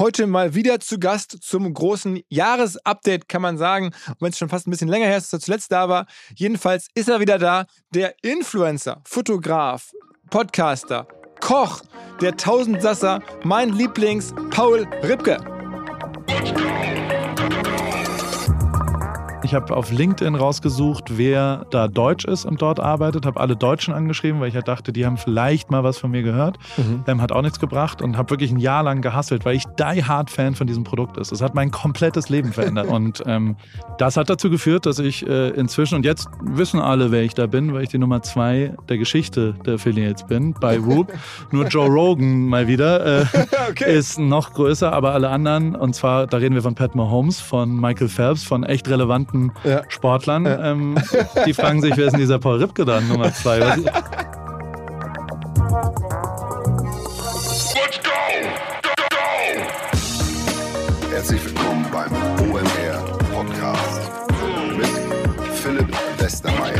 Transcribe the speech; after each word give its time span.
Heute 0.00 0.26
mal 0.26 0.54
wieder 0.54 0.80
zu 0.80 0.98
Gast 0.98 1.42
zum 1.42 1.74
großen 1.74 2.22
Jahresupdate, 2.30 3.28
kann 3.28 3.42
man 3.42 3.58
sagen. 3.58 3.90
Wenn 4.18 4.30
es 4.30 4.38
schon 4.38 4.48
fast 4.48 4.66
ein 4.66 4.70
bisschen 4.70 4.88
länger 4.88 5.04
her 5.04 5.18
ist, 5.18 5.24
als 5.24 5.34
er 5.34 5.44
zuletzt 5.44 5.72
da 5.72 5.90
war. 5.90 6.06
Jedenfalls 6.34 6.88
ist 6.94 7.10
er 7.10 7.20
wieder 7.20 7.38
da. 7.38 7.66
Der 7.90 8.14
Influencer, 8.22 9.02
Fotograf, 9.04 9.92
Podcaster, 10.30 11.06
Koch, 11.40 11.82
der 12.22 12.34
Tausendsasser, 12.34 13.20
mein 13.44 13.74
Lieblings, 13.74 14.32
Paul 14.48 14.88
Ripke. 15.02 15.36
Ich 19.50 19.54
habe 19.56 19.76
auf 19.76 19.90
LinkedIn 19.90 20.36
rausgesucht, 20.36 21.18
wer 21.18 21.66
da 21.70 21.88
deutsch 21.88 22.24
ist 22.24 22.44
und 22.44 22.62
dort 22.62 22.78
arbeitet, 22.78 23.26
habe 23.26 23.40
alle 23.40 23.56
Deutschen 23.56 23.92
angeschrieben, 23.92 24.40
weil 24.40 24.46
ich 24.46 24.54
ja 24.54 24.62
dachte, 24.62 24.92
die 24.92 25.04
haben 25.04 25.16
vielleicht 25.16 25.72
mal 25.72 25.82
was 25.82 25.98
von 25.98 26.12
mir 26.12 26.22
gehört. 26.22 26.56
Mhm. 26.76 27.02
Ähm, 27.08 27.20
hat 27.20 27.32
auch 27.32 27.42
nichts 27.42 27.58
gebracht 27.58 28.00
und 28.00 28.16
habe 28.16 28.30
wirklich 28.30 28.52
ein 28.52 28.60
Jahr 28.60 28.84
lang 28.84 29.02
gehasselt, 29.02 29.44
weil 29.44 29.56
ich 29.56 29.64
die 29.76 30.04
Hard 30.04 30.30
Fan 30.30 30.54
von 30.54 30.68
diesem 30.68 30.84
Produkt 30.84 31.16
ist. 31.16 31.32
Es 31.32 31.42
hat 31.42 31.56
mein 31.56 31.72
komplettes 31.72 32.28
Leben 32.28 32.52
verändert 32.52 32.86
und 32.90 33.24
ähm, 33.26 33.56
das 33.98 34.16
hat 34.16 34.30
dazu 34.30 34.50
geführt, 34.50 34.86
dass 34.86 35.00
ich 35.00 35.26
äh, 35.26 35.48
inzwischen 35.48 35.96
und 35.96 36.04
jetzt 36.04 36.28
wissen 36.44 36.78
alle, 36.78 37.10
wer 37.10 37.24
ich 37.24 37.34
da 37.34 37.48
bin, 37.48 37.74
weil 37.74 37.82
ich 37.82 37.88
die 37.88 37.98
Nummer 37.98 38.22
zwei 38.22 38.76
der 38.88 38.98
Geschichte 38.98 39.56
der 39.66 39.74
Affiliates 39.74 40.26
bin 40.28 40.54
bei 40.60 40.80
Whoop. 40.86 41.12
Nur 41.50 41.66
Joe 41.66 41.88
Rogan 41.88 42.46
mal 42.46 42.68
wieder 42.68 43.22
äh, 43.22 43.26
okay. 43.68 43.98
ist 43.98 44.16
noch 44.16 44.52
größer, 44.52 44.92
aber 44.92 45.12
alle 45.12 45.28
anderen 45.28 45.74
und 45.74 45.96
zwar 45.96 46.28
da 46.28 46.36
reden 46.36 46.54
wir 46.54 46.62
von 46.62 46.76
Pat 46.76 46.94
Mahomes, 46.94 47.40
von 47.40 47.74
Michael 47.74 48.08
Phelps, 48.08 48.44
von 48.44 48.62
echt 48.62 48.88
relevanten 48.88 49.39
guten 49.48 49.68
ja. 49.68 49.82
Sportlern. 49.88 50.46
Ja. 50.46 50.72
Ähm, 50.72 50.98
die 51.46 51.54
fragen 51.54 51.80
sich, 51.80 51.96
wer 51.96 52.06
ist 52.06 52.12
denn 52.12 52.20
dieser 52.20 52.38
Paul 52.38 52.58
Ripke 52.58 52.84
dann, 52.84 53.08
Nummer 53.08 53.32
zwei? 53.32 53.58
Let's 53.58 53.82
go! 53.84 53.90
Go, 58.82 58.90
go! 59.10 59.16
Herzlich 61.10 61.44
willkommen 61.44 61.86
beim 61.92 62.12
OMR 62.50 63.18
Podcast 63.34 64.00
mit 64.76 64.88
Philipp 65.54 65.92
Westermeier. 66.18 66.79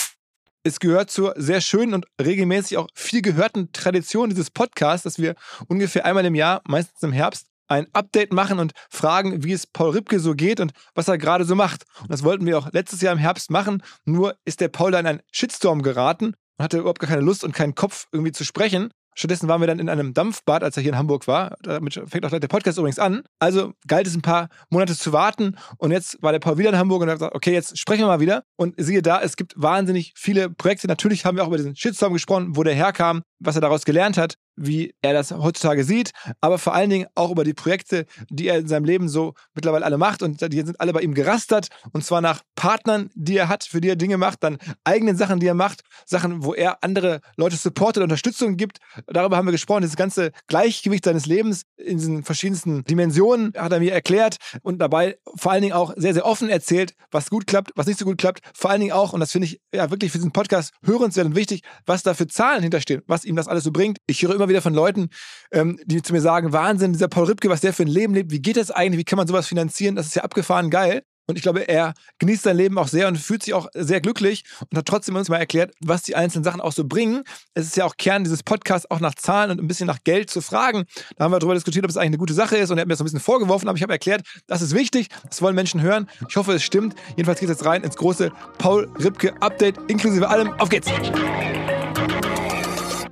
Es 0.63 0.79
gehört 0.79 1.09
zur 1.09 1.33
sehr 1.37 1.59
schönen 1.59 1.95
und 1.95 2.05
regelmäßig 2.21 2.77
auch 2.77 2.87
viel 2.93 3.23
gehörten 3.23 3.71
Tradition 3.71 4.29
dieses 4.29 4.51
Podcasts, 4.51 5.03
dass 5.03 5.17
wir 5.17 5.33
ungefähr 5.67 6.05
einmal 6.05 6.23
im 6.25 6.35
Jahr, 6.35 6.61
meistens 6.67 7.01
im 7.01 7.11
Herbst, 7.11 7.47
ein 7.67 7.87
Update 7.93 8.31
machen 8.31 8.59
und 8.59 8.73
fragen, 8.89 9.43
wie 9.43 9.53
es 9.53 9.65
Paul 9.65 9.91
Ripke 9.91 10.19
so 10.19 10.35
geht 10.35 10.59
und 10.59 10.73
was 10.93 11.07
er 11.07 11.17
gerade 11.17 11.45
so 11.45 11.55
macht. 11.55 11.85
Und 12.01 12.11
das 12.11 12.23
wollten 12.23 12.45
wir 12.45 12.59
auch 12.59 12.71
letztes 12.73 13.01
Jahr 13.01 13.13
im 13.13 13.19
Herbst 13.19 13.49
machen, 13.49 13.81
nur 14.05 14.35
ist 14.45 14.61
der 14.61 14.67
Paul 14.67 14.91
da 14.91 14.99
in 14.99 15.07
einen 15.07 15.21
Shitstorm 15.31 15.81
geraten 15.81 16.35
und 16.57 16.63
hatte 16.63 16.77
überhaupt 16.77 16.99
gar 16.99 17.09
keine 17.09 17.21
Lust 17.21 17.43
und 17.43 17.55
keinen 17.55 17.73
Kopf 17.73 18.07
irgendwie 18.11 18.33
zu 18.33 18.43
sprechen. 18.43 18.91
Stattdessen 19.15 19.47
waren 19.47 19.61
wir 19.61 19.67
dann 19.67 19.79
in 19.79 19.89
einem 19.89 20.13
Dampfbad, 20.13 20.63
als 20.63 20.77
er 20.77 20.83
hier 20.83 20.93
in 20.93 20.97
Hamburg 20.97 21.27
war. 21.27 21.57
Damit 21.61 22.01
fängt 22.07 22.25
auch 22.25 22.29
der 22.29 22.47
Podcast 22.47 22.77
übrigens 22.77 22.99
an. 22.99 23.23
Also 23.39 23.73
galt 23.87 24.07
es 24.07 24.15
ein 24.15 24.21
paar 24.21 24.49
Monate 24.69 24.95
zu 24.95 25.11
warten. 25.13 25.57
Und 25.77 25.91
jetzt 25.91 26.21
war 26.21 26.31
der 26.31 26.39
Paul 26.39 26.57
wieder 26.57 26.69
in 26.69 26.77
Hamburg 26.77 27.01
und 27.01 27.09
hat 27.09 27.15
gesagt, 27.15 27.35
okay, 27.35 27.53
jetzt 27.53 27.77
sprechen 27.77 28.01
wir 28.01 28.07
mal 28.07 28.19
wieder. 28.19 28.43
Und 28.55 28.75
siehe 28.77 29.01
da, 29.01 29.21
es 29.21 29.35
gibt 29.35 29.53
wahnsinnig 29.57 30.13
viele 30.15 30.49
Projekte. 30.49 30.87
Natürlich 30.87 31.25
haben 31.25 31.35
wir 31.35 31.43
auch 31.43 31.47
über 31.47 31.57
diesen 31.57 31.75
Shitstorm 31.75 32.13
gesprochen, 32.13 32.55
wo 32.55 32.63
der 32.63 32.73
herkam, 32.73 33.21
was 33.39 33.55
er 33.55 33.61
daraus 33.61 33.85
gelernt 33.85 34.17
hat 34.17 34.35
wie 34.55 34.93
er 35.01 35.13
das 35.13 35.31
heutzutage 35.31 35.83
sieht, 35.83 36.11
aber 36.41 36.57
vor 36.57 36.73
allen 36.73 36.89
Dingen 36.89 37.07
auch 37.15 37.31
über 37.31 37.43
die 37.43 37.53
Projekte, 37.53 38.05
die 38.29 38.47
er 38.47 38.59
in 38.59 38.67
seinem 38.67 38.85
Leben 38.85 39.09
so 39.09 39.33
mittlerweile 39.53 39.85
alle 39.85 39.97
macht 39.97 40.21
und 40.21 40.41
die 40.51 40.57
sind 40.57 40.79
alle 40.79 40.93
bei 40.93 41.01
ihm 41.01 41.13
gerastert 41.13 41.69
und 41.93 42.03
zwar 42.03 42.21
nach 42.21 42.41
Partnern, 42.55 43.09
die 43.15 43.37
er 43.37 43.49
hat, 43.49 43.63
für 43.63 43.81
die 43.81 43.89
er 43.89 43.95
Dinge 43.95 44.17
macht, 44.17 44.43
dann 44.43 44.57
eigenen 44.83 45.15
Sachen, 45.17 45.39
die 45.39 45.47
er 45.47 45.53
macht, 45.53 45.81
Sachen, 46.05 46.43
wo 46.43 46.53
er 46.53 46.83
andere 46.83 47.21
Leute 47.37 47.55
supportet, 47.55 48.03
Unterstützung 48.03 48.57
gibt. 48.57 48.79
Darüber 49.07 49.37
haben 49.37 49.47
wir 49.47 49.51
gesprochen, 49.51 49.81
dieses 49.81 49.95
ganze 49.95 50.31
Gleichgewicht 50.47 51.05
seines 51.05 51.25
Lebens 51.25 51.63
in 51.77 51.97
diesen 51.97 52.23
verschiedensten 52.23 52.83
Dimensionen 52.83 53.53
hat 53.57 53.71
er 53.71 53.79
mir 53.79 53.93
erklärt 53.93 54.37
und 54.61 54.79
dabei 54.79 55.17
vor 55.35 55.51
allen 55.51 55.61
Dingen 55.61 55.73
auch 55.73 55.93
sehr, 55.95 56.13
sehr 56.13 56.25
offen 56.25 56.49
erzählt, 56.49 56.93
was 57.11 57.29
gut 57.29 57.47
klappt, 57.47 57.71
was 57.75 57.87
nicht 57.87 57.99
so 57.99 58.05
gut 58.05 58.17
klappt. 58.17 58.41
Vor 58.53 58.69
allen 58.69 58.81
Dingen 58.81 58.93
auch, 58.93 59.13
und 59.13 59.19
das 59.19 59.31
finde 59.31 59.47
ich 59.47 59.61
ja 59.73 59.89
wirklich 59.89 60.11
für 60.11 60.17
diesen 60.17 60.31
Podcast 60.31 60.73
hörenswert 60.83 61.27
und 61.27 61.35
wichtig, 61.35 61.63
was 61.85 62.03
da 62.03 62.13
für 62.13 62.27
Zahlen 62.27 62.61
hinterstehen, 62.61 63.01
was 63.07 63.25
ihm 63.25 63.35
das 63.35 63.47
alles 63.47 63.63
so 63.63 63.71
bringt. 63.71 63.97
Ich 64.07 64.21
höre 64.21 64.35
immer 64.35 64.47
wieder 64.51 64.61
von 64.61 64.73
Leuten, 64.73 65.09
ähm, 65.51 65.79
die 65.85 66.01
zu 66.01 66.13
mir 66.13 66.21
sagen, 66.21 66.53
Wahnsinn, 66.53 66.93
dieser 66.93 67.07
Paul 67.07 67.25
Ripke, 67.25 67.49
was 67.49 67.61
der 67.61 67.73
für 67.73 67.83
ein 67.83 67.87
Leben 67.87 68.13
lebt, 68.13 68.31
wie 68.31 68.41
geht 68.41 68.57
das 68.57 68.71
eigentlich, 68.71 68.99
wie 68.99 69.05
kann 69.05 69.17
man 69.17 69.27
sowas 69.27 69.47
finanzieren, 69.47 69.95
das 69.95 70.07
ist 70.07 70.15
ja 70.15 70.23
abgefahren 70.23 70.69
geil. 70.69 71.03
Und 71.27 71.37
ich 71.37 71.43
glaube, 71.43 71.67
er 71.67 71.93
genießt 72.19 72.43
sein 72.43 72.57
Leben 72.57 72.77
auch 72.77 72.89
sehr 72.89 73.07
und 73.07 73.17
fühlt 73.17 73.43
sich 73.43 73.53
auch 73.53 73.67
sehr 73.73 74.01
glücklich 74.01 74.43
und 74.69 74.77
hat 74.77 74.85
trotzdem 74.85 75.15
uns 75.15 75.29
mal 75.29 75.37
erklärt, 75.37 75.73
was 75.79 76.03
die 76.03 76.15
einzelnen 76.15 76.43
Sachen 76.43 76.59
auch 76.59 76.73
so 76.73 76.85
bringen. 76.85 77.23
Es 77.53 77.67
ist 77.67 77.77
ja 77.77 77.85
auch 77.85 77.95
Kern 77.95 78.25
dieses 78.25 78.43
Podcasts, 78.43 78.89
auch 78.91 78.99
nach 78.99 79.15
Zahlen 79.15 79.51
und 79.51 79.61
ein 79.61 79.67
bisschen 79.67 79.87
nach 79.87 80.03
Geld 80.03 80.29
zu 80.29 80.41
fragen. 80.41 80.83
Da 81.15 81.23
haben 81.23 81.31
wir 81.31 81.39
darüber 81.39 81.53
diskutiert, 81.53 81.85
ob 81.85 81.89
es 81.89 81.95
eigentlich 81.95 82.07
eine 82.07 82.17
gute 82.17 82.33
Sache 82.33 82.57
ist 82.57 82.69
und 82.69 82.77
er 82.77 82.81
hat 82.81 82.87
mir 82.87 82.93
das 82.93 82.97
so 82.97 83.03
ein 83.03 83.05
bisschen 83.05 83.21
vorgeworfen, 83.21 83.69
aber 83.69 83.77
ich 83.77 83.83
habe 83.83 83.93
erklärt, 83.93 84.23
das 84.47 84.61
ist 84.61 84.75
wichtig, 84.75 85.07
das 85.29 85.41
wollen 85.41 85.55
Menschen 85.55 85.81
hören. 85.81 86.09
Ich 86.27 86.35
hoffe, 86.35 86.53
es 86.53 86.63
stimmt. 86.63 86.95
Jedenfalls 87.11 87.39
geht 87.39 87.49
es 87.49 87.59
jetzt 87.59 87.65
rein 87.65 87.83
ins 87.83 87.95
große 87.95 88.31
Paul 88.57 88.91
Ripke 88.99 89.33
Update 89.41 89.77
inklusive 89.87 90.27
allem. 90.27 90.51
Auf 90.59 90.67
geht's! 90.67 90.89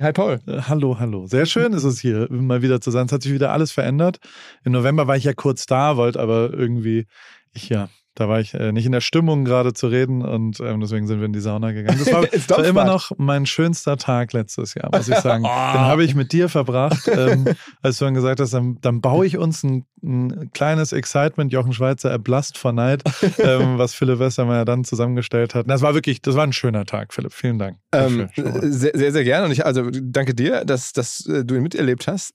Hi 0.02 0.14
Paul. 0.14 0.40
Äh, 0.48 0.62
hallo, 0.62 0.98
hallo. 0.98 1.28
Sehr 1.28 1.46
schön 1.46 1.74
ist 1.74 1.84
es 1.84 2.00
hier 2.00 2.28
mal 2.30 2.62
wieder 2.62 2.80
zu 2.80 2.90
sein. 2.90 3.08
Es 3.08 3.12
hat 3.12 3.22
sich 3.22 3.34
wieder 3.34 3.52
alles 3.52 3.74
verändert. 3.74 4.20
Im 4.64 4.72
November 4.72 5.08
war 5.08 5.18
ich 5.18 5.26
ja 5.26 5.34
kurz 5.34 5.66
da, 5.66 5.98
wollte 5.98 6.22
aber 6.22 6.54
irgendwie, 6.54 7.06
ich 7.52 7.68
ja, 7.68 7.90
da 8.20 8.28
war 8.28 8.42
ich 8.42 8.54
äh, 8.54 8.74
nicht 8.74 8.86
in 8.86 8.92
der 8.92 9.00
Stimmung, 9.00 9.46
gerade 9.46 9.72
zu 9.72 9.88
reden 9.88 10.22
und 10.22 10.60
ähm, 10.60 10.82
deswegen 10.82 11.08
sind 11.08 11.20
wir 11.20 11.26
in 11.26 11.32
die 11.32 11.40
Sauna 11.40 11.72
gegangen. 11.72 12.00
Das 12.00 12.12
war, 12.12 12.24
war 12.58 12.66
immer 12.66 12.84
noch 12.84 13.12
mein 13.18 13.46
schönster 13.46 13.96
Tag 13.96 14.34
letztes 14.34 14.74
Jahr, 14.74 14.90
muss 14.94 15.08
ich 15.08 15.16
sagen. 15.16 15.46
oh. 15.46 15.48
Den 15.74 15.82
habe 15.82 16.04
ich 16.04 16.16
mit 16.16 16.34
dir 16.34 16.50
verbracht, 16.50 17.08
ähm, 17.08 17.46
als 17.82 17.98
du 17.98 18.06
dann 18.06 18.16
gesagt 18.16 18.42
hast, 18.42 18.54
dann, 18.54 18.78
dann 18.82 19.00
baue 19.00 19.26
ich 19.26 19.38
uns 19.38 19.64
ein, 19.64 19.86
ein, 20.04 20.52
kleines 20.52 20.92
Excitement. 20.92 21.54
Jochen 21.54 21.72
Schweizer 21.72 22.12
erblasst 22.12 22.58
vor 22.58 22.74
Neid, 22.74 23.04
ähm, 23.38 23.78
was 23.78 23.94
Philipp 23.94 24.20
Westermeier 24.20 24.66
dann 24.66 24.84
zusammengestellt 24.84 25.56
hat. 25.56 25.70
Das 25.70 25.82
war 25.82 25.94
wirklich, 25.94 26.22
das 26.22 26.36
war 26.36 26.44
ein 26.44 26.52
schöner 26.52 26.86
Tag, 26.86 27.14
Philipp. 27.14 27.32
Vielen 27.32 27.58
Dank. 27.58 27.78
Ähm, 27.94 28.28
sehr, 28.36 28.92
sehr, 28.96 29.14
sehr 29.14 29.24
gerne 29.24 29.46
und 29.46 29.54
ich 29.54 29.66
also 29.66 29.90
danke 29.92 30.36
dir, 30.36 30.66
dass, 30.66 30.92
dass 30.92 31.26
äh, 31.26 31.46
du 31.46 31.56
ihn 31.56 31.64
miterlebt 31.64 32.06
hast. 32.08 32.34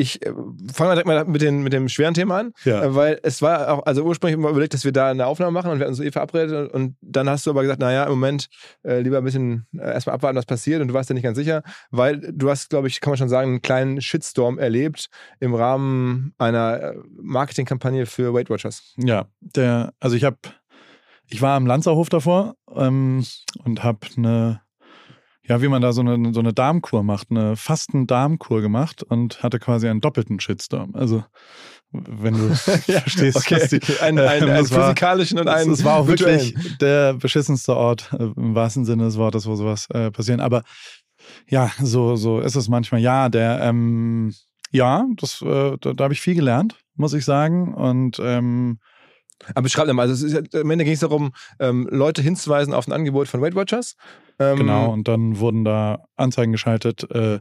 Ich 0.00 0.24
äh, 0.24 0.30
fange 0.72 0.90
mal 0.90 0.94
direkt 0.94 1.06
mal 1.08 1.24
mit, 1.24 1.42
den, 1.42 1.62
mit 1.62 1.72
dem 1.72 1.88
schweren 1.88 2.14
Thema 2.14 2.38
an, 2.38 2.52
Ja. 2.64 2.84
äh, 2.84 2.94
weil 2.94 3.18
es 3.24 3.42
war 3.42 3.68
auch, 3.74 3.84
also 3.84 4.04
ursprünglich 4.04 4.38
immer 4.38 4.48
überlegt, 4.50 4.72
dass 4.72 4.84
wir 4.84 4.92
da 4.92 5.10
eine 5.10 5.26
Aufnahme 5.26 5.50
machen 5.50 5.72
und 5.72 5.78
wir 5.78 5.86
hatten 5.86 5.90
uns 5.90 5.98
so 5.98 6.04
eh 6.04 6.12
verabredet 6.12 6.72
und 6.72 6.96
dann 7.00 7.28
hast 7.28 7.44
du 7.46 7.50
aber 7.50 7.62
gesagt, 7.62 7.80
naja, 7.80 8.04
im 8.04 8.10
Moment 8.10 8.46
äh, 8.84 9.00
lieber 9.00 9.18
ein 9.18 9.24
bisschen 9.24 9.66
äh, 9.74 9.78
erstmal 9.92 10.14
abwarten, 10.14 10.36
was 10.38 10.46
passiert 10.46 10.80
und 10.80 10.86
du 10.88 10.94
warst 10.94 11.10
ja 11.10 11.14
nicht 11.14 11.24
ganz 11.24 11.36
sicher, 11.36 11.64
weil 11.90 12.18
du 12.32 12.48
hast, 12.48 12.70
glaube 12.70 12.86
ich, 12.86 13.00
kann 13.00 13.10
man 13.10 13.18
schon 13.18 13.28
sagen, 13.28 13.50
einen 13.50 13.62
kleinen 13.62 14.00
Shitstorm 14.00 14.58
erlebt 14.58 15.08
im 15.40 15.52
Rahmen 15.54 16.32
einer 16.38 16.80
äh, 16.80 16.94
Marketingkampagne 17.20 18.06
für 18.06 18.32
Weight 18.32 18.50
Watchers. 18.50 18.94
Ja, 18.98 19.26
der, 19.40 19.92
also 19.98 20.14
ich 20.14 20.22
habe, 20.22 20.36
ich 21.26 21.42
war 21.42 21.56
am 21.56 21.66
Lanzerhof 21.66 22.08
davor 22.08 22.54
ähm, 22.72 23.24
und 23.64 23.82
habe 23.82 23.98
eine, 24.16 24.60
ja, 25.48 25.62
wie 25.62 25.68
man 25.68 25.80
da 25.82 25.92
so 25.92 26.02
eine, 26.02 26.32
so 26.34 26.40
eine 26.40 26.52
Darmkur 26.52 27.02
macht, 27.02 27.30
eine 27.30 27.56
Fasten-Darmkur 27.56 28.60
gemacht 28.60 29.02
und 29.02 29.42
hatte 29.42 29.58
quasi 29.58 29.88
einen 29.88 30.00
doppelten 30.00 30.40
Shitstorm. 30.40 30.94
Also, 30.94 31.24
wenn 31.90 32.34
du 32.34 32.48
verstehst, 32.54 33.36
Okay, 33.36 33.66
die. 33.70 34.00
Ein, 34.00 34.18
ein, 34.18 34.42
ähm, 34.42 34.50
einen 34.50 34.70
war- 34.70 34.82
physikalischen 34.82 35.38
und 35.38 35.48
einen 35.48 35.70
es 35.72 35.84
war 35.84 35.96
auch 35.96 36.06
wirklich 36.06 36.54
der 36.80 37.14
beschissenste 37.14 37.74
Ort 37.76 38.10
äh, 38.12 38.24
im 38.36 38.54
wahrsten 38.54 38.84
Sinne 38.84 39.04
des 39.04 39.16
Wortes, 39.16 39.46
wo 39.46 39.54
sowas 39.54 39.86
äh, 39.90 40.10
passieren. 40.10 40.40
Aber 40.40 40.62
ja, 41.48 41.70
so, 41.82 42.16
so 42.16 42.40
ist 42.40 42.54
es 42.56 42.68
manchmal. 42.68 43.00
Ja, 43.00 43.28
der, 43.28 43.60
ähm, 43.62 44.34
ja, 44.70 45.06
das, 45.16 45.40
äh, 45.42 45.76
da, 45.80 45.92
da 45.94 46.04
habe 46.04 46.12
ich 46.14 46.20
viel 46.20 46.34
gelernt, 46.34 46.76
muss 46.94 47.14
ich 47.14 47.24
sagen. 47.24 47.74
Und 47.74 48.20
ähm, 48.22 48.80
Aber 49.50 49.62
beschreib 49.62 49.86
doch 49.86 49.94
mal, 49.94 50.08
also 50.08 50.26
ist, 50.26 50.54
am 50.54 50.70
Ende 50.70 50.84
ging 50.84 50.94
es 50.94 51.00
darum, 51.00 51.32
ähm, 51.60 51.88
Leute 51.90 52.22
hinzuweisen 52.22 52.74
auf 52.74 52.86
ein 52.86 52.92
Angebot 52.92 53.28
von 53.28 53.40
Weight 53.40 53.54
Watchers. 53.54 53.96
Ähm, 54.38 54.58
Genau, 54.58 54.92
und 54.92 55.08
dann 55.08 55.38
wurden 55.38 55.64
da 55.64 56.04
Anzeigen 56.16 56.52
geschaltet 56.52 57.10
äh, 57.10 57.40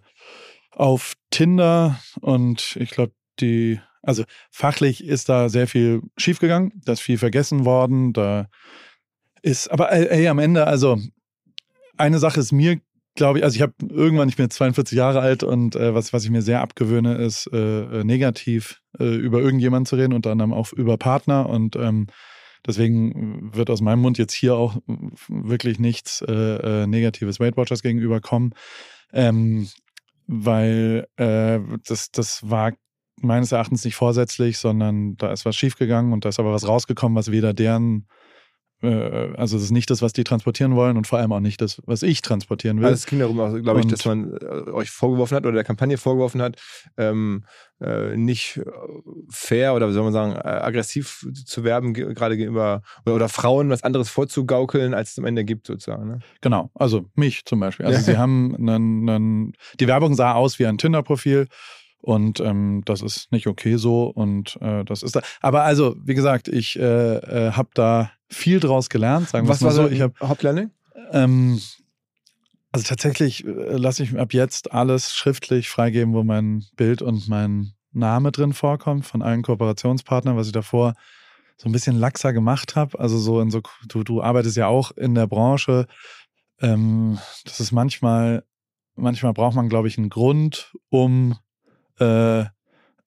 auf 0.72 1.14
Tinder 1.32 2.00
und 2.22 2.78
ich 2.80 2.92
glaube, 2.92 3.14
die, 3.40 3.80
also 4.02 4.24
fachlich 4.52 5.04
ist 5.04 5.30
da 5.30 5.50
sehr 5.50 5.68
viel 5.68 6.02
schiefgegangen, 6.18 6.72
da 6.86 6.94
ist 6.94 7.02
viel 7.02 7.18
vergessen 7.18 7.66
worden, 7.66 8.14
da 8.14 8.48
ist, 9.42 9.70
aber 9.72 9.92
ey, 9.92 10.08
ey, 10.08 10.28
am 10.28 10.40
Ende, 10.40 10.68
also 10.68 11.00
eine 11.98 12.20
Sache 12.20 12.40
ist 12.40 12.52
mir, 12.52 12.80
glaube 13.18 13.40
ich, 13.40 13.44
also 13.44 13.56
ich 13.56 13.62
habe 13.62 13.74
irgendwann, 13.90 14.30
ich 14.30 14.38
bin 14.38 14.46
jetzt 14.46 14.56
42 14.56 14.98
Jahre 14.98 15.20
alt 15.20 15.44
und 15.44 15.76
äh, 15.76 15.94
was, 15.94 16.14
was 16.14 16.24
ich 16.24 16.30
mir 16.30 16.42
sehr 16.42 16.62
abgewöhne, 16.62 17.16
ist 17.16 17.50
äh, 17.52 17.82
äh, 17.82 18.04
negativ 18.06 18.82
äh, 18.98 19.04
über 19.04 19.42
irgendjemanden 19.42 19.86
zu 19.86 19.98
reden, 19.98 20.14
unter 20.14 20.32
anderem 20.32 20.54
auch 20.54 20.72
über 20.72 20.98
Partner 20.98 21.50
und 21.50 21.76
ähm, 21.76 22.08
Deswegen 22.66 23.56
wird 23.56 23.70
aus 23.70 23.80
meinem 23.80 24.02
Mund 24.02 24.18
jetzt 24.18 24.34
hier 24.34 24.56
auch 24.56 24.76
wirklich 25.30 25.80
nichts 25.80 26.22
äh, 26.28 26.34
äh, 26.34 26.88
Negatives 26.88 27.40
Weight 27.40 27.56
Watchers 27.56 27.82
gegenüber 27.82 28.20
kommen, 28.20 28.52
ähm, 29.14 29.70
weil 30.26 31.08
das, 31.16 32.12
das 32.12 32.50
war 32.50 32.74
meines 33.22 33.54
Erachtens 33.54 33.86
nicht 33.86 33.96
vorsätzlich, 33.96 34.58
sondern 34.58 35.16
da 35.16 35.32
ist 35.32 35.46
was 35.46 35.56
schiefgegangen 35.56 36.12
und 36.12 36.26
da 36.26 36.30
ist 36.30 36.40
aber 36.40 36.52
was 36.52 36.68
rausgekommen, 36.68 37.16
was 37.16 37.32
weder 37.32 37.54
deren, 37.54 38.08
also 38.80 39.56
das 39.56 39.64
ist 39.64 39.72
nicht 39.72 39.90
das, 39.90 40.04
was 40.04 40.14
die 40.14 40.24
transportieren 40.24 40.76
wollen 40.76 40.98
und 40.98 41.08
vor 41.08 41.18
allem 41.18 41.32
auch 41.32 41.40
nicht 41.40 41.62
das, 41.62 41.82
was 41.88 42.04
ich 42.04 42.22
transportieren 42.22 42.78
will. 42.78 42.86
Also 42.86 42.94
es 42.96 43.06
ging 43.08 43.18
darum, 43.18 43.38
glaube 43.64 43.80
ich, 43.80 43.88
dass 43.88 44.06
man 44.06 44.34
äh, 44.38 44.70
euch 44.72 44.92
vorgeworfen 44.92 45.36
hat 45.36 45.46
oder 45.48 45.56
der 45.56 45.64
Kampagne 45.64 45.98
vorgeworfen 45.98 46.44
hat, 46.44 46.58
ähm, 46.96 47.44
äh, 47.82 48.16
nicht 48.16 48.58
äh, 48.58 48.64
fair 49.30 49.74
oder 49.74 49.90
wie 49.90 49.94
soll 49.94 50.04
man 50.04 50.14
sagen, 50.14 50.34
äh, 50.34 50.48
aggressiv 50.48 51.26
zu 51.46 51.64
werben, 51.64 51.96
ge- 51.96 52.14
gerade 52.14 52.38
gegenüber 52.38 52.84
oder, 53.06 53.16
oder 53.16 53.30
Frauen 53.30 53.72
was 53.72 53.84
anderes 53.84 54.10
vorzugaukeln, 54.10 54.94
als 54.94 55.12
es 55.12 55.18
am 55.18 55.26
Ende 55.26 55.44
gibt, 55.44 55.66
sozusagen. 55.66 56.08
Ne? 56.08 56.20
Genau, 56.42 56.70
also 56.76 57.06
mich 57.16 57.46
zum 57.46 57.60
Beispiel. 57.60 57.88
Also 57.88 57.98
Ja. 57.98 58.04
sie 58.04 58.18
haben 58.20 58.56
einen, 58.58 59.10
einen, 59.10 59.54
die 59.80 59.88
Werbung 59.88 60.14
sah 60.14 60.34
aus 60.34 60.60
wie 60.60 60.68
ein 60.68 60.78
Tinder-Profil 60.78 61.48
und 62.02 62.40
ähm, 62.42 62.84
das 62.86 63.02
ist 63.02 63.32
nicht 63.32 63.48
okay 63.48 63.78
so 63.78 64.04
und 64.04 64.56
äh, 64.62 64.86
das 64.86 65.02
ist 65.02 65.16
da. 65.16 65.22
Aber 65.42 65.64
also, 65.64 65.96
wie 66.04 66.14
gesagt, 66.14 66.48
ich 66.48 66.78
äh, 66.78 67.16
äh, 67.18 67.52
habe 67.54 67.70
da 67.74 68.12
viel 68.30 68.60
draus 68.60 68.90
gelernt, 68.90 69.30
sagen 69.30 69.48
wir 69.48 69.54
mal 69.54 69.62
war 69.62 69.72
so. 69.72 69.88
Ich 69.88 70.02
habe 70.02 70.14
Hauptlearning? 70.22 70.72
ähm, 71.12 71.60
also 72.72 72.86
tatsächlich 72.88 73.46
äh, 73.46 73.50
lasse 73.50 74.04
ich 74.04 74.18
ab 74.18 74.34
jetzt 74.34 74.72
alles 74.72 75.14
schriftlich 75.14 75.70
freigeben, 75.70 76.14
wo 76.14 76.24
mein 76.24 76.66
Bild 76.76 77.02
und 77.02 77.28
mein 77.28 77.74
Name 77.92 78.32
drin 78.32 78.54
vorkommt 78.54 79.06
von 79.06 79.22
allen 79.22 79.42
Kooperationspartnern, 79.42 80.38
was 80.38 80.48
ich 80.48 80.54
davor 80.54 80.94
so 81.58 81.68
ein 81.68 81.72
bisschen 81.72 81.98
laxer 81.98 82.34
gemacht 82.34 82.76
habe. 82.76 83.00
Also 83.00 83.18
so 83.18 83.42
in 83.42 83.50
so, 83.50 83.62
du, 83.88 84.04
du 84.04 84.22
arbeitest 84.22 84.58
ja 84.58 84.68
auch 84.68 84.92
in 84.92 85.16
der 85.16 85.28
Branche. 85.28 85.88
Ähm, 86.62 87.18
das 87.46 87.60
ist 87.60 87.72
manchmal, 87.72 88.44
manchmal 88.96 89.34
braucht 89.34 89.56
man, 89.56 89.70
glaube 89.70 89.88
ich, 89.88 89.98
einen 89.98 90.10
Grund, 90.10 90.74
um 90.90 91.38
äh, 92.00 92.42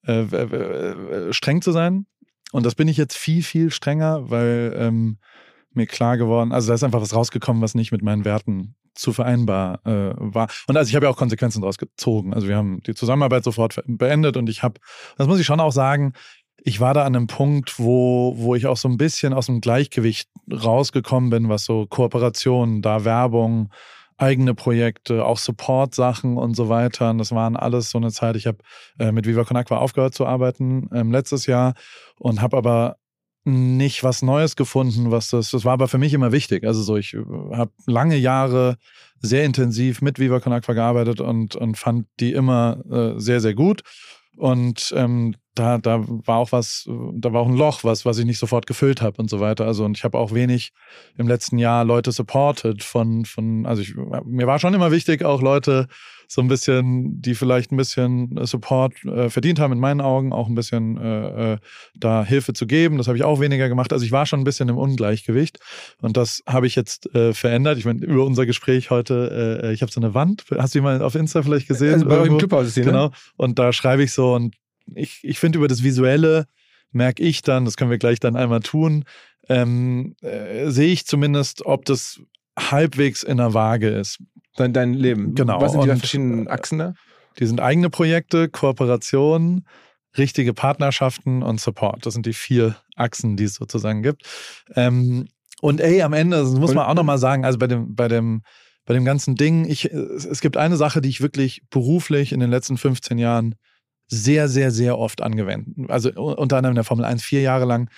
äh, 0.03 1.31
streng 1.31 1.61
zu 1.61 1.71
sein. 1.71 2.07
Und 2.51 2.65
das 2.65 2.75
bin 2.75 2.87
ich 2.87 2.97
jetzt 2.97 3.17
viel, 3.17 3.43
viel 3.43 3.71
strenger, 3.71 4.29
weil 4.29 4.75
ähm, 4.77 5.17
mir 5.73 5.87
klar 5.87 6.17
geworden, 6.17 6.51
also 6.51 6.67
da 6.67 6.73
ist 6.73 6.83
einfach 6.83 7.01
was 7.01 7.15
rausgekommen, 7.15 7.61
was 7.61 7.75
nicht 7.75 7.91
mit 7.91 8.01
meinen 8.01 8.25
Werten 8.25 8.75
zu 8.93 9.13
vereinbar 9.13 9.79
äh, 9.85 10.13
war. 10.17 10.49
Und 10.67 10.75
also 10.75 10.89
ich 10.89 10.95
habe 10.95 11.05
ja 11.05 11.11
auch 11.11 11.17
Konsequenzen 11.17 11.61
daraus 11.61 11.77
gezogen. 11.77 12.33
Also 12.33 12.47
wir 12.47 12.57
haben 12.57 12.81
die 12.83 12.93
Zusammenarbeit 12.93 13.43
sofort 13.43 13.81
beendet 13.85 14.35
und 14.35 14.49
ich 14.49 14.63
habe, 14.63 14.79
das 15.17 15.27
muss 15.27 15.39
ich 15.39 15.45
schon 15.45 15.61
auch 15.61 15.71
sagen, 15.71 16.13
ich 16.63 16.79
war 16.79 16.93
da 16.93 17.05
an 17.05 17.15
einem 17.15 17.27
Punkt, 17.27 17.79
wo, 17.79 18.35
wo 18.37 18.53
ich 18.55 18.67
auch 18.67 18.77
so 18.77 18.87
ein 18.87 18.97
bisschen 18.97 19.33
aus 19.33 19.47
dem 19.47 19.61
Gleichgewicht 19.61 20.29
rausgekommen 20.51 21.29
bin, 21.29 21.49
was 21.49 21.63
so 21.63 21.87
Kooperationen, 21.87 22.81
da 22.81 23.03
Werbung, 23.03 23.71
eigene 24.17 24.53
Projekte, 24.53 25.25
auch 25.25 25.37
Support-Sachen 25.37 26.37
und 26.37 26.55
so 26.55 26.69
weiter. 26.69 27.09
Und 27.09 27.17
das 27.17 27.31
waren 27.31 27.55
alles 27.55 27.89
so 27.89 27.97
eine 27.97 28.11
Zeit. 28.11 28.35
Ich 28.35 28.47
habe 28.47 28.59
äh, 28.99 29.11
mit 29.11 29.25
Viva 29.27 29.43
Con 29.43 29.57
Aqua 29.57 29.77
aufgehört 29.77 30.13
zu 30.13 30.25
arbeiten 30.25 30.89
ähm, 30.93 31.11
letztes 31.11 31.45
Jahr 31.45 31.73
und 32.19 32.41
habe 32.41 32.57
aber 32.57 32.97
nicht 33.43 34.03
was 34.03 34.21
Neues 34.21 34.55
gefunden, 34.55 35.09
was 35.09 35.29
das, 35.29 35.49
das 35.49 35.65
war 35.65 35.73
aber 35.73 35.87
für 35.87 35.97
mich 35.97 36.13
immer 36.13 36.31
wichtig. 36.31 36.63
Also 36.63 36.83
so, 36.83 36.97
ich 36.97 37.15
habe 37.15 37.71
lange 37.87 38.15
Jahre 38.17 38.77
sehr 39.19 39.45
intensiv 39.45 40.01
mit 40.01 40.19
Viva 40.19 40.39
Con 40.39 40.53
Aqua 40.53 40.73
gearbeitet 40.73 41.21
und, 41.21 41.55
und 41.55 41.77
fand 41.77 42.05
die 42.19 42.33
immer 42.33 42.83
äh, 42.91 43.19
sehr, 43.19 43.41
sehr 43.41 43.55
gut. 43.55 43.81
Und 44.37 44.93
ähm, 44.95 45.35
da, 45.55 45.77
da 45.77 46.03
war 46.07 46.37
auch 46.37 46.51
was, 46.51 46.89
da 47.13 47.33
war 47.33 47.41
auch 47.41 47.47
ein 47.47 47.57
Loch, 47.57 47.83
was, 47.83 48.05
was 48.05 48.17
ich 48.17 48.25
nicht 48.25 48.39
sofort 48.39 48.65
gefüllt 48.67 49.01
habe 49.01 49.21
und 49.21 49.29
so 49.29 49.39
weiter. 49.39 49.65
Also 49.65 49.83
und 49.83 49.97
ich 49.97 50.03
habe 50.03 50.17
auch 50.17 50.33
wenig 50.33 50.71
im 51.17 51.27
letzten 51.27 51.57
Jahr 51.57 51.83
Leute 51.83 52.11
supported 52.11 52.83
von, 52.83 53.25
von, 53.25 53.65
also 53.65 53.81
ich, 53.81 53.95
mir 54.25 54.47
war 54.47 54.59
schon 54.59 54.73
immer 54.73 54.91
wichtig, 54.91 55.23
auch 55.23 55.41
Leute 55.41 55.87
so 56.33 56.39
ein 56.41 56.47
bisschen, 56.47 57.21
die 57.21 57.35
vielleicht 57.35 57.73
ein 57.73 57.77
bisschen 57.77 58.39
Support 58.45 59.03
äh, 59.03 59.29
verdient 59.29 59.59
haben, 59.59 59.73
in 59.73 59.79
meinen 59.79 59.99
Augen, 59.99 60.31
auch 60.31 60.47
ein 60.47 60.55
bisschen 60.55 60.95
äh, 60.95 61.55
äh, 61.55 61.57
da 61.93 62.23
Hilfe 62.23 62.53
zu 62.53 62.67
geben. 62.67 62.97
Das 62.97 63.07
habe 63.07 63.17
ich 63.17 63.25
auch 63.25 63.41
weniger 63.41 63.67
gemacht. 63.67 63.91
Also 63.91 64.05
ich 64.05 64.13
war 64.13 64.25
schon 64.25 64.39
ein 64.39 64.45
bisschen 64.45 64.69
im 64.69 64.77
Ungleichgewicht 64.77 65.59
und 66.01 66.15
das 66.15 66.41
habe 66.47 66.67
ich 66.67 66.75
jetzt 66.75 67.13
äh, 67.13 67.33
verändert. 67.33 67.77
Ich 67.79 67.83
meine, 67.83 67.99
über 68.05 68.25
unser 68.25 68.45
Gespräch 68.45 68.91
heute, 68.91 69.59
äh, 69.61 69.73
ich 69.73 69.81
habe 69.81 69.91
so 69.91 69.99
eine 69.99 70.13
Wand, 70.13 70.45
hast 70.57 70.73
du 70.73 70.79
die 70.79 70.83
mal 70.83 71.01
auf 71.01 71.15
Insta 71.15 71.43
vielleicht 71.43 71.67
gesehen? 71.67 71.95
Also 71.95 72.05
bei 72.05 72.11
euch 72.11 72.19
im 72.19 72.23
Irgendwo? 72.35 72.37
Clubhaus 72.37 72.67
ist 72.67 72.77
die, 72.77 72.81
ne? 72.81 72.85
Genau. 72.85 73.11
Und 73.35 73.59
da 73.59 73.73
schreibe 73.73 74.01
ich 74.01 74.13
so 74.13 74.33
und 74.33 74.55
ich, 74.95 75.19
ich 75.23 75.37
finde 75.37 75.57
über 75.57 75.67
das 75.67 75.83
Visuelle 75.83 76.47
merke 76.93 77.21
ich 77.23 77.41
dann, 77.41 77.65
das 77.65 77.75
können 77.75 77.91
wir 77.91 77.97
gleich 77.97 78.21
dann 78.21 78.37
einmal 78.37 78.61
tun, 78.61 79.03
ähm, 79.49 80.15
äh, 80.21 80.69
sehe 80.69 80.93
ich 80.93 81.05
zumindest, 81.05 81.65
ob 81.65 81.83
das 81.83 82.21
halbwegs 82.57 83.23
in 83.23 83.37
der 83.37 83.53
Waage 83.53 83.89
ist. 83.89 84.19
Dein, 84.55 84.73
dein 84.73 84.93
Leben. 84.93 85.35
Genau. 85.35 85.61
Was 85.61 85.71
sind 85.71 85.83
die 85.83 85.95
verschiedenen 85.95 86.47
Achsen 86.47 86.79
da? 86.79 86.93
Die 87.39 87.45
sind 87.45 87.61
eigene 87.61 87.89
Projekte, 87.89 88.49
Kooperationen, 88.49 89.65
richtige 90.17 90.53
Partnerschaften 90.53 91.43
und 91.43 91.61
Support. 91.61 92.05
Das 92.05 92.13
sind 92.13 92.25
die 92.25 92.33
vier 92.33 92.75
Achsen, 92.95 93.37
die 93.37 93.45
es 93.45 93.55
sozusagen 93.55 94.03
gibt. 94.03 94.23
Ähm, 94.75 95.27
und 95.61 95.79
ey, 95.79 96.01
am 96.01 96.13
Ende, 96.13 96.37
das 96.37 96.51
muss 96.51 96.73
man 96.73 96.85
auch 96.85 96.95
nochmal 96.95 97.19
sagen, 97.19 97.45
also 97.45 97.57
bei 97.57 97.67
dem, 97.67 97.95
bei 97.95 98.07
dem, 98.07 98.41
bei 98.85 98.93
dem 98.93 99.05
ganzen 99.05 99.35
Ding, 99.35 99.65
ich, 99.65 99.85
es 99.85 100.41
gibt 100.41 100.57
eine 100.57 100.75
Sache, 100.75 101.01
die 101.01 101.09
ich 101.09 101.21
wirklich 101.21 101.61
beruflich 101.69 102.33
in 102.33 102.39
den 102.39 102.49
letzten 102.49 102.77
15 102.77 103.17
Jahren 103.19 103.55
sehr, 104.07 104.49
sehr, 104.49 104.71
sehr 104.71 104.97
oft 104.97 105.21
angewendet. 105.21 105.89
Also 105.89 106.11
unter 106.11 106.57
anderem 106.57 106.73
in 106.73 106.75
der 106.75 106.83
Formel 106.83 107.05
1 107.05 107.23
vier 107.23 107.41
Jahre 107.41 107.65
lang 107.65 107.89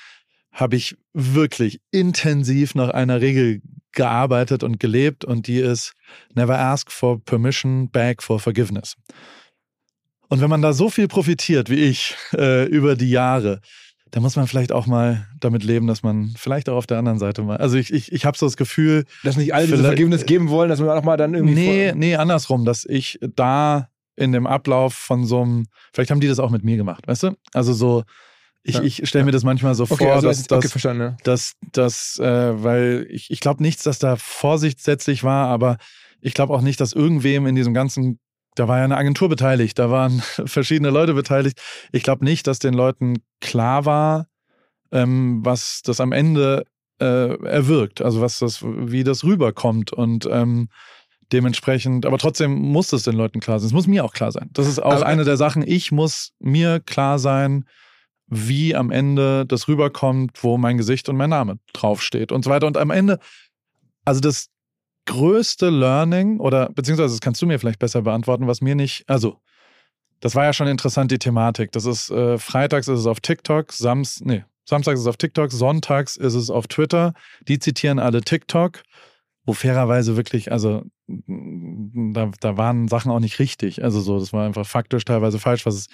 habe 0.54 0.76
ich 0.76 0.96
wirklich 1.14 1.82
intensiv 1.92 2.76
nach 2.76 2.90
einer 2.90 3.20
Regel 3.22 3.62
gearbeitet 3.92 4.64
und 4.64 4.80
gelebt 4.80 5.26
und 5.26 5.48
die 5.48 5.60
ist 5.60 5.94
Never 6.36 6.58
ask 6.58 6.92
for 6.92 7.20
permission, 7.24 7.90
beg 7.90 8.24
for 8.24 8.40
forgiveness. 8.40 8.96
Und 10.30 10.42
wenn 10.42 10.50
man 10.50 10.62
da 10.62 10.74
so 10.74 10.90
viel 10.90 11.08
profitiert 11.08 11.70
wie 11.70 11.76
ich 11.76 12.16
äh, 12.34 12.66
über 12.66 12.96
die 12.96 13.10
Jahre, 13.10 13.62
dann 14.12 14.22
muss 14.24 14.36
man 14.36 14.46
vielleicht 14.48 14.72
auch 14.72 14.86
mal 14.86 15.28
damit 15.40 15.64
leben, 15.64 15.88
dass 15.88 16.04
man 16.04 16.34
vielleicht 16.38 16.70
auch 16.70 16.78
auf 16.78 16.88
der 16.88 17.00
anderen 17.00 17.18
Seite 17.20 17.42
mal. 17.42 17.58
Also 17.58 17.78
ich, 17.78 17.92
ich, 17.92 18.12
ich 18.12 18.26
habe 18.26 18.38
so 18.38 18.46
das 18.46 18.58
Gefühl, 18.58 19.06
Dass 19.24 19.38
nicht 19.38 19.54
alle 19.56 19.68
Vielleicht- 19.68 19.86
Vergebnis 19.86 20.26
geben 20.26 20.50
wollen, 20.50 20.70
dass 20.70 20.80
man 20.80 20.90
auch 20.90 21.04
mal 21.04 21.18
dann 21.18 21.34
irgendwie. 21.34 21.54
nee, 21.56 21.94
nee, 21.96 22.16
andersrum, 22.16 22.64
dass 22.66 22.86
ich 22.86 23.20
da 23.36 23.90
in 24.16 24.32
dem 24.32 24.46
Ablauf 24.46 24.94
von 24.94 25.26
so 25.26 25.42
einem, 25.42 25.66
vielleicht 25.94 26.12
haben 26.12 26.20
die 26.20 26.28
das 26.28 26.40
auch 26.40 26.52
mit 26.52 26.64
mir 26.64 26.78
gemacht, 26.78 27.08
weißt 27.08 27.24
du? 27.24 27.36
Also 27.54 27.74
so, 27.74 28.04
ich, 28.64 28.76
Ja, 28.76 28.82
ich 28.82 29.08
stelle 29.08 29.26
mir 29.26 29.32
das 29.32 29.44
manchmal 29.44 29.76
so 29.76 29.84
okay, 29.84 30.06
vor, 30.06 30.14
also 30.14 30.28
dass, 30.28 30.44
das, 30.44 30.76
okay. 30.76 30.98
Ja. 30.98 31.18
dass, 31.24 31.54
dass 31.74 32.18
äh, 32.20 32.64
weil 32.64 33.08
ich, 33.10 33.30
ich 33.30 33.40
glaube 33.40 33.62
nichts, 33.62 33.84
dass 33.84 34.00
da 34.00 34.16
vorsichtssätzlich 34.16 35.24
war, 35.24 35.48
aber 35.48 35.78
ich 36.22 36.34
glaube 36.34 36.54
auch 36.54 36.62
nicht, 36.62 36.80
dass 36.80 36.94
irgendwem 36.94 37.46
in 37.46 37.56
diesem 37.56 37.74
ganzen 37.74 38.20
da 38.56 38.68
war 38.68 38.78
ja 38.78 38.84
eine 38.84 38.98
Agentur 38.98 39.30
beteiligt, 39.30 39.80
da 39.80 39.90
waren 39.90 40.22
verschiedene 40.46 40.92
Leute 40.92 41.14
beteiligt. 41.14 41.60
Ich 41.92 42.04
glaube 42.04 42.24
nicht, 42.24 42.48
dass 42.48 42.60
den 42.60 42.74
Leuten 42.74 43.24
klar 43.42 43.86
war, 43.86 44.28
ähm, 44.92 45.44
was 45.44 45.82
das 45.84 46.00
am 46.00 46.12
Ende 46.12 46.66
äh, 47.00 47.36
erwirkt, 47.46 48.02
also 48.02 48.22
was 48.22 48.40
das, 48.40 48.64
wie 48.64 49.04
das 49.04 49.24
rüberkommt 49.24 49.92
und 49.92 50.28
ähm, 50.32 50.70
dementsprechend, 51.32 52.06
aber 52.06 52.20
trotzdem 52.20 52.54
muss 52.54 52.94
es 52.94 53.04
den 53.04 53.16
Leuten 53.16 53.40
klar 53.40 53.60
sein. 53.60 53.68
Es 53.68 53.74
muss 53.74 53.88
mir 53.88 54.06
auch 54.06 54.14
klar 54.14 54.32
sein. 54.32 54.50
Das 54.54 54.68
ist 54.68 54.80
auch 54.80 54.94
aber, 54.94 55.06
eine 55.06 55.24
der 55.24 55.38
Sachen. 55.38 55.64
Ich 55.66 55.92
muss 55.92 56.32
mir 56.40 56.80
klar 56.80 57.18
sein, 57.18 57.66
wie 58.36 58.76
am 58.76 58.92
Ende 58.92 59.46
das 59.46 59.68
rüberkommt, 59.68 60.44
wo 60.44 60.58
mein 60.58 60.78
Gesicht 60.78 61.10
und 61.10 61.18
mein 61.18 61.30
Name 61.30 61.60
draufsteht 61.74 62.32
und 62.32 62.44
so 62.44 62.50
weiter. 62.52 62.68
Und 62.68 62.78
am 62.78 62.92
Ende, 62.92 63.20
also 64.06 64.20
das 64.20 64.50
größte 65.06 65.70
Learning 65.70 66.40
oder 66.40 66.70
beziehungsweise 66.70 67.14
das 67.14 67.22
kannst 67.22 67.42
du 67.42 67.46
mir 67.46 67.60
vielleicht 67.60 67.80
besser 67.80 68.02
beantworten, 68.02 68.48
was 68.48 68.62
mir 68.62 68.76
nicht, 68.76 69.04
also 69.08 69.38
das 70.20 70.36
war 70.36 70.46
ja 70.46 70.54
schon 70.54 70.68
interessant, 70.68 71.12
die 71.12 71.20
Thematik. 71.20 71.72
Das 71.74 71.86
ist, 71.86 72.10
äh, 72.10 72.38
freitags 72.38 72.88
ist 72.88 73.00
es 73.00 73.06
auf 73.06 73.20
TikTok, 73.20 73.74
Sams, 73.74 74.22
nee, 74.22 74.46
samstags 74.66 75.00
ist 75.00 75.06
es 75.06 75.10
auf 75.10 75.18
TikTok, 75.18 75.52
sonntags 75.52 76.16
ist 76.16 76.34
es 76.34 76.50
auf 76.50 76.68
Twitter. 76.68 77.14
Die 77.48 77.60
zitieren 77.60 78.00
alle 78.00 78.22
TikTok, 78.22 78.84
wo 79.46 79.54
fairerweise 79.54 80.16
wirklich, 80.16 80.52
also 80.52 80.84
da, 81.08 82.32
da 82.40 82.58
waren 82.58 82.88
Sachen 82.88 83.12
auch 83.12 83.20
nicht 83.20 83.40
richtig. 83.40 83.84
Also 83.84 84.00
so, 84.00 84.20
das 84.20 84.32
war 84.32 84.46
einfach 84.46 84.66
faktisch 84.66 85.04
teilweise 85.06 85.40
falsch, 85.40 85.66
was 85.66 85.76
es 85.76 85.88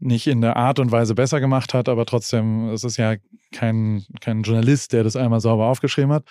nicht 0.00 0.26
in 0.26 0.40
der 0.40 0.56
Art 0.56 0.78
und 0.78 0.90
Weise 0.90 1.14
besser 1.14 1.40
gemacht 1.40 1.74
hat, 1.74 1.88
aber 1.88 2.04
trotzdem, 2.04 2.70
es 2.70 2.84
ist 2.84 2.96
ja 2.96 3.16
kein, 3.52 4.04
kein 4.20 4.42
Journalist, 4.42 4.92
der 4.92 5.04
das 5.04 5.16
einmal 5.16 5.40
sauber 5.40 5.66
aufgeschrieben 5.66 6.12
hat. 6.12 6.24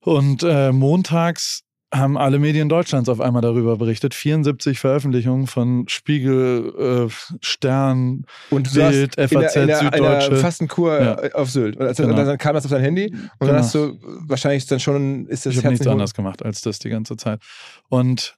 Und 0.00 0.42
äh, 0.42 0.72
montags 0.72 1.62
haben 1.92 2.16
alle 2.16 2.38
Medien 2.38 2.68
Deutschlands 2.68 3.08
auf 3.08 3.20
einmal 3.20 3.42
darüber 3.42 3.76
berichtet. 3.76 4.14
74 4.14 4.78
Veröffentlichungen 4.78 5.46
von 5.46 5.88
Spiegel, 5.88 7.08
äh, 7.08 7.36
Stern, 7.40 8.26
und 8.50 8.72
Bild, 8.72 9.16
FAZ, 9.16 9.32
in 9.32 9.38
der, 9.40 9.56
in 9.56 9.66
der, 9.66 9.76
Süddeutsche. 9.78 10.26
In 10.26 10.32
der 10.32 10.40
Fastenkur 10.40 11.00
ja. 11.00 11.22
Äh, 11.22 11.32
auf 11.32 11.50
Sylt. 11.50 11.76
Und, 11.76 11.86
also, 11.86 12.04
genau. 12.04 12.16
dann 12.16 12.38
kam 12.38 12.54
das 12.54 12.64
auf 12.64 12.70
dein 12.70 12.82
Handy 12.82 13.06
und 13.06 13.20
genau. 13.20 13.30
dann 13.52 13.56
hast 13.56 13.74
du 13.74 13.98
wahrscheinlich 14.26 14.66
dann 14.66 14.78
schon, 14.78 15.26
ist 15.26 15.46
das 15.46 15.54
Ich 15.54 15.64
habe 15.64 15.70
nichts 15.70 15.86
anderes 15.86 16.14
gemacht 16.14 16.44
als 16.44 16.60
das 16.60 16.78
die 16.78 16.90
ganze 16.90 17.16
Zeit. 17.16 17.40
Und 17.88 18.36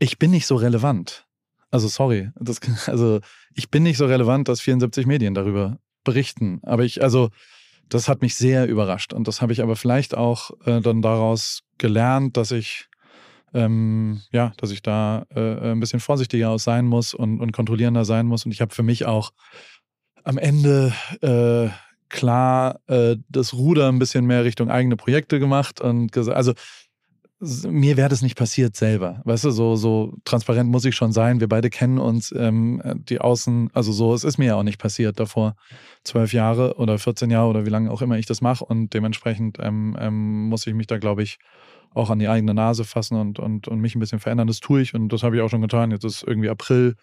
ich 0.00 0.18
bin 0.18 0.32
nicht 0.32 0.46
so 0.46 0.56
relevant. 0.56 1.26
Also 1.70 1.86
sorry, 1.86 2.30
das, 2.40 2.60
also 2.86 3.20
ich 3.54 3.70
bin 3.70 3.84
nicht 3.84 3.98
so 3.98 4.06
relevant, 4.06 4.48
dass 4.48 4.60
74 4.60 5.06
Medien 5.06 5.34
darüber 5.34 5.78
berichten. 6.02 6.60
Aber 6.64 6.84
ich, 6.84 7.02
also 7.02 7.30
das 7.88 8.08
hat 8.08 8.20
mich 8.20 8.34
sehr 8.34 8.66
überrascht. 8.66 9.12
Und 9.12 9.28
das 9.28 9.40
habe 9.42 9.52
ich 9.52 9.62
aber 9.62 9.76
vielleicht 9.76 10.16
auch 10.16 10.50
äh, 10.64 10.80
dann 10.80 11.02
daraus 11.02 11.62
gelernt, 11.78 12.36
dass 12.36 12.50
ich 12.50 12.88
ähm, 13.54 14.20
ja, 14.30 14.52
dass 14.58 14.70
ich 14.70 14.82
da 14.82 15.24
äh, 15.34 15.72
ein 15.72 15.80
bisschen 15.80 16.00
vorsichtiger 16.00 16.50
aus 16.50 16.64
sein 16.64 16.84
muss 16.84 17.14
und, 17.14 17.40
und 17.40 17.52
kontrollierender 17.52 18.04
sein 18.04 18.26
muss. 18.26 18.44
Und 18.44 18.52
ich 18.52 18.60
habe 18.60 18.74
für 18.74 18.82
mich 18.82 19.06
auch 19.06 19.32
am 20.24 20.38
Ende 20.38 20.92
äh, 21.22 21.70
klar 22.08 22.80
äh, 22.86 23.16
das 23.28 23.54
Ruder 23.54 23.88
ein 23.88 23.98
bisschen 23.98 24.26
mehr 24.26 24.44
Richtung 24.44 24.70
eigene 24.70 24.96
Projekte 24.96 25.38
gemacht 25.38 25.80
und 25.80 26.16
also 26.16 26.52
mir 27.40 27.96
wäre 27.96 28.08
das 28.08 28.20
nicht 28.20 28.36
passiert 28.36 28.74
selber. 28.74 29.22
Weißt 29.24 29.44
du, 29.44 29.50
so, 29.50 29.76
so 29.76 30.16
transparent 30.24 30.68
muss 30.70 30.84
ich 30.84 30.96
schon 30.96 31.12
sein. 31.12 31.38
Wir 31.38 31.48
beide 31.48 31.70
kennen 31.70 31.98
uns, 31.98 32.34
ähm, 32.36 32.82
die 33.08 33.20
Außen, 33.20 33.70
also 33.72 33.92
so, 33.92 34.12
es 34.12 34.24
ist 34.24 34.38
mir 34.38 34.46
ja 34.46 34.54
auch 34.56 34.64
nicht 34.64 34.80
passiert 34.80 35.20
davor. 35.20 35.54
Zwölf 36.02 36.32
Jahre 36.32 36.74
oder 36.78 36.98
14 36.98 37.30
Jahre 37.30 37.48
oder 37.48 37.64
wie 37.64 37.70
lange 37.70 37.92
auch 37.92 38.02
immer 38.02 38.18
ich 38.18 38.26
das 38.26 38.40
mache. 38.40 38.64
Und 38.64 38.92
dementsprechend 38.92 39.58
ähm, 39.60 39.96
ähm, 40.00 40.48
muss 40.48 40.66
ich 40.66 40.74
mich 40.74 40.88
da, 40.88 40.98
glaube 40.98 41.22
ich, 41.22 41.38
auch 41.94 42.10
an 42.10 42.18
die 42.18 42.28
eigene 42.28 42.54
Nase 42.54 42.84
fassen 42.84 43.16
und, 43.16 43.38
und, 43.38 43.68
und 43.68 43.80
mich 43.80 43.94
ein 43.94 44.00
bisschen 44.00 44.20
verändern. 44.20 44.46
Das 44.46 44.60
tue 44.60 44.80
ich 44.80 44.94
und 44.94 45.12
das 45.12 45.22
habe 45.22 45.36
ich 45.36 45.42
auch 45.42 45.48
schon 45.48 45.62
getan. 45.62 45.90
Jetzt 45.90 46.04
ist 46.04 46.22
irgendwie 46.22 46.48
April, 46.48 46.94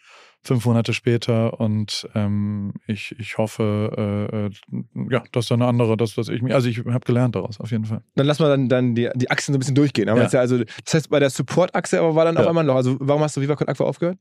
fünf 0.41 0.65
Monate 0.65 0.93
später 0.93 1.59
und 1.59 2.07
ähm, 2.15 2.73
ich, 2.87 3.15
ich 3.19 3.37
hoffe, 3.37 4.29
äh, 4.31 4.45
äh 4.45 5.09
ja, 5.09 5.23
dass 5.31 5.47
da 5.47 5.55
eine 5.55 5.65
andere, 5.65 5.97
dass, 5.97 6.15
dass 6.15 6.29
ich 6.29 6.41
mich, 6.41 6.53
also 6.53 6.69
ich 6.69 6.79
habe 6.79 7.05
gelernt 7.05 7.35
daraus, 7.35 7.59
auf 7.59 7.71
jeden 7.71 7.85
Fall. 7.85 8.01
Dann 8.15 8.27
lass 8.27 8.39
mal 8.39 8.49
dann, 8.49 8.69
dann 8.69 8.95
die, 8.95 9.09
die 9.15 9.29
Achsen 9.31 9.53
so 9.53 9.57
ein 9.57 9.59
bisschen 9.59 9.75
durchgehen. 9.75 10.07
Aber 10.07 10.21
ja. 10.21 10.29
ja 10.29 10.39
also, 10.39 10.59
das 10.59 10.93
heißt, 10.93 11.09
bei 11.09 11.19
der 11.19 11.29
Support-Achse 11.29 11.99
aber 11.99 12.15
war 12.15 12.25
dann 12.25 12.35
ja. 12.35 12.41
auf 12.41 12.47
einmal 12.47 12.63
noch, 12.63 12.75
also 12.75 12.97
warum 12.99 13.21
hast 13.23 13.37
du 13.37 13.41
Viva 13.41 13.53
Aqua 13.53 13.85
aufgehört? 13.85 14.19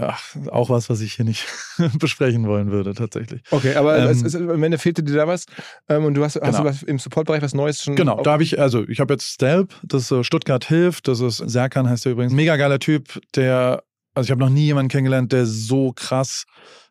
Ach, 0.00 0.22
auch 0.50 0.70
was, 0.70 0.88
was 0.88 1.02
ich 1.02 1.14
hier 1.14 1.26
nicht 1.26 1.46
besprechen 1.98 2.46
wollen 2.46 2.70
würde, 2.70 2.94
tatsächlich. 2.94 3.42
Okay, 3.50 3.74
aber 3.74 3.98
ähm, 3.98 4.08
es 4.08 4.22
ist, 4.22 4.34
am 4.34 4.62
Ende 4.62 4.78
fehlte 4.78 5.02
dir 5.02 5.14
da 5.14 5.26
was 5.28 5.44
ähm, 5.88 6.06
und 6.06 6.14
du 6.14 6.24
hast, 6.24 6.34
genau. 6.34 6.46
hast 6.46 6.58
du 6.58 6.64
was 6.64 6.82
im 6.82 6.98
Supportbereich 6.98 7.42
was 7.42 7.52
Neues 7.52 7.82
schon. 7.82 7.94
Genau, 7.94 8.22
da 8.22 8.32
habe 8.32 8.42
ich, 8.42 8.58
also 8.58 8.88
ich 8.88 9.00
habe 9.00 9.12
jetzt 9.12 9.26
Stelp, 9.26 9.74
das 9.82 10.10
ist 10.10 10.26
Stuttgart 10.26 10.64
hilft, 10.64 11.08
das 11.08 11.20
ist 11.20 11.36
Serkan 11.36 11.90
heißt 11.90 12.06
der 12.06 12.12
übrigens. 12.12 12.32
Mega 12.32 12.56
geiler 12.56 12.78
Typ, 12.78 13.20
der, 13.34 13.82
also 14.14 14.26
ich 14.26 14.30
habe 14.30 14.40
noch 14.40 14.48
nie 14.48 14.64
jemanden 14.64 14.88
kennengelernt, 14.88 15.30
der 15.30 15.44
so 15.44 15.92
krass 15.92 16.46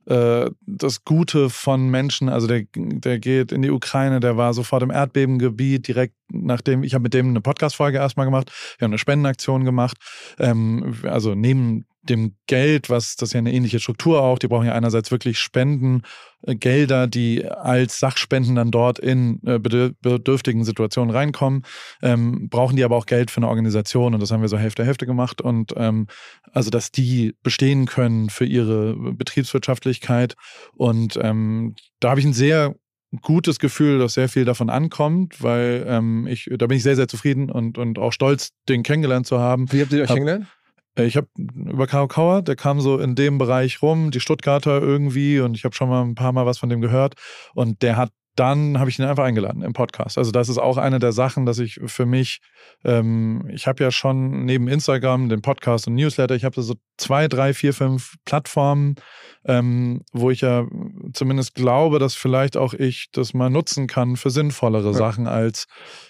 äh, 0.05 0.49
das 0.67 1.03
Gute 1.03 1.49
von 1.49 1.89
Menschen, 1.89 2.29
also 2.29 2.45
der, 2.45 2.65
der 2.75 3.17
geht 3.17 3.51
in 3.51 3.63
die 3.63 3.71
Ukraine, 3.71 4.19
der 4.19 4.37
war 4.37 4.53
sofort 4.53 4.83
im 4.83 4.91
Erdbebengebiet, 4.91 5.87
direkt 5.87 6.15
nachdem, 6.31 6.83
ich 6.83 6.93
habe 6.93 7.03
mit 7.03 7.15
dem 7.15 7.29
eine 7.29 7.41
Podcast-Folge 7.41 7.97
erstmal 7.97 8.25
gemacht, 8.25 8.51
wir 8.77 8.85
haben 8.85 8.91
eine 8.91 8.99
Spendenaktion 8.99 9.65
gemacht, 9.65 9.97
ähm, 10.39 10.95
also 11.03 11.33
neben 11.33 11.85
dem 12.03 12.35
Geld, 12.47 12.89
was 12.89 13.15
das 13.15 13.29
ist 13.29 13.33
ja 13.33 13.39
eine 13.39 13.53
ähnliche 13.53 13.79
Struktur 13.79 14.21
auch, 14.21 14.39
die 14.39 14.47
brauchen 14.47 14.65
ja 14.65 14.73
einerseits 14.73 15.11
wirklich 15.11 15.39
Spenden, 15.39 16.01
äh, 16.43 16.55
Gelder, 16.55 17.07
die 17.07 17.45
als 17.45 17.99
Sachspenden 17.99 18.55
dann 18.55 18.71
dort 18.71 18.99
in 18.99 19.39
äh, 19.45 19.59
bedürftigen 19.59 20.63
Situationen 20.63 21.13
reinkommen, 21.13 21.63
ähm, 22.01 22.49
brauchen 22.49 22.75
die 22.75 22.83
aber 22.83 22.95
auch 22.95 23.05
Geld 23.05 23.29
für 23.31 23.37
eine 23.37 23.49
Organisation 23.49 24.13
und 24.13 24.19
das 24.19 24.31
haben 24.31 24.41
wir 24.41 24.49
so 24.49 24.57
Hälfte 24.57 24.85
Hälfte 24.85 25.05
gemacht 25.05 25.41
und 25.41 25.73
ähm, 25.77 26.07
also 26.51 26.69
dass 26.69 26.91
die 26.91 27.35
bestehen 27.43 27.85
können 27.85 28.29
für 28.29 28.45
ihre 28.45 28.95
Betriebswirtschaftlichkeit 29.13 30.35
und 30.73 31.17
ähm, 31.21 31.75
da 31.99 32.11
habe 32.11 32.19
ich 32.19 32.25
ein 32.25 32.33
sehr 32.33 32.75
gutes 33.21 33.59
Gefühl, 33.59 33.99
dass 33.99 34.13
sehr 34.13 34.29
viel 34.29 34.45
davon 34.45 34.69
ankommt, 34.69 35.43
weil 35.43 35.85
ähm, 35.87 36.27
ich, 36.27 36.49
da 36.57 36.67
bin 36.67 36.77
ich 36.77 36.83
sehr, 36.83 36.95
sehr 36.95 37.09
zufrieden 37.09 37.51
und, 37.51 37.77
und 37.77 37.99
auch 37.99 38.13
stolz, 38.13 38.51
den 38.69 38.83
kennengelernt 38.83 39.27
zu 39.27 39.39
haben. 39.39 39.71
Wie 39.71 39.81
habt 39.81 39.91
ihr 39.91 40.03
euch 40.03 40.09
Hab, 40.09 40.15
kennengelernt? 40.15 40.47
Äh, 40.95 41.05
ich 41.05 41.17
habe 41.17 41.27
über 41.37 41.87
Karo 41.87 42.07
Kauer, 42.07 42.41
der 42.41 42.55
kam 42.55 42.81
so 42.81 42.99
in 42.99 43.15
dem 43.15 43.37
Bereich 43.37 43.81
rum, 43.81 44.11
die 44.11 44.19
Stuttgarter 44.19 44.81
irgendwie 44.81 45.39
und 45.39 45.55
ich 45.55 45.63
habe 45.63 45.75
schon 45.75 45.89
mal 45.89 46.03
ein 46.03 46.15
paar 46.15 46.31
Mal 46.31 46.45
was 46.45 46.57
von 46.57 46.69
dem 46.69 46.81
gehört. 46.81 47.15
Und 47.53 47.81
der 47.81 47.97
hat 47.97 48.11
dann 48.35 48.79
habe 48.79 48.89
ich 48.89 48.97
ihn 48.97 49.05
einfach 49.05 49.23
eingeladen 49.23 49.61
im 49.61 49.73
Podcast. 49.73 50.17
Also 50.17 50.31
das 50.31 50.49
ist 50.49 50.57
auch 50.57 50.77
eine 50.77 50.99
der 50.99 51.11
Sachen, 51.11 51.45
dass 51.45 51.59
ich 51.59 51.79
für 51.85 52.05
mich, 52.05 52.39
ähm, 52.83 53.49
ich 53.51 53.67
habe 53.67 53.83
ja 53.83 53.91
schon 53.91 54.45
neben 54.45 54.67
Instagram, 54.67 55.29
den 55.29 55.41
Podcast 55.41 55.87
und 55.87 55.95
Newsletter, 55.95 56.35
ich 56.35 56.45
habe 56.45 56.61
so 56.61 56.75
zwei, 56.97 57.27
drei, 57.27 57.53
vier, 57.53 57.73
fünf 57.73 58.15
Plattformen, 58.25 58.95
ähm, 59.45 60.01
wo 60.13 60.29
ich 60.29 60.41
ja 60.41 60.65
zumindest 61.13 61.55
glaube, 61.55 61.99
dass 61.99 62.13
vielleicht 62.13 62.55
auch 62.55 62.73
ich 62.73 63.09
das 63.11 63.33
mal 63.33 63.49
nutzen 63.49 63.87
kann 63.87 64.15
für 64.15 64.29
sinnvollere 64.29 64.91
ja. 64.91 64.93
Sachen 64.93 65.27
als 65.27 65.67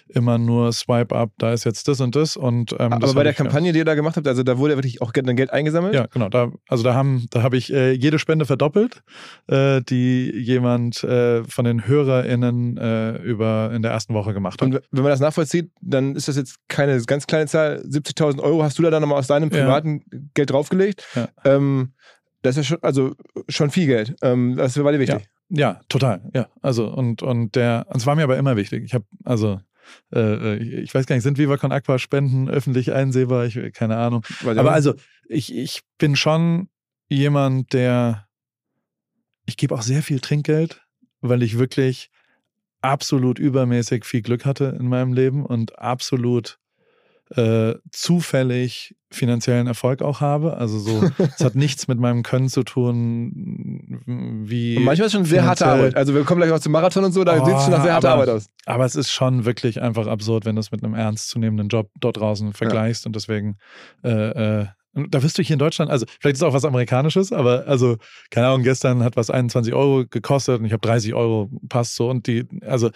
immer 0.08 0.38
nur 0.38 0.72
Swipe 0.72 1.14
up, 1.14 1.30
da 1.38 1.52
ist 1.52 1.64
jetzt 1.64 1.88
das 1.88 2.00
und 2.00 2.14
das. 2.14 2.36
Und, 2.36 2.72
ähm, 2.78 2.92
Aber 2.92 3.14
bei 3.14 3.24
der 3.24 3.34
Kampagne, 3.34 3.68
ja. 3.68 3.72
die 3.72 3.78
ihr 3.78 3.84
da 3.84 3.94
gemacht 3.94 4.16
habt, 4.16 4.28
also 4.28 4.42
da 4.42 4.58
wurde 4.58 4.74
ja 4.74 4.78
wirklich 4.78 5.00
auch 5.00 5.12
Geld 5.12 5.50
eingesammelt? 5.50 5.94
Ja, 5.94 6.06
genau. 6.06 6.28
Da, 6.28 6.52
also 6.68 6.84
da 6.84 6.94
haben, 6.94 7.26
da 7.30 7.42
habe 7.42 7.56
ich 7.56 7.72
äh, 7.72 7.92
jede 7.92 8.18
Spende 8.18 8.44
verdoppelt, 8.44 9.02
äh, 9.48 9.80
die 9.80 10.30
jemand 10.30 11.02
äh, 11.04 11.44
von 11.44 11.64
den 11.64 11.86
HörerInnen 12.12 12.76
äh, 12.76 13.16
über 13.18 13.72
in 13.74 13.82
der 13.82 13.90
ersten 13.90 14.14
Woche 14.14 14.34
gemacht 14.34 14.60
hat. 14.60 14.66
Und 14.66 14.80
wenn 14.90 15.02
man 15.02 15.10
das 15.10 15.20
nachvollzieht, 15.20 15.70
dann 15.80 16.16
ist 16.16 16.28
das 16.28 16.36
jetzt 16.36 16.56
keine 16.68 17.00
ganz 17.02 17.26
kleine 17.26 17.46
Zahl. 17.46 17.82
70.000 17.86 18.40
Euro 18.40 18.62
hast 18.62 18.78
du 18.78 18.82
da 18.82 18.90
dann 18.90 19.02
nochmal 19.02 19.18
aus 19.18 19.26
deinem 19.26 19.50
privaten 19.50 20.02
ja. 20.12 20.18
Geld 20.34 20.50
draufgelegt. 20.50 21.06
Ja. 21.14 21.28
Ähm, 21.44 21.92
das 22.42 22.56
ist 22.56 22.66
schon, 22.66 22.78
also 22.82 23.14
schon 23.48 23.70
viel 23.70 23.86
Geld. 23.86 24.14
Ähm, 24.22 24.56
das 24.56 24.82
war 24.82 24.92
dir 24.92 24.98
wichtig. 24.98 25.28
Ja. 25.48 25.58
ja, 25.74 25.80
total. 25.88 26.30
Ja, 26.34 26.48
also 26.60 26.88
und 26.88 27.22
und 27.22 27.54
der, 27.54 27.86
es 27.94 28.06
war 28.06 28.16
mir 28.16 28.24
aber 28.24 28.36
immer 28.36 28.56
wichtig. 28.56 28.84
Ich 28.84 28.94
habe 28.94 29.04
also 29.24 29.60
äh, 30.14 30.56
ich 30.56 30.94
weiß 30.94 31.06
gar 31.06 31.16
nicht, 31.16 31.22
sind 31.22 31.38
Viva 31.38 31.56
Con 31.56 31.72
Aqua 31.72 31.98
Spenden 31.98 32.48
öffentlich 32.48 32.92
einsehbar? 32.92 33.46
Ich 33.46 33.58
keine 33.72 33.96
Ahnung. 33.96 34.24
Aber 34.44 34.72
also 34.72 34.94
ich 35.28 35.54
ich 35.54 35.82
bin 35.98 36.16
schon 36.16 36.68
jemand, 37.08 37.72
der 37.72 38.26
ich 39.46 39.56
gebe 39.56 39.74
auch 39.74 39.82
sehr 39.82 40.02
viel 40.02 40.20
Trinkgeld, 40.20 40.81
weil 41.22 41.42
ich 41.42 41.58
wirklich 41.58 42.10
absolut 42.82 43.38
übermäßig 43.38 44.04
viel 44.04 44.22
Glück 44.22 44.44
hatte 44.44 44.76
in 44.78 44.88
meinem 44.88 45.12
Leben 45.12 45.46
und 45.46 45.78
absolut 45.78 46.58
äh, 47.36 47.74
zufällig 47.90 48.94
finanziellen 49.10 49.66
Erfolg 49.66 50.02
auch 50.02 50.20
habe. 50.20 50.56
Also 50.56 50.78
so, 50.78 51.10
es 51.18 51.42
hat 51.42 51.54
nichts 51.54 51.88
mit 51.88 51.98
meinem 51.98 52.22
Können 52.22 52.48
zu 52.48 52.62
tun, 52.62 54.02
wie. 54.44 54.76
Und 54.76 54.84
manchmal 54.84 55.06
ist 55.06 55.12
schon 55.12 55.24
sehr 55.24 55.44
harte 55.44 55.66
Arbeit. 55.66 55.96
Also 55.96 56.14
wir 56.14 56.24
kommen 56.24 56.40
gleich 56.40 56.52
auch 56.52 56.60
zum 56.60 56.72
Marathon 56.72 57.04
und 57.04 57.12
so, 57.12 57.24
da 57.24 57.40
oh, 57.40 57.44
sieht 57.44 57.56
es 57.56 57.62
schon 57.62 57.70
nach 57.70 57.82
sehr 57.82 57.94
harter 57.94 58.10
Arbeit 58.10 58.28
aus. 58.28 58.46
Aber 58.66 58.84
es 58.84 58.96
ist 58.96 59.10
schon 59.10 59.44
wirklich 59.44 59.80
einfach 59.80 60.06
absurd, 60.06 60.44
wenn 60.44 60.56
du 60.56 60.60
es 60.60 60.72
mit 60.72 60.84
einem 60.84 60.94
ernstzunehmenden 60.94 61.68
Job 61.68 61.90
dort 62.00 62.18
draußen 62.18 62.52
vergleichst 62.52 63.04
ja. 63.04 63.08
und 63.08 63.16
deswegen 63.16 63.56
äh, 64.04 64.60
äh, 64.60 64.66
da 64.94 65.22
wirst 65.22 65.38
du 65.38 65.42
hier 65.42 65.54
in 65.54 65.58
Deutschland, 65.58 65.90
also 65.90 66.06
vielleicht 66.20 66.34
ist 66.34 66.42
es 66.42 66.48
auch 66.48 66.52
was 66.52 66.64
Amerikanisches, 66.64 67.32
aber 67.32 67.66
also, 67.66 67.96
keine 68.30 68.48
Ahnung, 68.48 68.62
gestern 68.62 69.02
hat 69.02 69.16
was 69.16 69.30
21 69.30 69.72
Euro 69.72 70.04
gekostet 70.06 70.60
und 70.60 70.66
ich 70.66 70.72
habe 70.72 70.86
30 70.86 71.14
Euro 71.14 71.50
passt 71.68 71.94
so 71.94 72.10
und 72.10 72.26
die, 72.26 72.46
also 72.62 72.90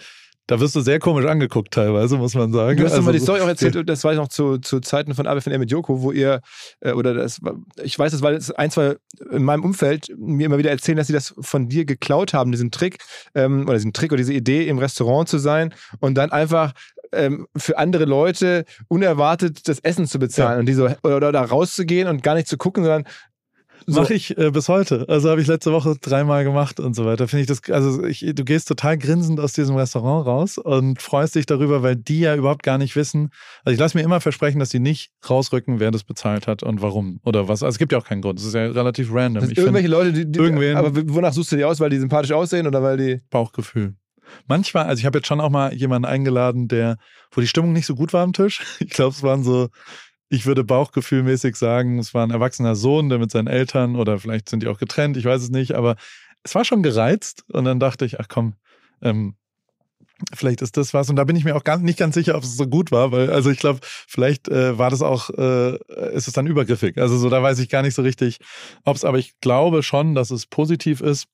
da 0.47 0.59
wirst 0.61 0.75
du 0.75 0.81
sehr 0.81 0.99
komisch 0.99 1.25
angeguckt 1.25 1.73
teilweise, 1.73 2.17
muss 2.17 2.33
man 2.33 2.51
sagen. 2.53 2.77
Du 2.77 2.85
hast 2.85 2.93
also, 2.93 3.03
mal 3.03 3.11
die 3.11 3.19
Story 3.19 3.41
auch 3.41 3.47
erzählt, 3.47 3.87
das 3.87 4.03
war 4.05 4.13
ich 4.13 4.17
noch 4.17 4.29
zu, 4.29 4.57
zu 4.57 4.79
Zeiten 4.79 5.13
von 5.13 5.27
ABFNR 5.27 5.59
mit 5.59 5.69
Joko, 5.69 6.01
wo 6.01 6.11
ihr, 6.13 6.41
äh, 6.79 6.93
oder 6.93 7.13
das, 7.13 7.41
ich 7.83 7.99
weiß 7.99 8.13
es, 8.13 8.21
weil 8.21 8.35
es 8.35 8.49
ein, 8.51 8.71
zwei 8.71 8.95
in 9.29 9.43
meinem 9.43 9.65
Umfeld 9.65 10.07
mir 10.17 10.45
immer 10.45 10.57
wieder 10.57 10.71
erzählen, 10.71 10.97
dass 10.97 11.07
sie 11.07 11.13
das 11.13 11.35
von 11.39 11.67
dir 11.67 11.83
geklaut 11.83 12.33
haben, 12.33 12.51
diesen 12.51 12.71
Trick, 12.71 12.99
ähm, 13.35 13.63
oder 13.63 13.73
diesen 13.73 13.91
Trick 13.91 14.11
oder 14.11 14.19
diese 14.19 14.33
Idee, 14.33 14.67
im 14.67 14.79
Restaurant 14.79 15.27
zu 15.27 15.37
sein 15.37 15.73
und 15.99 16.15
dann 16.15 16.31
einfach 16.31 16.71
ähm, 17.11 17.47
für 17.55 17.77
andere 17.77 18.05
Leute 18.05 18.65
unerwartet 18.87 19.67
das 19.67 19.79
Essen 19.79 20.07
zu 20.07 20.17
bezahlen 20.17 20.53
ja. 20.53 20.59
und 20.59 20.65
die 20.65 20.73
so 20.73 20.85
oder, 21.03 21.17
oder 21.17 21.31
da 21.31 21.41
rauszugehen 21.43 22.07
und 22.07 22.23
gar 22.23 22.35
nicht 22.35 22.47
zu 22.47 22.57
gucken, 22.57 22.83
sondern 22.83 23.05
so. 23.85 24.01
Mache 24.01 24.13
ich 24.13 24.37
äh, 24.37 24.51
bis 24.51 24.69
heute. 24.69 25.05
Also 25.07 25.29
habe 25.29 25.41
ich 25.41 25.47
letzte 25.47 25.71
Woche 25.71 25.95
dreimal 26.01 26.43
gemacht 26.43 26.79
und 26.79 26.95
so 26.95 27.05
weiter. 27.05 27.27
Finde 27.27 27.41
ich 27.41 27.47
das, 27.47 27.61
also 27.69 28.03
ich, 28.03 28.25
du 28.33 28.43
gehst 28.43 28.67
total 28.67 28.97
grinsend 28.97 29.39
aus 29.39 29.53
diesem 29.53 29.75
Restaurant 29.75 30.25
raus 30.25 30.57
und 30.57 31.01
freust 31.01 31.35
dich 31.35 31.45
darüber, 31.45 31.83
weil 31.83 31.95
die 31.95 32.21
ja 32.21 32.35
überhaupt 32.35 32.63
gar 32.63 32.77
nicht 32.77 32.95
wissen. 32.95 33.29
Also 33.63 33.73
ich 33.73 33.79
lasse 33.79 33.97
mir 33.97 34.03
immer 34.03 34.19
versprechen, 34.19 34.59
dass 34.59 34.69
die 34.69 34.79
nicht 34.79 35.11
rausrücken, 35.29 35.79
wer 35.79 35.91
das 35.91 36.03
bezahlt 36.03 36.47
hat 36.47 36.63
und 36.63 36.81
warum 36.81 37.19
oder 37.23 37.47
was. 37.47 37.63
Also 37.63 37.75
es 37.75 37.77
gibt 37.77 37.91
ja 37.91 37.97
auch 37.97 38.05
keinen 38.05 38.21
Grund. 38.21 38.39
Es 38.39 38.45
ist 38.45 38.55
ja 38.55 38.65
relativ 38.65 39.13
random. 39.13 39.43
Also 39.43 39.53
irgendwelche 39.55 39.87
find, 39.87 39.97
Leute, 39.97 40.13
die, 40.13 40.31
die 40.31 40.39
irgendwen, 40.39 40.77
aber 40.77 40.91
wonach 41.13 41.33
suchst 41.33 41.51
du 41.51 41.55
die 41.55 41.65
aus, 41.65 41.79
weil 41.79 41.89
die 41.89 41.99
sympathisch 41.99 42.31
aussehen 42.31 42.67
oder 42.67 42.81
weil 42.81 42.97
die 42.97 43.21
Bauchgefühl. 43.29 43.95
Manchmal, 44.47 44.85
also 44.85 44.99
ich 44.99 45.05
habe 45.05 45.19
jetzt 45.19 45.27
schon 45.27 45.41
auch 45.41 45.49
mal 45.49 45.73
jemanden 45.73 46.05
eingeladen, 46.05 46.67
der, 46.67 46.97
wo 47.31 47.41
die 47.41 47.47
Stimmung 47.47 47.73
nicht 47.73 47.85
so 47.85 47.95
gut 47.95 48.13
war 48.13 48.23
am 48.23 48.33
Tisch. 48.33 48.61
Ich 48.79 48.89
glaube, 48.89 49.11
es 49.15 49.23
waren 49.23 49.43
so 49.43 49.69
ich 50.29 50.45
würde 50.45 50.63
bauchgefühlmäßig 50.63 51.55
sagen, 51.55 51.99
es 51.99 52.13
war 52.13 52.25
ein 52.25 52.31
erwachsener 52.31 52.75
Sohn, 52.75 53.09
der 53.09 53.19
mit 53.19 53.31
seinen 53.31 53.47
Eltern 53.47 53.95
oder 53.95 54.19
vielleicht 54.19 54.49
sind 54.49 54.63
die 54.63 54.67
auch 54.67 54.79
getrennt, 54.79 55.17
ich 55.17 55.25
weiß 55.25 55.41
es 55.41 55.49
nicht, 55.49 55.73
aber 55.73 55.95
es 56.43 56.55
war 56.55 56.65
schon 56.65 56.83
gereizt 56.83 57.43
und 57.51 57.65
dann 57.65 57.79
dachte 57.79 58.05
ich, 58.05 58.19
ach 58.19 58.27
komm, 58.27 58.53
ähm, 59.01 59.35
vielleicht 60.33 60.61
ist 60.61 60.77
das 60.77 60.93
was 60.93 61.09
und 61.09 61.15
da 61.15 61.23
bin 61.23 61.35
ich 61.35 61.43
mir 61.43 61.55
auch 61.55 61.63
gar 61.63 61.77
nicht 61.77 61.99
ganz 61.99 62.15
sicher, 62.15 62.35
ob 62.35 62.43
es 62.43 62.57
so 62.57 62.67
gut 62.67 62.91
war, 62.91 63.11
weil 63.11 63.31
also 63.31 63.49
ich 63.49 63.59
glaube, 63.59 63.79
vielleicht 63.83 64.49
äh, 64.49 64.77
war 64.77 64.89
das 64.89 65.01
auch, 65.01 65.29
äh, 65.29 65.77
ist 66.13 66.27
es 66.27 66.33
dann 66.33 66.47
übergriffig. 66.47 66.97
Also 66.97 67.17
so, 67.17 67.29
da 67.29 67.41
weiß 67.41 67.59
ich 67.59 67.69
gar 67.69 67.83
nicht 67.83 67.95
so 67.95 68.01
richtig, 68.01 68.39
ob 68.83 68.95
es, 68.95 69.05
aber 69.05 69.19
ich 69.19 69.39
glaube 69.41 69.83
schon, 69.83 70.15
dass 70.15 70.31
es 70.31 70.45
positiv 70.45 71.01
ist. 71.01 71.27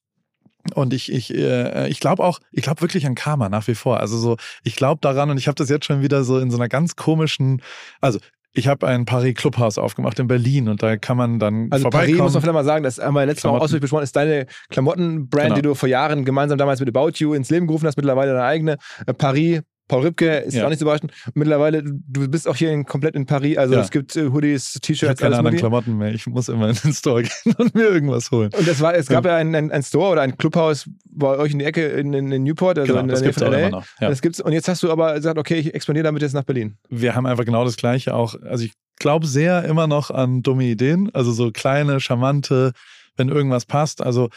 Und 0.75 0.93
ich, 0.93 1.11
ich, 1.11 1.33
äh, 1.33 1.89
ich 1.89 1.99
glaube 1.99 2.23
auch, 2.23 2.39
ich 2.51 2.63
glaube 2.63 2.81
wirklich 2.81 3.05
an 3.05 3.15
Karma 3.15 3.49
nach 3.49 3.67
wie 3.67 3.75
vor. 3.75 3.99
Also 3.99 4.17
so, 4.17 4.37
ich 4.63 4.77
glaube 4.77 5.01
daran 5.01 5.29
und 5.29 5.37
ich 5.37 5.47
habe 5.47 5.55
das 5.55 5.69
jetzt 5.69 5.85
schon 5.85 6.01
wieder 6.01 6.23
so 6.23 6.39
in 6.39 6.51
so 6.51 6.57
einer 6.57 6.69
ganz 6.69 6.95
komischen, 6.95 7.61
also 7.99 8.19
ich 8.53 8.67
habe 8.67 8.87
ein 8.87 9.05
Paris 9.05 9.33
Clubhaus 9.35 9.77
aufgemacht 9.77 10.19
in 10.19 10.27
Berlin 10.27 10.69
und 10.69 10.83
da 10.83 10.95
kann 10.97 11.17
man 11.17 11.39
dann 11.39 11.67
also 11.71 11.89
Paris 11.89 12.17
muss 12.17 12.33
man 12.33 12.41
vielleicht 12.41 12.53
mal 12.53 12.63
sagen, 12.63 12.83
das 12.83 12.99
haben 12.99 13.15
wir 13.15 13.25
letztes 13.25 13.45
Mal 13.45 13.57
ausführlich 13.57 13.81
besprochen, 13.81 14.03
ist 14.03 14.15
deine 14.15 14.45
Klamottenbrand, 14.69 15.45
genau. 15.45 15.55
die 15.55 15.61
du 15.63 15.75
vor 15.75 15.89
Jahren 15.89 16.23
gemeinsam 16.23 16.57
damals 16.57 16.79
mit 16.79 16.89
About 16.95 17.13
You 17.15 17.33
ins 17.33 17.49
Leben 17.49 17.65
gerufen 17.65 17.87
hast, 17.87 17.97
mittlerweile 17.97 18.33
deine 18.33 18.45
eigene. 18.45 18.77
Äh, 19.07 19.13
Paris 19.13 19.61
Paul 19.87 20.03
Rübke 20.03 20.37
ist 20.39 20.55
ja. 20.55 20.65
auch 20.65 20.69
nicht 20.69 20.79
so 20.79 20.85
überraschend. 20.85 21.11
Mittlerweile, 21.33 21.83
du 21.83 22.27
bist 22.29 22.47
auch 22.47 22.55
hier 22.55 22.71
in, 22.71 22.85
komplett 22.85 23.15
in 23.15 23.25
Paris. 23.25 23.57
Also 23.57 23.75
ja. 23.75 23.81
es 23.81 23.91
gibt 23.91 24.15
äh, 24.15 24.29
Hoodies, 24.29 24.79
T-Shirts. 24.81 25.01
Ich 25.01 25.09
habe 25.09 25.15
keine 25.15 25.37
anderen 25.37 25.57
Klamotten 25.57 25.97
mehr. 25.97 26.13
Ich 26.13 26.25
muss 26.27 26.47
immer 26.47 26.69
in 26.69 26.75
den 26.75 26.93
Store 26.93 27.23
gehen 27.23 27.55
und 27.57 27.75
mir 27.75 27.89
irgendwas 27.89 28.31
holen. 28.31 28.49
Und 28.57 28.67
es, 28.67 28.79
war, 28.79 28.95
es 28.95 29.07
gab 29.07 29.25
ja 29.25 29.35
ein, 29.35 29.53
ein, 29.53 29.71
ein, 29.71 29.83
Store 29.83 30.13
oder 30.13 30.21
ein 30.21 30.37
Clubhaus 30.37 30.89
bei 31.05 31.37
euch 31.37 31.51
in 31.51 31.59
die 31.59 31.65
Ecke 31.65 31.85
in, 31.87 32.13
in, 32.13 32.43
Newport, 32.43 32.79
also 32.79 32.93
genau, 32.93 33.03
in 33.03 33.09
der 33.09 33.19
Nähe 33.19 33.33
von 33.33 33.51
LA. 33.51 33.69
Noch, 33.69 33.85
ja. 33.99 34.09
das 34.09 34.21
gibt's, 34.21 34.39
und 34.39 34.53
jetzt 34.53 34.67
hast 34.67 34.83
du 34.83 34.91
aber 34.91 35.15
gesagt, 35.15 35.37
okay, 35.37 35.55
ich 35.55 35.73
expandiere 35.73 36.05
damit 36.05 36.21
jetzt 36.21 36.33
nach 36.33 36.43
Berlin. 36.43 36.77
Wir 36.89 37.15
haben 37.15 37.25
einfach 37.25 37.45
genau 37.45 37.65
das 37.65 37.75
Gleiche 37.75 38.13
auch. 38.13 38.35
Also 38.43 38.63
ich 38.63 38.73
glaube 38.97 39.27
sehr 39.27 39.65
immer 39.65 39.87
noch 39.87 40.11
an 40.11 40.41
dumme 40.43 40.63
Ideen. 40.63 41.09
Also 41.13 41.33
so 41.33 41.51
kleine, 41.51 41.99
charmante, 41.99 42.71
wenn 43.17 43.29
irgendwas 43.29 43.65
passt. 43.65 44.01
Also 44.01 44.29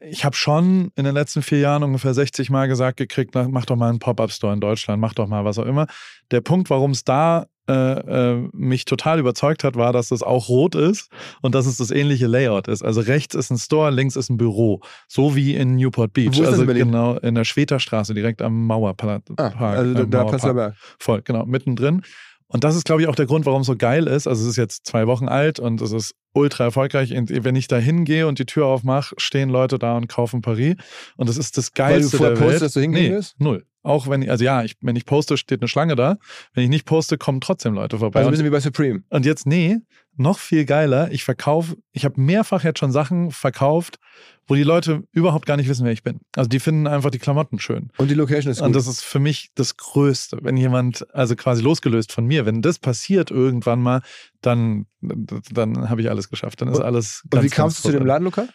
ich 0.00 0.24
habe 0.24 0.36
schon 0.36 0.90
in 0.96 1.04
den 1.04 1.14
letzten 1.14 1.42
vier 1.42 1.58
Jahren 1.58 1.82
ungefähr 1.82 2.14
60 2.14 2.50
Mal 2.50 2.68
gesagt 2.68 2.98
gekriegt, 2.98 3.34
mach 3.34 3.64
doch 3.64 3.76
mal 3.76 3.88
einen 3.88 3.98
Pop-Up-Store 3.98 4.52
in 4.52 4.60
Deutschland, 4.60 5.00
mach 5.00 5.14
doch 5.14 5.26
mal 5.26 5.44
was 5.44 5.58
auch 5.58 5.66
immer. 5.66 5.86
Der 6.30 6.40
Punkt, 6.40 6.70
warum 6.70 6.90
es 6.90 7.04
da 7.04 7.46
äh, 7.68 7.72
äh, 7.72 8.48
mich 8.52 8.84
total 8.84 9.20
überzeugt 9.20 9.62
hat, 9.62 9.76
war, 9.76 9.92
dass 9.92 10.08
das 10.08 10.22
auch 10.22 10.48
rot 10.48 10.74
ist 10.74 11.10
und 11.42 11.54
dass 11.54 11.66
es 11.66 11.76
das 11.76 11.92
ähnliche 11.92 12.26
Layout 12.26 12.66
ist. 12.66 12.82
Also 12.82 13.00
rechts 13.00 13.36
ist 13.36 13.50
ein 13.50 13.58
Store, 13.58 13.90
links 13.90 14.16
ist 14.16 14.30
ein 14.30 14.36
Büro, 14.36 14.80
so 15.06 15.36
wie 15.36 15.54
in 15.54 15.76
Newport 15.76 16.12
Beach. 16.12 16.36
Wo 16.36 16.42
ist 16.42 16.48
also 16.48 16.62
in 16.64 16.76
genau 16.76 17.16
in 17.18 17.36
der 17.36 17.44
Schweterstraße, 17.44 18.14
direkt 18.14 18.42
am 18.42 18.66
Mauerpark. 18.66 19.22
Ah, 19.36 19.52
also 19.74 20.02
äh, 20.02 20.08
da 20.08 20.24
Prenzlauer 20.24 20.74
Voll, 20.98 21.22
genau, 21.22 21.46
mittendrin. 21.46 22.02
Und 22.52 22.64
das 22.64 22.76
ist, 22.76 22.84
glaube 22.84 23.02
ich, 23.02 23.08
auch 23.08 23.14
der 23.14 23.26
Grund, 23.26 23.46
warum 23.46 23.62
es 23.62 23.66
so 23.66 23.76
geil 23.76 24.06
ist. 24.06 24.26
Also 24.26 24.42
es 24.42 24.50
ist 24.50 24.56
jetzt 24.56 24.86
zwei 24.86 25.06
Wochen 25.06 25.26
alt 25.26 25.58
und 25.58 25.80
es 25.80 25.92
ist 25.92 26.14
ultra 26.34 26.64
erfolgreich. 26.64 27.14
Und 27.16 27.30
wenn 27.44 27.56
ich 27.56 27.66
da 27.66 27.78
hingehe 27.78 28.26
und 28.26 28.38
die 28.38 28.44
Tür 28.44 28.66
aufmache, 28.66 29.14
stehen 29.16 29.48
Leute 29.48 29.78
da 29.78 29.96
und 29.96 30.08
kaufen 30.08 30.42
Paris. 30.42 30.76
Und 31.16 31.28
das 31.28 31.38
ist 31.38 31.56
das 31.56 31.72
Geilste 31.72 32.20
Weil 32.20 32.30
du 32.30 32.34
vorher 32.34 32.36
postest, 32.36 32.62
dass 32.62 32.72
du 32.74 32.80
hingehen 32.80 33.18
nee, 33.18 33.26
null. 33.38 33.64
Auch 33.82 34.08
wenn 34.08 34.22
ich, 34.22 34.30
also 34.30 34.44
ja, 34.44 34.62
ich, 34.62 34.76
wenn 34.80 34.94
ich 34.94 35.06
poste, 35.06 35.36
steht 35.36 35.60
eine 35.60 35.68
Schlange 35.68 35.96
da. 35.96 36.18
Wenn 36.54 36.64
ich 36.64 36.70
nicht 36.70 36.84
poste, 36.84 37.18
kommen 37.18 37.40
trotzdem 37.40 37.74
Leute 37.74 37.98
vorbei. 37.98 38.20
Also 38.20 38.28
ein 38.28 38.32
bisschen 38.32 38.46
wie 38.46 38.50
bei 38.50 38.60
Supreme. 38.60 39.02
Und 39.08 39.26
jetzt, 39.26 39.46
nee, 39.46 39.78
noch 40.16 40.38
viel 40.38 40.64
geiler. 40.64 41.10
Ich 41.10 41.24
verkaufe, 41.24 41.76
ich 41.92 42.04
habe 42.04 42.20
mehrfach 42.20 42.64
jetzt 42.64 42.78
schon 42.78 42.92
Sachen 42.92 43.30
verkauft, 43.30 43.98
wo 44.46 44.54
die 44.54 44.62
Leute 44.62 45.04
überhaupt 45.12 45.46
gar 45.46 45.56
nicht 45.56 45.68
wissen, 45.68 45.84
wer 45.84 45.92
ich 45.92 46.02
bin. 46.02 46.20
Also 46.36 46.48
die 46.48 46.60
finden 46.60 46.86
einfach 46.86 47.10
die 47.10 47.18
Klamotten 47.18 47.58
schön. 47.58 47.90
Und 47.96 48.10
die 48.10 48.14
Location 48.14 48.50
ist 48.50 48.58
gut. 48.58 48.66
Und 48.66 48.76
das 48.76 48.86
ist 48.86 49.02
für 49.02 49.18
mich 49.18 49.50
das 49.54 49.76
Größte. 49.76 50.38
Wenn 50.42 50.56
jemand, 50.56 51.06
also 51.14 51.36
quasi 51.36 51.62
losgelöst 51.62 52.12
von 52.12 52.26
mir, 52.26 52.44
wenn 52.44 52.60
das 52.60 52.78
passiert 52.78 53.30
irgendwann 53.30 53.80
mal, 53.80 54.02
dann, 54.40 54.86
dann 55.00 55.88
habe 55.88 56.00
ich 56.00 56.10
alles 56.10 56.28
geschafft. 56.28 56.60
Dann 56.60 56.68
ist 56.68 56.80
alles. 56.80 57.22
Und 57.32 57.42
wie 57.42 57.48
kamst 57.48 57.78
du 57.78 57.88
zu 57.88 57.92
dem 57.92 58.06
Ladenlokal? 58.06 58.48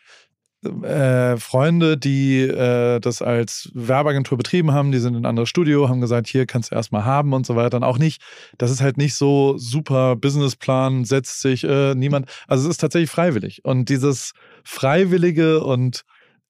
Äh, 0.63 1.37
Freunde, 1.37 1.97
die 1.97 2.41
äh, 2.41 2.99
das 2.99 3.21
als 3.21 3.69
Werbeagentur 3.75 4.39
betrieben 4.39 4.71
haben, 4.71 4.91
die 4.91 4.97
sind 4.97 5.13
in 5.13 5.21
ein 5.21 5.25
anderes 5.27 5.49
Studio, 5.49 5.87
haben 5.87 6.01
gesagt, 6.01 6.27
hier 6.27 6.47
kannst 6.47 6.71
du 6.71 6.75
erstmal 6.75 7.05
haben 7.05 7.33
und 7.33 7.45
so 7.45 7.55
weiter. 7.55 7.77
Und 7.77 7.83
auch 7.83 7.99
nicht, 7.99 8.23
das 8.57 8.71
ist 8.71 8.81
halt 8.81 8.97
nicht 8.97 9.13
so 9.13 9.55
super 9.57 10.15
Businessplan, 10.15 11.05
setzt 11.05 11.41
sich 11.41 11.63
äh, 11.63 11.93
niemand. 11.93 12.27
Also 12.47 12.63
es 12.63 12.71
ist 12.71 12.77
tatsächlich 12.81 13.11
freiwillig. 13.11 13.63
Und 13.65 13.89
dieses 13.89 14.33
Freiwillige 14.63 15.63
und 15.63 16.03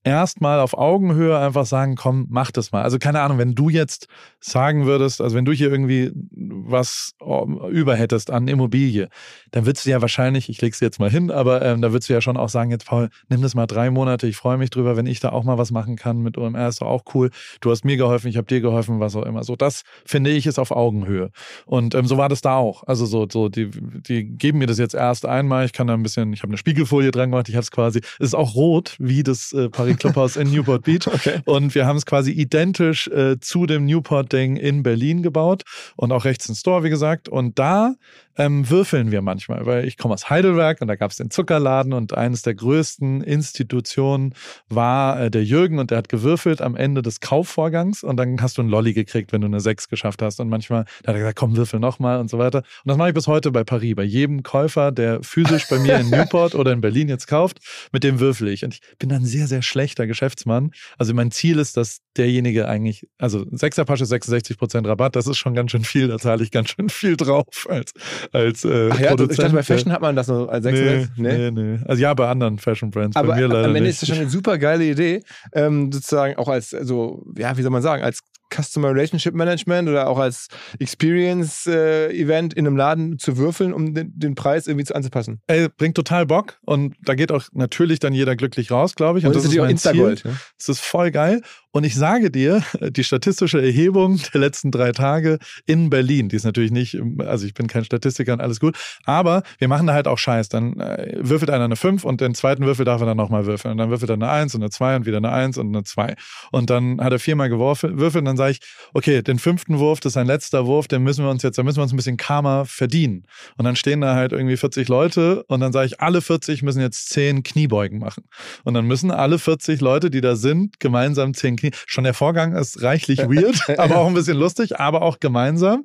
erstmal 0.07 0.59
auf 0.59 0.77
Augenhöhe 0.77 1.37
einfach 1.37 1.65
sagen, 1.65 1.95
komm, 1.95 2.27
mach 2.29 2.51
das 2.51 2.71
mal. 2.71 2.83
Also 2.83 2.99
keine 2.99 3.21
Ahnung, 3.21 3.37
wenn 3.37 3.55
du 3.55 3.69
jetzt 3.69 4.07
sagen 4.39 4.85
würdest, 4.85 5.21
also 5.21 5.35
wenn 5.35 5.45
du 5.45 5.51
hier 5.51 5.71
irgendwie 5.71 6.11
was 6.31 7.13
ähm, 7.21 7.59
über 7.69 7.95
hättest 7.95 8.31
an 8.31 8.47
Immobilie, 8.47 9.09
dann 9.51 9.65
würdest 9.65 9.85
du 9.85 9.89
ja 9.89 10.01
wahrscheinlich, 10.01 10.49
ich 10.49 10.61
leg's 10.61 10.79
jetzt 10.79 10.99
mal 10.99 11.09
hin, 11.09 11.31
aber 11.31 11.61
ähm, 11.61 11.81
da 11.81 11.91
würdest 11.91 12.09
du 12.09 12.13
ja 12.13 12.21
schon 12.21 12.37
auch 12.37 12.49
sagen, 12.49 12.71
jetzt 12.71 12.85
Paul, 12.85 13.09
nimm 13.29 13.41
das 13.41 13.55
mal 13.55 13.67
drei 13.67 13.89
Monate, 13.89 14.27
ich 14.27 14.37
freue 14.37 14.57
mich 14.57 14.69
drüber, 14.69 14.95
wenn 14.95 15.05
ich 15.05 15.19
da 15.19 15.29
auch 15.29 15.43
mal 15.43 15.57
was 15.57 15.71
machen 15.71 15.95
kann 15.95 16.21
mit 16.21 16.37
OMR, 16.37 16.67
ist 16.67 16.81
doch 16.81 16.87
auch 16.87 17.03
cool. 17.13 17.29
Du 17.61 17.71
hast 17.71 17.85
mir 17.85 17.97
geholfen, 17.97 18.27
ich 18.27 18.37
habe 18.37 18.47
dir 18.47 18.61
geholfen, 18.61 18.99
was 18.99 19.15
auch 19.15 19.25
immer. 19.25 19.43
So, 19.43 19.55
das 19.55 19.83
finde 20.05 20.31
ich 20.31 20.47
ist 20.47 20.59
auf 20.59 20.71
Augenhöhe. 20.71 21.31
Und 21.65 21.95
ähm, 21.95 22.05
so 22.05 22.17
war 22.17 22.29
das 22.29 22.41
da 22.41 22.55
auch. 22.55 22.83
Also 22.83 23.05
so, 23.05 23.27
so 23.29 23.49
die, 23.49 23.69
die 23.69 24.25
geben 24.25 24.59
mir 24.59 24.67
das 24.67 24.77
jetzt 24.77 24.95
erst 24.95 25.25
einmal, 25.25 25.65
ich 25.65 25.73
kann 25.73 25.87
da 25.87 25.93
ein 25.93 26.03
bisschen, 26.03 26.33
ich 26.33 26.43
habe 26.43 26.51
eine 26.51 26.57
Spiegelfolie 26.57 27.11
dran 27.11 27.31
gemacht, 27.31 27.49
ich 27.49 27.55
habe 27.55 27.63
es 27.63 27.71
quasi, 27.71 27.99
es 28.19 28.27
ist 28.27 28.35
auch 28.35 28.55
rot, 28.55 28.95
wie 28.99 29.23
das 29.23 29.53
äh, 29.53 29.69
Paris 29.69 29.96
Clubhaus 29.97 30.35
in 30.37 30.51
Newport 30.51 30.83
Beach. 30.83 31.07
Okay. 31.17 31.39
Und 31.45 31.73
wir 31.73 31.87
haben 31.87 31.97
es 31.97 32.05
quasi 32.05 32.31
identisch 32.31 33.07
äh, 33.07 33.39
zu 33.39 33.65
dem 33.65 33.85
Newport-Ding 33.85 34.55
in 34.55 34.83
Berlin 34.83 35.23
gebaut 35.23 35.63
und 35.95 36.11
auch 36.11 36.25
rechts 36.25 36.47
im 36.47 36.53
Store, 36.53 36.83
wie 36.83 36.89
gesagt. 36.89 37.27
Und 37.27 37.57
da 37.57 37.95
ähm, 38.37 38.69
würfeln 38.69 39.11
wir 39.11 39.21
manchmal, 39.21 39.65
weil 39.65 39.85
ich 39.85 39.97
komme 39.97 40.13
aus 40.13 40.29
Heidelberg 40.29 40.81
und 40.81 40.87
da 40.87 40.95
gab 40.95 41.11
es 41.11 41.17
den 41.17 41.31
Zuckerladen 41.31 41.93
und 41.93 42.15
eines 42.15 42.43
der 42.43 42.53
größten 42.53 43.21
Institutionen 43.21 44.33
war 44.69 45.19
äh, 45.19 45.31
der 45.31 45.43
Jürgen 45.43 45.79
und 45.79 45.91
der 45.91 45.97
hat 45.97 46.09
gewürfelt 46.09 46.61
am 46.61 46.75
Ende 46.75 47.01
des 47.01 47.19
Kaufvorgangs 47.19 48.03
und 48.03 48.17
dann 48.17 48.41
hast 48.41 48.57
du 48.57 48.61
einen 48.61 48.69
Lolli 48.69 48.93
gekriegt, 48.93 49.31
wenn 49.31 49.41
du 49.41 49.47
eine 49.47 49.59
6 49.59 49.89
geschafft 49.89 50.21
hast. 50.21 50.39
Und 50.39 50.49
manchmal 50.49 50.85
da 51.03 51.09
hat 51.09 51.15
er 51.15 51.19
gesagt, 51.19 51.39
komm, 51.39 51.57
würfel 51.57 51.79
nochmal 51.79 52.19
und 52.19 52.29
so 52.29 52.37
weiter. 52.37 52.59
Und 52.59 52.89
das 52.89 52.97
mache 52.97 53.09
ich 53.09 53.15
bis 53.15 53.27
heute 53.27 53.51
bei 53.51 53.63
Paris. 53.63 53.95
Bei 53.95 54.03
jedem 54.03 54.43
Käufer, 54.43 54.91
der 54.91 55.23
physisch 55.23 55.67
bei 55.69 55.79
mir 55.79 55.97
in 55.97 56.09
Newport 56.11 56.55
oder 56.55 56.71
in 56.71 56.81
Berlin 56.81 57.09
jetzt 57.09 57.27
kauft, 57.27 57.59
mit 57.91 58.03
dem 58.03 58.19
würfel 58.19 58.47
ich. 58.49 58.63
Und 58.63 58.75
ich 58.75 58.81
bin 58.99 59.09
dann 59.09 59.25
sehr, 59.25 59.47
sehr 59.47 59.61
schlechter 59.87 60.07
Geschäftsmann. 60.07 60.71
Also 60.97 61.13
mein 61.13 61.31
Ziel 61.31 61.59
ist, 61.59 61.77
dass 61.77 61.99
derjenige 62.15 62.67
eigentlich, 62.67 63.07
also 63.17 63.39
6er 63.39 63.85
Pasche 63.85 64.03
66% 64.03 64.87
Rabatt, 64.87 65.15
das 65.15 65.27
ist 65.27 65.37
schon 65.37 65.53
ganz 65.53 65.71
schön 65.71 65.83
viel, 65.83 66.07
da 66.07 66.17
zahle 66.17 66.43
ich 66.43 66.51
ganz 66.51 66.69
schön 66.69 66.89
viel 66.89 67.15
drauf 67.17 67.67
als, 67.69 67.93
als 68.31 68.65
äh, 68.65 68.89
Ach 68.91 68.99
ja, 68.99 69.09
Produzent. 69.09 69.31
Ich 69.31 69.37
dachte, 69.37 69.53
bei 69.53 69.63
Fashion 69.63 69.91
hat 69.91 70.01
man 70.01 70.15
das 70.15 70.27
so 70.27 70.47
als 70.47 70.63
6 70.63 71.09
nee, 71.17 71.37
nee, 71.37 71.51
nee, 71.51 71.79
Also 71.85 72.01
ja, 72.01 72.13
bei 72.13 72.27
anderen 72.27 72.57
Fashion 72.59 72.91
Brands, 72.91 73.15
Aber 73.15 73.29
bei 73.29 73.35
mir 73.35 73.47
leider 73.47 73.65
am 73.65 73.75
Ende 73.75 73.81
nicht. 73.81 73.89
ist 73.91 74.01
das 74.01 74.09
schon 74.09 74.19
eine 74.19 74.29
super 74.29 74.57
geile 74.57 74.85
Idee, 74.85 75.23
ähm, 75.53 75.91
sozusagen 75.91 76.35
auch 76.37 76.47
als, 76.47 76.73
also, 76.73 77.25
ja, 77.37 77.57
wie 77.57 77.61
soll 77.61 77.71
man 77.71 77.81
sagen, 77.81 78.03
als 78.03 78.21
Customer 78.53 78.89
Relationship 78.89 79.33
Management 79.33 79.89
oder 79.89 80.07
auch 80.07 80.17
als 80.17 80.47
Experience-Event 80.79 82.53
äh, 82.53 82.59
in 82.59 82.67
einem 82.67 82.77
Laden 82.77 83.19
zu 83.19 83.37
würfeln, 83.37 83.73
um 83.73 83.93
den, 83.93 84.11
den, 84.17 84.35
Preis 84.35 84.67
irgendwie 84.67 84.85
zu 84.85 84.95
anzupassen. 84.95 85.41
Ey, 85.47 85.67
bringt 85.69 85.95
total 85.95 86.25
Bock 86.25 86.59
und 86.65 86.95
da 87.03 87.15
geht 87.15 87.31
auch 87.31 87.43
natürlich 87.53 87.99
dann 87.99 88.13
jeder 88.13 88.35
glücklich 88.35 88.71
raus, 88.71 88.95
glaube 88.95 89.19
ich. 89.19 89.25
Und, 89.25 89.29
und 89.29 89.35
das 89.35 89.45
ist, 89.45 89.53
ist 89.53 89.59
auch 89.59 89.67
Instagold. 89.67 90.23
Ja? 90.23 90.31
Das 90.57 90.69
ist 90.69 90.81
voll 90.81 91.11
geil. 91.11 91.41
Und 91.77 91.83
ich 91.83 91.93
sage 91.93 92.31
dir, 92.31 92.63
die 92.81 93.03
statistische 93.03 93.61
Erhebung 93.61 94.19
der 94.33 94.41
letzten 94.41 94.71
drei 94.71 94.93
Tage 94.93 95.37
in 95.67 95.91
Berlin, 95.91 96.27
die 96.27 96.35
ist 96.35 96.43
natürlich 96.43 96.71
nicht, 96.71 96.97
also 97.19 97.45
ich 97.45 97.53
bin 97.53 97.67
kein 97.67 97.85
Statistiker 97.85 98.33
und 98.33 98.41
alles 98.41 98.59
gut, 98.59 98.75
aber 99.05 99.43
wir 99.59 99.67
machen 99.67 99.85
da 99.85 99.93
halt 99.93 100.07
auch 100.07 100.17
Scheiß. 100.17 100.49
Dann 100.49 100.79
äh, 100.79 101.17
würfelt 101.19 101.51
einer 101.51 101.65
eine 101.65 101.75
5 101.75 102.03
und 102.03 102.19
den 102.19 102.33
zweiten 102.33 102.65
Würfel 102.65 102.83
darf 102.83 103.01
er 103.01 103.05
dann 103.05 103.17
nochmal 103.17 103.45
würfeln. 103.45 103.73
Und 103.73 103.77
dann 103.77 103.91
würfelt 103.91 104.09
er 104.09 104.15
eine 104.15 104.27
1 104.27 104.55
und 104.55 104.63
eine 104.63 104.71
2 104.71 104.95
und 104.95 105.05
wieder 105.05 105.17
eine 105.17 105.31
1 105.31 105.59
und 105.59 105.67
eine 105.67 105.83
2. 105.83 106.15
Und 106.51 106.71
dann 106.71 106.99
hat 106.99 107.13
er 107.13 107.19
viermal 107.19 107.47
geworfen, 107.47 107.99
würfelt 107.99 108.23
und 108.23 108.25
dann 108.25 108.37
sage 108.37 108.53
ich, 108.53 108.59
okay, 108.95 109.21
den 109.21 109.37
fünften 109.37 109.77
Wurf, 109.77 109.99
das 109.99 110.13
ist 110.13 110.17
ein 110.17 110.25
letzter 110.25 110.65
Wurf, 110.65 110.87
den 110.87 111.03
müssen 111.03 111.23
wir 111.25 111.29
uns 111.29 111.43
jetzt, 111.43 111.59
da 111.59 111.63
müssen 111.63 111.77
wir 111.77 111.83
uns 111.83 111.93
ein 111.93 111.97
bisschen 111.97 112.17
Karma 112.17 112.65
verdienen. 112.65 113.27
Und 113.55 113.65
dann 113.65 113.75
stehen 113.75 114.01
da 114.01 114.15
halt 114.15 114.31
irgendwie 114.31 114.57
40 114.57 114.87
Leute 114.87 115.43
und 115.43 115.59
dann 115.59 115.71
sage 115.71 115.85
ich, 115.85 116.01
alle 116.01 116.21
40 116.21 116.63
müssen 116.63 116.81
jetzt 116.81 117.09
10 117.09 117.43
Kniebeugen 117.43 117.99
machen. 117.99 118.23
Und 118.63 118.73
dann 118.73 118.87
müssen 118.87 119.11
alle 119.11 119.37
40 119.37 119.79
Leute, 119.79 120.09
die 120.09 120.21
da 120.21 120.35
sind, 120.35 120.79
gemeinsam 120.79 121.35
10 121.35 121.55
Knie. 121.71 121.81
Schon 121.85 122.03
der 122.03 122.13
Vorgang 122.13 122.55
ist 122.55 122.81
reichlich 122.81 123.19
weird, 123.29 123.79
aber 123.79 123.97
auch 123.97 124.07
ein 124.07 124.13
bisschen 124.13 124.37
lustig, 124.37 124.79
aber 124.79 125.01
auch 125.01 125.19
gemeinsam. 125.19 125.83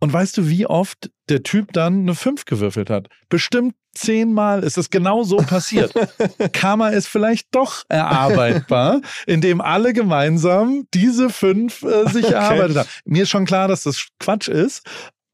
Und 0.00 0.12
weißt 0.12 0.36
du, 0.36 0.48
wie 0.48 0.66
oft 0.66 1.10
der 1.28 1.42
Typ 1.42 1.72
dann 1.72 2.00
eine 2.00 2.14
5 2.14 2.44
gewürfelt 2.44 2.88
hat? 2.88 3.08
Bestimmt 3.28 3.74
zehnmal 3.94 4.62
ist 4.62 4.78
es 4.78 4.90
genau 4.90 5.24
so 5.24 5.38
passiert. 5.38 5.92
Karma 6.52 6.90
ist 6.90 7.08
vielleicht 7.08 7.48
doch 7.50 7.82
erarbeitbar, 7.88 9.00
indem 9.26 9.60
alle 9.60 9.92
gemeinsam 9.92 10.86
diese 10.94 11.30
fünf 11.30 11.82
äh, 11.82 12.08
sich 12.08 12.24
okay. 12.26 12.34
erarbeitet 12.34 12.76
haben. 12.76 12.88
Mir 13.06 13.24
ist 13.24 13.30
schon 13.30 13.44
klar, 13.44 13.66
dass 13.66 13.82
das 13.82 14.06
Quatsch 14.20 14.46
ist, 14.46 14.82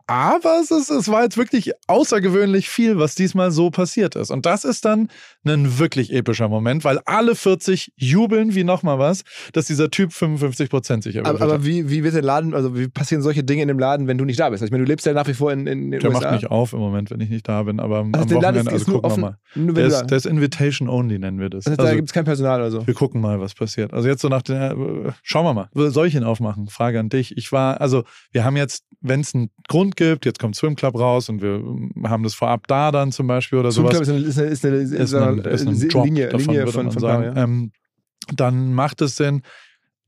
aber 0.07 0.61
es, 0.61 0.71
ist, 0.71 0.91
es 0.91 1.09
war 1.09 1.23
jetzt 1.23 1.39
wirklich 1.39 1.73
außergewöhnlich 1.87 2.69
viel, 2.69 2.99
was 2.99 3.15
diesmal 3.15 3.51
so 3.51 3.71
passiert 3.71 4.17
ist. 4.17 4.31
Und 4.31 4.45
das 4.45 4.65
ist 4.65 4.85
dann 4.85 5.09
ein 5.45 5.79
wirklich 5.79 6.13
epischer 6.13 6.49
Moment, 6.49 6.85
weil 6.85 7.01
alle 7.07 7.35
40 7.35 7.93
jubeln 7.97 8.55
wie 8.55 8.65
nochmal 8.65 8.99
was, 8.99 9.23
dass 9.53 9.67
dieser 9.67 9.91
Typ 9.91 10.13
55 10.13 10.69
Prozent 10.69 11.05
sich 11.05 11.17
erwürfelt 11.17 11.43
Aber, 11.43 11.55
aber 11.55 11.65
wie, 11.65 11.89
wie 11.89 12.05
wird 12.05 12.15
der 12.15 12.23
Laden, 12.23 12.55
also 12.55 12.77
wie 12.77 12.89
passieren 12.89 13.23
solche 13.23 13.45
Dinge 13.45 13.63
in 13.63 13.69
dem 13.69 13.79
Laden, 13.79 14.07
wenn 14.07 14.19
du 14.19 14.25
nicht 14.25 14.39
da 14.39 14.51
bist? 14.51 14.63
Also 14.63 14.67
ich 14.67 14.73
meine, 14.73 14.85
du 14.85 14.89
lebst 14.89 15.07
ja 15.07 15.15
nach 15.15 15.27
wie 15.27 15.35
vor 15.35 15.53
in, 15.53 15.67
in 15.67 15.91
den 15.91 16.01
Der 16.01 16.11
USA. 16.11 16.21
macht 16.21 16.33
nicht 16.33 16.51
auf 16.51 16.75
im 16.75 16.81
Moment, 16.81 17.11
wenn 17.11 17.21
ich 17.21 17.31
nicht 17.31 17.49
da 17.49 17.63
bin, 17.63 17.81
aber 17.81 18.07
also 18.13 18.23
am 18.23 18.29
der 18.29 18.37
Wochenende, 18.37 18.73
also 18.73 18.93
gucken 18.93 19.11
wir 19.11 19.17
mal. 19.19 19.39
Der 19.55 19.87
ist, 19.87 20.07
der 20.07 20.17
ist, 20.17 20.27
Invitation 20.27 20.89
Only, 20.89 21.19
nennen 21.19 21.39
wir 21.39 21.49
das. 21.49 21.67
Also, 21.67 21.79
also 21.79 21.91
da 21.91 21.97
gibt 21.97 22.09
es 22.11 22.13
kein 22.13 22.25
Personal 22.25 22.61
oder 22.61 22.71
so? 22.71 22.87
Wir 22.87 22.95
gucken 22.95 23.21
mal, 23.21 23.41
was 23.41 23.55
passiert. 23.55 23.95
Also 23.95 24.09
jetzt 24.09 24.21
so 24.21 24.29
nach 24.29 24.43
der, 24.43 25.15
schauen 25.23 25.45
wir 25.45 25.55
mal. 25.55 25.69
Soll 25.91 26.09
ich 26.09 26.15
ihn 26.15 26.25
aufmachen? 26.25 26.69
Frage 26.69 27.01
an 27.01 27.09
dich. 27.09 27.37
Ich 27.37 27.53
war, 27.53 27.81
also 27.81 28.05
wir 28.33 28.45
haben 28.45 28.57
jetzt, 28.57 28.85
wenn 29.01 29.21
es 29.21 29.35
einen 29.35 29.51
Grund 29.69 29.94
gibt, 29.97 30.27
jetzt 30.27 30.39
kommt 30.39 30.57
Swim 30.57 30.75
Club 30.75 30.99
raus 30.99 31.29
und 31.29 31.43
wir 31.43 31.63
haben 32.09 32.23
das 32.23 32.35
vorab 32.35 32.67
da 32.67 32.91
dann 32.91 33.13
zum 33.13 33.27
Beispiel 33.27 33.59
oder 33.59 33.73
Swim 33.73 33.89
sowas. 33.89 34.07
Swim 34.07 34.17
Club 34.17 34.29
ist 34.29 34.39
eine, 34.39 34.49
ist 34.49 34.65
eine, 34.65 34.77
ist 34.77 34.95
eine, 34.95 35.03
ist 35.03 35.15
eine, 35.15 35.41
ist 35.51 35.67
eine, 35.67 35.75
ist 35.75 35.95
eine 35.95 36.05
Linie, 36.05 36.29
davon, 36.29 36.47
Linie 36.47 36.67
von, 36.69 36.93
von 36.93 37.01
sagen. 37.01 37.23
Da, 37.23 37.41
ja. 37.41 37.45
ähm, 37.45 37.73
dann 38.35 38.73
macht 38.73 39.01
es 39.01 39.17
Sinn. 39.17 39.43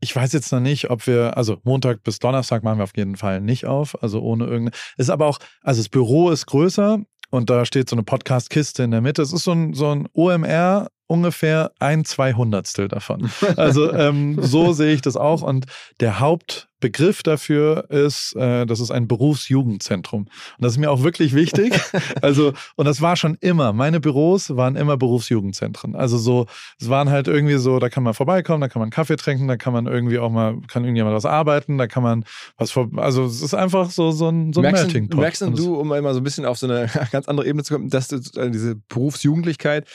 Ich 0.01 0.14
weiß 0.14 0.33
jetzt 0.33 0.53
noch 0.53 0.61
nicht, 0.61 0.90
ob 0.90 1.07
wir, 1.07 1.37
also 1.37 1.59
Montag 1.64 2.03
bis 2.03 2.18
Donnerstag 2.18 2.62
machen 2.62 2.79
wir 2.79 2.85
auf 2.85 2.96
jeden 2.96 3.16
Fall 3.16 3.40
nicht 3.40 3.66
auf, 3.66 4.01
also 4.03 4.20
ohne 4.20 4.44
irgendeine. 4.44 4.77
Ist 4.96 5.11
aber 5.11 5.27
auch, 5.27 5.38
also 5.62 5.81
das 5.81 5.88
Büro 5.88 6.31
ist 6.31 6.46
größer 6.46 7.01
und 7.31 7.51
da 7.51 7.64
steht 7.64 7.88
so 7.88 7.96
eine 7.96 8.03
Podcast-Kiste 8.03 8.83
in 8.83 8.90
der 8.90 9.01
Mitte. 9.01 9.22
Es 9.22 9.33
ist 9.33 9.44
so 9.44 9.53
ein, 9.53 9.72
so 9.72 9.90
ein 9.90 10.09
OMR 10.12 10.88
ungefähr 11.07 11.73
ein 11.79 12.05
Zweihundertstel 12.05 12.88
davon. 12.88 13.31
Also 13.57 13.92
ähm, 13.92 14.38
so 14.42 14.73
sehe 14.73 14.92
ich 14.92 15.03
das 15.03 15.16
auch. 15.16 15.42
Und 15.42 15.66
der 16.01 16.21
Hauptbegriff 16.21 17.23
dafür 17.23 17.88
ist, 17.90 18.35
äh, 18.37 18.66
das 18.66 18.81
ist 18.81 18.90
ein 18.90 19.09
Berufsjugendzentrum. 19.09 20.23
Und 20.23 20.31
das 20.59 20.73
ist 20.73 20.79
mir 20.79 20.90
auch 20.90 21.03
wirklich 21.03 21.35
wichtig. 21.35 21.79
Also, 22.23 22.53
und 22.77 22.87
das 22.87 23.01
war 23.03 23.16
schon 23.16 23.37
immer. 23.40 23.73
Meine 23.73 24.01
Büros 24.01 24.57
waren 24.57 24.75
immer 24.75 24.97
Berufsjugendzentren. 24.97 25.95
Also 25.95 26.19
so, 26.19 26.47
es 26.81 26.88
waren 26.88 27.11
halt 27.11 27.29
irgendwie 27.29 27.57
so, 27.57 27.79
da 27.79 27.88
kann 27.88 28.03
man 28.03 28.14
vorbeikommen, 28.14 28.61
da 28.61 28.69
kann 28.69 28.81
man 28.81 28.90
Kaffee 28.90 29.16
trinken, 29.16 29.49
da 29.49 29.57
kann 29.57 29.73
man 29.73 29.87
irgendwie 29.87 30.19
auch 30.19 30.31
mal, 30.31 30.57
kann 30.66 30.85
irgendjemand 30.85 31.14
was 31.14 31.27
arbeiten, 31.27 31.79
da 31.79 31.87
kann 31.87 32.03
man 32.03 32.25
was 32.57 32.71
vor, 32.71 32.88
also 32.97 33.25
es 33.25 33.42
ist 33.42 33.55
einfach 33.55 33.90
so, 33.90 34.11
so 34.11 34.29
ein, 34.29 34.53
so 34.53 34.61
ein 34.61 34.62
merkst 34.62 34.85
Melting 34.85 35.09
Pot. 35.09 35.21
Merkst 35.21 35.42
du, 35.42 35.77
um 35.77 35.88
mal 35.88 36.14
so 36.14 36.21
ein 36.21 36.25
bisschen 36.25 36.47
auf 36.47 36.59
so 36.59 36.66
eine 36.66 36.88
ganz 37.12 37.29
andere 37.29 37.47
Ebene 37.47 37.62
zu 37.62 37.75
kommen, 37.75 37.90
dass 37.90 38.09
du 38.09 38.16
äh, 38.37 38.51
diese 38.51 38.77
Berufsjugendlichkeit 38.88 39.87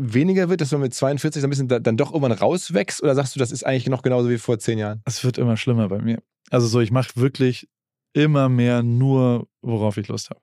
weniger 0.00 0.48
wird, 0.48 0.60
dass 0.60 0.72
man 0.72 0.80
mit 0.80 0.94
42 0.94 1.40
so 1.40 1.46
ein 1.46 1.50
bisschen 1.50 1.68
da, 1.68 1.78
dann 1.78 1.96
doch 1.96 2.12
irgendwann 2.12 2.32
rauswächst? 2.32 3.02
Oder 3.02 3.14
sagst 3.14 3.34
du, 3.34 3.38
das 3.38 3.52
ist 3.52 3.64
eigentlich 3.64 3.88
noch 3.88 4.02
genauso 4.02 4.28
wie 4.30 4.38
vor 4.38 4.58
zehn 4.58 4.78
Jahren? 4.78 5.02
Es 5.04 5.22
wird 5.24 5.38
immer 5.38 5.56
schlimmer 5.56 5.88
bei 5.88 6.00
mir. 6.00 6.22
Also 6.50 6.66
so, 6.66 6.80
ich 6.80 6.90
mache 6.90 7.10
wirklich 7.16 7.68
immer 8.12 8.48
mehr 8.48 8.82
nur, 8.82 9.46
worauf 9.62 9.96
ich 9.96 10.08
Lust 10.08 10.30
habe. 10.30 10.40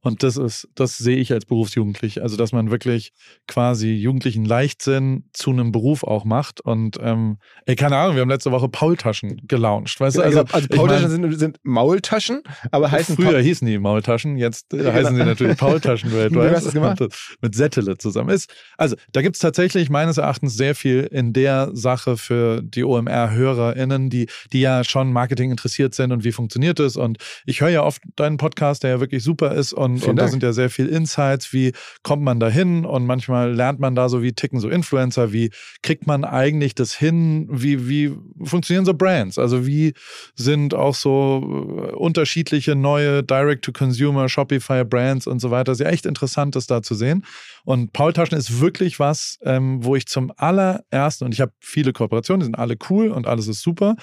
Und 0.00 0.22
das 0.22 0.36
ist, 0.36 0.68
das 0.74 0.96
sehe 0.96 1.16
ich 1.16 1.32
als 1.32 1.44
Berufsjugendlich. 1.46 2.22
Also, 2.22 2.36
dass 2.36 2.52
man 2.52 2.70
wirklich 2.70 3.12
quasi 3.46 3.92
jugendlichen 3.92 4.44
Leichtsinn 4.44 5.24
zu 5.32 5.50
einem 5.50 5.72
Beruf 5.72 6.04
auch 6.04 6.24
macht. 6.24 6.60
Und 6.60 6.98
ähm, 7.00 7.38
ey, 7.66 7.74
keine 7.74 7.96
Ahnung, 7.96 8.14
wir 8.14 8.22
haben 8.22 8.28
letzte 8.28 8.52
Woche 8.52 8.68
Paultaschen 8.68 9.40
gelauncht. 9.48 9.98
Weißt 9.98 10.18
du? 10.18 10.22
Also, 10.22 10.44
also 10.52 10.68
Paultaschen 10.68 11.06
ich 11.06 11.20
mein, 11.20 11.30
sind, 11.30 11.38
sind, 11.38 11.60
Maultaschen, 11.62 12.42
aber 12.70 12.90
heißen 12.90 13.16
Früher 13.16 13.32
pa 13.32 13.38
hießen 13.38 13.66
die 13.66 13.78
Maultaschen, 13.78 14.36
jetzt 14.36 14.72
äh, 14.72 14.92
heißen 14.92 15.16
sie 15.16 15.24
natürlich 15.24 15.56
Paultaschen 15.56 16.12
weltweit. 16.12 16.50
Wie 16.50 16.54
hast 16.54 16.62
du 16.62 16.80
das 16.80 16.98
gemacht? 16.98 17.36
Mit 17.40 17.54
Settele 17.54 17.98
zusammen. 17.98 18.30
Ist, 18.30 18.52
also, 18.76 18.96
da 19.12 19.22
gibt 19.22 19.36
es 19.36 19.40
tatsächlich 19.40 19.90
meines 19.90 20.18
Erachtens 20.18 20.54
sehr 20.54 20.74
viel 20.74 21.04
in 21.10 21.32
der 21.32 21.70
Sache 21.72 22.16
für 22.16 22.62
die 22.62 22.84
OMR-HörerInnen, 22.84 24.10
die, 24.10 24.28
die 24.52 24.60
ja 24.60 24.84
schon 24.84 25.12
Marketing 25.12 25.50
interessiert 25.50 25.94
sind 25.94 26.12
und 26.12 26.24
wie 26.24 26.32
funktioniert 26.32 26.78
es. 26.78 26.96
Und 26.96 27.18
ich 27.46 27.60
höre 27.60 27.70
ja 27.70 27.82
oft 27.82 28.02
deinen 28.16 28.36
Podcast, 28.36 28.57
der 28.58 28.90
ja 28.90 29.00
wirklich 29.00 29.22
super 29.22 29.52
ist 29.52 29.72
und, 29.72 30.04
und 30.04 30.16
da 30.16 30.28
sind 30.28 30.42
ja 30.42 30.52
sehr 30.52 30.70
viel 30.70 30.86
Insights, 30.86 31.52
wie 31.52 31.72
kommt 32.02 32.22
man 32.22 32.40
da 32.40 32.48
hin? 32.48 32.84
Und 32.84 33.06
manchmal 33.06 33.52
lernt 33.52 33.80
man 33.80 33.94
da 33.94 34.08
so, 34.08 34.22
wie 34.22 34.32
ticken 34.32 34.60
so 34.60 34.68
Influencer, 34.68 35.32
wie 35.32 35.50
kriegt 35.82 36.06
man 36.06 36.24
eigentlich 36.24 36.74
das 36.74 36.94
hin, 36.94 37.48
wie, 37.50 37.88
wie 37.88 38.14
funktionieren 38.42 38.84
so 38.84 38.94
Brands, 38.94 39.38
also 39.38 39.66
wie 39.66 39.94
sind 40.34 40.74
auch 40.74 40.94
so 40.94 41.88
äh, 41.90 41.94
unterschiedliche 41.94 42.74
neue 42.74 43.22
Direct-to-Consumer, 43.22 44.28
Shopify-Brands 44.28 45.26
und 45.26 45.40
so 45.40 45.50
weiter. 45.50 45.72
Ist 45.72 45.80
ja 45.80 45.88
echt 45.88 46.06
interessant, 46.06 46.56
das 46.56 46.66
da 46.66 46.82
zu 46.82 46.94
sehen. 46.94 47.24
Und 47.64 47.92
Paul 47.92 48.12
Taschen 48.12 48.38
ist 48.38 48.60
wirklich 48.60 48.98
was, 48.98 49.38
ähm, 49.42 49.84
wo 49.84 49.96
ich 49.96 50.06
zum 50.06 50.32
allerersten, 50.36 51.24
und 51.24 51.32
ich 51.32 51.40
habe 51.40 51.52
viele 51.60 51.92
Kooperationen, 51.92 52.40
die 52.40 52.46
sind 52.46 52.58
alle 52.58 52.76
cool 52.90 53.10
und 53.10 53.26
alles 53.26 53.48
ist 53.48 53.62
super, 53.62 53.96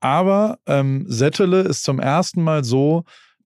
aber 0.00 0.58
ähm, 0.66 1.04
Settele 1.06 1.60
ist 1.60 1.84
zum 1.84 2.00
ersten 2.00 2.42
Mal 2.42 2.64
so, 2.64 3.04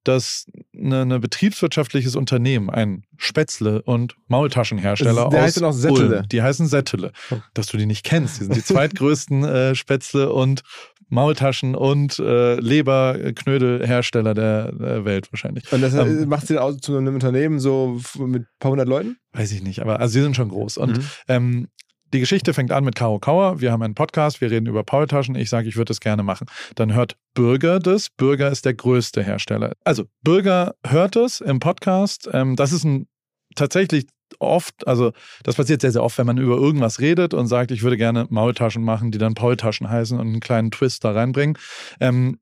dass 0.08 0.46
eine, 0.76 1.02
eine 1.02 1.20
betriebswirtschaftliches 1.20 2.16
Unternehmen, 2.16 2.70
ein 2.70 3.04
Spätzle- 3.16 3.82
und 3.82 4.16
Maultaschenhersteller 4.28 5.28
der 5.30 5.40
aus 5.40 5.44
heißt 5.46 5.62
auch 5.62 5.72
Settele. 5.72 6.18
Ulm, 6.18 6.28
die 6.28 6.42
heißen 6.42 6.66
Settele, 6.66 7.12
oh. 7.30 7.36
dass 7.54 7.66
du 7.66 7.76
die 7.76 7.86
nicht 7.86 8.04
kennst. 8.04 8.40
Die 8.40 8.44
sind 8.44 8.56
die 8.56 8.64
zweitgrößten 8.64 9.44
äh, 9.44 9.74
Spätzle- 9.74 10.30
und 10.30 10.62
Maultaschen- 11.08 11.76
und 11.76 12.18
äh, 12.18 12.56
Leberknödelhersteller 12.56 14.34
der, 14.34 14.72
der 14.72 15.04
Welt 15.04 15.32
wahrscheinlich. 15.32 15.70
Und 15.72 15.80
das 15.80 15.94
ähm, 15.94 16.28
macht 16.28 16.46
sie 16.48 16.54
dann 16.54 16.80
zu 16.80 16.96
einem 16.96 17.14
Unternehmen 17.14 17.60
so 17.60 18.00
mit 18.18 18.42
ein 18.42 18.48
paar 18.58 18.72
hundert 18.72 18.88
Leuten? 18.88 19.16
Weiß 19.32 19.52
ich 19.52 19.62
nicht, 19.62 19.80
aber 19.80 20.00
also 20.00 20.12
sie 20.12 20.22
sind 20.22 20.34
schon 20.34 20.48
groß. 20.48 20.78
Und 20.78 20.98
mhm. 20.98 21.04
ähm, 21.28 21.68
die 22.16 22.20
Geschichte 22.20 22.54
fängt 22.54 22.72
an 22.72 22.82
mit 22.82 22.94
Caro 22.94 23.18
Kauer. 23.18 23.60
Wir 23.60 23.70
haben 23.72 23.82
einen 23.82 23.94
Podcast, 23.94 24.40
wir 24.40 24.50
reden 24.50 24.64
über 24.66 24.82
Paultaschen. 24.84 25.34
Ich 25.34 25.50
sage, 25.50 25.68
ich 25.68 25.76
würde 25.76 25.90
das 25.90 26.00
gerne 26.00 26.22
machen. 26.22 26.46
Dann 26.74 26.94
hört 26.94 27.18
Bürger 27.34 27.78
das. 27.78 28.08
Bürger 28.08 28.50
ist 28.50 28.64
der 28.64 28.72
größte 28.72 29.22
Hersteller. 29.22 29.72
Also 29.84 30.04
Bürger 30.22 30.74
hört 30.86 31.14
es 31.16 31.42
im 31.42 31.60
Podcast. 31.60 32.26
Ähm, 32.32 32.56
das 32.56 32.72
ist 32.72 32.84
ein 32.84 33.06
tatsächlich 33.54 34.06
oft, 34.38 34.86
also 34.86 35.12
das 35.44 35.56
passiert 35.56 35.82
sehr, 35.82 35.92
sehr 35.92 36.02
oft, 36.02 36.16
wenn 36.16 36.26
man 36.26 36.38
über 36.38 36.56
irgendwas 36.56 37.00
redet 37.00 37.34
und 37.34 37.48
sagt, 37.48 37.70
ich 37.70 37.82
würde 37.82 37.98
gerne 37.98 38.26
Maultaschen 38.30 38.82
machen, 38.82 39.10
die 39.10 39.18
dann 39.18 39.34
Paultaschen 39.34 39.90
heißen 39.90 40.18
und 40.18 40.26
einen 40.26 40.40
kleinen 40.40 40.70
Twist 40.70 41.04
da 41.04 41.12
reinbringen. 41.12 41.58
Ähm, 42.00 42.38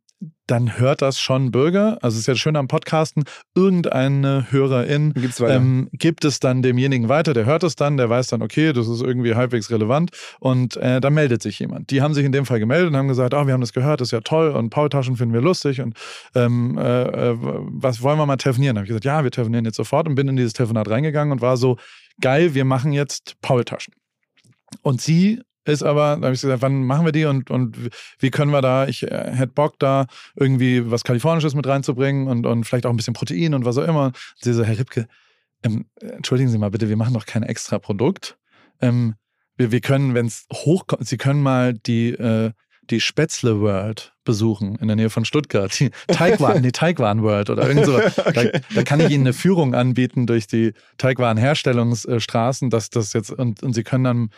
dann 0.47 0.79
hört 0.79 1.01
das 1.01 1.19
schon 1.19 1.51
Bürger. 1.51 1.99
Also 2.03 2.17
es 2.17 2.21
ist 2.21 2.27
ja 2.27 2.35
schön 2.35 2.57
am 2.57 2.69
Podcasten. 2.69 3.25
Irgendeine 3.55 4.47
Hörerin 4.51 5.15
ähm, 5.41 5.89
gibt 5.93 6.25
es 6.25 6.39
dann 6.39 6.63
demjenigen 6.63 7.09
weiter, 7.09 7.33
der 7.33 7.47
hört 7.47 7.63
es 7.63 7.77
dann, 7.77 7.97
der 7.97 8.11
weiß 8.11 8.29
dann, 8.29 8.43
okay, 8.43 8.73
das 8.73 8.89
ist 8.89 9.01
irgendwie 9.01 9.35
halbwegs 9.35 9.71
relevant 9.71 10.11
und 10.41 10.77
äh, 10.77 11.01
da 11.01 11.11
meldet 11.11 11.43
sich 11.43 11.59
jemand. 11.59 11.91
Die 11.91 12.03
haben 12.03 12.13
sich 12.13 12.25
in 12.25 12.33
dem 12.33 12.45
Fall 12.45 12.59
gemeldet 12.59 12.91
und 12.91 12.97
haben 12.97 13.09
gesagt, 13.09 13.33
oh, 13.33 13.47
wir 13.47 13.55
haben 13.55 13.63
das 13.63 13.73
gehört, 13.73 14.01
das 14.01 14.09
ist 14.09 14.13
ja 14.13 14.21
toll 14.21 14.51
und 14.51 14.71
Paultaschen 14.71 15.17
finden 15.17 15.35
wir 15.35 15.41
lustig 15.41 15.81
und 15.81 15.97
ähm, 16.35 16.77
äh, 16.79 17.31
äh 17.31 17.37
was 17.41 18.03
wollen 18.03 18.19
wir 18.19 18.27
mal 18.27 18.37
telefonieren? 18.37 18.77
Da 18.77 18.81
habe 18.81 18.87
ich 18.87 18.89
gesagt, 18.89 19.05
ja, 19.05 19.25
wir 19.25 19.31
telefonieren 19.31 19.65
jetzt 19.65 19.77
sofort 19.77 20.07
und 20.07 20.15
bin 20.15 20.29
in 20.29 20.37
dieses 20.37 20.53
Telefonat 20.53 20.89
reingegangen 20.89 21.33
und 21.33 21.41
war 21.41 21.57
so, 21.57 21.79
geil, 22.21 22.55
wir 22.55 22.65
machen 22.65 22.93
jetzt 22.93 23.41
Paultaschen. 23.41 23.95
Und 24.83 25.01
sie 25.01 25.41
ist 25.65 25.83
aber, 25.83 26.17
da 26.17 26.27
habe 26.27 26.35
ich 26.35 26.41
gesagt, 26.41 26.63
wann 26.63 26.85
machen 26.85 27.05
wir 27.05 27.13
die 27.13 27.25
und, 27.25 27.51
und 27.51 27.77
wie 28.19 28.31
können 28.31 28.51
wir 28.51 28.61
da, 28.61 28.87
ich 28.87 29.03
äh, 29.03 29.33
hätte 29.33 29.53
Bock 29.53 29.79
da 29.79 30.07
irgendwie 30.37 30.91
was 30.91 31.05
Kalifornisches 31.05 31.55
mit 31.55 31.67
reinzubringen 31.67 32.29
und, 32.29 32.47
und 32.47 32.65
vielleicht 32.65 32.87
auch 32.87 32.91
ein 32.91 32.97
bisschen 32.97 33.15
Protein 33.15 33.55
und 33.55 33.65
was 33.65 33.79
auch 33.79 33.87
immer. 33.87 34.13
sie 34.41 34.53
so, 34.53 34.65
Herr 34.65 34.79
Ripke, 34.79 35.07
ähm, 35.63 35.87
entschuldigen 36.01 36.51
Sie 36.51 36.59
mal 36.59 36.71
bitte, 36.71 36.89
wir 36.89 36.97
machen 36.97 37.15
doch 37.15 37.27
kein 37.27 37.43
extra 37.43 37.79
Produkt. 37.79 38.39
Ähm, 38.81 39.15
wir, 39.57 39.73
wir 39.73 39.81
können, 39.81 40.15
wenn 40.15 40.27
es 40.27 40.47
hochkommt, 40.53 41.07
Sie 41.07 41.17
können 41.17 41.43
mal 41.43 41.75
die, 41.75 42.11
äh, 42.11 42.53
die 42.91 43.01
Spätzle 43.01 43.61
World 43.61 44.14
besuchen 44.25 44.77
in 44.77 44.89
der 44.89 44.97
Nähe 44.97 45.11
von 45.11 45.25
Stuttgart. 45.25 45.79
Die 45.79 45.91
Teigwaren, 46.09 46.63
die 46.63 46.73
Teigwaren 46.73 47.23
World 47.23 47.51
oder 47.51 47.67
irgend 47.69 47.87
so. 47.87 47.97
okay. 48.27 48.51
da, 48.53 48.61
da, 48.75 48.83
kann 48.83 49.01
ich 49.01 49.11
Ihnen 49.11 49.25
eine 49.25 49.33
Führung 49.33 49.75
anbieten 49.75 50.27
durch 50.27 50.47
die 50.47 50.73
Teigwaren-Herstellungsstraßen, 50.99 52.71
dass 52.71 52.91
das 52.91 53.13
jetzt 53.13 53.31
und, 53.31 53.63
und 53.63 53.75
Sie 53.75 53.83
können 53.83 54.05
dann 54.05 54.31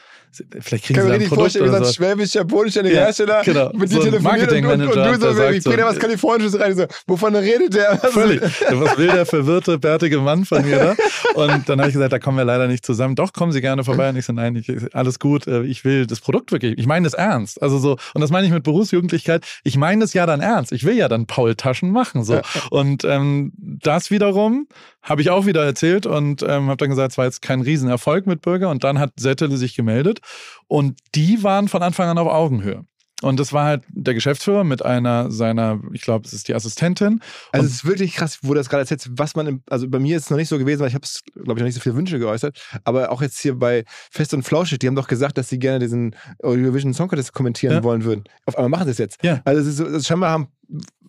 vielleicht 0.61 0.85
kriegen 0.85 0.99
kann 0.99 1.07
Sie 1.07 1.13
dann 1.13 1.23
ein 1.23 1.29
Produkt 1.29 1.57
oder 1.57 1.85
so. 1.85 1.93
schwäbischer, 1.93 2.45
bodenständiger 2.45 2.97
ja, 2.97 3.05
Hersteller 3.07 3.43
genau. 3.45 3.71
mit 3.75 3.91
so 3.91 4.03
dir 4.03 4.11
telefonieren 4.11 4.67
und, 4.67 4.73
und, 4.83 4.97
und, 4.97 5.23
du 5.23 5.35
so, 5.35 5.49
ich 5.49 5.65
bringe 5.65 5.83
so, 5.83 5.89
was 5.89 5.99
Kalifornisches 5.99 6.59
rein. 6.59 6.77
So, 6.77 6.87
wovon 7.07 7.35
redet 7.35 7.75
der? 7.75 7.97
Völlig. 8.11 8.43
Was 8.43 8.99
will 8.99 9.09
der 9.09 9.27
verwirrte, 9.27 9.79
bärtige 9.79 10.19
Mann 10.19 10.45
von 10.45 10.65
mir 10.65 10.79
da? 10.79 10.97
Und 11.35 11.69
dann 11.69 11.79
habe 11.79 11.89
ich 11.89 11.95
gesagt, 11.95 12.13
da 12.13 12.19
kommen 12.19 12.39
wir 12.39 12.45
leider 12.45 12.69
nicht 12.69 12.85
zusammen. 12.85 13.15
Doch, 13.15 13.33
kommen 13.33 13.53
Sie 13.53 13.61
gerne 13.61 13.85
vorbei. 13.85 14.09
Und 14.09 14.17
ich 14.17 14.25
so, 14.25 14.33
nein, 14.33 14.57
ich, 14.57 14.95
alles 14.95 15.19
gut. 15.19 15.47
Äh, 15.47 15.63
ich 15.63 15.85
will 15.85 16.07
das 16.07 16.21
Produkt 16.21 16.53
wirklich. 16.53 16.79
Ich 16.79 16.87
meine 16.87 17.05
das 17.05 17.15
ernst. 17.15 17.63
Also 17.63 17.79
so, 17.79 17.97
und 18.15 18.21
das 18.21 18.31
meine 18.31 18.47
ich 18.47 18.53
mit 18.53 18.65
Berufsjugendlichkeit. 18.65 19.45
Ich 19.65 19.76
meine 19.77 20.03
das 20.03 20.13
ja 20.13 20.27
dann 20.27 20.41
ernst. 20.41 20.73
Ich 20.73 20.85
will 20.85 20.97
ja 20.97 21.09
dann 21.09 21.27
Paul 21.27 21.55
Taschen 21.55 21.91
machen. 21.91 22.25
So. 22.25 22.41
Und 22.71 23.05
ähm, 23.05 23.53
das 23.57 24.11
wiederum 24.11 24.69
habe 25.03 25.23
ich 25.23 25.31
auch 25.31 25.47
wieder 25.47 25.65
erzählt 25.65 26.07
und 26.07 26.43
ähm, 26.43 26.67
habe 26.67 26.77
dann 26.77 26.91
gesagt, 26.91 27.13
es 27.13 27.19
war 27.19 27.25
jetzt 27.25 27.43
kein 27.43 27.61
Riesenerfolg 27.61 28.27
mit 28.27 28.43
Bürger. 28.43 28.71
Und 28.71 28.85
dann 28.85 28.99
hat 28.99 29.13
Settele 29.17 29.57
sich 29.57 29.75
gemeldet 29.75 30.21
und 30.69 30.99
die 31.15 31.43
waren 31.43 31.69
von 31.69 31.83
Anfang 31.83 32.09
an 32.09 32.19
auf 32.19 32.29
Augenhöhe. 32.29 32.85
Und 33.23 33.41
das 33.41 33.53
war 33.55 33.65
halt 33.65 33.83
der 33.89 34.13
Geschäftsführer 34.13 34.63
mit 34.63 34.85
einer 34.85 35.31
seiner, 35.31 35.81
ich 35.93 36.03
glaube, 36.03 36.27
es 36.27 36.35
ist 36.35 36.49
die 36.49 36.55
Assistentin. 36.55 37.21
Also 37.51 37.63
und 37.63 37.67
es 37.71 37.75
ist 37.77 37.85
wirklich 37.87 38.15
krass, 38.15 38.41
wo 38.43 38.53
das 38.53 38.69
gerade 38.69 38.83
erzählt, 38.83 39.09
was 39.13 39.35
man, 39.35 39.47
im, 39.47 39.63
also 39.71 39.89
bei 39.89 39.99
mir 39.99 40.17
ist 40.19 40.25
es 40.25 40.31
noch 40.31 40.37
nicht 40.37 40.49
so 40.49 40.59
gewesen, 40.59 40.81
weil 40.81 40.89
ich 40.89 40.95
habe 40.95 41.05
es, 41.05 41.23
glaube 41.33 41.53
ich, 41.53 41.59
noch 41.61 41.65
nicht 41.65 41.75
so 41.75 41.81
viele 41.81 41.97
Wünsche 41.97 42.19
geäußert. 42.19 42.61
Aber 42.85 43.11
auch 43.11 43.23
jetzt 43.23 43.39
hier 43.41 43.55
bei 43.59 43.85
Fest 44.11 44.35
und 44.35 44.43
Flauschig, 44.43 44.81
die 44.81 44.87
haben 44.87 44.97
doch 44.97 45.09
gesagt, 45.09 45.39
dass 45.39 45.49
sie 45.49 45.59
gerne 45.59 45.79
diesen 45.79 46.15
Eurovision 46.43 46.93
Song 46.93 47.09
Contest 47.09 47.33
kommentieren 47.33 47.75
Ja. 47.77 47.83
wollen 47.85 48.05
würden. 48.05 48.25
Auf 48.45 48.57
einmal 48.59 48.69
machen 48.69 48.85
sie 48.85 48.91
es 48.93 48.99
jetzt. 48.99 49.23
Ja. 49.25 49.41
Also 49.47 49.63
es 49.63 49.67
ist 49.69 49.77
so, 49.79 49.87
also 49.87 50.01
scheinbar 50.01 50.31
haben 50.31 50.49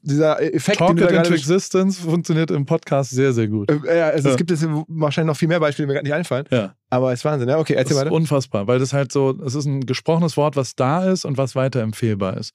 dieser 0.02 0.42
Effekt, 0.54 0.78
Talk 0.80 0.96
den 0.98 1.10
wir 1.10 1.10
into 1.18 1.34
Existence 1.34 2.00
funktioniert 2.00 2.52
im 2.52 2.66
Podcast 2.66 3.12
sehr, 3.12 3.34
sehr 3.34 3.48
gut. 3.48 3.70
äh, 3.72 3.98
ja, 3.98 4.08
also 4.10 4.28
Ja. 4.28 4.32
es 4.34 4.38
gibt 4.38 4.52
jetzt 4.52 4.66
wahrscheinlich 4.88 5.28
noch 5.34 5.38
viel 5.38 5.48
mehr 5.48 5.60
Beispiele, 5.60 5.86
die 5.86 5.88
mir 5.88 5.94
gerade 5.96 6.06
nicht 6.06 6.14
einfallen. 6.16 6.46
Ja. 6.52 6.76
Aber 6.90 7.12
es 7.14 7.20
ist 7.20 7.26
Wahnsinn. 7.26 7.50
Ja, 7.50 7.58
okay, 7.60 7.74
Das 7.74 7.82
erzähl 7.84 7.98
ist 7.98 8.02
weiter. 8.06 8.12
unfassbar, 8.12 8.68
weil 8.68 8.80
das 8.80 8.94
halt 8.94 9.12
so, 9.12 9.38
es 9.44 9.56
ist 9.56 9.66
ein 9.66 9.86
gesprochenes 9.86 10.38
Wort, 10.38 10.56
was 10.56 10.76
da 10.76 11.10
ist 11.10 11.26
und 11.26 11.38
was 11.38 11.56
weiterempfehlbar 11.56 12.38
ist. 12.38 12.54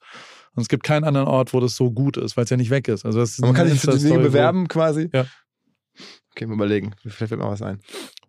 Und 0.55 0.61
es 0.61 0.67
gibt 0.69 0.83
keinen 0.83 1.03
anderen 1.03 1.27
Ort, 1.27 1.53
wo 1.53 1.59
das 1.59 1.75
so 1.75 1.91
gut 1.91 2.17
ist, 2.17 2.37
weil 2.37 2.43
es 2.43 2.49
ja 2.49 2.57
nicht 2.57 2.69
weg 2.69 2.87
ist. 2.87 3.05
Also 3.05 3.19
das 3.19 3.31
ist 3.31 3.41
man 3.41 3.53
kann 3.53 3.67
sich 3.67 3.79
für 3.79 3.91
die 3.91 3.99
Dinge 4.03 4.19
bewerben 4.19 4.67
quasi. 4.67 5.09
Ja. 5.13 5.25
Okay, 6.31 6.45
mal 6.47 6.55
überlegen. 6.55 6.93
Vielleicht 7.01 7.17
fällt 7.29 7.39
mir 7.41 7.47
was 7.47 7.61
ein. 7.61 7.79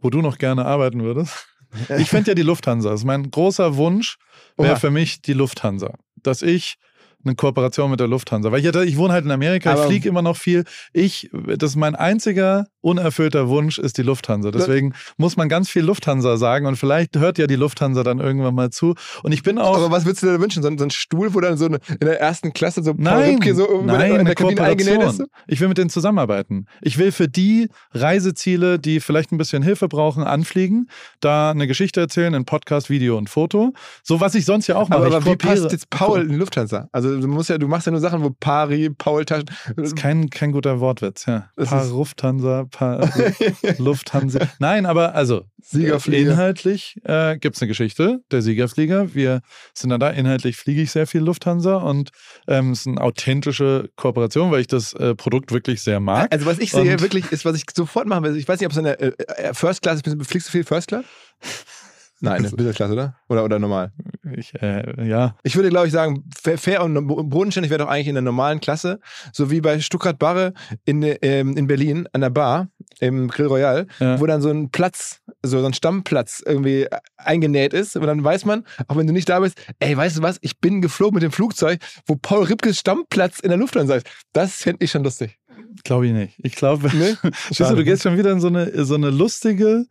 Wo 0.01 0.11
du 0.11 0.21
noch 0.23 0.39
gerne 0.39 0.65
arbeiten 0.67 1.03
würdest. 1.03 1.49
Ich 1.99 2.09
fände 2.09 2.31
ja 2.31 2.35
die 2.37 2.43
Lufthansa. 2.43 2.91
Das 2.91 3.01
ist 3.01 3.05
mein 3.05 3.33
großer 3.33 3.75
Wunsch, 3.77 4.17
wäre 4.57 4.77
für 4.77 4.93
mich 4.93 5.23
die 5.23 5.33
Lufthansa. 5.33 5.95
Dass 6.23 6.41
ich 6.41 6.77
eine 7.25 7.35
Kooperation 7.35 7.91
mit 7.91 8.01
der 8.01 8.09
Lufthansa. 8.09 8.53
Weil 8.53 8.61
ich, 8.61 8.67
hatte, 8.67 8.85
ich 8.85 8.97
wohne 8.97 9.13
halt 9.13 9.25
in 9.25 9.31
Amerika, 9.31 9.73
ich 9.73 9.79
Aber- 9.79 9.87
fliege 9.89 10.09
immer 10.09 10.23
noch 10.23 10.37
viel. 10.37 10.65
Ich, 10.93 11.31
das 11.33 11.71
ist 11.71 11.77
mein 11.77 11.95
einziger 11.95 12.67
unerfüllter 12.81 13.49
Wunsch, 13.49 13.79
ist 13.79 13.97
die 13.97 14.03
Lufthansa. 14.03 14.51
Deswegen 14.51 14.93
muss 15.17 15.37
man 15.39 15.49
ganz 15.49 15.71
viel 15.71 15.83
Lufthansa 15.83 16.37
sagen 16.37 16.67
und 16.67 16.77
vielleicht 16.77 17.17
hört 17.17 17.39
ja 17.39 17.47
die 17.47 17.57
Lufthansa 17.57 18.03
dann 18.03 18.19
irgendwann 18.21 18.55
mal 18.55 18.71
zu. 18.71 18.95
Und 19.23 19.33
ich 19.33 19.43
bin 19.43 19.59
auch. 19.59 19.77
Aber 19.77 19.91
was 19.91 20.05
würdest 20.05 20.23
du 20.23 20.27
dir 20.27 20.41
wünschen? 20.41 20.63
So, 20.63 20.69
ein- 20.69 20.77
so 20.79 20.85
ein 20.85 20.91
Stuhl, 20.91 21.33
wo 21.35 21.41
dann 21.41 21.57
so 21.57 21.65
eine, 21.67 21.79
in 21.89 22.07
der 22.07 22.21
ersten 22.21 22.53
Klasse 22.53 22.83
so 22.83 22.93
Paul 22.95 23.03
Nein, 23.05 23.35
Rübke 23.37 23.55
so 23.55 23.83
nein, 23.85 23.99
der, 24.11 24.19
in 24.21 24.25
der 24.27 24.35
Kabine 24.35 24.61
eingenäht 24.63 25.03
ist? 25.03 25.23
Ich 25.47 25.61
will 25.61 25.69
mit 25.69 25.79
denen 25.79 25.89
zusammenarbeiten. 25.91 26.67
Ich 26.83 26.99
will 26.99 27.11
für 27.13 27.29
die 27.29 27.69
Reiseziele, 28.09 28.79
die 28.79 29.01
vielleicht 29.01 29.33
ein 29.33 29.39
bisschen 29.39 29.63
Hilfe 29.63 29.89
brauchen, 29.89 30.23
anfliegen, 30.23 30.89
da 31.21 31.51
eine 31.51 31.67
Geschichte 31.67 32.01
erzählen 32.01 32.35
in 32.35 32.45
Podcast, 32.45 32.91
Video 32.91 33.17
und 33.17 33.31
Foto. 33.31 33.73
So 34.03 34.21
was 34.21 34.35
ich 34.35 34.45
sonst 34.45 34.67
ja 34.67 34.77
auch 34.77 34.89
mache. 34.91 34.99
Aber, 35.01 35.09
ich 35.09 35.15
aber 35.15 35.27
wie 35.27 35.37
passt 35.37 35.73
jetzt 35.73 35.89
Paul 35.91 36.21
in 36.23 36.29
die 36.29 36.37
Lufthansa? 36.37 36.89
Also 36.93 37.14
du 37.21 37.29
musst 37.29 37.51
ja, 37.51 37.59
du 37.59 37.69
machst 37.69 37.87
ja 37.87 37.93
nur 37.93 38.01
Sachen, 38.01 38.23
wo 38.23 38.31
Pari, 38.31 38.91
Paul 38.91 39.25
Taschen. 39.25 39.47
Das 39.77 39.89
ist 39.89 39.97
kein, 39.97 40.31
kein 40.31 40.53
guter 40.53 40.81
Wortwitz, 40.81 41.27
ja. 41.27 41.51
Das 41.57 41.69
Paar 41.71 41.87
Lufthansa, 41.87 42.65
paar 42.71 43.09
Lufthansa. 43.79 44.41
Nein, 44.59 44.87
aber 44.87 45.15
also 45.15 45.45
Siegerflieger. 45.63 46.33
inhaltlich 46.33 46.97
äh, 47.05 47.39
gibt 47.39 47.57
es 47.57 47.63
eine 47.63 47.69
Geschichte, 47.69 48.21
der 48.31 48.43
Siegerflieger. 48.43 49.15
Wir 49.15 49.41
sind 49.73 49.91
dann 49.91 50.01
da. 50.01 50.11
Inhaltlich 50.11 50.57
fliege 50.57 50.83
ich 50.83 50.91
sehr 50.91 51.07
viel 51.07 51.23
Lufthansa 51.23 51.77
und 51.77 52.11
ähm, 52.49 52.73
es 52.73 52.81
ist 52.81 52.87
eine 52.89 53.01
authentische 53.01 53.89
Kooperation, 53.97 54.51
weil 54.51 54.61
ich 54.61 54.67
das 54.67 54.93
äh, 54.95 55.15
Produkt 55.15 55.53
wirklich 55.53 55.83
sehr 55.83 56.01
mag. 56.01 56.33
Also 56.33 56.47
was 56.47 56.59
ich 56.59 56.71
sehe 56.71 56.93
Und- 56.95 57.01
wirklich 57.01 57.33
ist, 57.33 57.45
was 57.45 57.57
ich 57.57 57.65
sofort 57.75 58.07
machen 58.07 58.25
will. 58.25 58.37
Ich 58.37 58.47
weiß 58.47 58.61
nicht, 58.61 58.67
ob 58.67 58.73
es 58.73 58.79
eine 58.79 58.99
äh, 59.01 59.13
äh, 59.37 59.55
First 59.55 59.83
Class 59.83 60.01
ist. 60.03 60.27
Fliegst 60.29 60.49
du 60.49 60.53
viel 60.53 60.65
First 60.65 60.89
Class? 60.89 61.05
Nein, 62.25 62.43
Business 62.43 62.77
Class, 62.77 62.91
oder? 62.91 63.17
Oder, 63.29 63.45
oder 63.45 63.59
normal? 63.59 63.93
Ich, 64.37 64.55
äh, 64.61 65.07
ja, 65.07 65.37
Ich 65.43 65.55
würde, 65.57 65.69
glaube 65.69 65.87
ich, 65.87 65.93
sagen, 65.93 66.25
fair- 66.43 66.83
und 66.83 67.07
bodenständig 67.07 67.71
wäre 67.71 67.83
doch 67.85 67.89
eigentlich 67.89 68.09
in 68.09 68.15
der 68.15 68.23
normalen 68.23 68.61
Klasse, 68.61 69.01
so 69.33 69.51
wie 69.51 69.61
bei 69.61 69.79
Stuttgart 69.81 70.19
Barre 70.19 70.53
in, 70.85 71.03
ähm, 71.23 71.57
in 71.57 71.67
Berlin 71.67 72.09
an 72.13 72.21
der 72.23 72.31
Bar 72.31 72.69
im 73.01 73.29
Grill 73.29 73.47
Royal, 73.47 73.87
Ja. 74.01 74.19
wo 74.21 74.27
dann 74.27 74.41
so 74.43 74.51
ein 74.51 74.71
Platz, 74.71 75.21
so 75.43 75.65
ein 75.65 75.75
Stammplatz 75.75 76.43
irgendwie 76.45 76.87
eingenäht 77.17 77.73
ist. 77.75 77.97
Und 77.97 78.07
dann 78.07 78.23
weiß 78.25 78.45
man, 78.45 78.65
auch 78.89 78.97
wenn 78.97 79.07
du 79.07 79.13
nicht 79.13 79.29
da 79.29 79.41
bist, 79.41 79.61
ey, 79.79 79.97
weißt 79.97 80.19
du 80.19 80.23
was, 80.23 80.39
ich 80.41 80.61
bin 80.61 80.81
geflogen 80.83 81.15
mit 81.15 81.23
dem 81.23 81.33
Flugzeug, 81.33 81.81
wo 82.07 82.17
Paul 82.17 82.45
Ripkes 82.45 82.79
Stammplatz 82.81 83.41
in 83.41 83.49
der 83.51 83.59
Lufthansa 83.59 83.97
ist. 83.97 84.07
Das 84.33 84.55
fände 84.57 84.85
ich 84.85 84.91
schon 84.91 85.05
lustig. 85.05 85.39
glaube 85.85 86.07
ich 86.07 86.13
nicht. 86.13 86.35
Ich 86.43 86.55
glaube, 86.57 86.89
Nee? 86.97 87.15
Du, 87.59 87.75
du 87.77 87.85
gehst 87.85 88.03
schon 88.03 88.17
wieder 88.17 88.31
in 88.33 88.41
so 88.41 88.47
eine, 88.49 88.85
so 88.85 88.95
eine 88.95 89.11
lustige, 89.11 89.87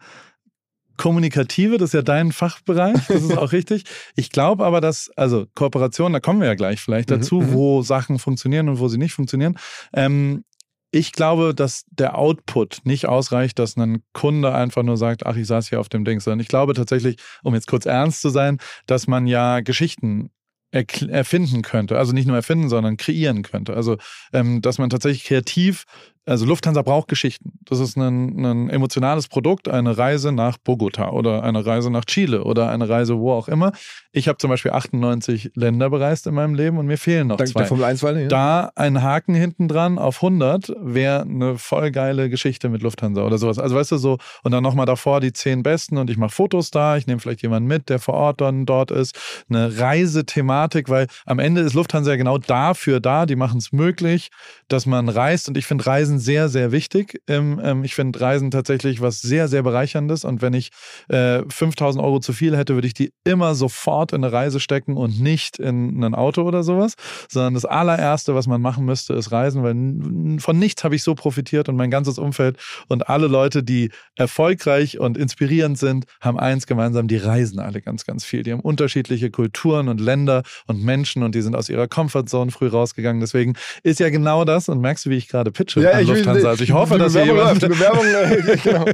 kommunikative, 0.97 1.77
das 1.77 1.89
ist 1.89 1.93
ja 1.93 2.01
dein 2.01 2.31
Fachbereich, 2.31 3.07
das 3.07 3.23
ist 3.23 3.37
auch 3.37 3.51
richtig. 3.51 3.83
Ich 4.15 4.29
glaube 4.29 4.65
aber, 4.65 4.81
dass, 4.81 5.11
also 5.15 5.45
Kooperation, 5.55 6.13
da 6.13 6.19
kommen 6.19 6.39
wir 6.39 6.47
ja 6.47 6.55
gleich 6.55 6.79
vielleicht 6.79 7.09
Mhm, 7.09 7.15
dazu, 7.15 7.41
mhm. 7.41 7.53
wo 7.53 7.81
Sachen 7.81 8.19
funktionieren 8.19 8.69
und 8.69 8.79
wo 8.79 8.87
sie 8.87 8.97
nicht 8.97 9.13
funktionieren. 9.13 9.57
Ähm, 9.93 10.43
ich 10.91 11.11
glaube, 11.11 11.55
dass 11.55 11.85
der 11.89 12.19
Output 12.19 12.81
nicht 12.83 13.07
ausreicht, 13.07 13.57
dass 13.57 13.77
ein 13.77 14.03
Kunde 14.13 14.53
einfach 14.53 14.83
nur 14.83 14.95
sagt, 14.95 15.25
ach, 15.25 15.35
ich 15.35 15.47
saß 15.47 15.69
hier 15.69 15.79
auf 15.79 15.89
dem 15.89 16.05
Ding, 16.05 16.19
sondern 16.19 16.39
ich 16.39 16.47
glaube 16.47 16.73
tatsächlich, 16.75 17.17
um 17.41 17.55
jetzt 17.55 17.67
kurz 17.67 17.87
ernst 17.87 18.21
zu 18.21 18.29
sein, 18.29 18.59
dass 18.85 19.07
man 19.07 19.25
ja 19.25 19.61
Geschichten 19.61 20.29
erfinden 20.71 21.61
könnte. 21.61 21.97
Also 21.97 22.13
nicht 22.13 22.27
nur 22.27 22.35
erfinden, 22.35 22.67
sondern 22.67 22.97
kreieren 22.97 23.43
könnte. 23.43 23.75
Also, 23.75 23.97
ähm, 24.33 24.61
dass 24.61 24.79
man 24.79 24.89
tatsächlich 24.89 25.23
kreativ, 25.23 25.85
also 26.25 26.45
Lufthansa 26.45 26.81
braucht 26.81 27.07
Geschichten. 27.09 27.59
Das 27.65 27.79
ist 27.79 27.97
ein, 27.97 28.45
ein 28.45 28.69
emotionales 28.69 29.27
Produkt, 29.27 29.67
eine 29.67 29.97
Reise 29.97 30.31
nach 30.31 30.57
Bogota 30.57 31.09
oder 31.09 31.43
eine 31.43 31.65
Reise 31.65 31.89
nach 31.89 32.05
Chile 32.05 32.43
oder 32.43 32.69
eine 32.69 32.87
Reise 32.87 33.17
wo 33.19 33.33
auch 33.33 33.47
immer. 33.47 33.73
Ich 34.11 34.27
habe 34.27 34.37
zum 34.37 34.49
Beispiel 34.49 34.71
98 34.71 35.51
Länder 35.55 35.89
bereist 35.89 36.27
in 36.27 36.35
meinem 36.35 36.55
Leben 36.55 36.77
und 36.77 36.85
mir 36.85 36.97
fehlen 36.97 37.27
noch 37.27 37.37
Dank 37.37 37.49
zwei. 37.49 37.61
der 37.61 37.67
Formel 37.67 37.85
1 37.85 38.03
Wahl, 38.03 38.21
ja. 38.21 38.27
Da 38.27 38.71
ein 38.75 39.01
Haken 39.01 39.33
hinten 39.33 39.67
dran 39.67 39.97
auf 39.97 40.17
100 40.23 40.73
wäre 40.79 41.21
eine 41.21 41.57
voll 41.57 41.91
geile 41.91 42.29
Geschichte 42.29 42.69
mit 42.69 42.83
Lufthansa 42.83 43.23
oder 43.23 43.37
sowas. 43.37 43.59
Also 43.59 43.75
weißt 43.75 43.91
du 43.91 43.97
so, 43.97 44.17
und 44.43 44.51
dann 44.51 44.63
nochmal 44.63 44.85
davor 44.85 45.19
die 45.19 45.33
zehn 45.33 45.63
Besten 45.63 45.97
und 45.97 46.09
ich 46.09 46.17
mache 46.17 46.31
Fotos 46.31 46.71
da, 46.71 46.95
ich 46.95 47.07
nehme 47.07 47.19
vielleicht 47.19 47.41
jemanden 47.41 47.67
mit, 47.67 47.89
der 47.89 47.99
vor 47.99 48.13
Ort 48.13 48.41
dann 48.41 48.65
dort 48.65 48.91
ist. 48.91 49.19
Eine 49.49 49.77
Reisethematik, 49.77 50.89
weil 50.89 51.07
am 51.25 51.39
Ende 51.39 51.61
ist 51.61 51.73
Lufthansa 51.73 52.11
ja 52.11 52.17
genau 52.17 52.37
dafür 52.37 52.99
da, 52.99 53.25
die 53.25 53.35
machen 53.35 53.57
es 53.57 53.71
möglich, 53.71 54.29
dass 54.67 54.85
man 54.85 55.09
reist 55.09 55.49
und 55.49 55.57
ich 55.57 55.65
finde 55.65 55.85
Reisen 55.85 56.12
sehr, 56.19 56.49
sehr 56.49 56.71
wichtig. 56.71 57.21
Ähm, 57.27 57.59
ähm, 57.63 57.83
ich 57.83 57.95
finde 57.95 58.19
Reisen 58.19 58.51
tatsächlich 58.51 59.01
was 59.01 59.21
sehr, 59.21 59.47
sehr 59.47 59.63
bereicherndes 59.63 60.25
und 60.25 60.41
wenn 60.41 60.53
ich 60.53 60.71
äh, 61.09 61.41
5000 61.47 62.03
Euro 62.03 62.19
zu 62.19 62.33
viel 62.33 62.55
hätte, 62.57 62.75
würde 62.75 62.87
ich 62.87 62.93
die 62.93 63.11
immer 63.23 63.55
sofort 63.55 64.13
in 64.13 64.23
eine 64.23 64.33
Reise 64.33 64.59
stecken 64.59 64.97
und 64.97 65.19
nicht 65.19 65.59
in 65.59 66.03
ein 66.03 66.15
Auto 66.15 66.43
oder 66.43 66.63
sowas, 66.63 66.95
sondern 67.29 67.53
das 67.53 67.65
allererste, 67.65 68.35
was 68.35 68.47
man 68.47 68.61
machen 68.61 68.85
müsste, 68.85 69.13
ist 69.13 69.31
reisen, 69.31 69.63
weil 69.63 70.39
von 70.39 70.57
nichts 70.57 70.83
habe 70.83 70.95
ich 70.95 71.03
so 71.03 71.15
profitiert 71.15 71.69
und 71.69 71.75
mein 71.75 71.91
ganzes 71.91 72.17
Umfeld 72.17 72.57
und 72.87 73.09
alle 73.09 73.27
Leute, 73.27 73.63
die 73.63 73.91
erfolgreich 74.15 74.99
und 74.99 75.17
inspirierend 75.17 75.77
sind, 75.77 76.05
haben 76.21 76.39
eins 76.39 76.67
gemeinsam, 76.67 77.07
die 77.07 77.17
reisen 77.17 77.59
alle 77.59 77.81
ganz, 77.81 78.05
ganz 78.05 78.25
viel. 78.25 78.43
Die 78.43 78.51
haben 78.51 78.59
unterschiedliche 78.59 79.31
Kulturen 79.31 79.87
und 79.87 79.99
Länder 79.99 80.43
und 80.67 80.83
Menschen 80.83 81.23
und 81.23 81.35
die 81.35 81.41
sind 81.41 81.55
aus 81.55 81.69
ihrer 81.69 81.87
Comfortzone 81.87 82.51
früh 82.51 82.67
rausgegangen. 82.67 83.19
Deswegen 83.19 83.53
ist 83.83 83.99
ja 83.99 84.09
genau 84.09 84.45
das 84.45 84.69
und 84.69 84.81
merkst 84.81 85.05
du, 85.05 85.09
wie 85.09 85.17
ich 85.17 85.27
gerade 85.27 85.51
pitche 85.51 85.81
Ja, 85.81 85.99
an 86.09 86.17
ich 86.17 86.25
Lufthansa. 86.25 86.49
Also 86.49 86.63
ich 86.63 86.71
hoffe, 86.71 86.97
dass 86.97 87.13
Bewerbung 87.13 87.35
jemand... 87.35 87.61
läuft, 87.61 87.63
die 87.63 87.77
Bewerbung, 87.79 88.05
äh, 88.05 88.57
genau. 88.63 88.85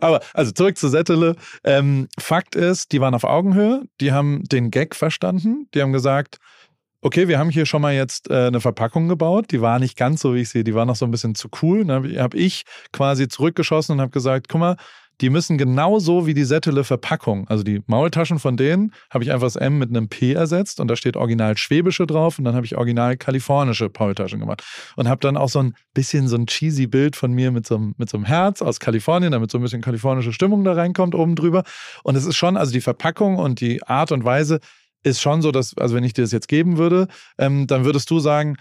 Aber 0.00 0.20
also 0.34 0.52
zurück 0.52 0.76
zu 0.76 0.88
Settele. 0.88 1.36
Ähm, 1.64 2.08
Fakt 2.18 2.54
ist, 2.54 2.92
die 2.92 3.00
waren 3.00 3.14
auf 3.14 3.24
Augenhöhe, 3.24 3.84
die 4.00 4.12
haben 4.12 4.44
den 4.44 4.70
Gag 4.70 4.94
verstanden, 4.94 5.68
die 5.74 5.82
haben 5.82 5.92
gesagt, 5.92 6.38
okay, 7.02 7.28
wir 7.28 7.38
haben 7.38 7.50
hier 7.50 7.66
schon 7.66 7.82
mal 7.82 7.94
jetzt 7.94 8.30
äh, 8.30 8.46
eine 8.46 8.60
Verpackung 8.60 9.08
gebaut, 9.08 9.46
die 9.52 9.60
war 9.60 9.78
nicht 9.78 9.96
ganz 9.96 10.20
so, 10.20 10.34
wie 10.34 10.40
ich 10.40 10.48
sehe, 10.48 10.64
die 10.64 10.74
war 10.74 10.86
noch 10.86 10.96
so 10.96 11.04
ein 11.04 11.10
bisschen 11.10 11.34
zu 11.34 11.48
cool. 11.62 11.84
Dann 11.84 12.04
habe 12.04 12.22
hab 12.22 12.34
ich 12.34 12.64
quasi 12.92 13.28
zurückgeschossen 13.28 13.92
und 13.92 14.00
habe 14.00 14.10
gesagt, 14.10 14.48
guck 14.48 14.60
mal, 14.60 14.76
die 15.20 15.30
müssen 15.30 15.56
genauso 15.56 16.26
wie 16.26 16.34
die 16.34 16.44
Settele 16.44 16.84
Verpackung, 16.84 17.48
also 17.48 17.62
die 17.62 17.82
Maultaschen 17.86 18.38
von 18.38 18.56
denen, 18.56 18.92
habe 19.10 19.24
ich 19.24 19.32
einfach 19.32 19.46
das 19.46 19.56
M 19.56 19.78
mit 19.78 19.88
einem 19.90 20.08
P 20.08 20.32
ersetzt 20.32 20.80
und 20.80 20.88
da 20.88 20.96
steht 20.96 21.16
original 21.16 21.56
schwäbische 21.56 22.06
drauf 22.06 22.38
und 22.38 22.44
dann 22.44 22.54
habe 22.54 22.66
ich 22.66 22.76
original 22.76 23.16
kalifornische 23.16 23.90
Maultaschen 23.98 24.40
gemacht 24.40 24.62
und 24.96 25.08
habe 25.08 25.20
dann 25.20 25.36
auch 25.36 25.48
so 25.48 25.60
ein 25.60 25.74
bisschen 25.94 26.28
so 26.28 26.36
ein 26.36 26.46
cheesy 26.46 26.86
Bild 26.86 27.16
von 27.16 27.32
mir 27.32 27.50
mit 27.50 27.66
so, 27.66 27.76
einem, 27.76 27.94
mit 27.96 28.10
so 28.10 28.16
einem 28.16 28.26
Herz 28.26 28.60
aus 28.62 28.80
Kalifornien, 28.80 29.32
damit 29.32 29.50
so 29.50 29.58
ein 29.58 29.62
bisschen 29.62 29.82
kalifornische 29.82 30.32
Stimmung 30.32 30.64
da 30.64 30.74
reinkommt 30.74 31.14
oben 31.14 31.34
drüber. 31.34 31.64
Und 32.02 32.16
es 32.16 32.24
ist 32.24 32.36
schon, 32.36 32.56
also 32.56 32.72
die 32.72 32.80
Verpackung 32.80 33.36
und 33.36 33.60
die 33.60 33.82
Art 33.82 34.12
und 34.12 34.24
Weise 34.24 34.60
ist 35.06 35.22
schon 35.22 35.40
so, 35.40 35.52
dass, 35.52 35.76
also 35.78 35.94
wenn 35.94 36.04
ich 36.04 36.14
dir 36.14 36.22
das 36.22 36.32
jetzt 36.32 36.48
geben 36.48 36.78
würde, 36.78 37.06
ähm, 37.38 37.66
dann 37.68 37.84
würdest 37.84 38.10
du 38.10 38.18
sagen, 38.18 38.56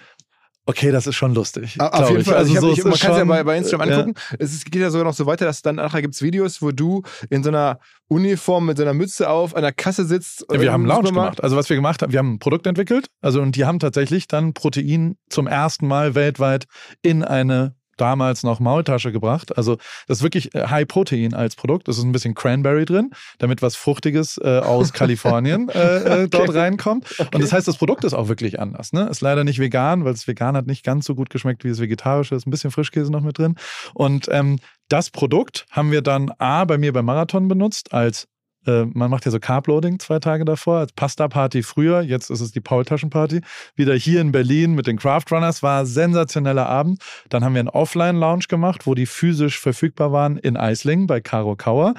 Okay, 0.68 0.92
das 0.92 1.06
ist 1.06 1.16
schon 1.16 1.36
lustig. 1.36 1.80
Auf 1.80 2.10
jeden 2.10 2.22
ich. 2.22 2.28
Fall. 2.28 2.38
Also, 2.38 2.56
also 2.56 2.68
so, 2.68 2.74
ich, 2.74 2.84
man 2.84 2.94
kann 2.94 3.12
es 3.12 3.18
ja 3.20 3.24
bei, 3.26 3.44
bei 3.44 3.58
Instagram 3.58 3.90
angucken. 3.90 4.14
Ja. 4.32 4.38
Es 4.40 4.66
geht 4.66 4.82
ja 4.82 4.90
sogar 4.90 5.06
noch 5.06 5.14
so 5.14 5.28
weiter, 5.28 5.46
dass 5.46 5.62
dann 5.62 5.76
nachher 5.76 6.02
gibt 6.02 6.16
es 6.16 6.24
Videos, 6.24 6.62
wo 6.62 6.72
du 6.72 7.04
in 7.30 7.44
so 7.44 7.50
einer 7.50 7.80
Uniform 8.08 8.66
mit 8.66 8.78
so 8.78 8.84
einer 8.84 8.96
Mütze 8.96 9.30
auf 9.30 9.56
einer 9.56 9.72
Kasse 9.72 10.06
sitzt. 10.06 10.46
Ja, 10.52 10.60
wir 10.60 10.72
haben 10.72 10.86
Lounge 10.86 11.10
gemacht. 11.10 11.44
Also 11.44 11.56
was 11.56 11.70
wir 11.70 11.76
gemacht 11.76 12.02
haben, 12.02 12.12
wir 12.12 12.20
haben 12.20 12.34
ein 12.34 12.40
Produkt 12.40 12.66
entwickelt. 12.66 13.10
Also 13.22 13.42
und 13.42 13.56
die 13.56 13.66
haben 13.66 13.80
tatsächlich 13.80 14.28
dann 14.28 14.54
Protein 14.54 15.18
zum 15.30 15.46
ersten 15.46 15.88
Mal 15.88 16.16
weltweit 16.16 16.66
in 17.04 17.24
eine 17.24 17.76
damals 17.98 18.44
noch 18.44 18.60
Maultasche 18.60 19.12
gebracht. 19.12 19.58
Also 19.58 19.78
das 20.08 20.20
ist 20.20 20.24
wirklich 20.24 20.54
äh, 20.56 20.68
High 20.68 20.88
Protein 20.88 21.34
als 21.34 21.56
Produkt. 21.56 21.88
Es 21.88 21.98
ist 21.98 22.04
ein 22.04 22.12
bisschen 22.12 22.34
Cranberry 22.34 22.86
drin, 22.86 23.12
damit 23.38 23.62
was 23.62 23.76
Fruchtiges 23.76 24.40
äh, 24.44 24.60
aus 24.60 24.94
Kalifornien 24.94 25.70
äh, 25.70 26.24
äh, 26.24 26.28
dort 26.28 26.50
okay. 26.50 26.60
reinkommt. 26.60 27.06
Okay. 27.18 27.30
Und 27.34 27.44
das 27.44 27.54
heißt, 27.54 27.68
das 27.68 27.78
Produkt 27.78 28.04
ist 28.04 28.14
auch 28.14 28.28
wirklich 28.28 28.60
anders. 28.60 28.94
Ne? 28.94 29.08
Ist 29.10 29.22
leider 29.22 29.44
nicht 29.44 29.60
vegan, 29.60 30.06
weil 30.06 30.14
das 30.14 30.28
vegan 30.28 30.56
hat 30.56 30.68
nicht 30.68 30.84
ganz 30.84 31.06
so 31.06 31.16
gut 31.16 31.30
geschmeckt 31.30 31.64
wie 31.64 31.70
das 31.70 31.80
vegetarische. 31.80 32.36
Ist 32.36 32.48
ein 32.48 32.52
bisschen 32.52 32.72
Frischkäse 32.72 33.12
noch 33.12 33.22
mit 33.22 33.38
drin. 33.38 33.56
Und 33.94 34.28
ähm, 34.32 34.60
das 34.90 35.10
Produkt 35.10 35.66
haben 35.72 35.92
wir 35.92 36.02
dann 36.02 36.32
A 36.38 36.66
bei 36.66 36.78
mir 36.78 36.94
beim 36.94 37.06
Marathon 37.06 37.48
benutzt 37.48 37.94
als 37.94 38.28
äh, 38.66 38.86
man 38.86 39.10
macht 39.10 39.26
ja 39.26 39.32
so 39.32 39.40
Carbloading 39.40 40.00
zwei 40.00 40.20
Tage 40.20 40.46
davor, 40.46 40.80
als 40.80 40.94
Pasta-Party 40.94 41.64
früher, 41.64 42.02
jetzt 42.02 42.30
ist 42.30 42.42
es 42.42 42.52
die 42.52 42.62
Paul-Taschen-Party. 42.62 43.42
Wieder 43.76 43.96
hier 43.96 44.22
in 44.22 44.32
Berlin 44.32 44.74
mit 44.74 44.88
den 44.88 44.98
Craft 44.98 45.26
Runners, 45.32 45.64
war 45.64 45.86
sensationeller 45.86 46.68
Abend. 46.68 47.02
Dann 47.30 47.44
haben 47.44 47.54
wir 47.54 47.60
einen 47.60 47.70
Offline-Lounge 47.70 48.46
gemacht, 48.48 48.86
wo 48.86 48.96
die 48.96 49.06
physisch 49.06 49.60
verfügbar 49.60 50.12
waren 50.12 50.38
in 50.38 50.58
Eislingen 50.58 51.08
bei 51.08 51.22
Caro 51.22 51.56
Kauer 51.56 51.94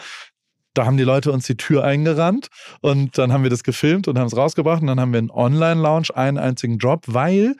da 0.76 0.84
haben 0.84 0.98
die 0.98 1.04
Leute 1.04 1.32
uns 1.32 1.46
die 1.46 1.56
Tür 1.56 1.84
eingerannt 1.84 2.48
und 2.82 3.16
dann 3.16 3.32
haben 3.32 3.42
wir 3.42 3.50
das 3.50 3.64
gefilmt 3.64 4.08
und 4.08 4.18
haben 4.18 4.26
es 4.26 4.36
rausgebracht 4.36 4.82
und 4.82 4.88
dann 4.88 5.00
haben 5.00 5.12
wir 5.12 5.18
einen 5.18 5.30
Online-Lounge, 5.30 6.08
einen 6.14 6.36
einzigen 6.36 6.78
Drop, 6.78 7.04
weil 7.06 7.56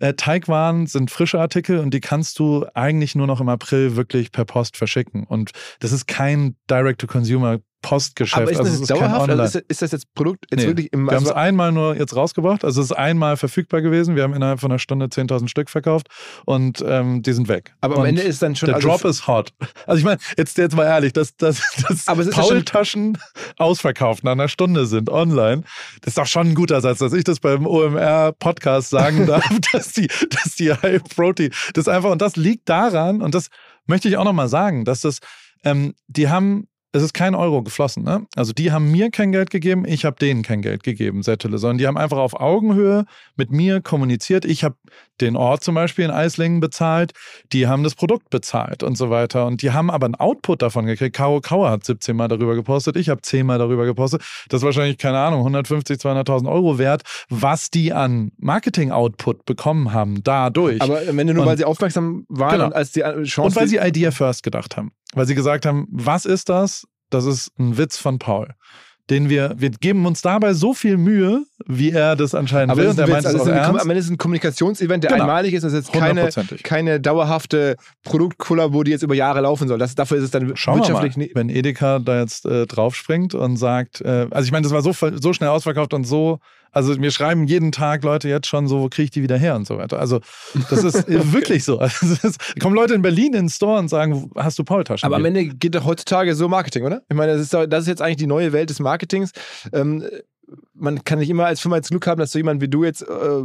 äh, 0.00 0.14
Teigwaren 0.14 0.86
sind 0.86 1.10
frische 1.10 1.40
Artikel 1.40 1.78
und 1.78 1.92
die 1.92 2.00
kannst 2.00 2.38
du 2.38 2.66
eigentlich 2.74 3.14
nur 3.14 3.26
noch 3.26 3.40
im 3.40 3.48
April 3.48 3.96
wirklich 3.96 4.32
per 4.32 4.44
Post 4.44 4.76
verschicken. 4.76 5.24
Und 5.24 5.52
das 5.80 5.92
ist 5.92 6.06
kein 6.06 6.56
Direct-to-Consumer 6.70 7.58
Postgeschäft. 7.82 8.42
Aber 8.42 8.50
ist 8.50 8.58
das 8.58 8.68
also 8.68 8.82
ist 8.82 8.90
dauerhaft? 8.90 9.30
Also 9.30 9.58
ist, 9.58 9.70
ist, 9.70 9.82
das 9.82 9.92
jetzt 9.92 10.14
Produkt 10.14 10.46
jetzt 10.50 10.62
nee. 10.62 10.66
wirklich 10.68 10.92
im 10.92 11.06
Wir 11.06 11.16
haben 11.16 11.24
es 11.24 11.30
einmal 11.30 11.72
nur 11.72 11.96
jetzt 11.96 12.16
rausgebracht. 12.16 12.64
Also 12.64 12.80
es 12.80 12.90
ist 12.90 12.96
einmal 12.96 13.36
verfügbar 13.36 13.82
gewesen. 13.82 14.16
Wir 14.16 14.24
haben 14.24 14.34
innerhalb 14.34 14.60
von 14.60 14.70
einer 14.70 14.78
Stunde 14.78 15.06
10.000 15.06 15.48
Stück 15.48 15.70
verkauft 15.70 16.08
und 16.44 16.84
ähm, 16.86 17.22
die 17.22 17.32
sind 17.32 17.48
weg. 17.48 17.74
Aber 17.80 17.98
am 17.98 18.04
Ende 18.04 18.22
ist 18.22 18.42
dann 18.42 18.56
schon. 18.56 18.66
Der 18.66 18.76
also 18.76 18.88
Drop 18.88 19.04
ist 19.04 19.26
hot. 19.26 19.52
Also 19.86 19.98
ich 19.98 20.04
meine, 20.04 20.18
jetzt, 20.36 20.58
jetzt 20.58 20.74
mal 20.74 20.84
ehrlich, 20.84 21.12
dass, 21.12 21.36
dass, 21.36 21.60
dass 21.88 22.30
Paul-Taschen 22.30 23.18
ausverkauft 23.58 24.24
nach 24.24 24.32
einer 24.32 24.48
Stunde 24.48 24.86
sind 24.86 25.10
online, 25.10 25.62
das 26.00 26.12
ist 26.12 26.18
doch 26.18 26.26
schon 26.26 26.48
ein 26.48 26.54
guter 26.54 26.80
Satz, 26.80 26.98
dass 26.98 27.12
ich 27.12 27.24
das 27.24 27.40
beim 27.40 27.66
OMR-Podcast 27.66 28.90
sagen 28.90 29.26
darf, 29.26 29.44
dass 29.72 29.92
die, 29.92 30.08
dass 30.30 30.56
die 30.56 30.72
High 30.72 31.02
Protein, 31.04 31.50
das 31.74 31.88
einfach, 31.88 32.10
und 32.10 32.22
das 32.22 32.36
liegt 32.36 32.68
daran, 32.68 33.22
und 33.22 33.34
das 33.34 33.48
möchte 33.86 34.08
ich 34.08 34.16
auch 34.16 34.24
nochmal 34.24 34.48
sagen, 34.48 34.84
dass 34.84 35.00
das, 35.00 35.18
ähm, 35.64 35.94
die 36.06 36.28
haben 36.28 36.67
es 36.92 37.02
ist 37.02 37.12
kein 37.12 37.34
Euro 37.34 37.62
geflossen. 37.62 38.02
Ne? 38.02 38.26
Also 38.34 38.52
die 38.52 38.72
haben 38.72 38.90
mir 38.90 39.10
kein 39.10 39.30
Geld 39.30 39.50
gegeben, 39.50 39.84
ich 39.86 40.04
habe 40.04 40.16
denen 40.16 40.42
kein 40.42 40.62
Geld 40.62 40.82
gegeben, 40.82 41.22
Settele, 41.22 41.58
sondern 41.58 41.78
die 41.78 41.86
haben 41.86 41.98
einfach 41.98 42.16
auf 42.16 42.40
Augenhöhe 42.40 43.04
mit 43.36 43.50
mir 43.50 43.82
kommuniziert. 43.82 44.46
Ich 44.46 44.64
habe 44.64 44.76
den 45.20 45.36
Ort 45.36 45.62
zum 45.62 45.74
Beispiel 45.74 46.06
in 46.06 46.10
Eislingen 46.10 46.60
bezahlt, 46.60 47.12
die 47.52 47.66
haben 47.66 47.82
das 47.82 47.94
Produkt 47.94 48.30
bezahlt 48.30 48.82
und 48.82 48.96
so 48.96 49.10
weiter. 49.10 49.46
Und 49.46 49.60
die 49.62 49.72
haben 49.72 49.90
aber 49.90 50.06
einen 50.06 50.14
Output 50.14 50.62
davon 50.62 50.86
gekriegt. 50.86 51.14
Karo 51.14 51.40
Kauer 51.40 51.70
hat 51.70 51.84
17 51.84 52.16
Mal 52.16 52.28
darüber 52.28 52.54
gepostet, 52.54 52.96
ich 52.96 53.10
habe 53.10 53.20
10 53.20 53.44
Mal 53.44 53.58
darüber 53.58 53.84
gepostet. 53.84 54.22
Das 54.48 54.60
ist 54.60 54.64
wahrscheinlich, 54.64 54.96
keine 54.96 55.18
Ahnung, 55.18 55.40
150, 55.40 55.98
200.000 55.98 56.50
Euro 56.50 56.78
wert, 56.78 57.02
was 57.28 57.70
die 57.70 57.92
an 57.92 58.32
Marketing-Output 58.38 59.44
bekommen 59.44 59.92
haben 59.92 60.22
dadurch. 60.22 60.80
Aber 60.80 61.00
wenn 61.06 61.26
du 61.26 61.34
nur, 61.34 61.42
und, 61.42 61.48
weil 61.48 61.58
sie 61.58 61.64
aufmerksam 61.64 62.24
waren 62.28 62.52
genau. 62.52 62.66
und 62.66 62.74
als 62.74 62.92
die 62.92 63.00
Chance... 63.00 63.42
Und 63.42 63.56
weil 63.56 63.68
sie 63.68 63.76
Idea 63.76 64.10
First 64.10 64.42
gedacht 64.42 64.76
haben. 64.76 64.92
Weil 65.14 65.26
sie 65.26 65.34
gesagt 65.34 65.66
haben, 65.66 65.86
was 65.90 66.24
ist 66.24 66.48
das? 66.48 66.86
Das 67.10 67.24
ist 67.24 67.50
ein 67.58 67.78
Witz 67.78 67.98
von 67.98 68.18
Paul. 68.18 68.54
Den 69.10 69.30
wir, 69.30 69.54
wir 69.56 69.70
geben 69.70 70.04
uns 70.04 70.20
dabei 70.20 70.52
so 70.52 70.74
viel 70.74 70.98
Mühe, 70.98 71.42
wie 71.66 71.92
er 71.92 72.14
das 72.14 72.34
anscheinend 72.34 72.72
Aber 72.72 72.82
will. 72.82 72.88
Und 72.88 72.98
er 72.98 73.08
meint 73.08 73.24
also 73.24 73.38
es 73.38 73.44
auch 73.44 73.48
ernst. 73.48 73.80
Am 73.80 73.88
Ende 73.88 74.00
ist 74.00 74.10
ein 74.10 74.18
Kommunikationsevent, 74.18 75.02
der 75.02 75.12
genau. 75.12 75.22
einmalig 75.22 75.54
ist. 75.54 75.62
Das 75.62 75.72
ist 75.72 75.88
jetzt 75.88 75.98
keine, 75.98 76.28
keine 76.62 77.00
dauerhafte 77.00 77.76
Produktkollabo, 78.04 78.82
die 78.82 78.90
jetzt 78.90 79.02
über 79.02 79.14
Jahre 79.14 79.40
laufen 79.40 79.66
soll. 79.66 79.78
Das, 79.78 79.94
dafür 79.94 80.18
ist 80.18 80.24
es 80.24 80.30
dann 80.30 80.54
Schauen 80.56 80.80
wirtschaftlich 80.80 81.16
nicht. 81.16 81.34
Wenn 81.34 81.48
Edeka 81.48 82.00
da 82.00 82.20
jetzt 82.20 82.44
äh, 82.44 82.66
draufspringt 82.66 83.34
und 83.34 83.56
sagt, 83.56 84.02
äh, 84.02 84.26
also 84.30 84.44
ich 84.44 84.52
meine, 84.52 84.64
das 84.64 84.72
war 84.72 84.82
so, 84.82 84.92
so 84.92 85.32
schnell 85.32 85.48
ausverkauft 85.48 85.94
und 85.94 86.04
so 86.04 86.38
also 86.72 86.94
mir 86.96 87.10
schreiben 87.10 87.46
jeden 87.46 87.72
Tag 87.72 88.02
Leute 88.04 88.28
jetzt 88.28 88.46
schon 88.46 88.68
so, 88.68 88.80
wo 88.80 88.88
kriege 88.88 89.04
ich 89.04 89.10
die 89.10 89.22
wieder 89.22 89.36
her 89.36 89.56
und 89.56 89.66
so 89.66 89.78
weiter. 89.78 89.98
Also 89.98 90.20
das 90.70 90.84
ist 90.84 91.08
wirklich 91.32 91.64
so. 91.64 91.78
Also 92.00 92.28
ist, 92.28 92.60
kommen 92.60 92.74
Leute 92.74 92.94
in 92.94 93.02
Berlin 93.02 93.26
in 93.26 93.32
den 93.32 93.48
Store 93.48 93.78
und 93.78 93.88
sagen, 93.88 94.30
hast 94.36 94.58
du 94.58 94.64
Paul-Taschen? 94.64 95.06
Aber 95.06 95.16
am 95.16 95.24
Ende 95.24 95.46
geht 95.46 95.74
doch 95.74 95.84
heutzutage 95.84 96.34
so 96.34 96.48
Marketing, 96.48 96.84
oder? 96.84 97.02
Ich 97.08 97.16
meine, 97.16 97.32
das 97.32 97.42
ist, 97.42 97.52
das 97.52 97.82
ist 97.82 97.88
jetzt 97.88 98.02
eigentlich 98.02 98.16
die 98.18 98.26
neue 98.26 98.52
Welt 98.52 98.70
des 98.70 98.80
Marketings. 98.80 99.32
Ähm, 99.72 100.04
man 100.74 101.04
kann 101.04 101.18
nicht 101.18 101.30
immer 101.30 101.46
als 101.46 101.60
Firma 101.60 101.76
jetzt 101.76 101.90
Glück 101.90 102.06
haben, 102.06 102.20
dass 102.20 102.32
so 102.32 102.38
jemand 102.38 102.60
wie 102.60 102.68
du 102.68 102.84
jetzt 102.84 103.02
äh, 103.02 103.42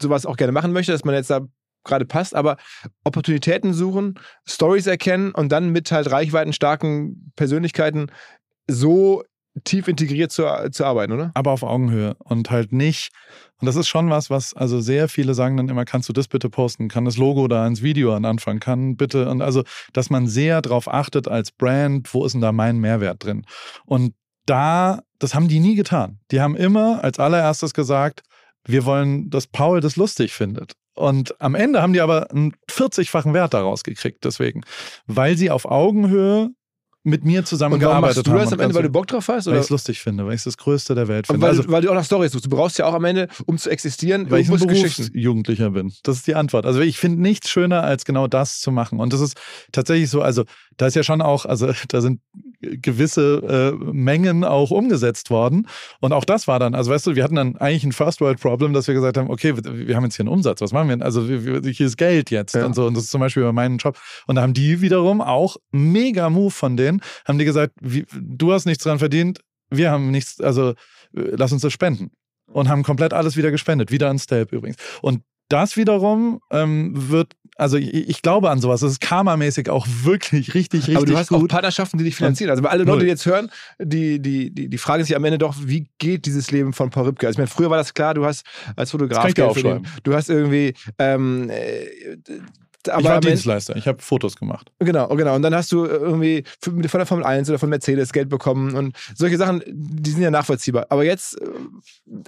sowas 0.00 0.26
auch 0.26 0.36
gerne 0.36 0.52
machen 0.52 0.72
möchte, 0.72 0.92
dass 0.92 1.04
man 1.04 1.14
jetzt 1.14 1.30
da 1.30 1.46
gerade 1.84 2.04
passt, 2.04 2.34
aber 2.34 2.56
Opportunitäten 3.04 3.72
suchen, 3.72 4.18
Stories 4.46 4.86
erkennen 4.86 5.32
und 5.32 5.50
dann 5.50 5.70
mit 5.70 5.90
halt 5.92 6.10
reichweitenstarken 6.10 7.32
Persönlichkeiten 7.36 8.10
so 8.68 9.22
tief 9.64 9.88
integriert 9.88 10.32
zu, 10.32 10.44
zu 10.70 10.84
arbeiten, 10.84 11.12
oder? 11.12 11.30
Aber 11.34 11.52
auf 11.52 11.62
Augenhöhe 11.62 12.16
und 12.18 12.50
halt 12.50 12.72
nicht. 12.72 13.10
Und 13.60 13.66
das 13.66 13.76
ist 13.76 13.88
schon 13.88 14.10
was, 14.10 14.28
was 14.28 14.54
also 14.54 14.80
sehr 14.80 15.08
viele 15.08 15.34
sagen 15.34 15.56
dann 15.56 15.68
immer, 15.68 15.84
kannst 15.84 16.08
du 16.08 16.12
das 16.12 16.28
bitte 16.28 16.50
posten? 16.50 16.88
Kann 16.88 17.04
das 17.04 17.16
Logo 17.16 17.48
da 17.48 17.66
ins 17.66 17.82
Video 17.82 18.14
an 18.14 18.24
Anfang? 18.24 18.60
Kann 18.60 18.96
bitte. 18.96 19.28
Und 19.30 19.40
also, 19.40 19.64
dass 19.92 20.10
man 20.10 20.26
sehr 20.26 20.60
darauf 20.62 20.88
achtet 20.92 21.28
als 21.28 21.52
Brand, 21.52 22.12
wo 22.12 22.24
ist 22.24 22.32
denn 22.32 22.42
da 22.42 22.52
mein 22.52 22.78
Mehrwert 22.78 23.24
drin? 23.24 23.46
Und 23.86 24.14
da, 24.44 25.02
das 25.18 25.34
haben 25.34 25.48
die 25.48 25.60
nie 25.60 25.74
getan. 25.74 26.20
Die 26.30 26.40
haben 26.40 26.56
immer 26.56 27.02
als 27.02 27.18
allererstes 27.18 27.72
gesagt, 27.74 28.22
wir 28.64 28.84
wollen, 28.84 29.30
dass 29.30 29.46
Paul 29.46 29.80
das 29.80 29.96
lustig 29.96 30.32
findet. 30.32 30.74
Und 30.94 31.40
am 31.40 31.54
Ende 31.54 31.82
haben 31.82 31.92
die 31.92 32.00
aber 32.00 32.30
einen 32.30 32.54
40-fachen 32.70 33.34
Wert 33.34 33.54
daraus 33.54 33.84
gekriegt, 33.84 34.24
deswegen. 34.24 34.62
Weil 35.06 35.36
sie 35.36 35.50
auf 35.50 35.66
Augenhöhe 35.66 36.50
mit 37.06 37.24
mir 37.24 37.44
zusammengearbeitet 37.44 38.26
haben. 38.26 38.34
du 38.34 38.44
das 38.44 38.52
am 38.52 38.60
Ende, 38.60 38.74
weil 38.74 38.82
du 38.82 38.90
Bock 38.90 39.06
drauf 39.06 39.28
hast? 39.28 39.46
Weil 39.46 39.54
ich 39.54 39.60
es 39.60 39.70
lustig 39.70 40.00
finde, 40.00 40.26
weil 40.26 40.34
ich 40.34 40.40
es 40.40 40.44
das 40.44 40.56
Größte 40.56 40.94
der 40.94 41.06
Welt 41.06 41.28
finde. 41.28 41.40
Weil, 41.40 41.50
also, 41.50 41.64
weil 41.68 41.82
du 41.82 41.90
auch 41.90 41.94
nach 41.94 42.04
Stories 42.04 42.32
suchst. 42.32 42.46
Du 42.46 42.50
brauchst 42.50 42.78
ja 42.78 42.86
auch 42.86 42.94
am 42.94 43.04
Ende, 43.04 43.28
um 43.46 43.56
zu 43.56 43.70
existieren, 43.70 44.30
weil 44.30 44.40
ich 44.40 44.50
ein 44.50 45.10
Jugendlicher 45.14 45.70
bin. 45.70 45.92
Das 46.02 46.16
ist 46.16 46.26
die 46.26 46.34
Antwort. 46.34 46.66
Also 46.66 46.80
ich 46.80 46.98
finde 46.98 47.22
nichts 47.22 47.48
schöner, 47.48 47.84
als 47.84 48.04
genau 48.04 48.26
das 48.26 48.60
zu 48.60 48.72
machen. 48.72 48.98
Und 48.98 49.12
das 49.12 49.20
ist 49.20 49.36
tatsächlich 49.70 50.10
so, 50.10 50.20
also 50.20 50.44
da 50.76 50.86
ist 50.86 50.94
ja 50.94 51.02
schon 51.02 51.22
auch, 51.22 51.44
also 51.44 51.72
da 51.88 52.00
sind 52.00 52.20
gewisse 52.60 53.74
äh, 53.80 53.84
Mengen 53.92 54.44
auch 54.44 54.70
umgesetzt 54.70 55.30
worden. 55.30 55.68
Und 56.00 56.12
auch 56.12 56.24
das 56.24 56.48
war 56.48 56.58
dann, 56.58 56.74
also 56.74 56.90
weißt 56.90 57.06
du, 57.06 57.14
wir 57.14 57.24
hatten 57.24 57.36
dann 57.36 57.56
eigentlich 57.56 57.84
ein 57.84 57.92
First 57.92 58.20
World 58.20 58.40
Problem, 58.40 58.72
dass 58.72 58.86
wir 58.86 58.94
gesagt 58.94 59.16
haben, 59.16 59.30
okay, 59.30 59.56
wir, 59.56 59.86
wir 59.88 59.96
haben 59.96 60.04
jetzt 60.04 60.16
hier 60.16 60.24
einen 60.24 60.32
Umsatz, 60.32 60.60
was 60.60 60.72
machen 60.72 60.88
wir? 60.88 61.04
Also 61.04 61.28
wir, 61.28 61.60
hier 61.70 61.86
ist 61.86 61.96
Geld 61.96 62.30
jetzt 62.30 62.54
ja. 62.54 62.64
und 62.64 62.74
so. 62.74 62.86
Und 62.86 62.96
das 62.96 63.04
ist 63.04 63.10
zum 63.10 63.20
Beispiel 63.20 63.42
bei 63.42 63.52
meinem 63.52 63.78
Job. 63.78 63.98
Und 64.26 64.36
da 64.36 64.42
haben 64.42 64.54
die 64.54 64.80
wiederum 64.80 65.20
auch 65.20 65.56
mega 65.70 66.30
Move 66.30 66.50
von 66.50 66.76
denen, 66.76 67.00
haben 67.26 67.38
die 67.38 67.44
gesagt, 67.44 67.74
wie, 67.80 68.06
du 68.12 68.52
hast 68.52 68.66
nichts 68.66 68.84
dran 68.84 68.98
verdient, 68.98 69.40
wir 69.70 69.90
haben 69.90 70.10
nichts, 70.10 70.40
also 70.40 70.70
äh, 70.70 70.74
lass 71.12 71.52
uns 71.52 71.62
das 71.62 71.72
spenden 71.72 72.10
und 72.46 72.68
haben 72.68 72.82
komplett 72.82 73.12
alles 73.12 73.36
wieder 73.36 73.50
gespendet, 73.50 73.90
wieder 73.90 74.08
an 74.08 74.18
Stelp 74.18 74.52
übrigens. 74.52 74.76
Und 75.02 75.22
das 75.48 75.76
wiederum 75.76 76.40
ähm, 76.50 76.92
wird, 77.10 77.34
also 77.56 77.78
ich, 77.78 77.92
ich, 77.94 78.22
glaube 78.22 78.50
an 78.50 78.60
sowas. 78.60 78.80
Das 78.80 78.92
ist 78.92 79.00
karmamäßig 79.00 79.70
auch 79.70 79.86
wirklich 80.02 80.54
richtig, 80.54 80.80
richtig 80.80 80.96
Aber 80.96 81.06
du 81.06 81.16
hast 81.16 81.28
gut. 81.28 81.44
auch 81.44 81.48
Partnerschaften, 81.48 81.98
die 81.98 82.04
dich 82.04 82.16
finanzieren. 82.16 82.50
Also 82.50 82.62
alle 82.64 82.84
Leute, 82.84 83.04
die 83.04 83.10
jetzt 83.10 83.24
hören, 83.24 83.50
die, 83.78 84.20
die, 84.20 84.50
die, 84.50 84.68
die 84.68 84.78
Frage 84.78 85.02
ist 85.02 85.08
ja 85.08 85.16
am 85.16 85.24
Ende 85.24 85.38
doch, 85.38 85.54
wie 85.58 85.88
geht 85.98 86.26
dieses 86.26 86.50
Leben 86.50 86.72
von 86.72 86.90
Paul 86.90 87.04
Rübke? 87.04 87.26
Also 87.26 87.36
ich 87.36 87.38
meine, 87.38 87.48
früher 87.48 87.70
war 87.70 87.78
das 87.78 87.94
klar, 87.94 88.14
du 88.14 88.24
hast 88.26 88.44
als 88.76 88.90
Fotograf 88.90 89.32
Geld. 89.32 89.82
Du 90.02 90.14
hast 90.14 90.28
irgendwie 90.28 90.74
ähm, 90.98 91.50
äh, 91.50 91.86
aber 92.88 93.00
ich 93.00 93.08
war 93.08 93.20
Dienstleister, 93.20 93.76
ich 93.76 93.86
habe 93.86 94.02
Fotos 94.02 94.36
gemacht. 94.36 94.72
Genau, 94.78 95.08
genau. 95.08 95.34
Und 95.34 95.42
dann 95.42 95.54
hast 95.54 95.72
du 95.72 95.84
irgendwie 95.84 96.44
von 96.60 96.80
der 96.80 97.06
Formel 97.06 97.24
1 97.24 97.48
oder 97.48 97.58
von 97.58 97.68
Mercedes 97.68 98.12
Geld 98.12 98.28
bekommen 98.28 98.74
und 98.74 98.96
solche 99.14 99.36
Sachen, 99.36 99.62
die 99.66 100.10
sind 100.10 100.22
ja 100.22 100.30
nachvollziehbar. 100.30 100.86
Aber 100.90 101.04
jetzt 101.04 101.40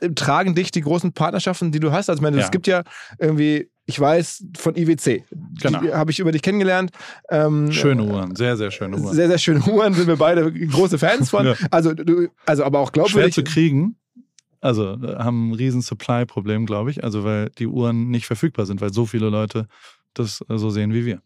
äh, 0.01 0.11
tragen 0.15 0.55
dich 0.55 0.71
die 0.71 0.81
großen 0.81 1.13
Partnerschaften, 1.13 1.73
die 1.73 1.81
du 1.81 1.93
hast. 1.93 2.09
Also, 2.09 2.19
ich 2.19 2.23
meine, 2.23 2.39
ja. 2.39 2.45
es 2.45 2.51
gibt 2.51 2.67
ja 2.67 2.83
irgendwie 3.19 3.71
ich 3.89 3.99
weiß 3.99 4.45
von 4.59 4.77
IWC. 4.77 5.25
Genau. 5.63 5.83
Habe 5.95 6.11
ich 6.11 6.19
über 6.19 6.31
dich 6.31 6.43
kennengelernt. 6.43 6.91
Ähm, 7.31 7.73
schöne 7.73 8.05
Uhren, 8.05 8.37
sehr, 8.37 8.59
sehr 8.59 8.71
schöne 8.71 8.99
Uhren. 8.99 9.15
Sehr, 9.15 9.29
sehr 9.29 9.39
schöne 9.39 9.63
Uhren, 9.63 9.95
sind 9.95 10.07
wir 10.07 10.17
beide 10.17 10.53
große 10.53 10.99
Fans 10.99 11.31
von. 11.31 11.47
ja. 11.47 11.55
Also, 11.71 11.95
du, 11.95 12.29
also 12.45 12.65
aber 12.65 12.81
auch 12.81 12.93
glaubwürdig. 12.93 13.35
Schwer 13.35 13.45
zu 13.45 13.51
kriegen. 13.51 13.97
Also 14.61 14.99
haben 15.01 15.51
ein 15.51 15.55
riesen 15.55 15.83
Supply-Problem, 15.83 16.67
glaube 16.67 16.91
ich. 16.91 17.05
Also 17.05 17.25
weil 17.25 17.49
die 17.59 17.67
Uhren 17.67 18.11
nicht 18.11 18.27
verfügbar 18.27 18.67
sind, 18.67 18.81
weil 18.81 18.93
so 18.93 19.07
viele 19.07 19.31
Leute 19.31 19.69
das 20.19 20.41
äh, 20.49 20.57
so 20.59 20.71
sehen 20.71 20.93
wie 20.93 21.05
wir. 21.07 21.21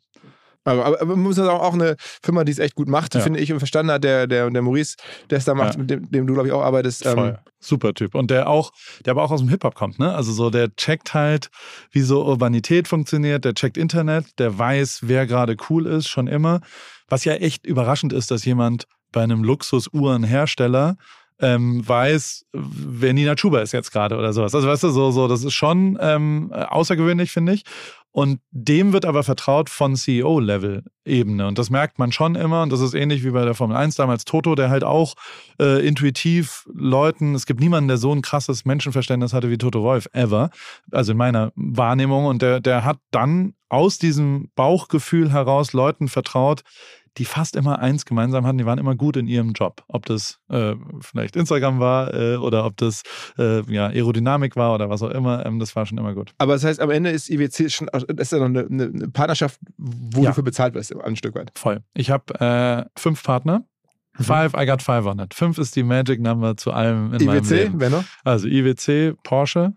Aber, 0.64 0.84
aber, 0.84 1.00
aber 1.00 1.16
man 1.16 1.24
muss 1.24 1.34
sagen, 1.34 1.48
auch 1.48 1.74
eine 1.74 1.96
Firma, 2.22 2.44
die 2.44 2.52
es 2.52 2.60
echt 2.60 2.76
gut 2.76 2.86
macht, 2.88 3.16
Ja. 3.16 3.20
finde 3.20 3.40
ich 3.40 3.52
und 3.52 3.58
verstanden 3.58 3.90
hat, 3.90 4.04
der, 4.04 4.28
der, 4.28 4.48
der 4.48 4.62
Maurice, 4.62 4.96
der 5.28 5.38
es 5.38 5.44
da 5.44 5.54
macht, 5.54 5.74
Ja. 5.74 5.80
mit 5.80 5.90
dem, 5.90 6.08
dem 6.08 6.24
du, 6.24 6.34
glaube 6.34 6.46
ich, 6.46 6.54
auch 6.54 6.62
arbeitest. 6.62 7.04
ähm. 7.04 7.36
Super 7.58 7.94
Typ. 7.94 8.14
Und 8.14 8.30
der 8.30 8.48
auch, 8.48 8.70
der 9.04 9.10
aber 9.12 9.24
auch 9.24 9.32
aus 9.32 9.40
dem 9.40 9.48
Hip-Hop 9.48 9.74
kommt, 9.74 9.98
ne? 9.98 10.14
Also 10.14 10.30
so, 10.32 10.50
der 10.50 10.74
checkt 10.76 11.14
halt, 11.14 11.48
wie 11.90 12.00
so 12.02 12.24
Urbanität 12.24 12.86
funktioniert, 12.86 13.44
der 13.44 13.54
checkt 13.54 13.76
Internet, 13.76 14.38
der 14.38 14.56
weiß, 14.56 15.00
wer 15.02 15.26
gerade 15.26 15.56
cool 15.68 15.86
ist, 15.86 16.06
schon 16.08 16.28
immer. 16.28 16.60
Was 17.08 17.24
ja 17.24 17.34
echt 17.34 17.66
überraschend 17.66 18.12
ist, 18.12 18.30
dass 18.30 18.44
jemand 18.44 18.86
bei 19.10 19.22
einem 19.22 19.42
Luxusuhrenhersteller 19.44 20.96
ähm, 21.40 21.86
weiß, 21.86 22.44
wer 22.52 23.12
Nina 23.12 23.34
Chuba 23.34 23.60
ist 23.60 23.72
jetzt 23.72 23.90
gerade 23.92 24.16
oder 24.16 24.32
sowas. 24.32 24.54
Also 24.54 24.68
weißt 24.68 24.84
du, 24.84 24.90
so, 24.90 25.10
so, 25.10 25.26
das 25.28 25.42
ist 25.42 25.54
schon 25.54 25.98
ähm, 26.00 26.52
außergewöhnlich, 26.52 27.32
finde 27.32 27.54
ich. 27.54 27.64
Und 28.12 28.40
dem 28.50 28.92
wird 28.92 29.06
aber 29.06 29.22
vertraut 29.22 29.70
von 29.70 29.96
CEO-Level-Ebene. 29.96 31.46
Und 31.46 31.58
das 31.58 31.70
merkt 31.70 31.98
man 31.98 32.12
schon 32.12 32.34
immer. 32.34 32.62
Und 32.62 32.70
das 32.70 32.80
ist 32.80 32.92
ähnlich 32.92 33.24
wie 33.24 33.30
bei 33.30 33.44
der 33.46 33.54
Formel 33.54 33.74
1 33.74 33.96
damals 33.96 34.26
Toto, 34.26 34.54
der 34.54 34.68
halt 34.68 34.84
auch 34.84 35.14
äh, 35.58 35.86
intuitiv 35.86 36.68
Leuten, 36.74 37.34
es 37.34 37.46
gibt 37.46 37.60
niemanden, 37.60 37.88
der 37.88 37.96
so 37.96 38.12
ein 38.12 38.20
krasses 38.20 38.66
Menschenverständnis 38.66 39.32
hatte 39.32 39.48
wie 39.48 39.56
Toto 39.56 39.82
Wolf, 39.82 40.08
ever. 40.12 40.50
Also 40.90 41.12
in 41.12 41.18
meiner 41.18 41.52
Wahrnehmung. 41.56 42.26
Und 42.26 42.42
der, 42.42 42.60
der 42.60 42.84
hat 42.84 42.98
dann 43.12 43.54
aus 43.70 43.96
diesem 43.96 44.50
Bauchgefühl 44.54 45.32
heraus 45.32 45.72
Leuten 45.72 46.08
vertraut, 46.08 46.62
die 47.18 47.24
fast 47.24 47.56
immer 47.56 47.78
eins 47.78 48.04
gemeinsam 48.06 48.46
hatten, 48.46 48.58
die 48.58 48.64
waren 48.66 48.78
immer 48.78 48.94
gut 48.94 49.16
in 49.16 49.26
ihrem 49.26 49.52
Job. 49.52 49.82
Ob 49.88 50.06
das 50.06 50.38
äh, 50.48 50.74
vielleicht 51.00 51.36
Instagram 51.36 51.78
war 51.78 52.14
äh, 52.14 52.36
oder 52.36 52.64
ob 52.64 52.76
das 52.78 53.02
äh, 53.38 53.60
ja, 53.72 53.88
Aerodynamik 53.88 54.56
war 54.56 54.74
oder 54.74 54.88
was 54.88 55.02
auch 55.02 55.10
immer, 55.10 55.44
ähm, 55.44 55.58
das 55.58 55.76
war 55.76 55.84
schon 55.86 55.98
immer 55.98 56.14
gut. 56.14 56.32
Aber 56.38 56.54
das 56.54 56.64
heißt, 56.64 56.80
am 56.80 56.90
Ende 56.90 57.10
ist 57.10 57.28
IWC 57.28 57.70
schon, 57.70 57.88
das 57.92 58.04
ist 58.08 58.32
ja 58.32 58.38
noch 58.38 58.46
eine, 58.46 58.66
eine 58.66 59.08
Partnerschaft, 59.08 59.60
wo 59.76 60.22
Ja. 60.22 60.30
du 60.30 60.34
für 60.36 60.42
bezahlt 60.42 60.74
wirst, 60.74 60.94
ein 60.96 61.16
Stück 61.16 61.34
weit. 61.34 61.52
Voll. 61.54 61.82
Ich 61.94 62.10
habe 62.10 62.34
äh, 62.40 62.84
fünf 62.98 63.22
Partner. 63.22 63.64
Five, 64.20 64.52
I 64.54 64.66
got 64.66 64.82
five 64.82 65.06
on 65.06 65.18
it. 65.20 65.32
Fünf 65.32 65.56
ist 65.56 65.74
die 65.74 65.82
Magic 65.82 66.20
Number 66.20 66.54
zu 66.58 66.70
allem 66.70 67.14
in 67.14 67.24
meinem 67.24 67.38
IWC, 67.44 67.50
Leben. 67.50 67.80
wer 67.80 67.88
noch? 67.88 68.04
Also 68.24 68.46
IWC, 68.46 69.14
Porsche, 69.22 69.72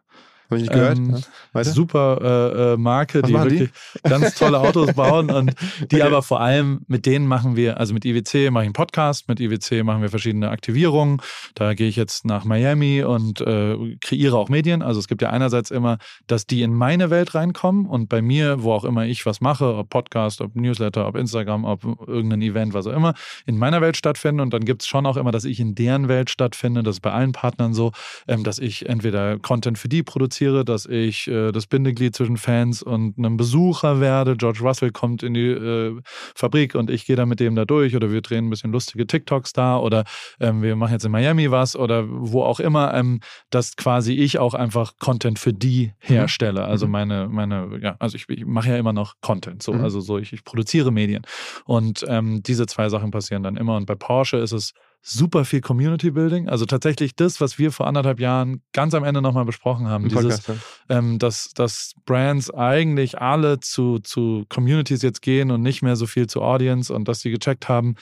Habe 0.49 0.57
ich 0.57 0.61
nicht 0.63 0.73
gehört. 0.73 0.97
Ähm, 0.97 1.17
ja. 1.53 1.63
Super 1.63 2.19
äh, 2.21 2.73
äh, 2.73 2.77
Marke, 2.77 3.21
Was 3.21 3.27
die 3.27 3.33
machen 3.33 3.49
die? 3.49 3.59
wirklich 3.61 3.71
ganz 4.03 4.35
tolle 4.35 4.59
Autos 4.59 4.93
bauen 4.95 5.31
und 5.31 5.55
die 5.91 5.95
Okay. 5.95 6.01
aber 6.01 6.21
vor 6.21 6.41
allem 6.41 6.81
mit 6.87 7.05
denen 7.05 7.25
machen 7.27 7.55
wir, 7.55 7.79
also 7.79 7.93
mit 7.93 8.05
IWC 8.05 8.51
mache 8.51 8.63
ich 8.63 8.67
einen 8.67 8.73
Podcast, 8.73 9.27
mit 9.27 9.39
IWC 9.39 9.83
machen 9.83 10.01
wir 10.01 10.09
verschiedene 10.09 10.49
Aktivierungen. 10.49 11.21
Da 11.55 11.73
gehe 11.73 11.87
ich 11.87 11.95
jetzt 11.95 12.25
nach 12.25 12.43
Miami 12.45 13.03
und 13.03 13.41
äh, 13.41 13.95
kreiere 14.01 14.37
auch 14.37 14.49
Medien. 14.49 14.81
Also 14.81 14.99
es 14.99 15.07
gibt 15.07 15.21
ja 15.21 15.29
einerseits 15.29 15.71
immer, 15.71 15.97
dass 16.27 16.45
die 16.45 16.61
in 16.61 16.73
meine 16.73 17.09
Welt 17.09 17.33
reinkommen 17.33 17.85
und 17.85 18.09
bei 18.09 18.21
mir, 18.21 18.61
wo 18.63 18.73
auch 18.73 18.83
immer 18.83 19.05
ich 19.05 19.25
was 19.25 19.41
mache, 19.41 19.75
ob 19.75 19.89
Podcast, 19.89 20.41
ob 20.41 20.55
Newsletter, 20.55 21.07
ob 21.07 21.15
Instagram, 21.15 21.63
ob 21.65 21.83
irgendein 22.07 22.41
Event, 22.41 22.73
was 22.73 22.85
auch 22.87 22.93
immer, 22.93 23.13
in 23.45 23.57
meiner 23.57 23.81
Welt 23.81 23.95
stattfinden. 23.97 24.41
Und 24.41 24.53
dann 24.53 24.65
gibt 24.65 24.81
es 24.81 24.87
schon 24.87 25.05
auch 25.05 25.17
immer, 25.17 25.31
dass 25.31 25.45
ich 25.45 25.59
in 25.59 25.75
deren 25.75 26.07
Welt 26.07 26.29
stattfinde. 26.29 26.83
Das 26.83 26.97
ist 26.97 27.01
bei 27.01 27.11
allen 27.11 27.31
Partnern 27.31 27.73
so, 27.73 27.91
ähm, 28.27 28.43
dass 28.43 28.59
ich 28.59 28.87
entweder 28.89 29.39
Content 29.39 29.77
für 29.77 29.87
die 29.87 30.03
produziere, 30.03 30.34
dass 30.39 30.85
ich 30.85 31.27
äh, 31.27 31.51
das 31.51 31.67
Bindeglied 31.67 32.15
zwischen 32.15 32.37
Fans 32.37 32.83
und 32.83 33.17
einem 33.17 33.37
Besucher 33.37 33.99
werde. 33.99 34.35
George 34.35 34.59
Russell 34.61 34.91
kommt 34.91 35.23
in 35.23 35.33
die 35.33 35.47
äh, 35.47 35.99
Fabrik 36.35 36.75
und 36.75 36.89
ich 36.89 37.05
gehe 37.05 37.15
da 37.15 37.25
mit 37.25 37.39
dem 37.39 37.55
da 37.55 37.65
durch 37.65 37.95
oder 37.95 38.11
wir 38.11 38.21
drehen 38.21 38.47
ein 38.47 38.49
bisschen 38.49 38.71
lustige 38.71 39.07
TikToks 39.07 39.53
da 39.53 39.77
oder 39.77 40.03
ähm, 40.39 40.61
wir 40.61 40.75
machen 40.75 40.93
jetzt 40.93 41.05
in 41.05 41.11
Miami 41.11 41.51
was 41.51 41.75
oder 41.75 42.05
wo 42.07 42.43
auch 42.43 42.59
immer, 42.59 42.93
ähm, 42.93 43.19
dass 43.49 43.75
quasi 43.75 44.13
ich 44.13 44.37
auch 44.39 44.53
einfach 44.53 44.93
Content 44.99 45.39
für 45.39 45.53
die 45.53 45.93
herstelle. 45.99 46.65
Also 46.65 46.85
Mhm. 46.85 46.91
meine, 46.91 47.27
meine, 47.29 47.79
ja, 47.81 47.95
also 47.99 48.15
ich, 48.15 48.27
ich 48.29 48.45
mache 48.45 48.69
ja 48.69 48.77
immer 48.77 48.93
noch 48.93 49.15
Content, 49.21 49.63
so, 49.63 49.73
Mhm. 49.73 49.81
also 49.81 50.01
so, 50.01 50.17
ich, 50.17 50.33
ich 50.33 50.43
produziere 50.43 50.91
Medien. 50.91 51.23
Und 51.65 52.05
ähm, 52.07 52.41
diese 52.43 52.65
zwei 52.65 52.89
Sachen 52.89 53.11
passieren 53.11 53.43
dann 53.43 53.57
immer. 53.57 53.75
Und 53.77 53.85
bei 53.85 53.95
Porsche 53.95 54.37
ist 54.37 54.51
es 54.51 54.73
super 55.07 55.45
viel 55.45 55.61
Community 55.61 56.09
Building. 56.09 56.49
Also 56.49 56.65
tatsächlich 56.65 57.15
das, 57.15 57.39
was 57.39 57.59
wir 57.59 57.71
vor 57.71 57.85
anderthalb 57.85 58.19
Jahren 58.19 58.63
ganz 58.73 58.95
am 58.95 59.03
Ende 59.03 59.21
nochmal 59.21 59.45
besprochen 59.45 59.87
haben. 59.87 60.09
Dieses, 60.09 60.41
ähm, 60.89 61.19
dass, 61.19 61.51
dass 61.53 61.93
Brands 62.05 62.51
eigentlich 62.51 63.21
alle 63.21 63.59
zu, 63.59 63.99
zu 63.99 64.45
Communities 64.49 65.03
jetzt 65.03 65.21
gehen 65.21 65.51
und 65.51 65.61
nicht 65.61 65.83
mehr 65.83 65.95
so 65.95 66.07
viel 66.07 66.25
zu 66.25 66.41
Audience 66.41 66.91
und 66.91 67.07
dass 67.07 67.19
sie 67.19 67.29
gecheckt 67.29 67.69
haben, 67.69 67.95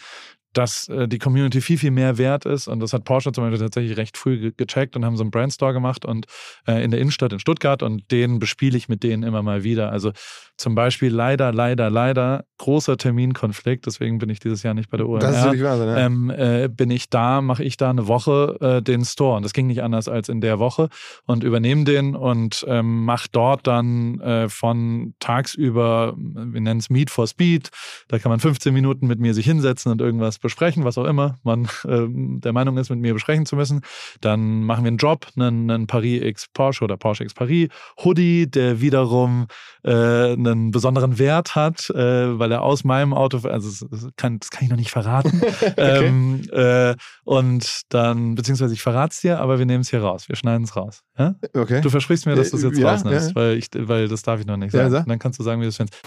dass 0.54 0.88
äh, 0.88 1.08
die 1.08 1.20
Community 1.20 1.62
viel, 1.62 1.78
viel 1.78 1.92
mehr 1.92 2.18
wert 2.18 2.46
ist. 2.46 2.68
Und 2.68 2.80
das 2.80 2.94
hat 2.94 3.04
Porsche 3.04 3.32
zum 3.32 3.44
Beispiel 3.44 3.60
tatsächlich 3.60 3.98
recht 3.98 4.18
früh 4.18 4.40
ge 4.40 4.54
gecheckt 4.56 4.96
und 4.96 5.06
haben 5.06 5.18
so 5.18 5.24
einen 5.24 5.32
Brandstore 5.32 5.74
gemacht 5.74 6.06
und 6.06 6.26
äh, 6.68 6.84
in 6.84 6.92
der 6.92 7.00
Innenstadt 7.00 7.34
in 7.34 7.40
Stuttgart 7.40 7.84
und 7.84 8.12
den 8.12 8.40
bespiele 8.40 8.78
ich 8.78 8.90
mit 8.90 9.04
denen 9.04 9.24
immer 9.24 9.42
mal 9.42 9.64
wieder. 9.64 9.92
Also 9.92 10.12
zum 10.58 10.76
Beispiel 10.76 11.12
leider, 11.12 11.52
leider, 11.52 11.90
leider 11.90 12.46
großer 12.60 12.96
Terminkonflikt, 12.96 13.86
deswegen 13.86 14.20
bin 14.20 14.30
ich 14.30 14.40
dieses 14.40 14.64
Jahr 14.64 14.74
nicht 14.74 14.90
bei 14.90 14.98
der 14.98 15.10
OMR 15.10 15.20
Das 15.20 15.38
ist 15.38 15.44
wirklich 15.46 15.64
Wahnsinn, 15.64 15.88
ja. 15.88 15.98
ähm, 15.98 16.30
äh, 16.30 16.70
bin 16.70 16.92
ich 16.92 17.10
da, 17.10 17.42
mache 17.42 17.64
ich 17.64 17.76
da 17.76 17.90
eine 17.90 18.08
Woche 18.08 18.58
äh, 18.62 18.82
den 18.82 19.04
Store. 19.04 19.38
Und 19.38 19.44
das 19.44 19.54
ging 19.54 19.68
nicht 19.68 19.82
anders 19.82 20.08
als 20.08 20.30
in 20.30 20.42
der 20.42 20.60
Woche 20.60 20.90
und 21.26 21.44
übernehme 21.44 21.84
den 21.86 22.16
und 22.16 22.64
ähm, 22.68 23.04
mache 23.04 23.28
dort 23.32 23.66
dann 23.66 24.20
äh, 24.22 24.48
von 24.48 25.16
tagsüber, 25.20 26.14
wir 26.16 26.62
nennen 26.62 26.80
es 26.80 26.90
Meet 26.90 27.10
for 27.10 27.28
Speed, 27.28 27.70
da 28.08 28.20
kann 28.20 28.30
man 28.30 28.40
15 28.40 28.74
Minuten 28.74 29.08
mit 29.08 29.20
mir 29.20 29.34
sich 29.34 29.46
hinsetzen 29.46 29.92
und 29.92 30.02
irgendwas 30.02 30.38
besprechen, 30.44 30.84
was 30.84 30.98
auch 31.00 31.06
immer 31.06 31.40
man 31.42 31.68
ähm, 31.88 32.40
der 32.42 32.54
Meinung 32.54 32.78
ist, 32.78 32.92
mit 32.92 33.00
mir 33.00 33.14
besprechen 33.14 33.48
zu 33.48 33.56
müssen. 33.56 33.82
Dann 34.22 34.62
machen 34.64 34.84
wir 34.84 34.90
einen 34.90 34.98
Job, 34.98 35.26
einen, 35.36 35.72
einen 35.72 35.88
Paris 35.88 36.22
X 36.22 36.48
Porsche 36.54 36.84
oder 36.84 36.96
Porsche 36.98 37.24
X 37.24 37.34
Paris 37.34 37.70
Hoodie, 38.04 38.46
der 38.46 38.80
wiederum 38.82 39.48
äh, 39.84 40.34
einen 40.34 40.70
besonderen 40.70 41.18
Wert 41.18 41.56
hat, 41.56 41.90
äh, 41.90 42.38
weil 42.38 42.52
er 42.52 42.62
aus 42.62 42.84
meinem 42.84 43.14
Auto, 43.14 43.48
also 43.48 43.88
das 43.90 44.08
kann, 44.18 44.38
das 44.40 44.52
kann 44.52 44.66
ich 44.66 44.70
noch 44.70 44.78
nicht 44.78 44.92
verraten. 44.92 45.42
ähm, 45.78 46.42
äh, 46.52 46.94
und 47.24 47.82
dann, 47.90 48.36
beziehungsweise 48.36 48.74
ich 48.76 48.82
verrate 48.84 49.14
es 49.14 49.22
dir, 49.22 49.40
aber 49.40 49.58
wir 49.58 49.66
nehmen 49.66 49.82
es 49.82 49.90
hier 49.90 50.02
raus. 50.04 50.30
Wir 50.30 50.36
schneiden 50.36 50.66
es 50.66 50.76
raus. 50.76 51.02
Ja? 51.18 51.36
Okay. 51.56 51.82
Du 51.82 51.90
versprichst 51.90 52.26
mir, 52.26 52.36
dass 52.36 52.52
du 52.52 52.58
es 52.58 52.64
jetzt 52.64 52.78
Ja, 52.78 52.92
rausnimmst, 52.92 53.30
ja. 53.30 53.36
weil, 53.36 53.58
ich, 53.58 53.68
weil 53.76 54.08
das 54.08 54.22
darf 54.22 54.40
ich 54.40 54.46
noch 54.46 54.58
nicht 54.58 54.72
sagen. 54.72 54.92
sag. 54.92 55.04
Und 55.04 55.10
dann 55.10 55.20
kannst 55.20 55.40
du 55.40 55.44
sagen, 55.44 55.62
wie 55.62 55.66
du 55.66 55.70
es 55.70 55.78
findest. 55.78 56.02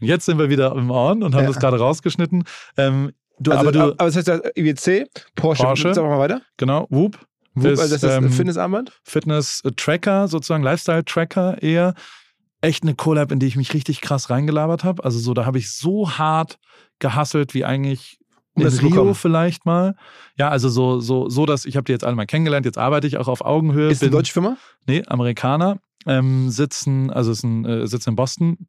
Jetzt 0.00 0.26
sind 0.26 0.38
wir 0.38 0.48
wieder 0.48 0.72
im 0.76 0.90
On 0.90 1.22
und 1.22 1.34
haben 1.34 1.42
Ja. 1.42 1.48
das 1.48 1.58
gerade 1.58 1.78
rausgeschnitten. 1.78 2.44
Ähm, 2.76 3.12
du, 3.40 3.50
also, 3.52 3.60
aber 3.60 3.72
du, 3.72 3.80
aber 3.80 4.04
das 4.06 4.16
heißt, 4.16 4.28
ja, 4.28 4.40
IWC, 4.56 5.06
Porsche, 5.34 5.62
Porsche. 5.62 5.94
sag 5.94 6.04
mal 6.04 6.18
weiter. 6.18 6.42
genau, 6.56 6.86
Whoop. 6.90 7.18
Wo, 7.54 7.68
ist, 7.68 7.80
also 7.80 7.94
das 7.94 8.02
ist 8.02 8.16
ähm, 8.16 8.26
ein 8.26 8.30
Fitnessarmband? 8.30 8.92
Fitness-Tracker, 9.02 10.28
sozusagen 10.28 10.62
Lifestyle-Tracker 10.62 11.62
eher. 11.62 11.94
Echt 12.60 12.82
eine 12.82 12.94
Collab, 12.94 13.32
in 13.32 13.40
die 13.40 13.46
ich 13.46 13.56
mich 13.56 13.74
richtig 13.74 14.00
krass 14.00 14.30
reingelabert 14.30 14.84
habe. 14.84 15.04
Also 15.04 15.18
so, 15.18 15.34
da 15.34 15.44
habe 15.44 15.58
ich 15.58 15.72
so 15.72 16.10
hart 16.18 16.58
gehasselt 16.98 17.54
wie 17.54 17.64
eigentlich 17.64 18.18
Um 18.54 18.62
in 18.62 18.68
Rio 18.68 18.90
bekommen. 18.90 19.14
vielleicht 19.14 19.66
mal. 19.66 19.96
Ja, 20.36 20.48
also 20.50 20.68
so, 20.68 21.00
so, 21.00 21.28
so 21.28 21.46
dass 21.46 21.64
ich 21.64 21.76
habe 21.76 21.84
die 21.84 21.92
jetzt 21.92 22.04
alle 22.04 22.16
mal 22.16 22.26
kennengelernt. 22.26 22.66
Jetzt 22.66 22.78
arbeite 22.78 23.06
ich 23.06 23.16
auch 23.16 23.28
auf 23.28 23.40
Augenhöhe. 23.44 23.90
Ist 23.90 24.02
eine 24.02 24.10
deutsche 24.10 24.32
Firma? 24.32 24.56
Nee, 24.86 25.02
Amerikaner 25.06 25.78
ähm, 26.06 26.50
sitzen, 26.50 27.10
also 27.10 27.30
ist 27.30 27.44
ein, 27.44 27.64
äh, 27.64 27.86
sitzen 27.86 28.10
in 28.10 28.16
Boston, 28.16 28.68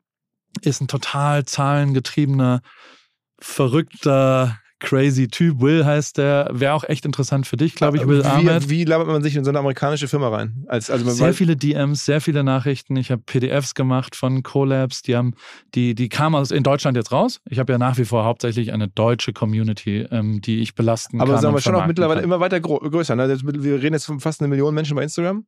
ist 0.61 0.81
ein 0.81 0.87
total 0.87 1.45
zahlengetriebener, 1.45 2.61
verrückter, 3.41 4.59
crazy 4.79 5.27
Typ. 5.27 5.59
Will 5.59 5.85
heißt 5.85 6.17
der, 6.17 6.49
wäre 6.51 6.73
auch 6.73 6.83
echt 6.83 7.05
interessant 7.05 7.45
für 7.47 7.57
dich, 7.57 7.75
glaube 7.75 7.97
ich, 7.97 8.07
Will 8.07 8.23
Ahmed. 8.23 8.69
wie, 8.69 8.79
wie 8.79 8.85
labert 8.85 9.07
man 9.07 9.21
sich 9.21 9.35
in 9.35 9.43
so 9.43 9.51
eine 9.51 9.59
amerikanische 9.59 10.07
Firma 10.07 10.29
rein? 10.29 10.65
Als, 10.67 10.89
also 10.89 11.09
Sehr 11.09 11.33
viele 11.33 11.55
DMs, 11.55 12.05
sehr 12.05 12.21
viele 12.21 12.43
Nachrichten. 12.43 12.95
Ich 12.95 13.11
habe 13.11 13.21
PDFs 13.21 13.75
gemacht 13.75 14.15
von 14.15 14.41
Collabs. 14.43 15.01
Die 15.01 15.15
haben, 15.15 15.33
die, 15.75 15.95
die 15.95 16.09
kamen 16.09 16.35
aus 16.35 16.51
in 16.51 16.63
Deutschland 16.63 16.97
jetzt 16.97 17.11
raus. 17.11 17.41
Ich 17.49 17.59
habe 17.59 17.71
ja 17.71 17.77
nach 17.77 17.97
wie 17.97 18.05
vor 18.05 18.23
hauptsächlich 18.23 18.71
eine 18.71 18.87
deutsche 18.87 19.33
Community, 19.33 20.07
ähm, 20.11 20.41
die 20.41 20.59
ich 20.59 20.75
belasten 20.75 21.19
aber 21.21 21.33
kann. 21.33 21.41
sagen 21.41 21.55
wir 21.55 21.61
schon 21.61 21.75
auch 21.75 21.85
mittlerweile 21.85 22.21
kann. 22.21 22.29
immer 22.29 22.39
weiter 22.39 22.59
größer. 22.59 23.15
Ne? 23.15 23.37
Wir 23.43 23.81
reden 23.81 23.93
jetzt 23.93 24.05
von 24.05 24.19
fast 24.19 24.41
eine 24.41 24.47
Million 24.47 24.73
Menschen 24.73 24.95
bei 24.95 25.03
Instagram. 25.03 25.45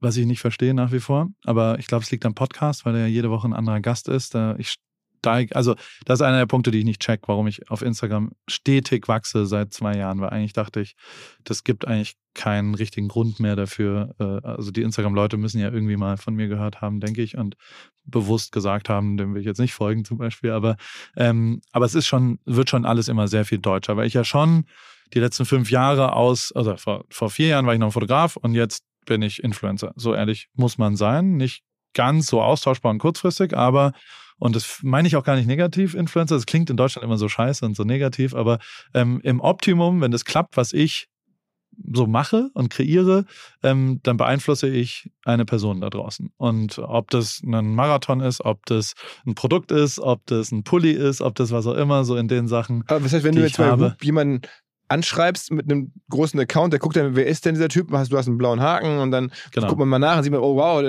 was 0.00 0.16
ich 0.16 0.26
nicht 0.26 0.40
verstehe 0.40 0.74
nach 0.74 0.92
wie 0.92 1.00
vor. 1.00 1.28
Aber 1.44 1.78
ich 1.78 1.86
glaube, 1.86 2.04
es 2.04 2.10
liegt 2.10 2.26
am 2.26 2.34
Podcast, 2.34 2.84
weil 2.84 2.94
er 2.94 3.02
ja 3.02 3.06
jede 3.06 3.30
Woche 3.30 3.48
ein 3.48 3.54
anderer 3.54 3.80
Gast 3.80 4.08
ist. 4.08 4.34
Da 4.34 4.56
ich 4.58 4.76
steig, 5.24 5.56
also 5.56 5.74
das 6.04 6.20
ist 6.20 6.22
einer 6.22 6.38
der 6.38 6.46
Punkte, 6.46 6.70
die 6.70 6.80
ich 6.80 6.84
nicht 6.84 7.00
check, 7.00 7.22
warum 7.26 7.46
ich 7.46 7.70
auf 7.70 7.80
Instagram 7.82 8.32
stetig 8.46 9.08
wachse 9.08 9.46
seit 9.46 9.72
zwei 9.72 9.96
Jahren, 9.96 10.20
weil 10.20 10.30
eigentlich 10.30 10.52
dachte 10.52 10.80
ich, 10.80 10.96
das 11.44 11.64
gibt 11.64 11.86
eigentlich 11.86 12.16
keinen 12.34 12.74
richtigen 12.74 13.08
Grund 13.08 13.40
mehr 13.40 13.56
dafür. 13.56 14.14
Äh, 14.18 14.46
Also 14.46 14.70
die 14.70 14.82
Instagram-Leute 14.82 15.36
müssen 15.36 15.60
ja 15.60 15.70
irgendwie 15.70 15.96
mal 15.96 16.16
von 16.16 16.34
mir 16.34 16.48
gehört 16.48 16.80
haben, 16.80 17.00
denke 17.00 17.22
ich, 17.22 17.38
und 17.38 17.56
bewusst 18.04 18.52
gesagt 18.52 18.88
haben, 18.88 19.16
dem 19.16 19.32
will 19.32 19.40
ich 19.40 19.46
jetzt 19.46 19.60
nicht 19.60 19.72
folgen 19.72 20.04
zum 20.04 20.18
Beispiel. 20.18 20.50
Aber, 20.50 20.76
ähm, 21.16 21.62
aber 21.72 21.86
es 21.86 21.94
ist 21.94 22.06
schon, 22.06 22.38
wird 22.44 22.68
schon 22.68 22.84
alles 22.84 23.08
immer 23.08 23.28
sehr 23.28 23.44
viel 23.44 23.58
deutscher, 23.58 23.96
weil 23.96 24.06
ich 24.06 24.14
ja 24.14 24.24
schon 24.24 24.64
die 25.14 25.20
letzten 25.20 25.46
fünf 25.46 25.70
Jahre 25.70 26.12
aus, 26.14 26.52
also 26.52 26.76
vor, 26.76 27.04
vor 27.08 27.30
vier 27.30 27.48
Jahren 27.48 27.66
war 27.66 27.72
ich 27.72 27.80
noch 27.80 27.88
ein 27.88 27.92
Fotograf 27.92 28.36
und 28.36 28.54
jetzt 28.54 28.84
bin 29.06 29.22
ich 29.22 29.42
Influencer. 29.42 29.92
So 29.96 30.14
ehrlich 30.14 30.48
muss 30.54 30.76
man 30.76 30.96
sein. 30.96 31.36
Nicht 31.36 31.62
ganz 31.94 32.26
so 32.26 32.42
austauschbar 32.42 32.90
und 32.90 32.98
kurzfristig, 32.98 33.56
aber, 33.56 33.92
und 34.38 34.56
das 34.56 34.80
meine 34.82 35.08
ich 35.08 35.16
auch 35.16 35.24
gar 35.24 35.36
nicht 35.36 35.46
negativ, 35.46 35.94
Influencer, 35.94 36.34
das 36.34 36.46
klingt 36.46 36.70
in 36.70 36.76
Deutschland 36.76 37.04
immer 37.04 37.18
so 37.18 37.28
scheiße 37.28 37.64
und 37.64 37.76
so 37.76 37.84
negativ, 37.84 38.34
aber 38.34 38.58
ähm, 38.92 39.20
im 39.22 39.40
Optimum, 39.40 40.00
wenn 40.00 40.10
das 40.10 40.24
klappt, 40.24 40.56
was 40.56 40.72
ich 40.72 41.08
so 41.92 42.06
mache 42.06 42.50
und 42.54 42.70
kreiere, 42.70 43.24
ähm, 43.62 44.00
dann 44.02 44.16
beeinflusse 44.16 44.68
ich 44.68 45.10
eine 45.24 45.44
Person 45.44 45.80
da 45.80 45.90
draußen. 45.90 46.30
Und 46.36 46.78
ob 46.78 47.10
das 47.10 47.42
ein 47.44 47.74
Marathon 47.74 48.20
ist, 48.20 48.44
ob 48.44 48.64
das 48.66 48.94
ein 49.26 49.34
Produkt 49.34 49.72
ist, 49.72 49.98
ob 49.98 50.24
das 50.26 50.52
ein 50.52 50.64
Pulli 50.64 50.92
ist, 50.92 51.20
ob 51.20 51.34
das 51.34 51.50
was 51.50 51.66
auch 51.66 51.74
immer, 51.74 52.04
so 52.04 52.16
in 52.16 52.28
den 52.28 52.48
Sachen. 52.48 52.84
Aber 52.86 53.04
was 53.04 53.12
heißt, 53.12 53.24
wenn 53.24 53.34
du 53.34 53.42
jetzt 53.42 53.56
bei 53.56 53.94
jemanden 54.02 54.42
anschreibst 54.94 55.50
mit 55.50 55.70
einem 55.70 55.92
großen 56.08 56.38
Account, 56.38 56.72
der 56.72 56.80
guckt 56.80 56.96
dann, 56.96 57.16
wer 57.16 57.26
ist 57.26 57.44
denn 57.44 57.54
dieser 57.54 57.68
Typ? 57.68 57.88
Du 57.88 57.96
hast 57.96 58.28
einen 58.28 58.38
blauen 58.38 58.60
Haken 58.60 58.98
und 58.98 59.10
dann 59.10 59.32
genau. 59.52 59.66
guckt 59.66 59.80
man 59.80 59.88
mal 59.88 59.98
nach 59.98 60.18
und 60.18 60.22
sieht 60.22 60.32
man, 60.32 60.40
oh 60.40 60.56
wow, 60.56 60.82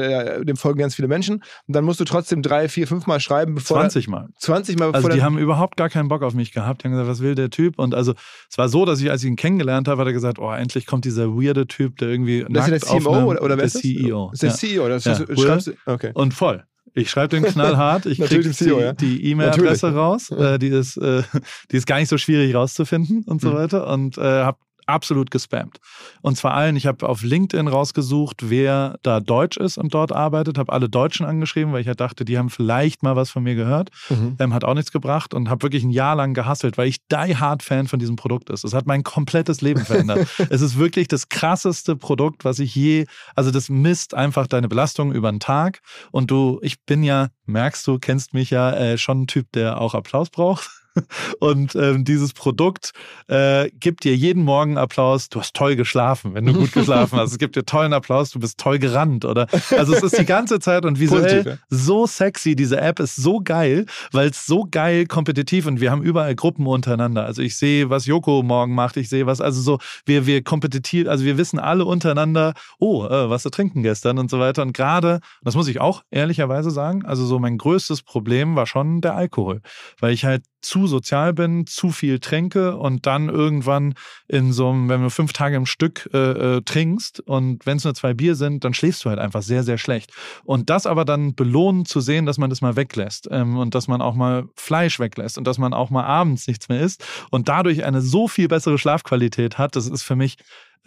dem 0.44 0.56
folgen 0.56 0.80
ganz 0.80 0.96
viele 0.96 1.08
Menschen. 1.08 1.36
Und 1.68 1.76
dann 1.76 1.84
musst 1.84 2.00
du 2.00 2.06
trotzdem 2.06 2.42
drei, 2.42 2.70
vier, 2.70 2.88
fünf 2.88 3.08
Mal 3.08 3.20
schreiben, 3.20 3.56
bevor. 3.56 3.80
20 3.80 4.08
Mal. 4.08 4.30
20 4.38 4.78
Mal. 4.78 4.92
Also 4.92 5.10
die 5.10 5.24
haben 5.24 5.38
überhaupt 5.38 5.76
gar 5.76 5.90
keinen 5.90 6.08
Bock 6.08 6.22
auf 6.22 6.36
mich 6.36 6.52
gehabt. 6.52 6.84
Die 6.84 6.88
haben 6.88 6.92
gesagt, 6.92 7.10
was 7.10 7.22
will 7.22 7.36
der 7.36 7.50
Typ? 7.50 7.80
Und 7.80 7.96
also 7.96 8.14
es 8.50 8.58
war 8.58 8.70
so, 8.70 8.86
dass 8.86 9.02
ich, 9.02 9.10
als 9.10 9.24
ich 9.24 9.30
ihn 9.30 9.36
kennengelernt 9.36 9.88
habe, 9.88 10.02
hat 10.02 10.08
er 10.08 10.14
gesagt, 10.14 10.38
oh, 10.40 10.52
endlich 10.52 10.86
kommt 10.86 11.06
dieser 11.06 11.30
weirde 11.30 11.68
Typ, 11.68 11.98
der 11.98 12.10
irgendwie. 12.10 12.46
Das 12.50 12.70
ist 12.70 12.90
der 12.90 13.00
CMO 13.00 13.26
oder, 13.26 13.42
oder 13.42 13.58
wer 13.58 13.66
ist 13.66 13.76
das? 13.76 13.82
Der 13.82 13.92
CEO. 13.92 14.32
Ist 14.32 14.44
der 14.44 14.50
ja. 14.50 14.56
CEO? 14.56 14.88
Das 14.88 15.04
ja. 15.06 15.16
schreibst 15.16 15.68
du, 15.68 15.74
okay. 15.86 16.12
Und 16.14 16.34
voll. 16.34 16.64
Ich 16.94 17.10
schreibe 17.10 17.40
den 17.40 17.44
knallhart, 17.44 18.06
ich 18.06 18.20
kriege 18.22 18.50
e 18.50 18.94
die 18.94 19.32
E-Mail-Adresse 19.32 19.94
raus, 19.94 20.32
äh, 20.32 20.58
die, 20.60 20.70
ist, 20.70 20.98
äh, 20.98 21.24
die 21.72 21.78
ist 21.78 21.88
gar 21.88 22.00
nicht 22.00 22.10
so 22.10 22.18
schwierig 22.18 22.56
rauszufinden 22.56 23.24
und 23.26 23.42
so 23.42 23.52
mhm. 23.52 23.56
weiter. 23.56 23.88
Und 23.88 24.18
äh, 24.18 24.22
habe 24.22 24.58
absolut 24.86 25.32
gespammt. 25.32 25.80
Und 26.22 26.38
zwar 26.38 26.54
allen, 26.54 26.76
ich 26.76 26.86
habe 26.86 27.08
auf 27.08 27.24
LinkedIn 27.24 27.68
rausgesucht, 27.68 28.50
wer 28.50 28.98
da 29.04 29.20
deutsch 29.20 29.58
ist 29.58 29.78
und 29.78 29.94
dort 29.94 30.12
arbeitet, 30.12 30.58
habe 30.58 30.72
alle 30.72 30.90
Deutschen 30.90 31.26
angeschrieben, 31.26 31.74
weil 31.74 31.82
ich 31.82 31.86
ja 31.86 31.92
halt 31.92 32.02
dachte, 32.02 32.26
die 32.26 32.38
haben 32.38 32.50
vielleicht 32.50 33.04
mal 33.04 33.16
was 33.16 33.30
von 33.30 33.44
mir 33.44 33.56
gehört. 33.56 33.90
Mhm. 34.10 34.36
Ähm, 34.40 34.54
hat 34.54 34.64
auch 34.64 34.74
nichts 34.74 34.92
gebracht 34.92 35.34
und 35.34 35.50
habe 35.50 35.64
wirklich 35.64 35.84
ein 35.84 35.92
Jahr 35.92 36.16
lang 36.16 36.34
gehasselt, 36.34 36.78
weil 36.78 36.88
ich 36.88 36.98
die 37.08 37.38
Hard 37.38 37.64
Fan 37.64 37.88
von 37.88 38.00
diesem 38.00 38.16
Produkt 38.16 38.50
ist. 38.50 38.64
Es 38.64 38.74
hat 38.74 38.86
mein 38.86 39.04
komplettes 39.04 39.62
Leben 39.62 39.86
verändert. 39.86 40.28
es 40.50 40.62
ist 40.62 40.78
wirklich 40.78 41.08
das 41.08 41.30
krasseste 41.30 41.96
Produkt, 41.96 42.46
was 42.46 42.60
ich 42.60 42.76
je, 42.76 43.06
also 43.36 43.52
das 43.52 43.70
misst 43.70 44.14
einfach 44.14 44.48
deine 44.48 44.68
Belastung 44.68 45.12
über 45.14 45.32
den 45.32 45.40
Tag 45.40 45.80
und 46.12 46.32
du, 46.32 46.60
ich 46.62 46.84
bin 46.86 47.04
ja, 47.04 47.30
merkst 47.46 47.86
du, 47.88 48.00
kennst 48.00 48.34
mich 48.34 48.50
ja, 48.50 48.72
äh, 48.72 48.98
schon 48.98 49.22
ein 49.22 49.28
Typ, 49.28 49.52
der 49.54 49.82
auch 49.82 49.94
Applaus 49.94 50.30
braucht. 50.30 50.70
Und 51.40 51.76
ähm, 51.76 52.04
dieses 52.04 52.34
Produkt 52.34 52.92
äh, 53.28 53.70
gibt 53.80 54.04
dir 54.04 54.16
jeden 54.16 54.44
Morgen 54.44 54.78
Applaus. 54.78 55.30
Du 55.30 55.40
hast 55.40 55.56
toll 55.56 55.76
geschlafen, 55.76 56.34
wenn 56.34 56.46
du 56.46 56.54
gut 56.54 56.72
geschlafen 56.74 57.20
hast. 57.20 57.32
Es 57.32 57.38
gibt 57.38 57.56
dir 57.56 57.66
tollen 57.66 57.94
Applaus, 57.94 58.32
du 58.32 58.40
bist 58.40 58.60
toll 58.60 58.80
gerannt, 58.80 59.26
oder? 59.26 59.48
Also 59.76 59.94
es 59.94 60.04
ist 60.04 60.18
die 60.18 60.26
ganze 60.26 60.60
Zeit 60.60 60.86
und 60.86 61.00
visuell 61.00 61.44
Positiv, 61.44 61.46
ja. 61.46 61.58
so 61.70 62.06
sexy. 62.08 62.56
Diese 62.56 62.80
App 62.80 63.00
ist 63.00 63.16
so 63.16 63.42
geil, 63.44 63.86
weil 64.12 64.30
es 64.30 64.46
so 64.46 64.68
geil 64.70 65.06
kompetitiv 65.06 65.66
und 65.66 65.82
wir 65.82 65.92
haben 65.92 66.02
überall 66.02 66.36
Gruppen 66.36 66.66
untereinander. 66.66 67.26
Also 67.26 67.42
ich 67.42 67.58
sehe, 67.58 67.90
was 67.90 68.06
Joko 68.06 68.42
morgen 68.44 68.74
macht. 68.74 68.96
Ich 68.98 69.10
sehe 69.10 69.26
was, 69.26 69.42
also 69.42 69.62
so, 69.62 69.80
wir, 70.06 70.26
wir 70.26 70.44
kompetitiv, 70.44 71.08
also 71.08 71.26
wir 71.26 71.38
wissen 71.38 71.60
alle 71.60 71.86
untereinander, 71.86 72.54
oh, 72.80 73.06
äh, 73.06 73.30
was 73.30 73.44
zu 73.44 73.50
trinken 73.50 73.84
gestern 73.84 74.18
und 74.18 74.30
so 74.30 74.40
weiter. 74.40 74.62
Und 74.62 74.74
gerade, 74.74 75.20
das 75.42 75.56
muss 75.56 75.68
ich 75.68 75.82
auch 75.82 76.04
ehrlicherweise 76.12 76.72
sagen, 76.72 77.06
also 77.06 77.26
so 77.26 77.40
mein 77.40 77.58
größtes 77.58 78.04
Problem 78.04 78.56
war 78.56 78.66
schon 78.66 79.02
der 79.02 79.16
Alkohol, 79.16 79.62
weil 80.00 80.14
ich 80.14 80.26
halt 80.26 80.44
zu 80.66 80.88
sozial 80.88 81.34
bin, 81.34 81.68
zu 81.68 81.92
viel 81.92 82.20
trinke 82.20 82.76
und 82.78 83.06
dann 83.06 83.30
irgendwann 83.30 83.94
in 84.28 84.52
so 84.52 84.70
einem, 84.70 84.90
wenn 84.90 85.02
du 85.02 85.10
fünf 85.10 85.32
Tage 85.32 85.56
im 85.56 85.66
Stück 85.66 86.10
äh, 86.14 86.58
äh, 86.58 86.62
trinkst 86.62 87.20
und 87.22 87.66
wenn 87.66 87.78
es 87.78 87.84
nur 87.84 87.94
zwei 87.94 88.14
Bier 88.14 88.36
sind, 88.36 88.64
dann 88.64 88.74
schläfst 88.74 89.06
du 89.06 89.10
halt 89.10 89.20
einfach 89.20 89.44
sehr, 89.44 89.64
sehr 89.64 89.78
schlecht. 89.78 90.12
Und 90.44 90.70
das 90.70 90.86
aber 90.86 91.06
dann 91.06 91.36
belohnen 91.36 91.86
zu 91.86 92.02
sehen, 92.02 92.26
dass 92.26 92.38
man 92.38 92.50
das 92.50 92.62
mal 92.62 92.76
weglässt 92.76 93.28
ähm, 93.32 93.58
und 93.58 93.76
dass 93.76 93.88
man 93.88 94.02
auch 94.02 94.16
mal 94.16 94.46
Fleisch 94.56 95.00
weglässt 95.00 95.38
und 95.38 95.46
dass 95.46 95.58
man 95.58 95.74
auch 95.74 95.90
mal 95.90 96.04
abends 96.04 96.48
nichts 96.48 96.68
mehr 96.68 96.82
isst 96.82 97.06
und 97.30 97.48
dadurch 97.48 97.84
eine 97.86 98.02
so 98.02 98.28
viel 98.28 98.48
bessere 98.48 98.78
Schlafqualität 98.78 99.58
hat, 99.58 99.76
das 99.76 99.88
ist 99.88 100.04
für 100.04 100.16
mich 100.16 100.38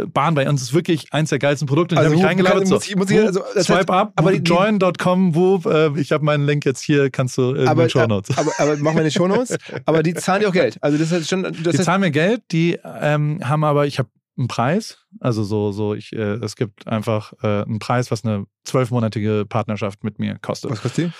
Bahn 0.06 0.34
bei 0.34 0.48
uns 0.48 0.62
ist 0.62 0.72
wirklich 0.72 1.12
eins 1.12 1.30
der 1.30 1.38
geilsten 1.38 1.66
Produkte. 1.66 1.96
Also, 1.96 2.14
ich 2.14 2.22
habe 2.22 2.34
mich. 2.36 2.68
So, 2.68 2.74
muss 2.74 2.88
ich, 2.88 2.96
muss 2.96 3.10
ich, 3.10 3.18
also, 3.18 3.42
swipe 3.58 3.92
up, 3.92 4.12
aber 4.16 4.32
join.com, 4.34 5.34
wo 5.34 5.60
äh, 5.68 5.98
ich 6.00 6.12
habe 6.12 6.24
meinen 6.24 6.46
Link 6.46 6.64
jetzt 6.64 6.80
hier, 6.82 7.10
kannst 7.10 7.36
du 7.36 7.54
in 7.54 7.66
aber, 7.66 7.86
den 7.86 7.90
Show 7.90 8.06
Notes. 8.06 8.36
Aber, 8.38 8.52
aber, 8.58 8.72
aber 8.72 8.76
mach 8.78 8.94
mal 8.94 9.00
in 9.00 9.06
die 9.06 9.10
Show 9.10 9.26
Notes. 9.26 9.56
aber 9.86 10.02
die 10.02 10.14
zahlen 10.14 10.42
dir 10.42 10.48
auch 10.48 10.52
Geld. 10.52 10.78
Also 10.80 10.98
das 10.98 11.10
heißt 11.10 11.28
schon. 11.28 11.42
Das 11.42 11.52
die 11.56 11.68
heißt, 11.68 11.84
zahlen 11.84 12.00
mir 12.00 12.10
Geld. 12.10 12.42
Die 12.52 12.78
ähm, 12.84 13.40
haben 13.42 13.64
aber, 13.64 13.86
ich 13.86 13.98
habe 13.98 14.08
einen 14.38 14.48
Preis. 14.48 14.98
Also 15.20 15.42
so, 15.42 15.72
so 15.72 15.94
ich, 15.94 16.12
äh, 16.12 16.34
es 16.34 16.56
gibt 16.56 16.86
einfach 16.86 17.32
äh, 17.42 17.62
einen 17.62 17.80
Preis, 17.80 18.10
was 18.10 18.24
eine 18.24 18.46
zwölfmonatige 18.64 19.46
Partnerschaft 19.48 20.04
mit 20.04 20.18
mir 20.18 20.38
kostet. 20.38 20.70
Was 20.70 20.82
kostet 20.82 21.12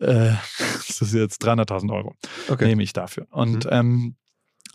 die? 0.00 0.04
Äh, 0.04 0.32
das 0.86 1.00
ist 1.00 1.14
jetzt 1.14 1.44
300.000 1.44 1.92
Euro. 1.92 2.14
Okay. 2.48 2.66
Nehme 2.66 2.82
ich 2.82 2.92
dafür. 2.92 3.26
Und 3.30 3.64
mhm. 3.64 3.70
ähm, 3.72 4.16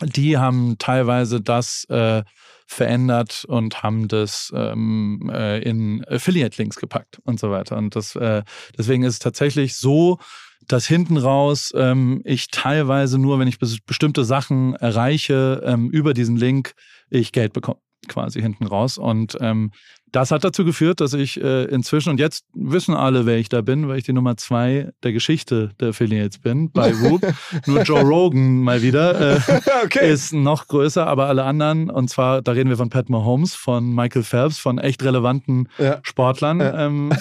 die 0.01 0.37
haben 0.37 0.77
teilweise 0.77 1.41
das 1.41 1.85
äh, 1.85 2.23
verändert 2.67 3.45
und 3.47 3.81
haben 3.81 4.07
das 4.07 4.51
ähm, 4.55 5.31
äh, 5.33 5.59
in 5.61 6.05
Affiliate-Links 6.07 6.77
gepackt 6.77 7.19
und 7.25 7.39
so 7.39 7.49
weiter. 7.49 7.77
Und 7.77 7.95
das, 7.95 8.15
äh, 8.15 8.43
deswegen 8.77 9.03
ist 9.03 9.13
es 9.13 9.19
tatsächlich 9.19 9.75
so, 9.75 10.19
dass 10.67 10.85
hinten 10.85 11.17
raus 11.17 11.73
ähm, 11.75 12.21
ich 12.25 12.49
teilweise 12.49 13.17
nur, 13.17 13.39
wenn 13.39 13.47
ich 13.47 13.57
bestimmte 13.57 14.23
Sachen 14.23 14.75
erreiche, 14.75 15.63
ähm, 15.65 15.89
über 15.89 16.13
diesen 16.13 16.37
Link 16.37 16.73
ich 17.09 17.31
Geld 17.31 17.53
bekomme 17.53 17.79
quasi 18.07 18.41
hinten 18.41 18.65
raus. 18.65 18.97
Und 18.97 19.37
ähm, 19.41 19.71
das 20.11 20.31
hat 20.31 20.43
dazu 20.43 20.65
geführt, 20.65 21.01
dass 21.01 21.13
ich 21.13 21.41
äh, 21.41 21.65
inzwischen, 21.65 22.09
und 22.09 22.19
jetzt 22.19 22.45
wissen 22.53 22.93
alle, 22.93 23.25
wer 23.25 23.37
ich 23.37 23.49
da 23.49 23.61
bin, 23.61 23.87
weil 23.87 23.97
ich 23.97 24.03
die 24.03 24.13
Nummer 24.13 24.37
zwei 24.37 24.91
der 25.03 25.13
Geschichte 25.13 25.71
der 25.79 25.89
Affiliates 25.89 26.39
bin, 26.39 26.71
bei 26.71 26.93
Whoop. 27.01 27.21
Nur 27.65 27.83
Joe 27.83 28.01
Rogan 28.01 28.61
mal 28.61 28.81
wieder 28.81 29.35
äh, 29.35 29.39
okay. 29.83 30.11
ist 30.11 30.33
noch 30.33 30.67
größer, 30.67 31.05
aber 31.05 31.27
alle 31.27 31.43
anderen, 31.43 31.89
und 31.89 32.09
zwar, 32.09 32.41
da 32.41 32.51
reden 32.53 32.69
wir 32.69 32.77
von 32.77 32.89
Pat 32.89 33.09
Mahomes, 33.09 33.55
von 33.55 33.93
Michael 33.93 34.23
Phelps, 34.23 34.57
von 34.57 34.77
echt 34.77 35.03
relevanten 35.03 35.69
ja. 35.77 35.99
Sportlern, 36.03 36.59
ja. 36.59 36.85
Ähm, 36.85 37.11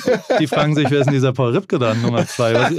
die 0.40 0.46
fragen 0.46 0.74
sich, 0.74 0.90
wer 0.90 1.00
ist 1.00 1.06
denn 1.06 1.14
dieser 1.14 1.32
Paul 1.32 1.52
Ripke 1.52 1.78
dann, 1.78 2.02
Nummer 2.02 2.26
zwei? 2.26 2.54
Was, 2.54 2.72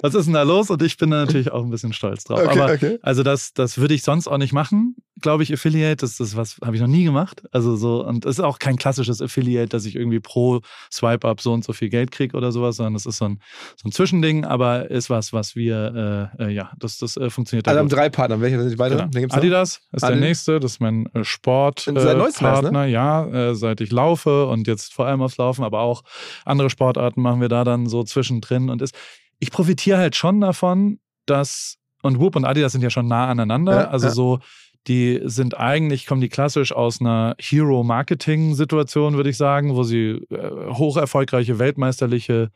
was, 0.00 0.14
ist 0.14 0.26
denn 0.26 0.34
da 0.34 0.42
los? 0.42 0.70
Und 0.70 0.82
ich 0.82 0.96
bin 0.96 1.10
da 1.10 1.18
natürlich 1.18 1.52
auch 1.52 1.64
ein 1.64 1.70
bisschen 1.70 1.92
stolz 1.92 2.24
drauf. 2.24 2.40
Okay, 2.40 2.60
aber 2.60 2.72
okay. 2.72 2.98
also 3.02 3.22
das, 3.22 3.52
das 3.52 3.78
würde 3.78 3.94
ich 3.94 4.02
sonst 4.02 4.28
auch 4.28 4.38
nicht 4.38 4.52
machen, 4.52 4.96
glaube 5.20 5.42
ich, 5.42 5.52
Affiliate. 5.52 5.96
Das 5.96 6.20
ist 6.20 6.36
was, 6.36 6.56
habe 6.62 6.76
ich 6.76 6.82
noch 6.82 6.88
nie 6.88 7.04
gemacht. 7.04 7.42
Also 7.52 7.76
so, 7.76 8.04
und 8.04 8.24
es 8.24 8.38
ist 8.38 8.44
auch 8.44 8.58
kein 8.58 8.76
klassisches 8.76 9.22
Affiliate 9.22 9.70
dass 9.70 9.84
ich 9.86 9.96
irgendwie 9.96 10.20
pro 10.20 10.60
Swipe-Up 10.92 11.40
so 11.40 11.52
und 11.52 11.64
so 11.64 11.72
viel 11.72 11.88
Geld 11.88 12.10
kriege 12.10 12.36
oder 12.36 12.52
sowas, 12.52 12.76
sondern 12.76 12.94
das 12.94 13.06
ist 13.06 13.18
so 13.18 13.26
ein, 13.26 13.40
so 13.76 13.88
ein 13.88 13.92
Zwischending, 13.92 14.44
aber 14.44 14.90
ist 14.90 15.10
was, 15.10 15.32
was 15.32 15.56
wir, 15.56 16.30
äh, 16.38 16.44
äh, 16.44 16.50
ja, 16.50 16.72
das, 16.78 16.98
das 16.98 17.16
äh, 17.16 17.30
funktioniert. 17.30 17.66
Also 17.68 17.80
haben 17.80 17.88
drei 17.88 18.08
Partner. 18.08 18.40
Welche 18.40 18.60
sind 18.60 18.72
die 18.72 18.78
weiteren? 18.78 19.10
Genau. 19.10 19.34
Adidas 19.34 19.80
ist 19.92 20.04
Adidas. 20.04 20.08
der 20.10 20.28
nächste, 20.28 20.60
das 20.60 20.72
ist 20.72 20.80
mein 20.80 21.06
äh, 21.14 21.24
Sportpartner, 21.24 22.70
ne? 22.70 22.88
ja, 22.88 23.26
äh, 23.26 23.54
seit 23.54 23.80
ich 23.80 23.90
laufe 23.90 24.46
und 24.46 24.66
jetzt 24.66 24.92
vor 24.92 25.06
allem 25.06 25.22
aufs 25.22 25.36
Laufen, 25.36 25.64
aber 25.64 25.80
auch 25.80 26.02
andere 26.44 26.70
Sportarten 26.70 27.22
machen 27.22 27.40
wir 27.40 27.48
da 27.48 27.64
dann 27.64 27.86
so 27.86 28.02
zwischendrin 28.02 28.70
und 28.70 28.82
ist, 28.82 28.94
ich 29.38 29.50
profitiere 29.50 29.98
halt 29.98 30.16
schon 30.16 30.40
davon, 30.40 30.98
dass 31.26 31.76
und 32.02 32.18
Whoop 32.18 32.36
und 32.36 32.44
Adidas 32.44 32.72
sind 32.72 32.82
ja 32.82 32.90
schon 32.90 33.08
nah 33.08 33.28
aneinander. 33.28 33.72
Ja, 33.72 33.88
also 33.88 34.06
ja. 34.06 34.12
so 34.12 34.38
die 34.86 35.20
sind 35.24 35.56
eigentlich, 35.56 36.06
kommen 36.06 36.20
die 36.20 36.28
klassisch 36.28 36.72
aus 36.72 37.00
einer 37.00 37.34
Hero-Marketing-Situation, 37.38 39.16
würde 39.16 39.30
ich 39.30 39.36
sagen, 39.36 39.74
wo 39.76 39.82
sie 39.82 40.22
äh, 40.30 40.72
hoch 40.72 40.96
erfolgreiche 40.96 41.58
weltmeisterliche 41.58 42.50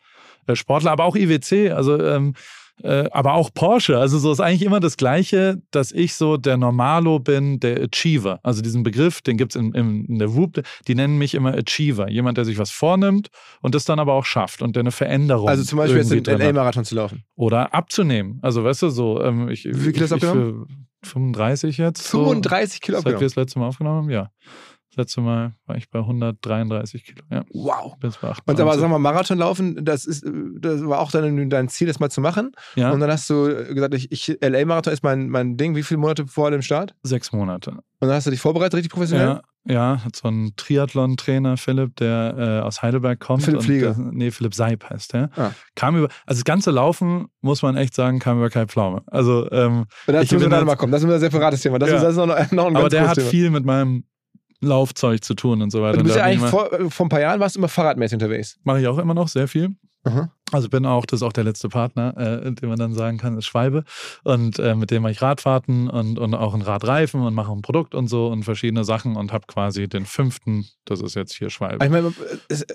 äh, 0.47 0.57
Sportler, 0.57 0.93
aber 0.93 1.05
auch 1.05 1.17
IWC, 1.17 1.73
also 1.73 2.01
ähm, 2.01 2.35
äh, 2.83 3.09
aber 3.13 3.35
auch 3.35 3.51
Porsche. 3.55 3.99
Also 3.99 4.19
so 4.19 4.33
ist 4.33 4.41
eigentlich 4.41 4.63
immer 4.63 4.81
das 4.81 4.97
Gleiche, 4.97 5.63
dass 5.71 5.93
ich 5.93 6.15
so 6.15 6.37
der 6.37 6.57
Normalo 6.57 7.21
bin, 7.21 7.61
der 7.61 7.85
Achiever. 7.85 8.41
Also 8.43 8.63
diesen 8.63 8.83
Begriff, 8.83 9.23
den 9.23 9.37
gibt 9.37 9.55
es 9.55 9.61
in, 9.61 9.73
in, 9.75 10.05
in, 10.07 10.19
der 10.19 10.35
Whoop, 10.35 10.61
die 10.89 10.95
nennen 10.95 11.17
mich 11.17 11.35
immer 11.35 11.55
Achiever. 11.55 12.11
Jemand, 12.11 12.37
der 12.37 12.45
sich 12.45 12.59
was 12.59 12.71
vornimmt 12.71 13.29
und 13.63 13.75
das 13.75 13.85
dann 13.85 14.01
aber 14.01 14.15
auch 14.15 14.25
schafft 14.25 14.61
und 14.61 14.75
der 14.75 14.81
eine 14.81 14.91
Veränderung. 14.91 15.49
Also 15.49 15.63
zum 15.63 15.79
Beispiel 15.79 15.99
jetzt 15.99 16.11
den 16.11 16.25
LA-Marathon 16.25 16.85
zu 16.85 16.97
laufen. 16.97 17.23
Oder 17.37 17.73
abzunehmen. 17.75 18.41
Also 18.43 18.65
weißt 18.65 18.83
du, 18.83 18.89
so. 18.89 19.23
Ähm, 19.23 19.49
ich, 19.49 19.65
Wie 19.65 19.93
viel 19.93 20.03
ist 20.03 20.13
abgenommen? 20.13 20.67
35 21.07 21.79
jetzt. 21.79 22.09
35 22.09 22.75
so, 22.75 22.81
Kilo 22.81 23.01
Seit 23.01 23.13
wir 23.15 23.21
das 23.21 23.37
letzte 23.37 23.59
Mal 23.59 23.69
aufgenommen 23.69 24.03
haben, 24.03 24.11
ja. 24.11 24.31
Das 24.95 25.07
letzte 25.07 25.23
Mal 25.23 25.55
war 25.67 25.77
ich 25.77 25.91
bei 25.91 25.99
133 25.99 27.05
Kilo. 27.05 27.23
Ja. 27.29 27.45
Wow. 27.53 27.97
Bis 27.99 28.17
bei 28.19 28.33
Und 28.47 28.61
aber 28.61 28.79
sag 28.79 28.89
mal, 28.89 29.01
Marathon 29.01 29.39
laufen, 29.39 29.85
das 29.85 30.07
ist, 30.07 30.25
das 30.25 30.87
war 30.87 31.01
auch 31.01 31.11
dein, 31.11 31.51
dein 31.51 31.69
Ziel, 31.69 31.89
das 31.89 31.99
mal 31.99 32.11
zu 32.11 32.21
machen. 32.21 32.53
Ja. 32.77 32.93
Und 32.93 33.01
dann 33.01 33.11
hast 33.11 33.29
du 33.29 33.47
gesagt, 33.75 33.95
ich, 33.95 34.13
ich 34.13 34.39
LA-Marathon 34.41 34.93
ist 34.93 35.03
mein, 35.03 35.31
mein 35.31 35.57
Ding. 35.57 35.75
Wie 35.75 35.83
viele 35.83 35.99
Monate 35.99 36.29
vor 36.29 36.53
dem 36.53 36.63
Start? 36.63 36.95
Sechs 37.03 37.33
Monate. 37.33 37.73
Und 37.73 37.83
dann 38.09 38.13
hast 38.13 38.29
du 38.29 38.31
dich 38.31 38.41
vorbereitet, 38.41 38.75
richtig 38.75 38.93
professionell? 38.93 39.27
Ja. 39.27 39.43
Ja, 39.67 40.05
hat 40.05 40.15
so 40.15 40.29
einen 40.29 40.55
Triathlon-Trainer, 40.57 41.57
Philipp, 41.57 41.97
der 41.97 42.35
äh, 42.37 42.67
aus 42.67 42.83
Heidelberg 42.83 43.19
kommt. 43.19 43.45
Philipp 43.45 43.63
Flieger. 43.63 43.97
Und, 43.97 44.15
nee, 44.15 44.31
Philipp 44.31 44.55
Seib 44.55 44.89
heißt 44.91 45.15
der. 45.15 45.31
Ah. 45.37 45.53
Kam 45.75 45.97
über, 45.97 46.09
also 46.27 46.41
das 46.41 46.45
ganze 46.45 46.71
Laufen, 46.71 47.29
muss 47.41 47.63
man 47.63 47.75
echt 47.75 47.95
sagen, 47.95 48.19
kam 48.19 48.37
über 48.37 48.51
Kai 48.51 48.67
Pflaume. 48.67 49.03
Also, 49.07 49.51
ähm, 49.53 49.87
dazu 50.07 50.35
müssen 50.35 50.41
wir 50.43 50.49
dann 50.51 50.67
mal 50.67 50.77
kommen. 50.77 50.93
Das 50.93 51.03
ist 51.03 51.11
ein 51.11 51.19
separates 51.19 51.63
Thema. 51.63 51.79
Das, 51.79 51.89
ja. 51.89 51.97
ist, 51.97 52.03
das 52.03 52.11
ist 52.13 52.19
noch, 52.19 52.27
noch 52.53 52.67
ein 52.67 52.77
Aber 52.77 52.91
der 52.91 53.09
hat 53.09 53.15
Thema. 53.15 53.31
viel 53.31 53.49
mit 53.49 53.65
meinem 53.65 54.05
Laufzeug 54.67 55.23
zu 55.25 55.35
tun 55.35 55.63
und 55.63 55.71
so 55.71 55.83
weiter. 55.83 55.99
Du 55.99 56.05
bist 56.05 56.17
ja 56.17 56.25
eigentlich 56.25 56.51
vor, 56.51 56.69
vor 56.91 57.07
ein 57.07 57.09
paar 57.09 57.21
Jahren 57.21 57.41
warst 57.41 57.57
du 57.57 57.61
immer 57.61 57.69
fahrradmäßig 57.69 58.17
unterwegs. 58.17 58.59
Mache 58.65 58.81
ich 58.81 58.87
auch 58.87 58.99
immer 58.99 59.15
noch 59.15 59.29
sehr 59.29 59.49
viel. 59.49 59.77
Also 60.53 60.69
bin 60.69 60.85
auch, 60.85 61.07
das 61.07 61.21
ist 61.21 61.23
auch 61.23 61.33
der 61.33 61.45
letzte 61.45 61.69
Partner, 61.69 62.15
äh, 62.17 62.53
den 62.53 62.69
man 62.69 62.79
dann 62.79 62.93
sagen 62.93 63.17
kann, 63.17 63.39
ist 63.39 63.47
Schwalbe. 63.47 63.85
Und 64.23 64.59
äh, 64.59 64.75
mit 64.75 64.91
dem 64.91 65.03
mache 65.03 65.13
ich 65.13 65.23
Radfahrten 65.23 65.89
und, 65.89 66.19
und 66.19 66.35
auch 66.35 66.55
ein 66.55 66.63
Radreifen 66.63 67.23
und 67.23 67.35
mache 67.35 67.51
ein 67.51 67.63
Produkt 67.63 67.95
und 67.95 68.09
so 68.09 68.29
und 68.29 68.45
verschiedene 68.45 68.85
Sachen 68.85 69.17
und 69.17 69.33
habe 69.33 69.47
quasi 69.47 69.89
den 69.89 70.05
fünften, 70.05 70.67
das 70.85 71.01
ist 71.01 71.15
jetzt 71.15 71.33
hier 71.33 71.49
Schwalbe. 71.49 71.85
Ich 71.85 71.91
meine, 71.91 72.13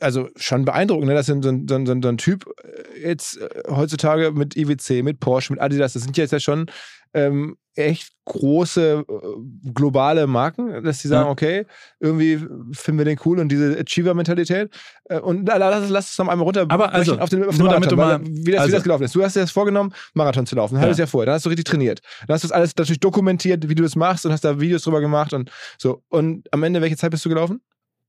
also 0.01 0.29
schon 0.35 0.65
beeindruckend, 0.65 1.07
ne? 1.07 1.13
dass 1.13 1.27
so 1.27 1.33
ein, 1.33 1.43
so, 1.43 1.49
ein, 1.49 1.85
so, 1.85 2.09
ein, 2.09 2.17
Typ 2.17 2.47
äh, 2.63 3.07
jetzt 3.07 3.39
äh, 3.39 3.47
heutzutage 3.69 4.31
mit 4.31 4.57
IWC, 4.57 5.03
mit 5.03 5.19
Porsche, 5.19 5.53
mit 5.53 5.61
Adidas, 5.61 5.93
das 5.93 6.03
sind 6.03 6.17
ja 6.17 6.23
jetzt 6.23 6.31
ja 6.31 6.39
schon 6.39 6.65
ähm, 7.13 7.57
echt 7.75 8.11
große 8.25 9.05
äh, 9.07 9.71
globale 9.73 10.27
Marken, 10.27 10.83
dass 10.83 11.01
die 11.01 11.07
sagen, 11.07 11.27
ja. 11.27 11.31
okay, 11.31 11.65
irgendwie 11.99 12.37
finden 12.73 12.97
wir 12.97 13.05
den 13.05 13.19
cool 13.25 13.39
und 13.39 13.49
diese 13.49 13.79
Achiever-Mentalität. 13.79 14.73
Äh, 15.05 15.19
und 15.19 15.47
lass, 15.47 15.89
lass 15.89 16.11
es 16.11 16.17
noch 16.17 16.27
einmal 16.27 16.43
runter 16.43 16.65
Aber 16.69 16.93
also, 16.93 17.17
auf 17.17 17.29
den, 17.29 17.45
auf 17.45 17.55
den 17.55 17.65
Marathon, 17.65 17.97
mal, 17.97 18.19
wie, 18.23 18.51
das, 18.51 18.61
also, 18.61 18.71
wie 18.71 18.75
das 18.75 18.83
gelaufen 18.83 19.03
ist. 19.03 19.15
Du 19.15 19.23
hast 19.23 19.35
dir 19.35 19.41
das 19.41 19.51
vorgenommen, 19.51 19.93
Marathon 20.13 20.45
zu 20.45 20.55
laufen, 20.55 20.77
halbes 20.77 20.97
ja. 20.97 21.03
Jahr 21.03 21.07
vorher. 21.07 21.27
Dann 21.27 21.35
hast 21.35 21.45
du 21.45 21.49
richtig 21.49 21.65
trainiert. 21.65 22.01
Dann 22.27 22.35
hast 22.35 22.43
du 22.43 22.47
das 22.47 22.55
alles 22.55 22.75
natürlich 22.75 22.99
dokumentiert, 22.99 23.69
wie 23.69 23.75
du 23.75 23.83
das 23.83 23.95
machst 23.95 24.25
und 24.25 24.31
hast 24.31 24.43
da 24.43 24.59
Videos 24.59 24.83
drüber 24.83 25.01
gemacht 25.01 25.33
und 25.33 25.49
so. 25.77 26.03
Und 26.09 26.51
am 26.53 26.63
Ende, 26.63 26.81
welche 26.81 26.97
Zeit 26.97 27.11
bist 27.11 27.25
du 27.25 27.29
gelaufen? 27.29 27.61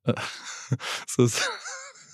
so 1.07 1.25
ist 1.25 1.49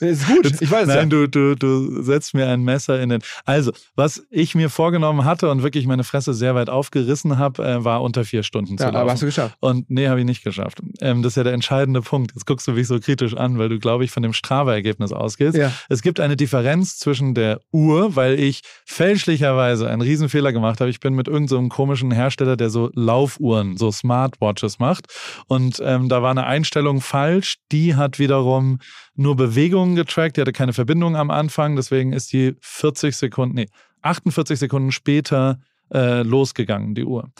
ist 0.00 0.26
gut, 0.26 0.60
ich 0.60 0.70
weiß 0.70 0.86
Nein, 0.88 0.96
ja. 0.98 1.04
du, 1.04 1.28
du, 1.28 1.54
du 1.54 2.02
setzt 2.02 2.34
mir 2.34 2.48
ein 2.48 2.62
Messer 2.62 3.00
in 3.00 3.08
den. 3.08 3.22
Also, 3.44 3.72
was 3.94 4.26
ich 4.30 4.54
mir 4.54 4.70
vorgenommen 4.70 5.24
hatte 5.24 5.50
und 5.50 5.62
wirklich 5.62 5.86
meine 5.86 6.04
Fresse 6.04 6.34
sehr 6.34 6.54
weit 6.54 6.68
aufgerissen 6.68 7.38
habe, 7.38 7.64
äh, 7.64 7.84
war 7.84 8.02
unter 8.02 8.24
vier 8.24 8.42
Stunden 8.42 8.72
ja, 8.72 8.78
zu 8.78 8.84
laufen. 8.84 8.96
Aber 8.96 9.12
hast 9.12 9.22
du 9.22 9.26
geschafft? 9.26 9.56
Und 9.60 9.90
nee, 9.90 10.08
habe 10.08 10.20
ich 10.20 10.26
nicht 10.26 10.44
geschafft. 10.44 10.80
Ähm, 11.00 11.22
das 11.22 11.32
ist 11.32 11.36
ja 11.36 11.44
der 11.44 11.52
entscheidende 11.52 12.02
Punkt. 12.02 12.32
Jetzt 12.34 12.46
guckst 12.46 12.66
du 12.66 12.72
mich 12.72 12.86
so 12.86 12.98
kritisch 13.00 13.34
an, 13.36 13.58
weil 13.58 13.68
du, 13.68 13.78
glaube 13.78 14.04
ich, 14.04 14.10
von 14.10 14.22
dem 14.22 14.32
Strava-Ergebnis 14.32 15.12
ausgehst. 15.12 15.56
Ja. 15.56 15.72
Es 15.88 16.02
gibt 16.02 16.20
eine 16.20 16.36
Differenz 16.36 16.98
zwischen 16.98 17.34
der 17.34 17.60
Uhr, 17.72 18.16
weil 18.16 18.38
ich 18.38 18.62
fälschlicherweise 18.84 19.88
einen 19.88 20.02
Riesenfehler 20.02 20.52
gemacht 20.52 20.80
habe. 20.80 20.90
Ich 20.90 21.00
bin 21.00 21.14
mit 21.14 21.28
irgendeinem 21.28 21.64
so 21.64 21.68
komischen 21.68 22.10
Hersteller, 22.10 22.56
der 22.56 22.70
so 22.70 22.90
Laufuhren, 22.94 23.76
so 23.76 23.90
Smartwatches 23.90 24.78
macht. 24.78 25.06
Und 25.48 25.80
ähm, 25.84 26.08
da 26.08 26.22
war 26.22 26.30
eine 26.30 26.46
Einstellung 26.46 27.00
falsch. 27.00 27.56
Die 27.72 27.96
hat 27.96 28.18
wiederum 28.18 28.78
nur 29.16 29.36
Bewegungen 29.36 29.96
getrackt, 29.96 30.36
die 30.36 30.40
hatte 30.40 30.52
keine 30.52 30.72
Verbindung 30.72 31.16
am 31.16 31.30
Anfang, 31.30 31.76
deswegen 31.76 32.12
ist 32.12 32.32
die 32.32 32.54
40 32.60 33.16
Sekunden, 33.16 33.56
nee, 33.56 33.68
48 34.02 34.58
Sekunden 34.58 34.92
später 34.92 35.58
äh, 35.92 36.22
losgegangen, 36.22 36.94
die 36.94 37.04
Uhr. 37.04 37.30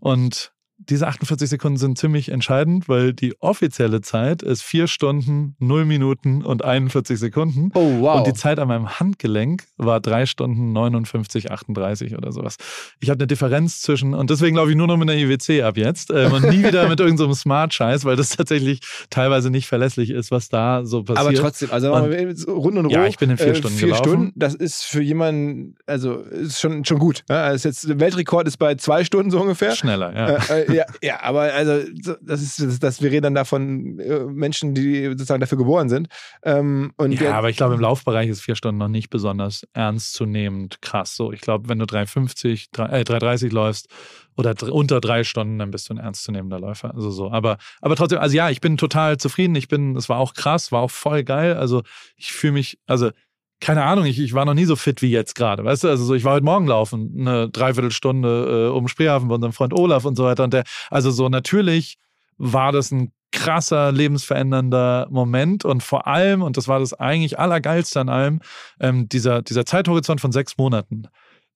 Und 0.00 0.53
diese 0.78 1.06
48 1.06 1.48
Sekunden 1.48 1.78
sind 1.78 1.98
ziemlich 1.98 2.30
entscheidend, 2.30 2.88
weil 2.88 3.12
die 3.12 3.40
offizielle 3.40 4.00
Zeit 4.00 4.42
ist 4.42 4.62
4 4.62 4.88
Stunden, 4.88 5.56
0 5.60 5.84
Minuten 5.84 6.44
und 6.44 6.64
41 6.64 7.18
Sekunden. 7.18 7.70
Oh, 7.74 8.00
wow. 8.00 8.18
Und 8.18 8.26
die 8.26 8.34
Zeit 8.34 8.58
an 8.58 8.68
meinem 8.68 8.98
Handgelenk 8.98 9.64
war 9.76 10.00
3 10.00 10.26
Stunden, 10.26 10.72
59, 10.72 11.52
38 11.52 12.16
oder 12.16 12.32
sowas. 12.32 12.56
Ich 13.00 13.08
habe 13.08 13.20
eine 13.20 13.26
Differenz 13.28 13.82
zwischen, 13.82 14.14
und 14.14 14.30
deswegen 14.30 14.56
laufe 14.56 14.70
ich 14.70 14.76
nur 14.76 14.88
noch 14.88 14.96
mit 14.96 15.08
einer 15.08 15.18
IWC 15.18 15.62
ab 15.62 15.76
jetzt 15.76 16.10
ähm, 16.10 16.32
und 16.32 16.42
nie 16.50 16.64
wieder 16.64 16.88
mit 16.88 16.98
irgendeinem 16.98 17.30
so 17.30 17.34
Smart-Scheiß, 17.44 18.04
weil 18.04 18.16
das 18.16 18.30
tatsächlich 18.30 18.80
teilweise 19.10 19.50
nicht 19.50 19.68
verlässlich 19.68 20.10
ist, 20.10 20.32
was 20.32 20.48
da 20.48 20.84
so 20.84 21.04
passiert. 21.04 21.26
Aber 21.26 21.34
trotzdem, 21.34 21.70
also 21.70 21.94
und, 21.94 22.04
rund 22.48 22.78
und 22.78 22.86
rund. 22.86 22.92
Ja, 22.92 23.06
ich 23.06 23.18
bin 23.18 23.30
in 23.30 23.38
4 23.38 23.46
äh, 23.46 23.54
Stunden 23.54 23.76
vier 23.76 23.88
gelaufen. 23.88 24.08
Stunden, 24.08 24.32
das 24.34 24.54
ist 24.54 24.82
für 24.82 25.02
jemanden, 25.02 25.76
also 25.86 26.16
ist 26.16 26.60
schon, 26.60 26.84
schon 26.84 26.98
gut. 26.98 27.22
Ja? 27.28 27.44
Also 27.44 27.68
jetzt, 27.68 27.88
der 27.88 28.00
Weltrekord 28.00 28.48
ist 28.48 28.56
bei 28.56 28.74
2 28.74 29.04
Stunden 29.04 29.30
so 29.30 29.40
ungefähr. 29.40 29.70
Schneller, 29.76 30.12
ja. 30.14 30.54
Äh, 30.54 30.63
äh 30.68 30.74
ja, 30.74 30.84
ja, 31.02 31.22
aber 31.22 31.52
also 31.52 31.82
das 32.22 32.42
ist, 32.42 32.60
das, 32.60 32.78
das, 32.78 33.02
wir 33.02 33.10
reden 33.10 33.22
dann 33.22 33.34
davon 33.34 33.98
äh, 33.98 34.24
Menschen, 34.24 34.74
die 34.74 35.06
sozusagen 35.06 35.40
dafür 35.40 35.58
geboren 35.58 35.88
sind. 35.88 36.08
Ähm, 36.42 36.92
und 36.96 37.12
ja, 37.12 37.20
der, 37.20 37.34
aber 37.34 37.50
ich 37.50 37.56
glaube, 37.56 37.74
im 37.74 37.80
Laufbereich 37.80 38.28
ist 38.28 38.42
vier 38.42 38.56
Stunden 38.56 38.78
noch 38.78 38.88
nicht 38.88 39.10
besonders 39.10 39.66
ernstzunehmend 39.72 40.82
krass. 40.82 41.16
So, 41.16 41.32
ich 41.32 41.40
glaube, 41.40 41.68
wenn 41.68 41.78
du 41.78 41.84
3,50, 41.84 42.68
3, 42.72 43.00
äh, 43.00 43.02
3,30 43.02 43.52
läufst 43.52 43.88
oder 44.36 44.54
unter 44.72 45.00
drei 45.00 45.24
Stunden, 45.24 45.58
dann 45.58 45.70
bist 45.70 45.88
du 45.88 45.94
ein 45.94 45.98
ernstzunehmender 45.98 46.58
Läufer. 46.58 46.94
Also 46.94 47.10
so. 47.10 47.30
Aber, 47.30 47.58
aber 47.80 47.96
trotzdem, 47.96 48.18
also 48.18 48.36
ja, 48.36 48.50
ich 48.50 48.60
bin 48.60 48.76
total 48.76 49.16
zufrieden. 49.16 49.54
Ich 49.54 49.68
bin, 49.68 49.96
es 49.96 50.08
war 50.08 50.18
auch 50.18 50.34
krass, 50.34 50.72
war 50.72 50.82
auch 50.82 50.90
voll 50.90 51.22
geil. 51.22 51.54
Also 51.54 51.82
ich 52.16 52.32
fühle 52.32 52.54
mich, 52.54 52.78
also 52.86 53.10
keine 53.64 53.84
Ahnung, 53.84 54.04
ich, 54.04 54.18
ich 54.20 54.34
war 54.34 54.44
noch 54.44 54.52
nie 54.52 54.66
so 54.66 54.76
fit 54.76 55.00
wie 55.00 55.10
jetzt 55.10 55.34
gerade, 55.34 55.64
weißt 55.64 55.84
du? 55.84 55.88
Also 55.88 56.04
so, 56.04 56.14
ich 56.14 56.22
war 56.22 56.34
heute 56.34 56.44
Morgen 56.44 56.66
laufen, 56.66 57.16
eine 57.18 57.48
Dreiviertelstunde 57.48 58.68
äh, 58.68 58.76
um 58.76 58.88
Spreehafen 58.88 59.28
bei 59.28 59.36
unserem 59.36 59.54
Freund 59.54 59.72
Olaf 59.72 60.04
und 60.04 60.16
so 60.16 60.24
weiter. 60.24 60.44
Und 60.44 60.52
der, 60.52 60.64
also 60.90 61.10
so 61.10 61.30
natürlich 61.30 61.96
war 62.36 62.72
das 62.72 62.90
ein 62.90 63.10
krasser, 63.32 63.90
lebensverändernder 63.90 65.08
Moment 65.10 65.64
und 65.64 65.82
vor 65.82 66.06
allem, 66.06 66.42
und 66.42 66.58
das 66.58 66.68
war 66.68 66.78
das 66.78 66.92
eigentlich 66.92 67.38
Allergeilste 67.38 68.00
an 68.00 68.10
allem, 68.10 68.40
ähm, 68.80 69.08
dieser, 69.08 69.40
dieser 69.40 69.64
Zeithorizont 69.64 70.20
von 70.20 70.30
sechs 70.30 70.58
Monaten. 70.58 71.08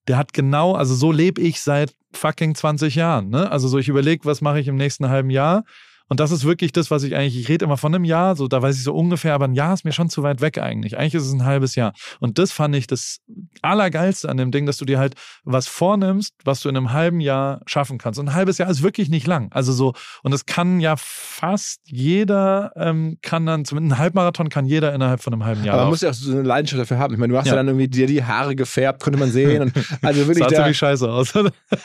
Der 0.07 0.17
hat 0.17 0.33
genau, 0.33 0.73
also 0.73 0.95
so 0.95 1.11
lebe 1.11 1.39
ich 1.39 1.61
seit 1.61 1.93
fucking 2.13 2.55
20 2.55 2.95
Jahren. 2.95 3.29
Ne? 3.29 3.51
Also 3.51 3.67
so, 3.67 3.77
ich 3.77 3.87
überlege, 3.87 4.25
was 4.25 4.41
mache 4.41 4.59
ich 4.59 4.67
im 4.67 4.77
nächsten 4.77 5.09
halben 5.09 5.29
Jahr 5.29 5.63
und 6.09 6.19
das 6.19 6.31
ist 6.31 6.43
wirklich 6.43 6.71
das, 6.71 6.89
was 6.91 7.03
ich 7.03 7.15
eigentlich, 7.15 7.39
ich 7.39 7.49
rede 7.49 7.65
immer 7.65 7.77
von 7.77 7.93
einem 7.93 8.03
Jahr, 8.03 8.35
so 8.35 8.47
da 8.47 8.61
weiß 8.61 8.75
ich 8.75 8.83
so 8.83 8.93
ungefähr, 8.93 9.35
aber 9.35 9.45
ein 9.45 9.53
Jahr 9.53 9.73
ist 9.73 9.85
mir 9.85 9.91
schon 9.91 10.09
zu 10.09 10.23
weit 10.23 10.41
weg 10.41 10.57
eigentlich. 10.57 10.97
Eigentlich 10.97 11.13
ist 11.13 11.27
es 11.27 11.33
ein 11.33 11.45
halbes 11.45 11.75
Jahr. 11.75 11.93
Und 12.19 12.39
das 12.39 12.51
fand 12.51 12.75
ich 12.75 12.87
das 12.87 13.19
Allergeilste 13.61 14.27
an 14.27 14.37
dem 14.37 14.51
Ding, 14.51 14.65
dass 14.65 14.77
du 14.77 14.85
dir 14.85 14.97
halt 14.97 15.13
was 15.43 15.67
vornimmst, 15.67 16.33
was 16.43 16.61
du 16.61 16.69
in 16.69 16.75
einem 16.75 16.91
halben 16.93 17.19
Jahr 17.21 17.61
schaffen 17.67 17.99
kannst. 17.99 18.19
Und 18.19 18.29
ein 18.29 18.33
halbes 18.33 18.57
Jahr 18.57 18.69
ist 18.69 18.81
wirklich 18.81 19.09
nicht 19.09 19.27
lang. 19.27 19.49
Also 19.51 19.71
so, 19.71 19.93
und 20.23 20.33
es 20.33 20.47
kann 20.47 20.79
ja 20.79 20.95
fast 20.97 21.81
jeder, 21.85 22.71
ähm, 22.75 23.19
kann 23.21 23.45
dann, 23.45 23.63
zumindest 23.63 23.95
ein 23.95 23.99
Halbmarathon 23.99 24.49
kann 24.49 24.65
jeder 24.65 24.93
innerhalb 24.95 25.21
von 25.21 25.33
einem 25.33 25.45
halben 25.45 25.63
Jahr. 25.63 25.75
Aber 25.75 25.83
man 25.83 25.91
muss 25.91 26.01
ja 26.01 26.09
auch 26.09 26.13
so 26.13 26.31
eine 26.31 26.41
Leidenschaft 26.41 26.81
dafür 26.81 26.97
haben. 26.97 27.13
Ich 27.13 27.19
meine, 27.19 27.31
du 27.31 27.37
hast 27.37 27.45
ja, 27.45 27.53
ja 27.53 27.57
dann 27.57 27.67
irgendwie 27.67 27.87
dir 27.87 28.07
die 28.07 28.23
Haare 28.23 28.55
gefärbt, 28.55 29.03
konnte 29.03 29.19
man 29.19 29.31
sehen. 29.31 29.61
Und 29.61 29.73
also 30.01 30.27
wirklich. 30.27 30.39
sah 30.39 30.49
ziemlich 30.49 30.77
scheiße 30.77 31.07
aus. 31.07 31.33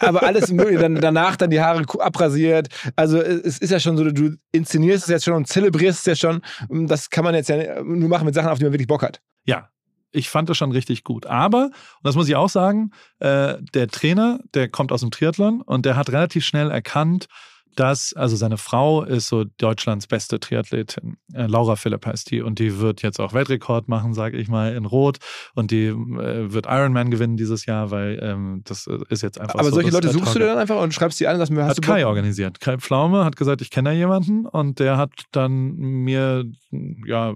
aber 0.00 0.22
alles 0.22 0.50
mögliche, 0.50 0.80
dann 0.80 0.94
danach 0.94 1.36
dann 1.36 1.50
die 1.50 1.60
Haare 1.60 1.84
abrasiert. 1.98 2.68
Also 2.96 3.20
es 3.20 3.58
ist 3.58 3.70
ja 3.70 3.78
schon 3.78 3.98
so, 3.98 4.13
du 4.14 4.36
inszenierst 4.52 5.04
es 5.04 5.10
jetzt 5.10 5.24
schon 5.24 5.34
und 5.34 5.48
zelebrierst 5.48 6.00
es 6.00 6.06
jetzt 6.06 6.20
schon. 6.20 6.40
Das 6.68 7.10
kann 7.10 7.24
man 7.24 7.34
jetzt 7.34 7.48
ja 7.48 7.82
nur 7.82 8.08
machen 8.08 8.24
mit 8.24 8.34
Sachen, 8.34 8.48
auf 8.48 8.58
die 8.58 8.64
man 8.64 8.72
wirklich 8.72 8.88
Bock 8.88 9.02
hat. 9.02 9.20
Ja, 9.44 9.68
ich 10.14 10.30
fand 10.30 10.48
das 10.48 10.56
schon 10.56 10.72
richtig 10.72 11.04
gut. 11.04 11.26
Aber, 11.26 11.64
und 11.64 12.04
das 12.04 12.14
muss 12.14 12.28
ich 12.28 12.36
auch 12.36 12.48
sagen, 12.48 12.92
äh, 13.18 13.56
der 13.74 13.88
Trainer, 13.88 14.40
der 14.54 14.68
kommt 14.68 14.92
aus 14.92 15.00
dem 15.00 15.10
Triathlon 15.10 15.60
und 15.60 15.84
der 15.84 15.96
hat 15.96 16.10
relativ 16.10 16.44
schnell 16.44 16.70
erkannt, 16.70 17.26
dass, 17.74 18.12
also 18.14 18.36
seine 18.36 18.56
Frau 18.56 19.02
ist 19.02 19.28
so 19.28 19.44
Deutschlands 19.58 20.06
beste 20.06 20.40
Triathletin. 20.40 21.16
Äh, 21.32 21.46
Laura 21.46 21.76
Philipp 21.76 22.06
heißt 22.06 22.30
die 22.30 22.42
und 22.42 22.58
die 22.58 22.78
wird 22.78 23.02
jetzt 23.02 23.20
auch 23.20 23.32
Weltrekord 23.32 23.88
machen, 23.88 24.14
sage 24.14 24.36
ich 24.36 24.48
mal, 24.48 24.74
in 24.74 24.84
Rot 24.84 25.18
und 25.54 25.70
die 25.70 25.86
äh, 25.86 26.52
wird 26.52 26.66
Ironman 26.66 27.10
gewinnen 27.10 27.36
dieses 27.36 27.66
Jahr, 27.66 27.90
weil 27.90 28.18
ähm, 28.22 28.62
das 28.64 28.86
äh, 28.86 28.98
ist 29.08 29.22
jetzt 29.22 29.40
einfach 29.40 29.58
Aber 29.58 29.68
so, 29.68 29.76
solche 29.76 29.90
Leute 29.90 30.08
suchst 30.08 30.34
du 30.34 30.38
dir 30.38 30.46
dann 30.46 30.58
einfach 30.58 30.80
und 30.80 30.94
schreibst 30.94 31.20
die 31.20 31.26
an, 31.26 31.38
dass 31.38 31.50
mir 31.50 31.64
hast 31.64 31.76
hat 31.76 31.84
Kai 31.84 32.06
organisiert. 32.06 32.60
Kai 32.60 32.78
Pflaume 32.78 33.24
hat 33.24 33.36
gesagt, 33.36 33.60
ich 33.60 33.70
kenne 33.70 33.90
da 33.90 33.94
jemanden 33.94 34.46
und 34.46 34.78
der 34.80 34.96
hat 34.96 35.12
dann 35.32 35.76
mir, 35.76 36.44
ja, 37.06 37.34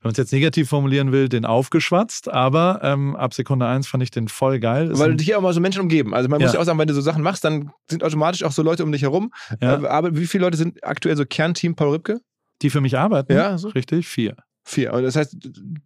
wenn 0.00 0.10
man 0.10 0.12
es 0.12 0.18
jetzt 0.18 0.32
negativ 0.32 0.68
formulieren 0.68 1.10
will, 1.10 1.28
den 1.28 1.44
aufgeschwatzt, 1.44 2.30
aber 2.30 2.80
ähm, 2.82 3.16
ab 3.16 3.34
Sekunde 3.34 3.66
eins 3.66 3.88
fand 3.88 4.02
ich 4.02 4.10
den 4.10 4.28
voll 4.28 4.60
geil. 4.60 4.90
Weil 4.92 5.16
dich 5.16 5.26
ja 5.26 5.38
auch 5.38 5.42
mal 5.42 5.52
so 5.52 5.60
Menschen 5.60 5.80
umgeben. 5.80 6.14
Also 6.14 6.28
man 6.28 6.40
ja. 6.40 6.46
muss 6.46 6.54
ja 6.54 6.60
auch 6.60 6.64
sagen, 6.64 6.78
wenn 6.78 6.86
du 6.86 6.94
so 6.94 7.00
Sachen 7.00 7.22
machst, 7.22 7.44
dann 7.44 7.72
sind 7.88 8.04
automatisch 8.04 8.44
auch 8.44 8.52
so 8.52 8.62
Leute 8.62 8.84
um 8.84 8.92
dich 8.92 9.02
herum. 9.02 9.32
Ja. 9.60 9.67
Äh, 9.68 9.86
aber 9.86 10.16
wie 10.16 10.26
viele 10.26 10.44
Leute 10.44 10.56
sind 10.56 10.82
aktuell 10.84 11.16
so 11.16 11.24
Kernteam 11.24 11.74
Paul 11.74 11.92
Ripke? 11.92 12.20
Die 12.62 12.70
für 12.70 12.80
mich 12.80 12.96
arbeiten? 12.98 13.32
Ja, 13.32 13.56
so. 13.56 13.68
Richtig, 13.68 14.08
vier. 14.08 14.36
Vier. 14.68 14.92
Und 14.92 15.02
das 15.02 15.16
heißt, 15.16 15.34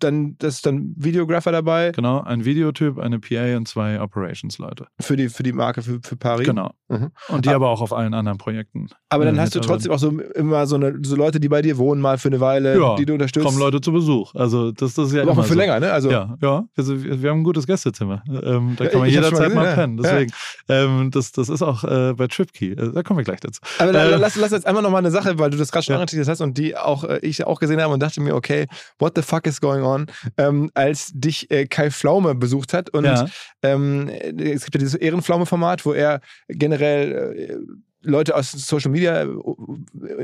dann, 0.00 0.34
das 0.38 0.54
ist 0.54 0.66
dann 0.66 0.92
Videographer 0.96 1.52
dabei. 1.52 1.92
Genau, 1.92 2.20
ein 2.22 2.44
Videotyp, 2.44 2.98
eine 2.98 3.20
PA 3.20 3.56
und 3.56 3.68
zwei 3.68 4.00
Operations-Leute. 4.00 4.88
Für 4.98 5.16
die, 5.16 5.28
für 5.28 5.44
die 5.44 5.52
Marke, 5.52 5.82
für, 5.82 6.00
für 6.02 6.16
Paris. 6.16 6.48
Genau. 6.48 6.72
Mhm. 6.88 7.12
Und 7.28 7.44
die 7.44 7.50
aber, 7.50 7.66
aber, 7.66 7.68
auch 7.68 7.80
auf 7.80 7.92
allen 7.92 8.12
anderen 8.12 8.38
Projekten. 8.38 8.88
Aber 9.08 9.24
dann 9.24 9.38
hast 9.38 9.54
du 9.54 9.60
trotzdem 9.60 9.92
auch 9.92 10.00
so 10.00 10.10
immer 10.10 10.66
so, 10.66 10.74
eine, 10.74 10.98
so 11.00 11.14
Leute, 11.14 11.38
die 11.38 11.48
bei 11.48 11.62
dir 11.62 11.78
wohnen, 11.78 12.00
mal 12.00 12.18
für 12.18 12.28
eine 12.28 12.40
Weile, 12.40 12.76
ja, 12.76 12.96
die 12.96 13.06
du 13.06 13.12
unterstützt. 13.12 13.46
kommen 13.46 13.60
Leute 13.60 13.80
zu 13.80 13.92
Besuch. 13.92 14.34
Also 14.34 14.72
das, 14.72 14.94
das 14.94 15.08
ist 15.08 15.14
ja 15.14 15.22
aber 15.22 15.30
immer 15.30 15.44
für 15.44 15.52
so. 15.52 15.58
länger, 15.60 15.78
ne? 15.78 15.92
Also 15.92 16.10
ja, 16.10 16.36
ja. 16.42 16.64
Also 16.76 17.00
wir 17.04 17.30
haben 17.30 17.42
ein 17.42 17.44
gutes 17.44 17.68
Gästezimmer. 17.68 18.24
Ähm, 18.28 18.74
da 18.76 18.86
kann 18.86 18.98
man 18.98 19.08
jederzeit 19.08 19.54
mal, 19.54 19.74
pennen. 19.74 19.96
Deswegen, 19.96 20.32
ja. 20.68 20.84
ähm, 20.84 21.12
das, 21.12 21.30
das 21.30 21.48
ist 21.48 21.62
auch 21.62 21.84
äh, 21.84 22.14
bei 22.14 22.26
TripKey. 22.26 22.72
Äh, 22.72 22.92
da 22.92 23.04
kommen 23.04 23.18
wir 23.18 23.24
gleich 23.24 23.38
dazu. 23.38 23.60
Aber 23.78 23.94
äh, 23.94 24.16
lass, 24.16 24.34
lass 24.34 24.50
jetzt 24.50 24.66
einfach 24.66 24.82
nochmal 24.82 24.98
eine 24.98 25.12
Sache, 25.12 25.38
weil 25.38 25.50
du 25.50 25.56
das 25.56 25.70
gerade 25.70 25.84
schon 25.84 25.94
ja. 25.94 26.00
angeteasert 26.00 26.32
hast 26.32 26.40
und 26.40 26.58
die 26.58 26.76
auch 26.76 27.04
äh, 27.04 27.20
ich 27.22 27.46
auch 27.46 27.60
gesehen 27.60 27.80
habe 27.80 27.94
und 27.94 28.00
dachte 28.00 28.20
mir, 28.20 28.34
okay, 28.34 28.66
what 28.98 29.12
the 29.16 29.22
fuck 29.22 29.46
is 29.46 29.60
going 29.60 29.82
on, 29.82 30.06
ähm, 30.36 30.70
als 30.74 31.10
dich 31.14 31.50
äh, 31.50 31.66
Kai 31.66 31.90
Pflaume 31.90 32.34
besucht 32.34 32.72
hat. 32.74 32.90
Und 32.90 33.04
ja. 33.04 33.26
ähm, 33.62 34.08
es 34.08 34.64
gibt 34.64 34.74
ja 34.74 34.78
dieses 34.78 34.94
Ehrenpflaume-Format, 34.94 35.84
wo 35.86 35.92
er 35.92 36.20
generell 36.48 37.36
äh, 37.36 37.56
Leute 38.03 38.34
aus 38.34 38.53
Social 38.53 38.90
Media 38.90 39.26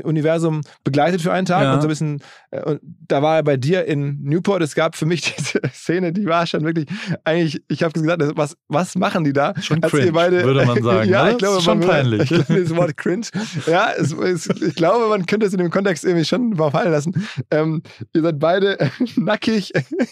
Universum 0.03 0.61
begleitet 0.83 1.21
für 1.21 1.31
einen 1.31 1.45
Tag 1.45 1.63
Ja. 1.63 1.73
und 1.73 1.81
so 1.81 1.87
ein 1.87 1.89
bisschen, 1.89 2.21
äh, 2.51 2.61
und 2.63 2.79
da 3.07 3.21
war 3.21 3.37
er 3.37 3.43
bei 3.43 3.57
dir 3.57 3.85
in 3.85 4.21
Newport. 4.23 4.61
Es 4.61 4.75
gab 4.75 4.95
für 4.95 5.05
mich 5.05 5.21
diese 5.37 5.61
Szene, 5.73 6.11
die 6.13 6.25
war 6.25 6.45
schon 6.47 6.63
wirklich, 6.63 6.87
eigentlich, 7.23 7.61
ich 7.67 7.83
habe 7.83 7.93
gesagt, 7.93 8.21
was, 8.35 8.55
was 8.67 8.95
machen 8.95 9.23
die 9.23 9.33
da? 9.33 9.53
Schon 9.61 9.83
Als 9.83 9.93
ihr 9.93 9.99
cringe, 9.99 10.11
beide- 10.13 10.43
würde 10.43 10.65
man 10.65 10.81
sagen. 10.83 11.09
ja, 11.09 11.25
ne? 11.25 11.31
ich 11.31 11.37
glaube, 11.37 11.61
schon 11.61 11.79
man 11.79 11.87
peinlich. 11.87 12.19
Ich 12.29 12.45
glaube, 12.45 12.61
das 12.61 12.75
Wort 12.75 12.97
cringe. 12.97 13.25
Ja, 13.65 13.89
es, 13.97 14.11
es, 14.13 14.47
ich 14.61 14.75
glaube, 14.75 15.07
man 15.09 15.25
könnte 15.25 15.45
es 15.45 15.53
in 15.53 15.59
dem 15.59 15.69
Kontext 15.71 16.03
irgendwie 16.03 16.25
schon 16.25 16.51
mal 16.51 16.69
fallen 16.71 16.91
lassen. 16.91 17.25
Ähm, 17.51 17.81
ihr 18.13 18.21
seid 18.21 18.39
beide 18.39 18.77
nackig 19.15 19.71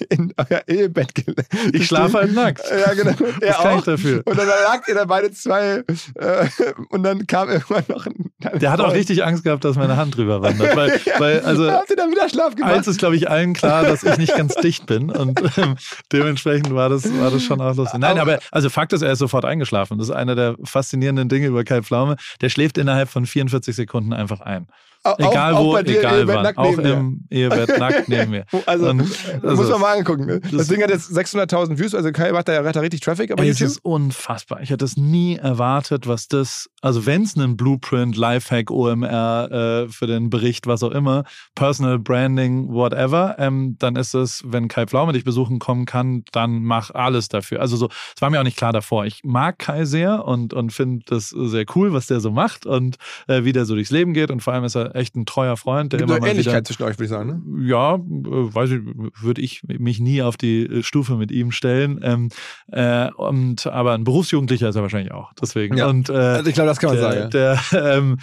in 0.09 0.33
euer 0.37 0.61
Ehebett 0.67 1.13
gelegt. 1.15 1.47
Ich 1.73 1.85
schlafe 1.87 2.17
halt 2.19 2.33
nackt. 2.33 2.61
Ja, 2.69 2.93
genau. 2.93 3.13
Er 3.41 3.59
auch. 3.59 3.83
dafür? 3.83 4.21
Und 4.25 4.37
dann 4.37 4.47
lag 4.47 4.87
ihr 4.87 4.95
da 4.95 5.05
beide 5.05 5.31
zwei 5.31 5.83
äh, 6.15 6.45
und 6.89 7.03
dann 7.03 7.27
kam 7.27 7.49
irgendwann 7.57 7.83
noch 7.87 8.05
ein. 8.05 8.31
Der 8.59 8.71
hat 8.71 8.79
auch 8.79 8.93
richtig 8.93 9.23
Angst 9.23 9.43
gehabt, 9.43 9.63
dass 9.65 9.75
meine 9.75 9.97
Hand 9.97 10.15
drüber 10.15 10.41
wandert. 10.41 10.75
Weil, 10.75 10.99
weil 11.17 11.39
also 11.41 11.71
Habt 11.71 11.89
ihr 11.89 11.95
da 11.95 12.09
wieder 12.09 12.29
Schlaf 12.29 12.55
gemacht? 12.55 12.73
eins 12.73 12.87
ist, 12.87 12.99
glaube 12.99 13.15
ich, 13.15 13.29
allen 13.29 13.53
klar, 13.53 13.83
dass 13.83 14.03
ich 14.03 14.17
nicht 14.17 14.35
ganz 14.35 14.55
dicht 14.55 14.85
bin. 14.85 15.09
Und 15.09 15.41
ähm, 15.57 15.75
dementsprechend 16.11 16.73
war 16.73 16.89
das, 16.89 17.05
war 17.19 17.31
das 17.31 17.43
schon 17.43 17.61
auch 17.61 17.75
lustig. 17.75 17.99
Nein, 17.99 18.19
aber 18.19 18.39
also 18.51 18.69
Fakt 18.69 18.93
ist, 18.93 19.01
er 19.01 19.11
ist 19.11 19.19
sofort 19.19 19.45
eingeschlafen. 19.45 19.97
Das 19.97 20.09
ist 20.09 20.15
einer 20.15 20.35
der 20.35 20.55
faszinierenden 20.63 21.29
Dinge 21.29 21.47
über 21.47 21.63
Kai 21.63 21.81
Pflaume. 21.81 22.15
Der 22.41 22.49
schläft 22.49 22.77
innerhalb 22.77 23.09
von 23.09 23.25
44 23.25 23.75
Sekunden 23.75 24.13
einfach 24.13 24.41
ein. 24.41 24.67
Auch- 25.13 25.19
Egal 25.31 25.53
auch 25.53 25.63
wo, 25.65 25.71
bei 25.73 25.83
dir 25.83 25.93
im 25.95 25.99
egal 25.99 26.27
wann. 26.27 26.43
nackt 26.43 26.57
Auch 26.57 26.77
im 26.77 27.21
Ehebett 27.29 27.69
nackt 27.79 28.09
neben 28.09 28.31
mir. 28.31 28.45
Also, 28.65 28.89
Und, 28.89 28.97
muss 28.99 29.69
man 29.69 29.81
mal 29.81 29.97
angucken. 29.97 30.25
Ne? 30.25 30.39
Das, 30.39 30.51
das- 30.51 30.67
Ding 30.67 30.81
hat 30.83 30.89
jetzt 30.89 31.11
600.000 31.11 31.77
Views, 31.79 31.93
also 31.95 32.11
Kai 32.11 32.31
macht 32.31 32.47
da 32.47 32.53
ja 32.53 32.63
hat 32.63 32.75
da 32.75 32.79
richtig 32.81 33.01
Traffic, 33.01 33.31
aber 33.31 33.43
Ey, 33.43 33.49
es 33.49 33.61
ist 33.61 33.77
unfassbar. 33.83 34.61
Ich 34.61 34.69
hätte 34.69 34.85
es 34.85 34.97
nie 34.97 35.35
erwartet, 35.37 36.07
was 36.07 36.27
das, 36.27 36.69
also 36.81 37.05
wenn 37.05 37.23
es 37.23 37.35
einen 37.37 37.57
Blueprint, 37.57 38.15
Lifehack, 38.17 38.71
OMR 38.71 39.51
äh, 39.51 39.89
für 39.89 40.07
den 40.07 40.29
Bericht, 40.29 40.67
was 40.67 40.83
auch 40.83 40.91
immer, 40.91 41.23
Personal 41.55 41.99
Branding, 41.99 42.69
whatever, 42.69 43.35
ähm, 43.39 43.75
dann 43.79 43.95
ist 43.95 44.13
es, 44.13 44.43
wenn 44.45 44.67
Kai 44.67 44.85
Pflaume 44.87 45.13
dich 45.13 45.23
besuchen 45.23 45.59
kommen 45.59 45.85
kann, 45.85 46.23
dann 46.31 46.63
mach 46.63 46.91
alles 46.91 47.29
dafür. 47.29 47.61
Also 47.61 47.77
so, 47.77 47.89
es 48.15 48.21
war 48.21 48.29
mir 48.29 48.39
auch 48.39 48.43
nicht 48.43 48.57
klar 48.57 48.73
davor. 48.73 49.05
Ich 49.05 49.21
mag 49.23 49.59
Kai 49.59 49.85
sehr 49.85 50.25
und, 50.25 50.53
und 50.53 50.71
finde 50.73 51.03
das 51.07 51.29
sehr 51.29 51.65
cool, 51.75 51.93
was 51.93 52.07
der 52.07 52.19
so 52.19 52.31
macht 52.31 52.65
und 52.65 52.97
äh, 53.27 53.43
wie 53.43 53.53
der 53.53 53.65
so 53.65 53.75
durchs 53.75 53.91
Leben 53.91 54.13
geht 54.13 54.31
und 54.31 54.41
vor 54.41 54.53
allem 54.53 54.63
ist 54.63 54.75
er 54.75 54.95
echt 54.97 55.15
ein 55.15 55.25
treuer 55.25 55.55
Freund, 55.55 55.93
der 55.93 55.99
Gibt 55.99 56.09
immer 56.09 56.17
eine 56.17 56.31
Ähnlichkeit 56.31 56.55
wieder 56.55 56.63
zwischen 56.63 56.83
euch, 56.83 56.97
würde 56.97 57.03
ich 57.05 57.09
sagen. 57.09 57.43
Ne? 57.45 57.67
ja, 57.67 57.95
äh, 57.95 57.99
weiß 57.99 58.71
ich, 58.71 58.81
würde 59.21 59.41
ich 59.41 59.61
mich 59.63 59.99
nie 59.99 60.21
auf 60.21 60.37
die 60.37 60.65
äh, 60.65 60.83
Stufe 60.83 61.15
mit 61.15 61.31
ihm 61.31 61.51
stellen. 61.51 61.99
Ähm, 62.03 62.29
äh, 62.71 63.09
und 63.11 63.67
aber 63.67 63.93
ein 63.93 64.03
Berufsjugendlicher 64.03 64.69
ist 64.69 64.75
er 64.75 64.81
wahrscheinlich 64.81 65.13
auch. 65.13 65.31
Deswegen. 65.41 65.77
Ja. 65.77 65.87
Und 65.87 66.09
äh, 66.09 66.13
Also 66.13 66.49
ich 66.49 66.55
glaube, 66.55 66.69
das 66.69 66.79
kann 66.79 66.89
man 66.89 66.97
der, 66.99 67.11
sagen. 67.11 67.29
der, 67.31 67.97
ähm, 67.97 68.17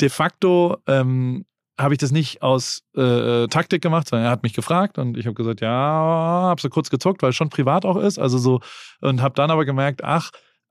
de 0.00 0.08
facto 0.08 0.78
ähm, 0.86 1.44
habe 1.78 1.94
ich 1.94 1.98
das 1.98 2.12
nicht 2.12 2.42
aus 2.42 2.82
äh, 2.96 3.46
Taktik 3.48 3.82
gemacht, 3.82 4.08
sondern 4.08 4.26
er 4.26 4.30
hat 4.30 4.42
mich 4.42 4.52
gefragt 4.52 4.98
und 4.98 5.16
ich 5.16 5.26
habe 5.26 5.34
gesagt, 5.34 5.60
ja, 5.60 5.70
habe 5.70 6.60
so 6.60 6.68
kurz 6.68 6.90
gezuckt, 6.90 7.22
weil 7.22 7.30
es 7.30 7.36
schon 7.36 7.48
privat 7.48 7.84
auch 7.84 7.96
ist. 7.96 8.18
Also 8.18 8.38
so 8.38 8.60
und 9.00 9.22
habe 9.22 9.34
dann 9.34 9.50
aber 9.50 9.64
gemerkt, 9.64 10.04
ach, 10.04 10.30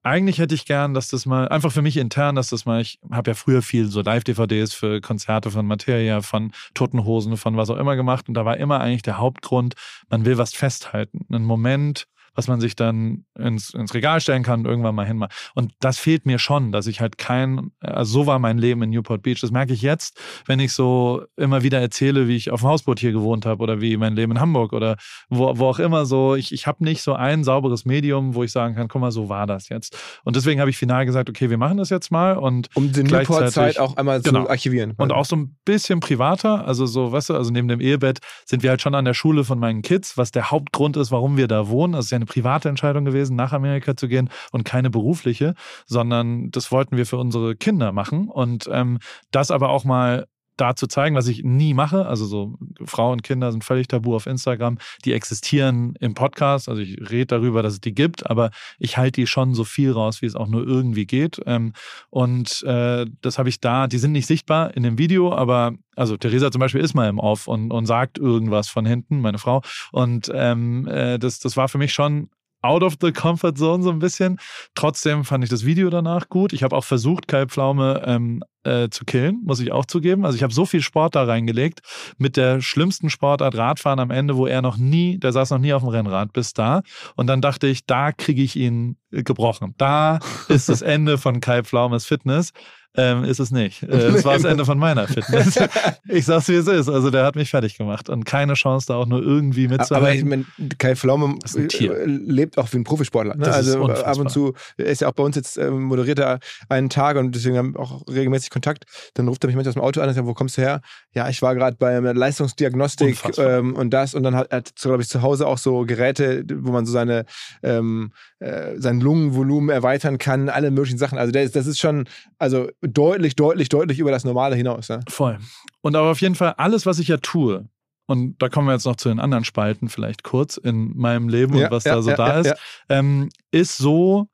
eigentlich 0.10 0.40
hätte 0.40 0.56
ich 0.56 0.66
gern, 0.66 0.94
dass 0.94 1.10
das 1.10 1.26
mal, 1.26 1.48
einfach 1.50 1.72
für 1.72 1.84
mich 1.84 1.96
intern, 1.96 2.36
dass 2.36 2.50
das 2.50 2.66
mal, 2.66 2.82
ich 2.82 3.00
habe 3.12 3.32
ja 3.32 3.36
früher 3.36 3.62
viel 3.62 3.86
so 3.86 4.02
Live-DVDs 4.02 4.74
für 4.74 5.02
Konzerte 5.02 5.52
von 5.52 5.68
Materia, 5.68 6.22
von 6.22 6.52
Toten 6.74 7.06
Hosen, 7.06 7.38
von 7.38 7.56
was 7.58 7.70
auch 7.70 7.78
immer 7.78 7.96
gemacht 7.96 8.28
und 8.28 8.34
da 8.34 8.44
war 8.44 8.58
immer 8.58 8.80
eigentlich 8.80 9.04
der 9.04 9.20
Hauptgrund, 9.20 9.76
man 10.10 10.26
will 10.26 10.38
was 10.40 10.54
festhalten. 10.54 11.26
Einen 11.32 11.46
Moment, 11.46 12.08
was 12.36 12.48
man 12.48 12.60
sich 12.60 12.76
dann 12.76 13.26
ins, 13.38 13.74
ins 13.74 13.94
Regal 13.94 14.22
stellen 14.22 14.44
kann 14.44 14.62
und 14.62 14.66
irgendwann 14.66 14.96
mal 14.96 15.06
hinmachen. 15.06 15.32
Und 15.56 15.74
das 15.80 15.98
fehlt 15.98 16.26
mir 16.26 16.40
schon, 16.40 16.72
dass 16.72 16.88
ich 16.88 17.02
halt 17.02 17.18
kein, 17.18 17.72
also 17.80 18.22
so 18.22 18.28
war 18.28 18.40
mein 18.40 18.58
Leben 18.58 18.82
in 18.84 18.90
Newport 18.92 19.22
Beach. 19.22 19.40
Das 19.42 19.52
merke 19.52 19.74
ich 19.74 19.82
jetzt, 19.82 20.20
wenn 20.46 20.60
ich 20.60 20.74
so 20.74 21.24
immer 21.38 21.64
wieder 21.64 21.80
erzähle, 21.80 22.28
wie 22.28 22.36
ich 22.36 22.52
auf 22.52 22.62
dem 22.62 22.70
Hausboot 22.70 23.00
hier 23.00 23.12
gewohnt 23.12 23.46
habe 23.46 23.62
oder 23.64 23.82
wie 23.82 23.98
mein 23.98 24.16
Leben 24.16 24.32
in 24.34 24.40
Hamburg 24.40 24.74
oder 24.74 24.98
wo, 25.30 25.58
wo 25.58 25.66
auch 25.68 25.80
immer 25.80 26.06
so. 26.06 26.36
Ich, 26.36 26.52
ich 26.54 26.68
habe 26.68 26.84
nicht 26.84 27.02
so 27.02 27.14
ein 27.14 27.44
sauberes 27.44 27.86
Medium, 27.86 28.36
wo 28.36 28.44
ich 28.44 28.52
sagen 28.52 28.76
kann, 28.76 28.88
guck 28.88 29.02
mal, 29.02 29.12
so 29.12 29.30
war 29.30 29.48
das 29.48 29.70
jetzt. 29.70 29.98
Und 30.24 30.36
deswegen 30.36 30.60
habe 30.60 30.70
ich 30.70 30.78
final 30.78 31.06
gesagt, 31.06 31.30
okay, 31.30 31.50
wir 31.50 31.58
machen 31.58 31.78
das 31.78 31.90
jetzt 31.90 32.12
mal 32.12 32.38
und 32.38 32.70
Um 32.76 32.92
die 32.92 33.04
Newport-Zeit 33.04 33.80
auch 33.80 33.98
einmal 33.98 34.22
Genau. 34.22 34.44
zu 34.44 34.50
archivieren. 34.50 34.94
und 34.98 35.12
auch 35.12 35.26
so 35.26 35.36
ein 35.36 35.58
bisschen 35.66 36.00
privater, 36.00 36.66
also 36.68 36.86
so, 36.86 37.12
weißt 37.12 37.30
du, 37.30 37.36
also 37.36 37.52
neben 37.52 37.68
dem 37.68 37.80
Ehebett 37.82 38.20
sind 38.46 38.64
wir 38.64 38.70
halt 38.72 38.82
schon 38.82 38.96
an 38.96 39.06
der 39.06 39.14
Schule 39.14 39.44
von 39.44 39.60
meinen 39.60 39.82
Kids, 39.82 40.18
was 40.18 40.32
der 40.32 40.52
Hauptgrund 40.52 40.98
ist, 40.98 41.12
warum 41.12 41.38
wir 41.38 41.48
da 41.48 41.68
wohnen. 41.70 41.94
Das 41.94 42.06
ist 42.06 42.12
ja 42.12 42.19
eine 42.20 42.26
private 42.26 42.70
Entscheidung 42.70 43.06
gewesen, 43.06 43.36
nach 43.36 43.54
Amerika 43.54 43.96
zu 43.96 44.08
gehen 44.08 44.30
und 44.52 44.66
keine 44.66 44.90
berufliche, 44.90 45.56
sondern 45.86 46.52
das 46.52 46.72
wollten 46.72 46.98
wir 46.98 47.06
für 47.06 47.18
unsere 47.18 47.56
Kinder 47.56 47.92
machen. 47.92 48.28
Und 48.28 48.70
ähm, 48.72 49.00
das 49.32 49.52
aber 49.52 49.70
auch 49.70 49.84
mal 49.86 50.28
da 50.60 50.76
zu 50.76 50.88
zeigen, 50.88 51.16
was 51.16 51.28
ich 51.28 51.44
nie 51.44 51.74
mache. 51.74 52.06
Also 52.06 52.26
so 52.26 52.58
Frau 52.86 53.12
und 53.12 53.24
Kinder 53.24 53.52
sind 53.52 53.64
völlig 53.64 53.88
tabu 53.88 54.16
auf 54.16 54.26
Instagram. 54.26 54.78
Die 55.06 55.14
existieren 55.14 55.94
im 56.00 56.14
Podcast. 56.14 56.70
Also 56.70 56.82
ich 56.82 56.98
rede 57.10 57.28
darüber, 57.28 57.64
dass 57.64 57.74
es 57.74 57.82
die 57.82 57.94
gibt, 57.94 58.30
aber 58.30 58.52
ich 58.78 58.98
halte 58.98 59.22
die 59.22 59.28
schon 59.28 59.54
so 59.54 59.64
viel 59.64 59.92
raus, 59.92 60.22
wie 60.22 60.26
es 60.26 60.36
auch 60.36 60.48
nur 60.48 60.66
irgendwie 60.66 61.06
geht. 61.06 61.40
Ähm, 61.46 61.74
und 62.10 62.64
äh, 62.64 63.06
das 63.22 63.38
habe 63.38 63.50
ich 63.50 63.60
da, 63.60 63.88
die 63.88 63.98
sind 63.98 64.12
nicht 64.12 64.28
sichtbar 64.28 64.76
in 64.76 64.84
dem 64.84 64.98
Video, 64.98 65.34
aber 65.34 65.74
also 65.96 66.16
Theresa 66.18 66.52
zum 66.52 66.60
Beispiel 66.60 66.82
ist 66.82 66.94
mal 66.94 67.10
im 67.10 67.20
Off 67.20 67.48
und, 67.48 67.72
und 67.72 67.86
sagt 67.86 68.18
irgendwas 68.18 68.70
von 68.70 68.86
hinten, 68.86 69.20
meine 69.20 69.38
Frau. 69.38 69.62
Und 69.92 70.32
ähm, 70.34 70.88
äh, 70.88 71.20
das, 71.20 71.40
das 71.40 71.58
war 71.58 71.68
für 71.68 71.78
mich 71.78 71.94
schon 71.94 72.30
out 72.62 72.84
of 72.84 72.96
the 73.02 73.12
comfort 73.12 73.58
zone 73.58 73.84
so 73.84 73.90
ein 73.90 74.00
bisschen. 74.00 74.40
Trotzdem 74.76 75.24
fand 75.24 75.44
ich 75.44 75.50
das 75.50 75.66
Video 75.66 75.90
danach 75.90 76.30
gut. 76.30 76.54
Ich 76.54 76.64
habe 76.64 76.76
auch 76.76 76.84
versucht, 76.84 77.28
Kai 77.28 77.46
Pflaume 77.46 78.04
ähm, 78.06 78.44
äh, 78.64 78.90
zu 78.90 79.06
killen, 79.06 79.42
muss 79.44 79.60
ich 79.60 79.72
auch 79.72 79.86
zugeben. 79.86 80.26
Also 80.26 80.36
ich 80.36 80.44
habe 80.44 80.54
so 80.54 80.66
viel 80.66 80.82
Sport 80.82 81.16
da 81.16 81.24
reingelegt 81.24 81.80
mit 82.18 82.38
der 82.38 82.62
schlimmsten 82.62 83.10
Sportart 83.10 83.56
Radfahren 83.56 84.00
am 84.00 84.12
Ende, 84.12 84.36
wo 84.36 84.48
er 84.48 84.62
noch 84.62 84.78
nie, 84.78 85.18
der 85.18 85.32
saß 85.32 85.52
noch 85.52 85.60
nie 85.60 85.74
auf 85.74 85.82
dem 85.82 85.90
Rennrad 85.90 86.34
bis 86.34 86.54
da. 86.54 86.82
Und 87.16 87.28
dann 87.28 87.42
dachte 87.42 87.68
ich, 87.68 87.86
da 87.86 88.12
kriege 88.12 88.42
ich 88.42 88.56
ihn 88.56 88.98
gebrochen. 89.12 89.74
Da 89.78 90.20
ist 90.50 90.70
das 90.70 90.82
Ende 90.82 91.18
von 91.18 91.40
Kai 91.40 91.64
Pflaumes 91.64 92.06
Fitness. 92.06 92.52
Ähm, 93.00 93.24
ist 93.24 93.40
es 93.40 93.52
nicht. 93.52 93.84
Äh, 93.84 93.88
Es 93.88 94.26
war 94.26 94.34
das 94.34 94.44
Ende 94.44 94.66
von 94.66 94.78
meiner 94.78 95.08
Fitness. 95.08 95.60
Ich 96.12 96.26
sag's 96.26 96.48
wie 96.48 96.56
es 96.56 96.68
ist. 96.68 96.90
Also 96.90 97.12
der 97.12 97.24
hat 97.24 97.36
mich 97.36 97.52
fertig 97.52 97.78
gemacht 97.78 98.10
und 98.10 98.26
keine 98.26 98.56
Chance, 98.56 98.88
da 98.88 98.96
auch 98.96 99.06
nur 99.06 99.22
irgendwie 99.22 99.66
Aber 99.66 99.74
ich 99.74 100.24
mitzuhalten. 100.24 100.30
mein, 100.58 100.70
Kai 100.80 100.96
Pflaume 100.96 101.36
Das 101.42 101.56
äh, 101.56 101.68
lebt 102.06 102.58
auch 102.58 102.72
wie 102.74 102.78
ein 102.78 102.84
Profisportler. 102.84 103.36
Ne? 103.36 103.46
Das 103.46 103.56
also 103.56 103.88
äh, 103.90 104.04
ab 104.04 104.18
und 104.18 104.32
zu, 104.32 104.54
ist 104.78 105.02
ja 105.02 105.08
auch 105.08 105.14
bei 105.14 105.24
uns 105.24 105.36
jetzt, 105.36 105.58
äh, 105.58 105.70
moderiert 105.70 106.18
er 106.20 106.40
einen 106.68 106.90
Tag 106.90 107.18
und 107.18 107.36
deswegen 107.36 107.58
haben 107.58 107.74
wir 107.76 107.80
auch 107.80 108.02
regelmäßig 108.08 108.50
Kontakt. 108.50 108.86
Dann 109.14 109.28
ruft 109.28 109.44
er 109.44 109.48
mich 109.48 109.56
manchmal 109.56 109.70
aus 109.70 109.76
dem 109.76 109.84
Auto 109.84 110.02
an 110.02 110.10
und 110.10 110.16
sagt, 110.16 110.26
wo 110.28 110.34
kommst 110.34 110.58
du 110.58 110.62
her? 110.62 110.82
Ja, 111.14 111.30
ich 111.30 111.42
war 111.42 111.54
gerade 111.56 111.78
bei 111.78 111.96
einer 111.96 112.14
Leistungsdiagnostik 112.14 113.18
ähm, 113.38 113.76
und 113.76 113.92
das 113.92 114.16
und 114.16 114.24
dann 114.24 114.36
hat 114.36 114.52
er, 114.52 114.64
glaube 114.82 115.04
ich, 115.04 115.10
zu 115.10 115.22
Hause 115.22 115.46
auch 115.48 115.58
so 115.58 115.86
Geräte, 115.86 116.44
wo 116.56 116.72
man 116.72 116.86
so 116.86 116.92
seine 116.92 117.26
ähm, 117.62 118.12
äh, 118.40 118.78
sein 118.78 119.00
Lungenvolumen 119.00 119.70
erweitern 119.70 120.18
kann, 120.18 120.50
alle 120.50 120.72
möglichen 120.72 120.98
Sachen. 120.98 121.18
Also 121.18 121.38
ist, 121.38 121.56
das 121.56 121.68
ist 121.68 121.80
schon 121.80 122.06
also 122.38 122.70
deutlich, 122.94 123.36
deutlich, 123.36 123.70
deutlich 123.70 124.00
über 124.00 124.12
das 124.12 124.24
Normale 124.24 124.56
hinaus. 124.56 124.88
Ja? 124.88 125.00
Voll. 125.08 125.38
Und 125.82 125.96
aber 125.96 126.12
auf 126.12 126.22
jeden 126.22 126.36
Fall 126.36 126.54
alles, 126.58 126.86
was 126.86 127.00
ich 127.00 127.08
ja 127.08 127.18
tue, 127.18 127.70
und 128.10 128.42
da 128.42 128.50
kommen 128.50 128.68
wir 128.68 128.74
jetzt 128.74 128.86
noch 128.86 128.96
zu 128.96 129.10
den 129.10 129.20
anderen 129.20 129.44
Spalten 129.44 129.88
vielleicht 129.88 130.24
kurz 130.24 130.58
in 130.58 130.98
meinem 130.98 131.30
Leben 131.30 131.56
Ja, 131.56 131.66
und 131.66 131.72
was 131.72 131.84
ja, 131.84 131.94
da 131.94 132.02
so 132.02 132.10
ja, 132.10 132.16
da 132.16 132.40
ist. 132.40 132.56
Ähm, 132.90 133.30
ist 133.52 133.78
so, 133.78 134.28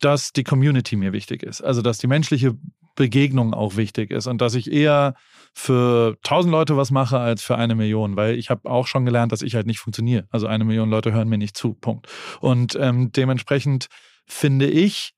dass 0.00 0.32
die 0.32 0.42
Community 0.42 0.96
mir 0.96 1.12
wichtig 1.12 1.44
ist. 1.44 1.62
Also 1.62 1.80
dass 1.80 1.98
die 1.98 2.08
menschliche 2.08 2.56
Begegnung 2.96 3.54
auch 3.54 3.76
wichtig 3.76 4.10
ist 4.10 4.26
und 4.26 4.40
dass 4.40 4.54
ich 4.54 4.70
eher 4.70 5.14
für 5.54 6.16
tausend 6.24 6.50
Leute 6.50 6.76
was 6.76 6.90
mache 6.90 7.18
als 7.18 7.42
für 7.42 7.56
eine 7.56 7.76
Million, 7.76 8.16
weil 8.16 8.36
ich 8.36 8.50
habe 8.50 8.68
auch 8.68 8.88
schon 8.88 9.04
gelernt, 9.04 9.30
dass 9.30 9.42
ich 9.42 9.54
halt 9.54 9.68
nicht 9.68 9.78
funktioniere. 9.78 10.26
Also 10.30 10.48
eine 10.48 10.64
Million 10.64 10.90
Leute 10.90 11.12
hören 11.12 11.28
mir 11.28 11.38
nicht 11.38 11.56
zu. 11.56 11.74
Punkt. 11.74 12.08
Und 12.40 12.76
ähm, 12.80 13.12
dementsprechend 13.12 13.86
finde 14.26 14.66
ich, 14.66 15.12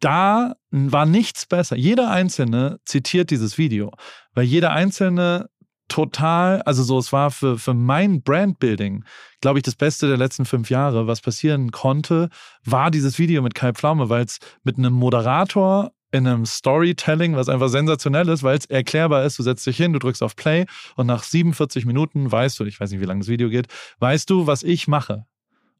da 0.00 0.54
war 0.70 1.06
nichts 1.06 1.46
besser. 1.46 1.76
Jeder 1.76 2.10
Einzelne 2.10 2.78
zitiert 2.84 3.30
dieses 3.30 3.58
Video, 3.58 3.92
weil 4.34 4.44
jeder 4.44 4.72
Einzelne 4.72 5.48
total, 5.88 6.62
also 6.62 6.82
so, 6.82 6.98
es 6.98 7.12
war 7.12 7.30
für, 7.30 7.58
für 7.58 7.74
mein 7.74 8.22
Brandbuilding, 8.22 9.04
glaube 9.40 9.58
ich, 9.58 9.62
das 9.62 9.76
Beste 9.76 10.08
der 10.08 10.16
letzten 10.16 10.44
fünf 10.44 10.70
Jahre, 10.70 11.06
was 11.06 11.20
passieren 11.20 11.70
konnte, 11.70 12.30
war 12.64 12.90
dieses 12.90 13.18
Video 13.18 13.42
mit 13.42 13.54
Kai 13.54 13.72
Pflaume, 13.72 14.08
weil 14.08 14.24
es 14.24 14.38
mit 14.62 14.78
einem 14.78 14.94
Moderator 14.94 15.92
in 16.10 16.26
einem 16.28 16.46
Storytelling, 16.46 17.34
was 17.34 17.48
einfach 17.48 17.68
sensationell 17.68 18.28
ist, 18.28 18.44
weil 18.44 18.56
es 18.56 18.66
erklärbar 18.66 19.24
ist. 19.24 19.38
Du 19.38 19.42
setzt 19.42 19.66
dich 19.66 19.76
hin, 19.76 19.92
du 19.92 19.98
drückst 19.98 20.22
auf 20.22 20.36
Play 20.36 20.64
und 20.96 21.06
nach 21.06 21.24
47 21.24 21.86
Minuten 21.86 22.30
weißt 22.30 22.58
du, 22.60 22.64
ich 22.64 22.78
weiß 22.78 22.92
nicht, 22.92 23.00
wie 23.00 23.06
lange 23.06 23.20
das 23.20 23.28
Video 23.28 23.48
geht, 23.48 23.66
weißt 23.98 24.30
du, 24.30 24.46
was 24.46 24.62
ich 24.62 24.86
mache. 24.86 25.26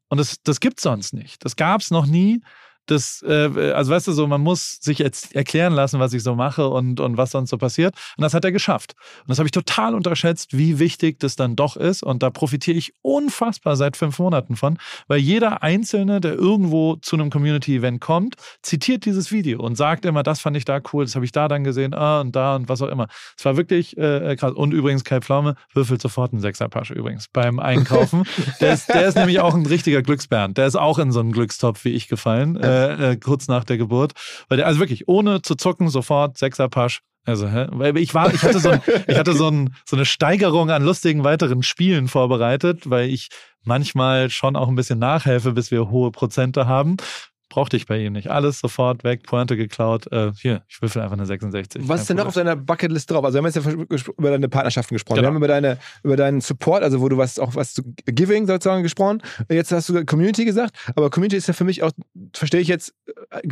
Und 0.09 0.19
das, 0.19 0.41
das 0.43 0.59
gibt 0.59 0.79
sonst 0.81 1.13
nicht. 1.13 1.43
Das 1.43 1.55
gab 1.55 1.81
es 1.81 1.89
noch 1.89 2.05
nie. 2.05 2.41
Das, 2.85 3.23
äh, 3.27 3.71
also 3.73 3.91
weißt 3.91 4.07
du 4.07 4.11
so, 4.11 4.27
man 4.27 4.41
muss 4.41 4.77
sich 4.81 4.99
jetzt 4.99 5.35
erklären 5.35 5.73
lassen, 5.73 5.99
was 5.99 6.13
ich 6.13 6.23
so 6.23 6.35
mache 6.35 6.67
und, 6.67 6.99
und 6.99 7.17
was 7.17 7.31
sonst 7.31 7.49
so 7.49 7.57
passiert. 7.57 7.95
Und 8.17 8.21
das 8.21 8.33
hat 8.33 8.45
er 8.45 8.51
geschafft. 8.51 8.93
Und 9.21 9.29
das 9.29 9.39
habe 9.39 9.47
ich 9.47 9.51
total 9.51 9.95
unterschätzt, 9.95 10.57
wie 10.57 10.79
wichtig 10.79 11.19
das 11.19 11.35
dann 11.35 11.55
doch 11.55 11.77
ist. 11.77 12.03
Und 12.03 12.23
da 12.23 12.29
profitiere 12.29 12.77
ich 12.77 12.93
unfassbar 13.01 13.75
seit 13.75 13.97
fünf 13.97 14.19
Monaten 14.19 14.55
von, 14.55 14.77
weil 15.07 15.19
jeder 15.19 15.63
Einzelne, 15.63 16.21
der 16.21 16.33
irgendwo 16.33 16.95
zu 16.97 17.15
einem 17.15 17.29
Community-Event 17.29 18.01
kommt, 18.01 18.35
zitiert 18.61 19.05
dieses 19.05 19.31
Video 19.31 19.61
und 19.61 19.75
sagt 19.75 20.05
immer, 20.05 20.23
das 20.23 20.41
fand 20.41 20.57
ich 20.57 20.65
da 20.65 20.79
cool, 20.93 21.05
das 21.05 21.15
habe 21.15 21.25
ich 21.25 21.31
da 21.31 21.47
dann 21.47 21.63
gesehen, 21.63 21.93
ah 21.93 22.21
und 22.21 22.35
da 22.35 22.55
und 22.55 22.69
was 22.69 22.81
auch 22.81 22.89
immer. 22.89 23.07
Es 23.37 23.45
war 23.45 23.57
wirklich 23.57 23.97
äh, 23.97 24.35
krass. 24.35 24.53
Und 24.53 24.73
übrigens, 24.73 25.03
Kai 25.03 25.21
Pflaume 25.21 25.55
würfelt 25.73 26.01
sofort 26.01 26.33
einen 26.33 26.41
Sechserpasche 26.41 26.93
übrigens 26.93 27.27
beim 27.27 27.59
Einkaufen. 27.59 28.23
der, 28.61 28.73
ist, 28.73 28.89
der 28.89 29.07
ist 29.07 29.15
nämlich 29.15 29.39
auch 29.39 29.55
ein 29.55 29.65
richtiger 29.65 30.01
Glücksbernd. 30.01 30.57
Der 30.57 30.67
ist 30.67 30.75
auch 30.75 30.99
in 30.99 31.11
so 31.11 31.19
einen 31.19 31.31
Glückstopf 31.31 31.83
wie 31.85 31.89
ich 31.89 32.07
gefallen. 32.07 32.59
Ja 32.61 32.74
äh, 32.75 33.11
äh, 33.11 33.15
kurz 33.17 33.47
nach 33.47 33.63
der 33.63 33.77
Geburt. 33.77 34.13
Also 34.49 34.79
wirklich, 34.79 35.07
ohne 35.07 35.41
zu 35.41 35.55
zucken, 35.55 35.89
sofort 35.89 36.37
Sechserpasch. 36.37 37.01
Also, 37.25 37.47
hä? 37.49 37.67
Weil 37.71 37.97
ich 37.97 38.13
war, 38.13 38.31
ich 38.33 38.43
hatte 38.43 38.59
so, 38.59 38.69
ein, 38.69 38.81
ich 39.07 39.17
hatte 39.17 39.33
so, 39.33 39.47
ein, 39.47 39.73
so 39.85 39.95
eine 39.95 40.05
Steigerung 40.05 40.69
an 40.69 40.83
lustigen 40.83 41.23
weiteren 41.23 41.63
Spielen 41.63 42.07
vorbereitet, 42.07 42.89
weil 42.89 43.09
ich 43.09 43.29
manchmal 43.63 44.29
schon 44.29 44.55
auch 44.55 44.67
ein 44.67 44.75
bisschen 44.75 44.99
nachhelfe, 44.99 45.53
bis 45.53 45.71
wir 45.71 45.89
hohe 45.89 46.11
Prozente 46.11 46.67
haben 46.67 46.97
brauchte 47.55 47.77
ich 47.77 47.85
bei 47.85 47.97
ihm 47.99 48.11
nicht. 48.11 48.29
Alles 48.29 48.59
sofort 48.59 49.05
weg, 49.05 49.23
Pointe 49.23 49.55
geklaut. 49.55 50.11
Äh, 50.11 50.33
hier, 50.33 50.63
ich 50.67 50.81
würfel 50.81 51.01
einfach 51.01 51.15
eine 51.15 51.25
66. 51.25 51.87
Was 51.87 52.01
ist 52.01 52.09
denn 52.09 52.17
noch 52.17 52.25
auf 52.25 52.33
deiner 52.33 52.57
Bucketlist 52.57 53.09
drauf? 53.09 53.23
Also 53.23 53.35
wir 53.35 53.37
haben 53.37 53.45
jetzt 53.45 53.89
ja 53.89 54.09
über 54.17 54.29
deine 54.29 54.49
Partnerschaften 54.49 54.93
gesprochen. 54.93 55.19
Genau. 55.19 55.27
Wir 55.27 55.29
haben 55.29 55.37
über, 55.37 55.47
deine, 55.47 55.77
über 56.03 56.17
deinen 56.17 56.41
Support, 56.41 56.83
also 56.83 56.99
wo 56.99 57.07
du 57.07 57.17
was 57.17 57.39
auch 57.39 57.55
was 57.55 57.73
zu 57.73 57.83
Giving 58.07 58.45
sozusagen 58.45 58.83
gesprochen. 58.83 59.21
Jetzt 59.49 59.71
hast 59.71 59.87
du 59.87 60.03
Community 60.03 60.43
gesagt, 60.43 60.75
aber 60.97 61.09
Community 61.09 61.37
ist 61.37 61.47
ja 61.47 61.53
für 61.53 61.63
mich 61.63 61.81
auch, 61.81 61.91
verstehe 62.33 62.59
ich 62.59 62.67
jetzt, 62.67 62.93
äh, 63.31 63.47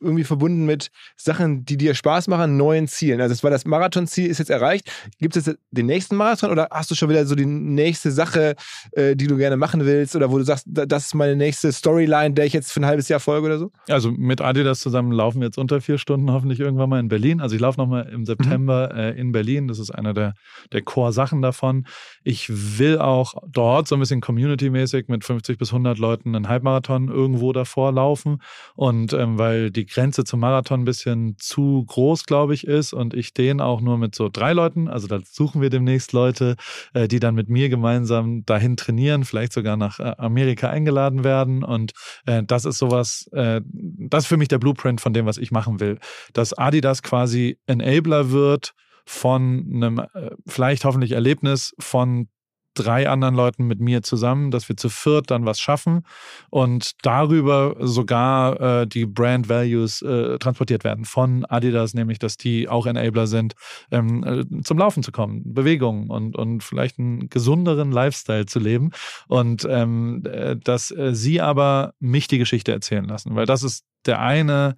irgendwie 0.00 0.24
verbunden 0.24 0.64
mit 0.64 0.90
Sachen, 1.16 1.66
die 1.66 1.76
dir 1.76 1.94
Spaß 1.94 2.28
machen, 2.28 2.56
neuen 2.56 2.88
Zielen. 2.88 3.20
Also 3.20 3.34
es 3.34 3.44
war 3.44 3.50
das 3.50 3.66
Marathonziel 3.66 4.30
ist 4.30 4.38
jetzt 4.38 4.50
erreicht. 4.50 4.90
Gibt 5.18 5.36
es 5.36 5.44
jetzt 5.44 5.58
den 5.72 5.84
nächsten 5.84 6.16
Marathon 6.16 6.50
oder 6.50 6.68
hast 6.70 6.90
du 6.90 6.94
schon 6.94 7.10
wieder 7.10 7.26
so 7.26 7.34
die 7.34 7.44
nächste 7.44 8.12
Sache, 8.12 8.56
äh, 8.92 9.14
die 9.14 9.26
du 9.26 9.36
gerne 9.36 9.58
machen 9.58 9.84
willst 9.84 10.16
oder 10.16 10.32
wo 10.32 10.38
du 10.38 10.44
sagst, 10.44 10.64
das 10.66 11.04
ist 11.04 11.14
meine 11.14 11.36
nächste 11.36 11.70
Storyline, 11.70 12.32
der 12.32 12.46
ich 12.46 12.54
jetzt 12.54 12.72
für 12.72 12.80
ein 12.80 12.86
halbes 12.86 13.10
Jahr 13.10 13.20
folge? 13.20 13.41
Folge 13.42 13.46
oder 13.46 13.58
so? 13.58 13.72
Also 13.88 14.10
mit 14.10 14.40
Adidas 14.40 14.80
zusammen 14.80 15.12
laufen 15.12 15.40
wir 15.40 15.46
jetzt 15.46 15.58
unter 15.58 15.80
vier 15.80 15.98
Stunden 15.98 16.30
hoffentlich 16.30 16.60
irgendwann 16.60 16.88
mal 16.88 17.00
in 17.00 17.08
Berlin. 17.08 17.40
Also 17.40 17.54
ich 17.54 17.60
laufe 17.60 17.78
nochmal 17.78 18.08
im 18.08 18.24
September 18.24 18.90
mhm. 18.92 18.98
äh, 18.98 19.10
in 19.12 19.32
Berlin. 19.32 19.68
Das 19.68 19.78
ist 19.78 19.90
einer 19.90 20.14
der, 20.14 20.34
der 20.72 20.82
Core-Sachen 20.82 21.42
davon. 21.42 21.86
Ich 22.22 22.48
will 22.78 22.98
auch 22.98 23.34
dort 23.46 23.88
so 23.88 23.96
ein 23.96 24.00
bisschen 24.00 24.20
community-mäßig 24.20 25.08
mit 25.08 25.24
50 25.24 25.58
bis 25.58 25.70
100 25.70 25.98
Leuten 25.98 26.34
einen 26.34 26.48
Halbmarathon 26.48 27.08
irgendwo 27.08 27.52
davor 27.52 27.92
laufen. 27.92 28.38
Und 28.74 29.12
ähm, 29.12 29.38
weil 29.38 29.70
die 29.70 29.86
Grenze 29.86 30.24
zum 30.24 30.40
Marathon 30.40 30.82
ein 30.82 30.84
bisschen 30.84 31.36
zu 31.38 31.84
groß, 31.86 32.24
glaube 32.24 32.54
ich, 32.54 32.66
ist 32.66 32.92
und 32.92 33.14
ich 33.14 33.34
den 33.34 33.60
auch 33.60 33.80
nur 33.80 33.98
mit 33.98 34.14
so 34.14 34.28
drei 34.28 34.52
Leuten, 34.52 34.88
also 34.88 35.06
da 35.06 35.18
suchen 35.24 35.60
wir 35.60 35.70
demnächst 35.70 36.12
Leute, 36.12 36.56
äh, 36.94 37.08
die 37.08 37.20
dann 37.20 37.34
mit 37.34 37.48
mir 37.48 37.68
gemeinsam 37.68 38.44
dahin 38.44 38.76
trainieren, 38.76 39.24
vielleicht 39.24 39.52
sogar 39.52 39.76
nach 39.76 39.98
äh, 39.98 40.14
Amerika 40.18 40.70
eingeladen 40.70 41.24
werden. 41.24 41.62
Und 41.62 41.92
äh, 42.26 42.42
das 42.44 42.64
ist 42.64 42.78
sowas, 42.78 43.21
äh, 43.28 43.60
das 43.64 44.24
ist 44.24 44.28
für 44.28 44.36
mich 44.36 44.48
der 44.48 44.58
Blueprint 44.58 45.00
von 45.00 45.12
dem, 45.12 45.26
was 45.26 45.38
ich 45.38 45.50
machen 45.50 45.80
will. 45.80 45.98
Dass 46.32 46.52
Adidas 46.52 47.02
quasi 47.02 47.58
Enabler 47.66 48.30
wird 48.30 48.74
von 49.04 49.70
einem 49.72 49.98
äh, 49.98 50.30
vielleicht 50.46 50.84
hoffentlich 50.84 51.12
Erlebnis 51.12 51.74
von 51.78 52.28
drei 52.74 53.08
anderen 53.08 53.34
Leuten 53.34 53.66
mit 53.66 53.80
mir 53.80 54.02
zusammen, 54.02 54.50
dass 54.50 54.68
wir 54.68 54.76
zu 54.76 54.88
viert 54.88 55.30
dann 55.30 55.44
was 55.44 55.60
schaffen 55.60 56.04
und 56.50 56.92
darüber 57.02 57.76
sogar 57.80 58.82
äh, 58.82 58.86
die 58.86 59.06
Brand 59.06 59.48
Values 59.48 60.02
äh, 60.02 60.38
transportiert 60.38 60.84
werden 60.84 61.04
von 61.04 61.44
Adidas, 61.44 61.94
nämlich 61.94 62.18
dass 62.18 62.36
die 62.36 62.68
auch 62.68 62.86
Enabler 62.86 63.26
sind, 63.26 63.54
ähm, 63.90 64.24
äh, 64.24 64.62
zum 64.62 64.78
Laufen 64.78 65.02
zu 65.02 65.12
kommen, 65.12 65.42
Bewegungen 65.54 66.10
und, 66.10 66.36
und 66.36 66.62
vielleicht 66.62 66.98
einen 66.98 67.28
gesunderen 67.28 67.92
Lifestyle 67.92 68.46
zu 68.46 68.58
leben 68.58 68.90
und 69.28 69.66
ähm, 69.68 70.22
äh, 70.26 70.56
dass 70.56 70.90
äh, 70.90 71.14
sie 71.14 71.40
aber 71.40 71.94
mich 72.00 72.28
die 72.28 72.38
Geschichte 72.38 72.72
erzählen 72.72 73.04
lassen, 73.04 73.34
weil 73.34 73.46
das 73.46 73.62
ist 73.62 73.84
der 74.06 74.20
eine 74.20 74.76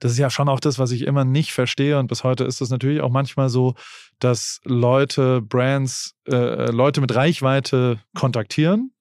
das 0.00 0.12
ist 0.12 0.18
ja 0.18 0.30
schon 0.30 0.48
auch 0.48 0.60
das, 0.60 0.78
was 0.78 0.90
ich 0.90 1.02
immer 1.02 1.24
nicht 1.24 1.52
verstehe. 1.52 1.98
Und 1.98 2.08
bis 2.08 2.24
heute 2.24 2.44
ist 2.44 2.60
es 2.60 2.70
natürlich 2.70 3.00
auch 3.00 3.10
manchmal 3.10 3.48
so, 3.48 3.74
dass 4.18 4.60
Leute, 4.64 5.40
Brands, 5.40 6.14
äh, 6.28 6.70
Leute 6.70 7.00
mit 7.00 7.14
Reichweite 7.14 7.98
kontaktieren 8.14 8.92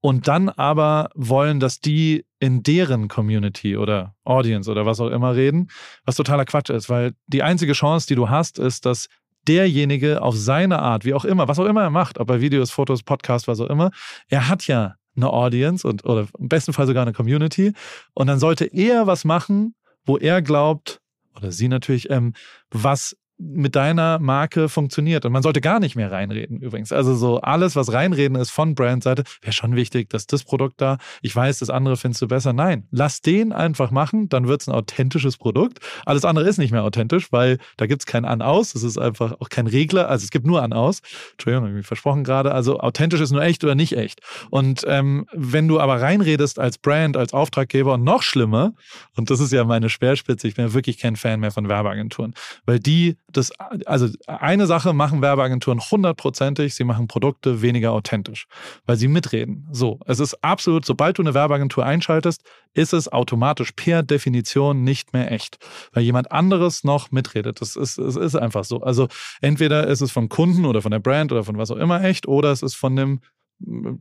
und 0.00 0.28
dann 0.28 0.48
aber 0.48 1.10
wollen, 1.14 1.58
dass 1.60 1.80
die 1.80 2.24
in 2.38 2.62
deren 2.62 3.08
Community 3.08 3.76
oder 3.76 4.14
Audience 4.24 4.70
oder 4.70 4.86
was 4.86 5.00
auch 5.00 5.10
immer 5.10 5.34
reden, 5.34 5.68
was 6.04 6.16
totaler 6.16 6.44
Quatsch 6.44 6.70
ist, 6.70 6.88
weil 6.88 7.14
die 7.26 7.42
einzige 7.42 7.72
Chance, 7.72 8.06
die 8.06 8.14
du 8.14 8.28
hast, 8.28 8.58
ist, 8.58 8.86
dass 8.86 9.08
derjenige 9.48 10.22
auf 10.22 10.36
seine 10.36 10.80
Art, 10.80 11.04
wie 11.04 11.14
auch 11.14 11.24
immer, 11.24 11.48
was 11.48 11.58
auch 11.58 11.64
immer 11.64 11.82
er 11.82 11.90
macht, 11.90 12.18
ob 12.18 12.30
er 12.30 12.40
Videos, 12.40 12.70
Fotos, 12.70 13.02
Podcast, 13.02 13.48
was 13.48 13.60
auch 13.60 13.70
immer, 13.70 13.90
er 14.28 14.48
hat 14.48 14.66
ja 14.66 14.96
eine 15.16 15.30
Audience 15.30 15.86
und 15.86 16.04
oder 16.04 16.26
im 16.38 16.48
besten 16.48 16.72
Fall 16.72 16.86
sogar 16.86 17.02
eine 17.02 17.12
Community 17.12 17.72
und 18.14 18.26
dann 18.26 18.38
sollte 18.38 18.66
er 18.66 19.06
was 19.06 19.24
machen, 19.24 19.74
wo 20.06 20.16
er 20.16 20.40
glaubt, 20.40 21.00
oder 21.34 21.52
sie 21.52 21.68
natürlich, 21.68 22.08
ähm, 22.10 22.32
was 22.70 23.16
mit 23.38 23.76
deiner 23.76 24.18
Marke 24.18 24.68
funktioniert. 24.68 25.24
Und 25.24 25.32
man 25.32 25.42
sollte 25.42 25.60
gar 25.60 25.78
nicht 25.78 25.94
mehr 25.94 26.10
reinreden 26.10 26.60
übrigens. 26.60 26.92
Also 26.92 27.14
so 27.14 27.40
alles, 27.40 27.76
was 27.76 27.92
reinreden 27.92 28.36
ist 28.36 28.50
von 28.50 28.74
Brandseite, 28.74 29.24
wäre 29.42 29.52
schon 29.52 29.76
wichtig, 29.76 30.08
dass 30.08 30.26
das 30.26 30.44
Produkt 30.44 30.80
da, 30.80 30.98
ich 31.20 31.36
weiß, 31.36 31.58
das 31.58 31.70
andere 31.70 31.96
findest 31.96 32.22
du 32.22 32.28
besser. 32.28 32.52
Nein, 32.52 32.86
lass 32.90 33.20
den 33.20 33.52
einfach 33.52 33.90
machen, 33.90 34.28
dann 34.28 34.48
wird 34.48 34.62
es 34.62 34.68
ein 34.68 34.74
authentisches 34.74 35.36
Produkt. 35.36 35.80
Alles 36.06 36.24
andere 36.24 36.48
ist 36.48 36.58
nicht 36.58 36.70
mehr 36.70 36.82
authentisch, 36.82 37.30
weil 37.30 37.58
da 37.76 37.86
gibt 37.86 38.02
es 38.02 38.06
kein 38.06 38.24
An-Aus. 38.24 38.74
Es 38.74 38.82
ist 38.82 38.98
einfach 38.98 39.34
auch 39.40 39.48
kein 39.50 39.66
Regler. 39.66 40.08
Also 40.08 40.24
es 40.24 40.30
gibt 40.30 40.46
nur 40.46 40.62
An-Aus. 40.62 41.02
Entschuldigung, 41.32 41.64
habe 41.64 41.72
ich 41.72 41.78
mich 41.78 41.86
versprochen 41.86 42.24
gerade. 42.24 42.52
Also 42.52 42.80
authentisch 42.80 43.20
ist 43.20 43.32
nur 43.32 43.42
echt 43.42 43.62
oder 43.64 43.74
nicht 43.74 43.96
echt. 43.96 44.20
Und 44.50 44.84
ähm, 44.86 45.26
wenn 45.32 45.68
du 45.68 45.78
aber 45.78 46.00
reinredest 46.00 46.58
als 46.58 46.78
Brand, 46.78 47.16
als 47.16 47.34
Auftraggeber 47.34 47.94
und 47.94 48.04
noch 48.04 48.22
schlimmer, 48.22 48.72
und 49.14 49.30
das 49.30 49.40
ist 49.40 49.52
ja 49.52 49.64
meine 49.64 49.90
Speerspitze, 49.90 50.48
ich 50.48 50.54
bin 50.54 50.66
ja 50.66 50.74
wirklich 50.74 50.98
kein 50.98 51.16
Fan 51.16 51.40
mehr 51.40 51.50
von 51.50 51.68
Werbeagenturen, 51.68 52.34
weil 52.64 52.78
die 52.78 53.16
das, 53.32 53.50
also 53.86 54.08
eine 54.26 54.66
Sache 54.66 54.92
machen 54.92 55.20
Werbeagenturen 55.20 55.80
hundertprozentig, 55.80 56.74
sie 56.74 56.84
machen 56.84 57.08
Produkte 57.08 57.60
weniger 57.60 57.92
authentisch, 57.92 58.46
weil 58.86 58.96
sie 58.96 59.08
mitreden. 59.08 59.68
So, 59.72 59.98
es 60.06 60.20
ist 60.20 60.42
absolut, 60.42 60.84
sobald 60.84 61.18
du 61.18 61.22
eine 61.22 61.34
Werbeagentur 61.34 61.84
einschaltest, 61.84 62.42
ist 62.74 62.92
es 62.92 63.10
automatisch 63.10 63.72
per 63.72 64.02
Definition 64.02 64.84
nicht 64.84 65.12
mehr 65.12 65.32
echt, 65.32 65.58
weil 65.92 66.04
jemand 66.04 66.30
anderes 66.30 66.84
noch 66.84 67.10
mitredet. 67.10 67.60
Das 67.60 67.74
ist, 67.74 67.98
es 67.98 68.16
ist 68.16 68.36
einfach 68.36 68.64
so. 68.64 68.80
Also 68.80 69.08
entweder 69.40 69.86
ist 69.86 70.02
es 70.02 70.12
vom 70.12 70.28
Kunden 70.28 70.64
oder 70.64 70.82
von 70.82 70.92
der 70.92 71.00
Brand 71.00 71.32
oder 71.32 71.44
von 71.44 71.58
was 71.58 71.70
auch 71.70 71.76
immer 71.76 72.04
echt, 72.04 72.28
oder 72.28 72.52
es 72.52 72.62
ist 72.62 72.74
von 72.74 72.94
dem 72.96 73.20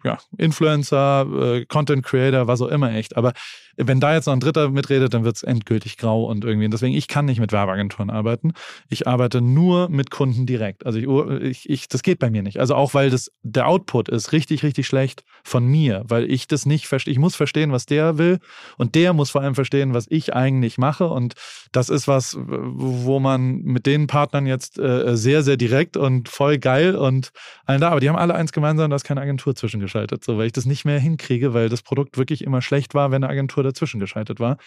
ja, 0.04 0.18
Influencer, 0.38 1.28
äh, 1.42 1.66
Content 1.66 2.04
Creator, 2.04 2.48
was 2.48 2.62
auch 2.62 2.68
immer 2.68 2.94
echt. 2.94 3.16
Aber 3.18 3.34
wenn 3.78 4.00
da 4.00 4.14
jetzt 4.14 4.26
noch 4.26 4.34
ein 4.34 4.40
Dritter 4.40 4.70
mitredet, 4.70 5.14
dann 5.14 5.24
wird 5.24 5.36
es 5.36 5.44
endgültig 5.44 5.98
grau 5.98 6.26
und 6.26 6.46
irgendwie. 6.46 6.70
Deswegen, 6.70 6.96
ich 6.96 7.08
kann 7.08 7.26
nicht 7.26 7.40
mit 7.40 7.52
Werbeagenturen 7.52 8.10
arbeiten. 8.10 8.54
Ich 8.90 9.08
arbeite 9.08 9.42
nur 9.42 9.90
mit 9.90 10.12
Kunden 10.12 10.46
direkt. 10.46 10.86
Also 10.86 11.00
ich, 11.00 11.08
ich, 11.42 11.70
ich, 11.70 11.88
das 11.88 12.04
geht 12.04 12.20
bei 12.20 12.30
mir 12.30 12.42
nicht. 12.42 12.60
Also 12.60 12.76
auch, 12.76 12.94
weil 12.94 13.10
das, 13.10 13.32
der 13.44 13.68
Output 13.68 14.10
ist 14.10 14.32
richtig, 14.32 14.64
richtig 14.64 14.88
schlecht 14.88 15.24
von 15.44 15.66
mir, 15.66 16.04
weil 16.08 16.30
ich 16.32 16.48
das 16.48 16.66
nicht 16.66 16.88
verstehe. 16.88 17.12
Ich 17.12 17.20
muss 17.20 17.36
verstehen, 17.36 17.72
was 17.72 17.86
der 17.86 18.18
will 18.18 18.40
und 18.78 18.96
der 18.96 19.14
muss 19.14 19.30
vor 19.30 19.42
allem 19.42 19.56
verstehen, 19.56 19.94
was 19.94 20.06
ich 20.10 20.34
eigentlich 20.34 20.78
mache. 20.78 21.08
Und 21.08 21.34
das 21.72 21.90
ist 21.90 22.08
was, 22.08 22.38
wo 22.40 23.20
man 23.20 23.58
mit 23.62 23.86
den 23.86 24.08
Partnern 24.08 24.46
jetzt 24.46 24.80
äh, 24.80 25.16
sehr, 25.18 25.44
sehr 25.44 25.58
direkt 25.58 25.98
und 25.98 26.30
voll 26.30 26.58
geil 26.58 26.96
und 26.96 27.32
allen 27.66 27.82
da. 27.82 27.90
Aber 27.90 28.00
die 28.00 28.10
haben 28.10 28.16
alle 28.16 28.36
eins 28.36 28.54
gemeinsam, 28.54 28.90
da 28.90 28.96
ist 28.96 29.04
keine 29.04 29.22
Agentur 29.22 29.45
zwischengeschaltet. 29.54 30.24
So, 30.24 30.38
weil 30.38 30.48
ich 30.48 30.54
das 30.54 30.66
nicht 30.66 30.86
mehr 30.86 31.00
hinkriege, 31.00 31.54
weil 31.54 31.70
das 31.70 31.82
Produkt 31.82 32.18
wirklich 32.18 32.44
immer 32.44 32.62
schlecht 32.62 32.94
war, 32.94 33.12
wenn 33.12 33.24
eine 33.24 33.32
Agentur 33.32 33.64
dazwischen 33.64 34.00
geschaltet 34.00 34.40
war. 34.40 34.58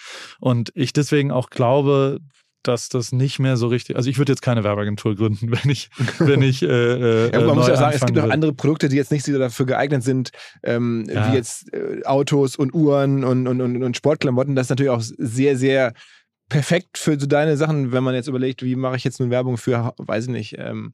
Und 0.41 0.71
ich 0.75 0.93
deswegen 0.93 1.33
auch 1.33 1.51
glaube, 1.51 2.21
dass 2.63 2.89
das 2.89 3.13
nicht 3.13 3.39
mehr 3.39 3.57
so 3.57 3.69
richtig. 3.69 3.97
Also 3.97 4.11
ich 4.11 4.19
würde 4.19 4.33
jetzt 4.33 4.43
keine 4.43 4.65
Werbeagentur 4.65 5.17
gründen, 5.17 5.51
wenn 5.63 5.71
ich, 5.71 5.91
wenn 6.19 6.43
ich. 6.43 6.63
Äh, 6.63 6.67
äh 6.67 7.33
ja, 7.33 7.41
man 7.41 7.57
muss 7.57 7.69
ja 7.69 7.77
sagen, 7.77 7.97
es 7.97 8.05
gibt 8.05 8.17
noch 8.17 8.31
andere 8.31 8.53
Produkte, 8.53 8.89
die 8.89 8.97
jetzt 8.97 9.11
nicht 9.11 9.25
so 9.25 9.37
dafür 9.39 9.67
geeignet 9.67 10.03
sind, 10.03 10.31
ähm, 10.63 11.07
ja. 11.09 11.31
wie 11.31 11.37
jetzt 11.37 11.73
äh, 11.73 12.05
Autos 12.05 12.57
und 12.57 12.75
Uhren 12.75 13.25
und, 13.25 13.47
und, 13.47 13.61
und, 13.61 13.83
und 13.83 13.97
Sportklamotten. 13.97 14.55
Das 14.55 14.67
ist 14.67 14.71
natürlich 14.71 14.91
auch 14.91 15.03
sehr, 15.03 15.57
sehr 15.57 15.93
perfekt 16.49 16.99
für 16.99 17.19
so 17.19 17.27
deine 17.27 17.57
Sachen, 17.57 17.93
wenn 17.93 18.05
man 18.05 18.15
jetzt 18.15 18.29
überlegt, 18.29 18.63
wie 18.63 18.77
mache 18.77 18.97
ich 18.97 19.05
jetzt 19.05 19.21
nun 19.21 19.31
Werbung 19.31 19.59
für, 19.59 19.95
weiß 19.99 20.25
ich 20.25 20.31
nicht, 20.31 20.55
ähm, 20.59 20.93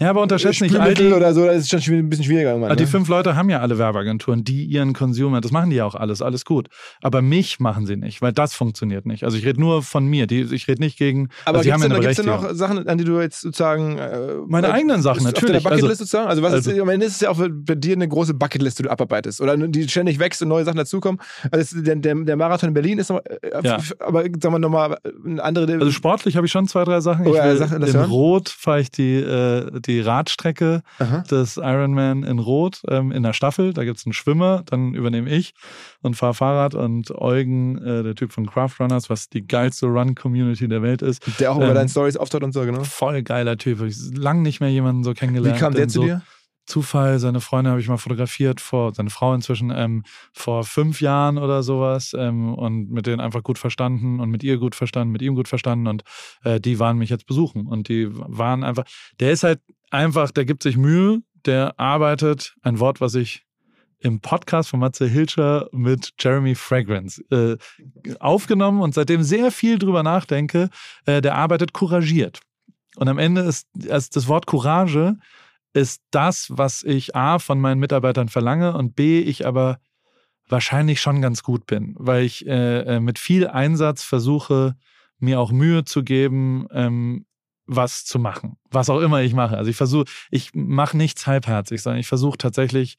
Ja, 0.00 0.10
aber 0.10 0.22
unterschätzt 0.22 0.60
nicht 0.60 0.74
Spülmittel 0.74 1.08
die, 1.08 1.14
oder 1.14 1.32
so, 1.34 1.46
das 1.46 1.70
ist 1.70 1.84
schon 1.84 1.94
ein 1.94 2.08
bisschen 2.08 2.24
schwieriger 2.24 2.50
irgendwann. 2.50 2.70
Aber 2.70 2.76
die 2.76 2.84
ne? 2.84 2.88
fünf 2.88 3.08
Leute 3.08 3.36
haben 3.36 3.48
ja 3.50 3.60
alle 3.60 3.78
Werbeagenturen, 3.78 4.44
die 4.44 4.64
ihren 4.64 4.92
Consumer, 4.92 5.40
das 5.40 5.52
machen 5.52 5.70
die 5.70 5.76
ja 5.76 5.84
auch 5.84 5.94
alles, 5.94 6.20
alles 6.22 6.44
gut. 6.44 6.68
Aber 7.02 7.22
mich 7.22 7.60
machen 7.60 7.86
sie 7.86 7.96
nicht, 7.96 8.20
weil 8.22 8.32
das 8.32 8.54
funktioniert 8.54 9.06
nicht. 9.06 9.24
Also 9.24 9.36
ich 9.36 9.44
rede 9.44 9.60
nur 9.60 9.82
von 9.82 10.06
mir, 10.06 10.26
die, 10.26 10.42
ich 10.42 10.68
rede 10.68 10.82
nicht 10.82 10.98
gegen, 10.98 11.28
Aber 11.44 11.58
also 11.58 11.62
die 11.70 11.72
gibt 11.72 11.74
haben 11.74 12.04
es 12.04 12.16
ja 12.16 12.22
denn, 12.24 12.32
noch 12.32 12.50
Sachen, 12.54 12.86
an 12.88 12.98
die 12.98 13.04
du 13.04 13.20
jetzt 13.20 13.40
sozusagen. 13.40 13.98
Äh, 13.98 14.18
Meine 14.46 14.68
äh, 14.68 14.70
eigenen 14.70 15.02
Sachen, 15.02 15.24
natürlich. 15.24 15.56
Auf 15.56 15.62
der 15.62 15.70
Bucketlist 15.70 16.00
Also- 16.00 16.04
sozusagen? 16.04 16.28
Also, 16.28 16.42
was 16.42 16.52
also- 16.52 16.70
ist, 16.70 16.80
am 16.80 16.88
Ende 16.88 17.06
ist 17.06 17.14
es 17.14 17.20
ja 17.20 17.30
auch 17.30 17.38
bei 17.48 17.74
dir 17.74 17.94
eine 17.94 18.08
große 18.08 18.34
Bucketlist, 18.34 18.78
die 18.78 18.84
du 18.84 18.90
abarbeitest. 18.90 19.40
Oder 19.40 19.56
die 19.56 19.88
ständig 19.88 20.18
wächst 20.18 20.42
und 20.42 20.48
neue 20.48 20.64
Sachen 20.64 20.76
dazukommen. 20.76 21.20
Also, 21.50 21.80
der, 21.80 21.96
der, 21.96 22.14
der 22.14 22.36
Marathon 22.36 22.68
in 22.68 22.74
Berlin 22.74 22.98
ist 22.98 23.10
noch. 23.10 23.20
Äh, 23.24 23.38
Ja. 23.62 23.78
Aber 24.00 24.22
sagen 24.22 24.40
wir 24.54 24.58
nochmal, 24.58 24.98
eine 25.24 25.42
andere. 25.42 25.72
Also 25.74 25.90
sportlich 25.90 26.36
habe 26.36 26.46
ich 26.46 26.52
schon 26.52 26.66
zwei, 26.68 26.84
drei 26.84 27.00
Sachen. 27.00 27.26
Oh 27.26 27.30
Ich 27.30 27.36
ja, 27.36 27.44
will, 27.44 27.56
sag- 27.56 27.70
lass 27.78 27.90
in 27.90 27.96
hören. 28.00 28.10
Rot 28.10 28.48
fahre 28.48 28.80
ich 28.80 28.90
die, 28.90 29.14
äh, 29.16 29.80
die 29.86 30.00
Radstrecke 30.00 30.82
Aha. 30.98 31.18
des 31.30 31.56
Ironman 31.56 32.22
in 32.22 32.38
Rot 32.38 32.82
ähm, 32.88 33.12
in 33.12 33.22
der 33.22 33.32
Staffel. 33.32 33.72
Da 33.72 33.84
gibt 33.84 33.98
es 33.98 34.06
einen 34.06 34.12
Schwimmer, 34.12 34.62
dann 34.66 34.94
übernehme 34.94 35.30
ich 35.30 35.54
und 36.02 36.16
fahre 36.16 36.34
Fahrrad. 36.34 36.74
Und 36.74 37.10
Eugen, 37.10 37.78
äh, 37.78 38.02
der 38.02 38.14
Typ 38.14 38.32
von 38.32 38.46
Craft 38.46 38.80
Runners, 38.80 39.10
was 39.10 39.28
die 39.28 39.46
geilste 39.46 39.86
Run-Community 39.86 40.68
der 40.68 40.82
Welt 40.82 41.02
ist, 41.02 41.22
der 41.40 41.52
auch 41.52 41.56
über 41.56 41.68
ähm, 41.68 41.74
deinen 41.74 41.88
Stories 41.88 42.16
auftaucht 42.16 42.42
und 42.42 42.52
so, 42.52 42.62
genau. 42.62 42.84
voll 42.84 43.22
geiler 43.22 43.56
Typ. 43.56 43.82
Ich 43.82 43.96
lang 44.16 44.42
nicht 44.42 44.60
mehr 44.60 44.70
jemanden 44.70 45.04
so 45.04 45.10
Wie 45.10 45.14
kennengelernt. 45.14 45.58
kam 45.58 45.74
der 45.74 45.88
zu 45.88 46.00
so, 46.00 46.06
dir? 46.06 46.22
Zufall, 46.66 47.18
seine 47.18 47.40
Freundin 47.40 47.70
habe 47.70 47.80
ich 47.80 47.88
mal 47.88 47.98
fotografiert, 47.98 48.60
vor, 48.60 48.94
seine 48.94 49.10
Frau 49.10 49.34
inzwischen, 49.34 49.70
ähm, 49.70 50.04
vor 50.32 50.64
fünf 50.64 51.00
Jahren 51.00 51.38
oder 51.38 51.62
sowas 51.62 52.14
ähm, 52.18 52.54
und 52.54 52.90
mit 52.90 53.06
denen 53.06 53.20
einfach 53.20 53.42
gut 53.42 53.58
verstanden 53.58 54.20
und 54.20 54.30
mit 54.30 54.42
ihr 54.42 54.58
gut 54.58 54.74
verstanden, 54.74 55.12
mit 55.12 55.22
ihm 55.22 55.34
gut 55.34 55.48
verstanden 55.48 55.86
und 55.86 56.04
äh, 56.42 56.60
die 56.60 56.78
waren 56.78 56.96
mich 56.96 57.10
jetzt 57.10 57.26
besuchen 57.26 57.66
und 57.66 57.88
die 57.88 58.08
waren 58.10 58.64
einfach, 58.64 58.84
der 59.20 59.32
ist 59.32 59.42
halt 59.42 59.60
einfach, 59.90 60.30
der 60.30 60.44
gibt 60.44 60.62
sich 60.62 60.76
Mühe, 60.76 61.20
der 61.44 61.78
arbeitet, 61.78 62.54
ein 62.62 62.78
Wort, 62.80 63.00
was 63.00 63.14
ich 63.14 63.44
im 64.04 64.20
Podcast 64.20 64.68
von 64.68 64.80
Matze 64.80 65.06
Hilscher 65.06 65.68
mit 65.72 66.12
Jeremy 66.18 66.54
Fragrance 66.54 67.22
äh, 67.30 67.56
aufgenommen 68.20 68.82
und 68.82 68.94
seitdem 68.94 69.22
sehr 69.22 69.50
viel 69.50 69.78
drüber 69.78 70.02
nachdenke, 70.02 70.68
äh, 71.06 71.22
der 71.22 71.34
arbeitet 71.34 71.72
couragiert. 71.72 72.40
Und 72.96 73.08
am 73.08 73.18
Ende 73.18 73.40
ist, 73.42 73.66
also 73.88 74.08
das 74.12 74.28
Wort 74.28 74.46
Courage 74.46 75.16
ist 75.74 76.02
das, 76.10 76.46
was 76.50 76.82
ich 76.82 77.14
A 77.14 77.38
von 77.38 77.60
meinen 77.60 77.80
Mitarbeitern 77.80 78.28
verlange 78.28 78.76
und 78.76 78.96
B, 78.96 79.20
ich 79.20 79.46
aber 79.46 79.78
wahrscheinlich 80.48 81.00
schon 81.00 81.20
ganz 81.20 81.42
gut 81.42 81.66
bin, 81.66 81.94
weil 81.98 82.24
ich 82.24 82.46
äh, 82.46 82.80
äh, 82.96 83.00
mit 83.00 83.18
viel 83.18 83.48
Einsatz 83.48 84.02
versuche, 84.02 84.76
mir 85.18 85.40
auch 85.40 85.52
Mühe 85.52 85.84
zu 85.84 86.04
geben, 86.04 86.66
ähm, 86.70 87.26
was 87.66 88.04
zu 88.04 88.18
machen, 88.18 88.56
was 88.70 88.90
auch 88.90 89.00
immer 89.00 89.22
ich 89.22 89.34
mache. 89.34 89.56
Also 89.56 89.70
ich 89.70 89.76
versuche, 89.76 90.04
ich 90.30 90.50
mache 90.54 90.96
nichts 90.96 91.26
halbherzig, 91.26 91.82
sondern 91.82 92.00
ich 92.00 92.06
versuche 92.06 92.36
tatsächlich 92.38 92.96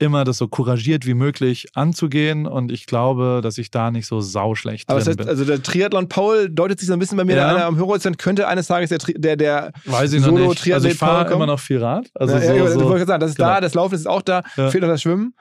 immer 0.00 0.24
das 0.24 0.38
so 0.38 0.48
couragiert 0.48 1.06
wie 1.06 1.14
möglich 1.14 1.66
anzugehen 1.74 2.46
und 2.46 2.70
ich 2.70 2.86
glaube, 2.86 3.40
dass 3.42 3.58
ich 3.58 3.70
da 3.70 3.90
nicht 3.90 4.06
so 4.06 4.20
sauschlecht 4.20 4.88
Aber 4.88 4.98
drin 5.00 5.04
das 5.06 5.08
heißt, 5.08 5.18
bin. 5.18 5.28
also 5.28 5.44
der 5.44 5.62
Triathlon 5.62 6.08
Paul 6.08 6.48
deutet 6.50 6.78
sich 6.78 6.86
so 6.88 6.92
ein 6.92 6.98
bisschen 6.98 7.16
bei 7.18 7.24
mir 7.24 7.36
Ja. 7.36 7.48
an, 7.56 7.62
am 7.62 7.78
Horizont, 7.80 8.18
könnte 8.18 8.46
eines 8.48 8.68
Tages 8.68 8.90
der, 8.90 8.98
der, 8.98 9.36
der 9.36 9.72
Weiß 9.86 10.12
ich 10.12 10.24
noch 10.24 10.30
nicht. 10.32 10.72
Also 10.72 10.88
ich 10.88 10.94
fahre 10.96 11.32
immer 11.32 11.46
noch 11.46 11.58
viel 11.60 11.78
Rad. 11.82 12.08
Also 12.14 12.34
ja, 12.34 12.40
so, 12.40 12.52
ja, 12.54 12.66
so, 12.70 12.80
ich 12.80 12.86
wollte 12.86 13.06
sagen, 13.06 13.20
das 13.20 13.30
ist 13.30 13.36
genau. 13.36 13.48
da, 13.48 13.60
das 13.60 13.74
Laufen 13.74 13.94
ist 13.94 14.06
auch 14.06 14.22
da, 14.22 14.42
Ja. 14.56 14.70
fehlt 14.70 14.82
noch 14.82 14.90
das 14.90 15.02
Schwimmen. 15.02 15.34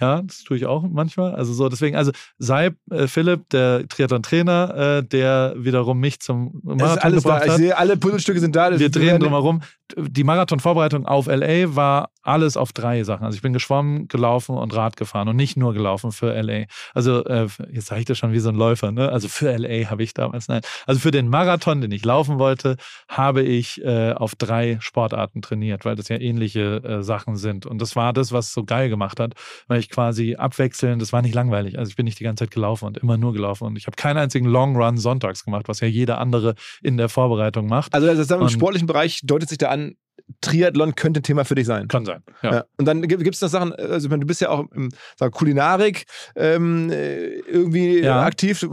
Ja, 0.00 0.22
das 0.22 0.42
tue 0.42 0.56
ich 0.56 0.66
auch 0.66 0.82
manchmal. 0.90 1.36
Also 1.36 1.52
so, 1.52 1.68
deswegen, 1.68 1.96
also 1.96 2.10
Seib, 2.38 2.74
äh, 2.90 3.06
Philipp, 3.06 3.48
der 3.50 3.86
Triathlon-Trainer, 3.88 4.98
äh, 4.98 5.04
der 5.06 5.54
wiederum 5.56 6.00
mich 6.00 6.18
zum 6.18 6.60
Marathon 6.64 6.98
alles 6.98 7.22
da. 7.22 7.28
gebracht 7.30 7.42
Ich 7.46 7.50
hat. 7.52 7.58
sehe, 7.58 7.78
alle 7.78 7.96
Puzzlestücke 7.96 8.40
sind 8.40 8.56
da. 8.56 8.70
Das- 8.70 8.80
Wir 8.80 8.90
drehen 8.90 9.20
drumherum. 9.20 9.60
Die 9.96 10.24
Marathonvorbereitung 10.24 11.06
auf 11.06 11.28
LA 11.28 11.76
war 11.76 12.10
alles 12.24 12.56
auf 12.56 12.72
drei 12.72 13.04
Sachen. 13.04 13.24
Also 13.24 13.36
ich 13.36 13.42
bin 13.42 13.52
geschwommen, 13.52 14.08
gelaufen 14.08 14.56
und 14.56 14.74
Rad 14.74 14.96
gefahren 14.96 15.28
und 15.28 15.36
nicht 15.36 15.56
nur 15.56 15.72
gelaufen 15.74 16.10
für 16.12 16.32
LA. 16.34 16.64
Also 16.94 17.24
äh, 17.24 17.46
jetzt 17.70 17.86
sage 17.86 18.00
ich 18.00 18.06
das 18.06 18.18
schon 18.18 18.32
wie 18.32 18.38
so 18.40 18.48
ein 18.48 18.54
Läufer, 18.56 18.90
ne? 18.92 19.10
Also 19.10 19.28
für 19.28 19.56
LA 19.56 19.90
habe 19.90 20.02
ich 20.02 20.14
damals, 20.14 20.48
nein. 20.48 20.62
Also 20.86 21.00
für 21.00 21.10
den 21.10 21.28
Marathon, 21.28 21.80
den 21.80 21.92
ich 21.92 22.04
laufen 22.04 22.38
wollte, 22.38 22.76
habe 23.08 23.42
ich 23.42 23.82
äh, 23.84 24.12
auf 24.12 24.34
drei 24.34 24.78
Sportarten 24.80 25.42
trainiert, 25.42 25.84
weil 25.84 25.96
das 25.96 26.08
ja 26.08 26.18
ähnliche 26.18 26.82
äh, 26.82 27.02
Sachen 27.02 27.36
sind. 27.36 27.66
Und 27.66 27.80
das 27.80 27.94
war 27.96 28.12
das, 28.12 28.32
was 28.32 28.52
so 28.52 28.64
geil 28.64 28.88
gemacht 28.88 29.20
hat, 29.20 29.34
weil 29.68 29.78
ich 29.80 29.90
quasi 29.90 30.34
abwechselnd, 30.36 31.00
das 31.02 31.12
war 31.12 31.22
nicht 31.22 31.34
langweilig. 31.34 31.78
Also 31.78 31.90
ich 31.90 31.96
bin 31.96 32.04
nicht 32.04 32.18
die 32.20 32.24
ganze 32.24 32.44
Zeit 32.44 32.50
gelaufen 32.52 32.86
und 32.86 32.98
immer 32.98 33.16
nur 33.16 33.32
gelaufen. 33.32 33.64
Und 33.66 33.76
ich 33.76 33.86
habe 33.86 33.96
keinen 33.96 34.16
einzigen 34.18 34.46
Long 34.46 34.76
Run 34.76 34.96
sonntags 34.96 35.44
gemacht, 35.44 35.68
was 35.68 35.80
ja 35.80 35.88
jeder 35.88 36.18
andere 36.18 36.54
in 36.82 36.96
der 36.96 37.08
Vorbereitung 37.08 37.66
macht. 37.66 37.92
Also 37.94 38.06
das 38.06 38.18
ist 38.18 38.30
im 38.30 38.40
Und- 38.40 38.50
sportlichen 38.50 38.86
Bereich 38.86 39.20
deutet 39.24 39.48
sich 39.50 39.58
da 39.58 39.68
an, 39.68 39.94
Triathlon 40.40 40.94
könnte 40.94 41.20
ein 41.20 41.22
Thema 41.22 41.44
für 41.44 41.54
dich 41.54 41.66
sein. 41.66 41.88
Kann 41.88 42.04
sein. 42.04 42.22
Ja. 42.42 42.64
Und 42.78 42.86
dann 42.86 43.02
gibt 43.02 43.34
es 43.34 43.40
noch 43.40 43.48
Sachen, 43.48 43.72
also 43.74 44.06
ich 44.06 44.10
meine, 44.10 44.20
du 44.20 44.26
bist 44.26 44.40
ja 44.40 44.48
auch 44.50 44.64
im 44.72 44.90
Kulinarik 45.32 46.04
ähm, 46.36 46.90
äh, 46.90 47.26
irgendwie 47.40 48.00
Ja. 48.00 48.22
aktiv. 48.22 48.66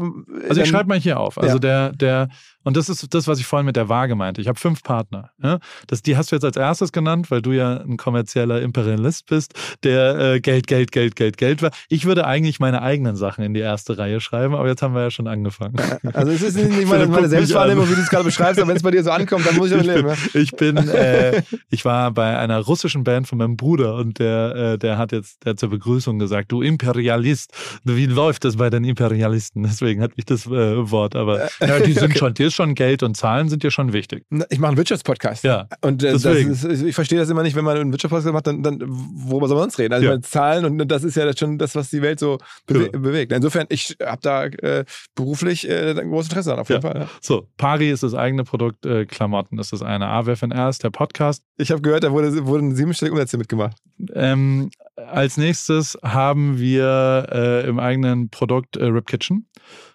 Also 0.48 0.62
ich 0.62 0.70
schreibe 0.70 0.90
mal 0.90 1.00
hier 1.00 1.20
auf. 1.20 1.38
Also 1.38 1.56
Ja. 1.56 1.60
der, 1.60 1.92
der, 1.94 2.30
und 2.64 2.78
das 2.78 2.90
ist 2.90 3.14
das, 3.14 3.28
was 3.28 3.40
ich 3.40 3.46
vorhin 3.46 3.66
mit 3.66 3.76
der 3.76 3.90
Waage 3.90 4.16
meinte. 4.16 4.42
Ich 4.42 4.48
habe 4.48 4.60
fünf 4.60 4.84
Partner. 4.84 5.32
Ja? 5.42 5.60
Das, 5.88 6.02
die 6.02 6.16
hast 6.16 6.32
du 6.32 6.36
jetzt 6.36 6.46
als 6.46 6.58
erstes 6.58 6.92
genannt, 6.92 7.32
weil 7.32 7.42
du 7.42 7.52
ja 7.52 7.78
ein 7.78 7.98
kommerzieller 7.98 8.62
Imperialist 8.62 9.28
bist, 9.28 9.54
der 9.84 10.20
äh, 10.20 10.40
Geld, 10.40 10.68
Geld, 10.68 10.92
Geld, 10.92 11.16
Geld, 11.16 11.38
Geld 11.38 11.62
war. 11.62 11.72
Ich 11.90 12.06
würde 12.06 12.26
eigentlich 12.26 12.60
meine 12.60 12.82
eigenen 12.82 13.16
Sachen 13.16 13.44
in 13.44 13.54
die 13.54 13.60
erste 13.60 13.98
Reihe 13.98 14.22
schreiben, 14.22 14.56
aber 14.56 14.68
jetzt 14.68 14.82
haben 14.82 14.94
wir 14.94 15.02
ja 15.02 15.12
schon 15.12 15.28
angefangen. 15.28 15.76
Also 16.14 16.32
es 16.32 16.42
ist 16.42 16.56
nicht 16.56 16.88
meine, 16.88 17.08
meine 17.08 17.28
Selbstwahrnehmung, 17.28 17.90
wie 17.90 17.96
du 17.96 18.02
es 18.02 18.10
gerade 18.10 18.24
beschreibst, 18.24 18.60
aber 18.60 18.70
wenn 18.70 18.78
es 18.78 18.84
bei 18.84 18.92
dir 18.92 19.04
so 19.04 19.12
ankommt, 19.12 19.46
dann 19.46 19.56
muss 19.56 19.72
ich 19.72 19.78
damit 19.78 19.96
leben. 19.96 20.08
Ja? 20.08 20.16
Ich 20.34 20.52
bin, 20.52 20.78
äh, 20.78 21.42
ich 21.70 21.86
war 21.86 22.12
bei 22.12 22.38
einer 22.38 22.60
russischen 22.60 23.04
Band 23.04 23.28
von 23.28 23.38
meinem 23.38 23.58
Bruder 23.58 23.96
und 23.96 24.20
der, 24.20 24.56
äh, 24.56 24.78
der 24.78 24.98
hat 24.98 25.12
jetzt 25.12 25.42
der 25.44 25.52
hat 25.52 25.60
zur 25.60 25.70
Begrüßung 25.70 26.20
gesagt, 26.20 26.52
du 26.52 26.62
Imperialist, 26.62 27.52
wie 27.84 28.06
läuft 28.06 28.46
das 28.46 28.58
bei 28.58 28.70
den 28.70 28.84
Imperialisten? 28.84 29.64
Deswegen 29.64 30.02
hat 30.02 30.16
mich 30.18 30.26
das 30.26 30.46
äh, 30.46 30.92
Wort, 30.92 31.16
aber 31.16 31.50
ja, 31.60 31.80
die 31.80 31.94
sind 32.02 32.18
schon, 32.18 32.34
dir 32.34 32.51
ist 32.52 32.56
schon 32.56 32.76
Geld 32.76 33.04
und 33.04 33.18
Zahlen 33.18 33.50
sind 33.50 33.64
dir 33.64 33.72
schon 33.72 33.94
wichtig. 33.94 34.26
Ich 34.50 34.60
mache 34.60 34.70
einen 34.70 34.78
Wirtschaftspodcast. 34.78 35.44
Ja. 35.44 35.68
Und 35.82 36.04
äh, 36.04 36.14
ist, 36.14 36.64
ich 36.66 36.94
verstehe 36.96 37.20
das 37.20 37.30
immer 37.30 37.44
nicht, 37.44 37.56
wenn 37.56 37.66
man 37.66 37.78
einen 37.78 37.92
Wirtschaftspodcast 37.92 38.34
macht, 38.34 38.48
dann, 38.48 38.62
dann 38.64 38.80
worüber 38.88 39.48
soll 39.48 39.58
man 39.58 39.64
sonst 39.64 39.80
reden? 39.80 39.94
Also 39.94 40.06
Ja. 40.06 40.12
meine, 40.12 40.22
Zahlen 40.22 40.66
und 40.66 40.88
das 40.88 41.04
ist 41.04 41.16
ja 41.16 41.36
schon 41.36 41.58
das, 41.58 41.76
was 41.76 41.90
die 41.90 42.02
Welt 42.02 42.20
so 42.20 42.38
bewe 42.68 42.86
Ja. 42.86 43.00
bewegt. 43.00 43.32
Insofern, 43.32 43.66
ich 43.70 43.96
habe 44.04 44.22
da 44.22 44.46
äh, 44.46 44.86
beruflich 45.16 45.68
äh, 45.70 45.92
ein 45.92 46.10
großes 46.10 46.30
Interesse 46.30 46.50
dran, 46.50 46.60
auf 46.60 46.70
jeden 46.70 46.82
Ja. 46.84 46.92
Fall. 46.92 47.08
So, 47.22 47.48
Pari 47.58 47.90
ist 47.90 48.04
das 48.04 48.14
eigene 48.14 48.44
Produkt, 48.44 48.86
äh, 48.86 49.06
Klamotten 49.06 49.58
ist 49.60 49.74
das 49.74 49.82
eine. 49.82 50.08
AWFNR 50.08 50.70
ist 50.70 50.84
der 50.84 50.90
Podcast. 50.90 51.44
Ich 51.58 51.72
habe 51.72 51.82
gehört, 51.82 52.04
da 52.04 52.12
wurde, 52.12 52.46
wurden 52.46 52.76
siebenstellige 52.76 53.14
Umsätze 53.14 53.38
mitgemacht. 53.38 53.78
Ähm, 54.14 54.70
als 54.96 55.38
nächstes 55.38 55.98
haben 56.04 56.60
wir 56.60 57.28
äh, 57.32 57.68
im 57.68 57.80
eigenen 57.80 58.30
Produkt 58.30 58.78
äh, 58.78 58.86
Rip 58.86 59.08
Kitchen. 59.08 59.48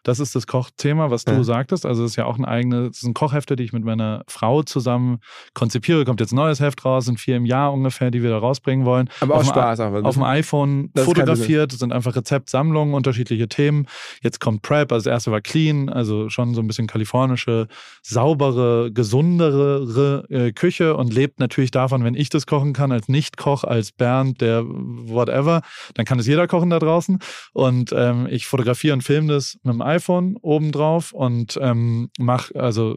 Das 0.06 0.20
ist 0.20 0.36
das 0.36 0.46
Kochthema, 0.46 1.10
was 1.10 1.24
du 1.24 1.32
Ja. 1.32 1.42
sagtest. 1.42 1.84
Also 1.84 2.04
es 2.04 2.12
ist 2.12 2.16
ja 2.16 2.26
auch 2.26 2.38
ein 2.38 2.44
eigenes, 2.44 2.90
es 2.90 3.00
sind 3.00 3.14
Kochhefte, 3.14 3.56
die 3.56 3.64
ich 3.64 3.72
mit 3.72 3.84
meiner 3.84 4.22
Frau 4.28 4.62
zusammen 4.62 5.18
konzipiere. 5.52 6.04
Kommt 6.04 6.20
jetzt 6.20 6.32
ein 6.32 6.36
neues 6.36 6.60
Heft 6.60 6.84
raus, 6.84 7.06
sind 7.06 7.18
vier 7.18 7.36
im 7.36 7.44
Jahr 7.44 7.72
ungefähr, 7.72 8.12
die 8.12 8.22
wir 8.22 8.30
da 8.30 8.38
rausbringen 8.38 8.86
wollen. 8.86 9.10
Aber 9.20 9.34
auch 9.34 9.38
Auf 9.38 9.46
dem 9.46 9.50
Spaß. 9.50 9.80
Auch, 9.80 10.04
auf 10.04 10.14
dem 10.14 10.22
iPhone 10.22 10.90
Das 10.94 11.02
ist 11.02 11.08
fotografiert, 11.08 11.72
sind 11.72 11.92
einfach 11.92 12.14
Rezeptsammlungen, 12.14 12.94
unterschiedliche 12.94 13.48
Themen. 13.48 13.86
Jetzt 14.22 14.38
kommt 14.38 14.62
Prep, 14.62 14.92
also 14.92 15.10
das 15.10 15.12
erste 15.12 15.32
war 15.32 15.40
Clean, 15.40 15.88
also 15.88 16.28
schon 16.28 16.54
so 16.54 16.60
ein 16.60 16.68
bisschen 16.68 16.86
kalifornische, 16.86 17.66
saubere, 18.02 18.92
gesundere 18.92 20.24
äh, 20.30 20.52
Küche 20.52 20.96
und 20.96 21.12
lebt 21.12 21.40
natürlich 21.40 21.72
davon, 21.72 22.04
wenn 22.04 22.14
ich 22.14 22.28
das 22.28 22.46
kochen 22.46 22.72
kann, 22.74 22.92
als 22.92 23.08
Nicht-Koch, 23.08 23.64
als 23.64 23.90
Bernd, 23.90 24.40
der 24.40 24.62
whatever, 24.64 25.62
dann 25.94 26.04
kann 26.06 26.20
es 26.20 26.28
jeder 26.28 26.46
kochen 26.46 26.70
da 26.70 26.78
draußen. 26.78 27.18
Und 27.52 27.92
ähm, 27.92 28.28
ich 28.30 28.46
fotografiere 28.46 28.94
und 28.94 29.02
filme 29.02 29.32
das 29.32 29.58
mit 29.64 29.74
dem 29.74 29.82
iPhone 29.82 29.95
obendrauf 30.42 31.12
und 31.12 31.58
ähm, 31.60 32.08
mach, 32.18 32.50
also 32.54 32.94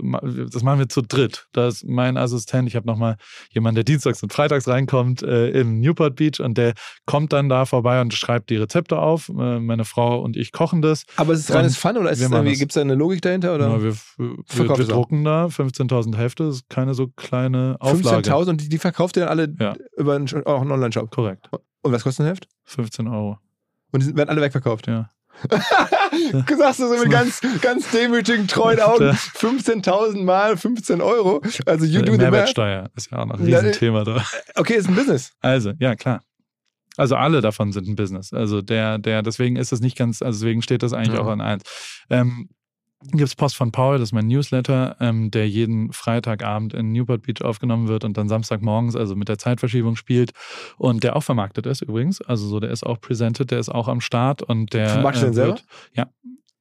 das 0.52 0.64
machen 0.64 0.80
wir 0.80 0.90
zu 0.90 1.02
dritt. 1.02 1.48
Da 1.54 1.68
ist 1.68 1.86
mein 1.86 2.18
Assistent, 2.18 2.68
ich 2.68 2.76
habe 2.76 2.88
nochmal 2.88 3.18
jemanden, 3.52 3.76
der 3.76 3.84
dienstags 3.84 4.22
und 4.24 4.32
freitags 4.34 4.68
reinkommt 4.68 5.22
äh, 5.24 5.50
in 5.50 5.80
Newport 5.80 6.16
Beach 6.16 6.40
und 6.40 6.58
der 6.58 6.74
kommt 7.06 7.34
dann 7.34 7.50
da 7.50 7.66
vorbei 7.66 8.02
und 8.02 8.14
schreibt 8.14 8.50
die 8.50 8.58
Rezepte 8.58 9.00
auf. 9.00 9.30
Äh, 9.30 9.60
meine 9.60 9.86
Frau 9.86 10.22
und 10.22 10.38
ich 10.38 10.52
kochen 10.52 10.82
das. 10.82 11.06
Aber 11.16 11.34
ist 11.34 11.50
es 11.50 11.56
reines 11.56 11.78
Fun 11.78 11.98
oder 11.98 12.14
gibt 12.14 12.72
es 12.72 12.74
da 12.76 12.82
eine 12.82 12.96
Logik 12.96 13.22
dahinter? 13.22 13.56
Oder? 13.56 13.70
Ja, 13.70 13.82
wir 13.82 13.96
wir, 14.18 14.78
wir 14.78 14.86
drucken 14.86 15.24
da 15.24 15.46
15.000 15.46 16.16
Hefte, 16.18 16.46
das 16.46 16.56
ist 16.56 16.70
keine 16.70 16.94
so 16.94 17.08
kleine 17.08 17.78
Auflage. 17.80 18.30
15.000 18.30 18.50
und 18.50 18.62
die, 18.62 18.70
die 18.70 18.78
verkauft 18.78 19.18
ihr 19.18 19.22
dann 19.22 19.30
alle 19.30 19.54
Ja. 19.60 19.76
über 19.98 20.16
einen, 20.16 20.28
auch 20.46 20.62
einen 20.62 20.72
Online-Shop. 20.72 21.12
Korrekt, 21.12 21.50
Und 21.82 21.92
was 21.92 22.04
kostet 22.04 22.26
ein 22.26 22.30
Heft? 22.30 22.48
15 22.66 23.08
Euro. 23.08 23.38
Und 23.92 24.04
die 24.04 24.16
werden 24.16 24.30
alle 24.30 24.42
wegverkauft. 24.42 24.88
Ja. 24.88 25.10
Du 25.50 26.58
sagst 26.58 26.80
das 26.80 26.90
so 26.90 26.98
mit 26.98 27.10
ganz, 27.12 27.42
ganz 27.62 27.90
demütigen, 27.92 28.48
treuen 28.48 28.80
Augen. 28.80 29.06
Ja. 29.06 29.12
15.000 29.12 30.24
mal 30.24 30.58
15 30.58 31.02
Euro. 31.02 31.42
Also 31.66 31.86
you 31.86 32.00
do 32.02 32.06
the 32.06 32.12
math. 32.12 32.20
Mehrwertsteuer 32.32 32.90
ist 32.96 33.12
ja 33.12 33.20
auch 33.20 33.26
noch 33.26 33.40
ein 33.40 33.48
Ja, 33.48 33.60
Riesenthema 33.60 34.04
da. 34.04 34.24
Okay, 34.56 34.76
ist 34.76 34.88
ein 34.90 34.96
Business. 34.96 35.32
Also, 35.42 35.74
ja, 35.80 35.96
klar. 35.96 36.22
Also 36.98 37.16
alle 37.16 37.40
davon 37.42 37.72
sind 37.72 37.88
ein 37.88 37.96
Business. 37.96 38.34
Also 38.34 38.62
der, 38.62 38.98
der, 38.98 39.22
deswegen 39.22 39.56
ist 39.56 39.72
das 39.72 39.80
nicht 39.80 39.98
ganz, 39.98 40.22
also 40.22 40.40
deswegen 40.40 40.62
steht 40.62 40.84
das 40.84 40.92
eigentlich 40.94 41.16
Ja. 41.16 41.22
auch 41.22 41.28
an 41.30 41.40
eins. 41.40 41.64
Ähm, 42.10 42.50
gibt 43.02 43.24
es 43.24 43.36
Post 43.36 43.56
von 43.56 43.72
Paul, 43.72 43.98
das 43.98 44.10
ist 44.10 44.14
mein 44.14 44.28
Newsletter, 44.28 44.98
ähm, 45.00 45.32
der 45.32 45.48
jeden 45.50 45.94
Freitagabend 45.94 46.74
in 46.74 46.92
Newport 46.92 47.22
Beach 47.24 47.42
aufgenommen 47.42 47.88
wird 47.88 48.04
und 48.04 48.18
dann 48.18 48.28
Samstagmorgens, 48.28 48.96
also 48.96 49.16
mit 49.16 49.30
der 49.30 49.38
Zeitverschiebung 49.38 49.96
spielt 49.96 50.32
und 50.78 51.04
der 51.04 51.16
auch 51.16 51.24
vermarktet 51.24 51.66
ist 51.66 51.82
übrigens. 51.82 52.22
Also 52.22 52.48
so, 52.48 52.60
der 52.60 52.72
ist 52.72 52.86
auch 52.86 53.00
presented, 53.00 53.52
der 53.52 53.60
ist 53.60 53.70
auch 53.70 53.88
am 53.88 54.02
Start 54.02 54.42
und 54.44 54.74
der. 54.74 54.90
Vermarktet 54.90 55.24
äh, 55.24 55.26
den 55.28 55.34
selber? 55.34 55.52
wird- 55.54 55.66
Ja. 55.94 56.08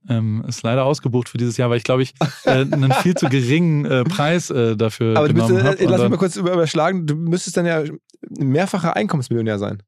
Ähm, 0.08 0.42
ist 0.48 0.62
leider 0.62 0.84
ausgebucht 0.86 1.28
für 1.28 1.36
dieses 1.38 1.56
Jahr, 1.58 1.68
weil 1.68 1.76
ich 1.76 1.84
glaube 1.84 2.02
ich 2.02 2.14
äh, 2.44 2.50
einen 2.62 2.92
viel 2.92 3.14
zu 3.14 3.28
geringen 3.28 3.84
äh, 3.84 4.04
Preis 4.04 4.48
äh, 4.48 4.74
dafür 4.76 5.16
Aber 5.18 5.28
du 5.28 5.34
habe. 5.42 5.78
äh, 5.78 5.84
lass 5.84 6.00
mich 6.00 6.10
mal 6.10 6.16
kurz 6.16 6.36
über- 6.36 6.54
überschlagen, 6.54 7.06
du 7.06 7.14
müsstest 7.14 7.56
dann 7.58 7.66
ja 7.66 7.82
mehrfacher 8.30 8.96
Einkommensmillionär 8.96 9.58
sein. 9.58 9.82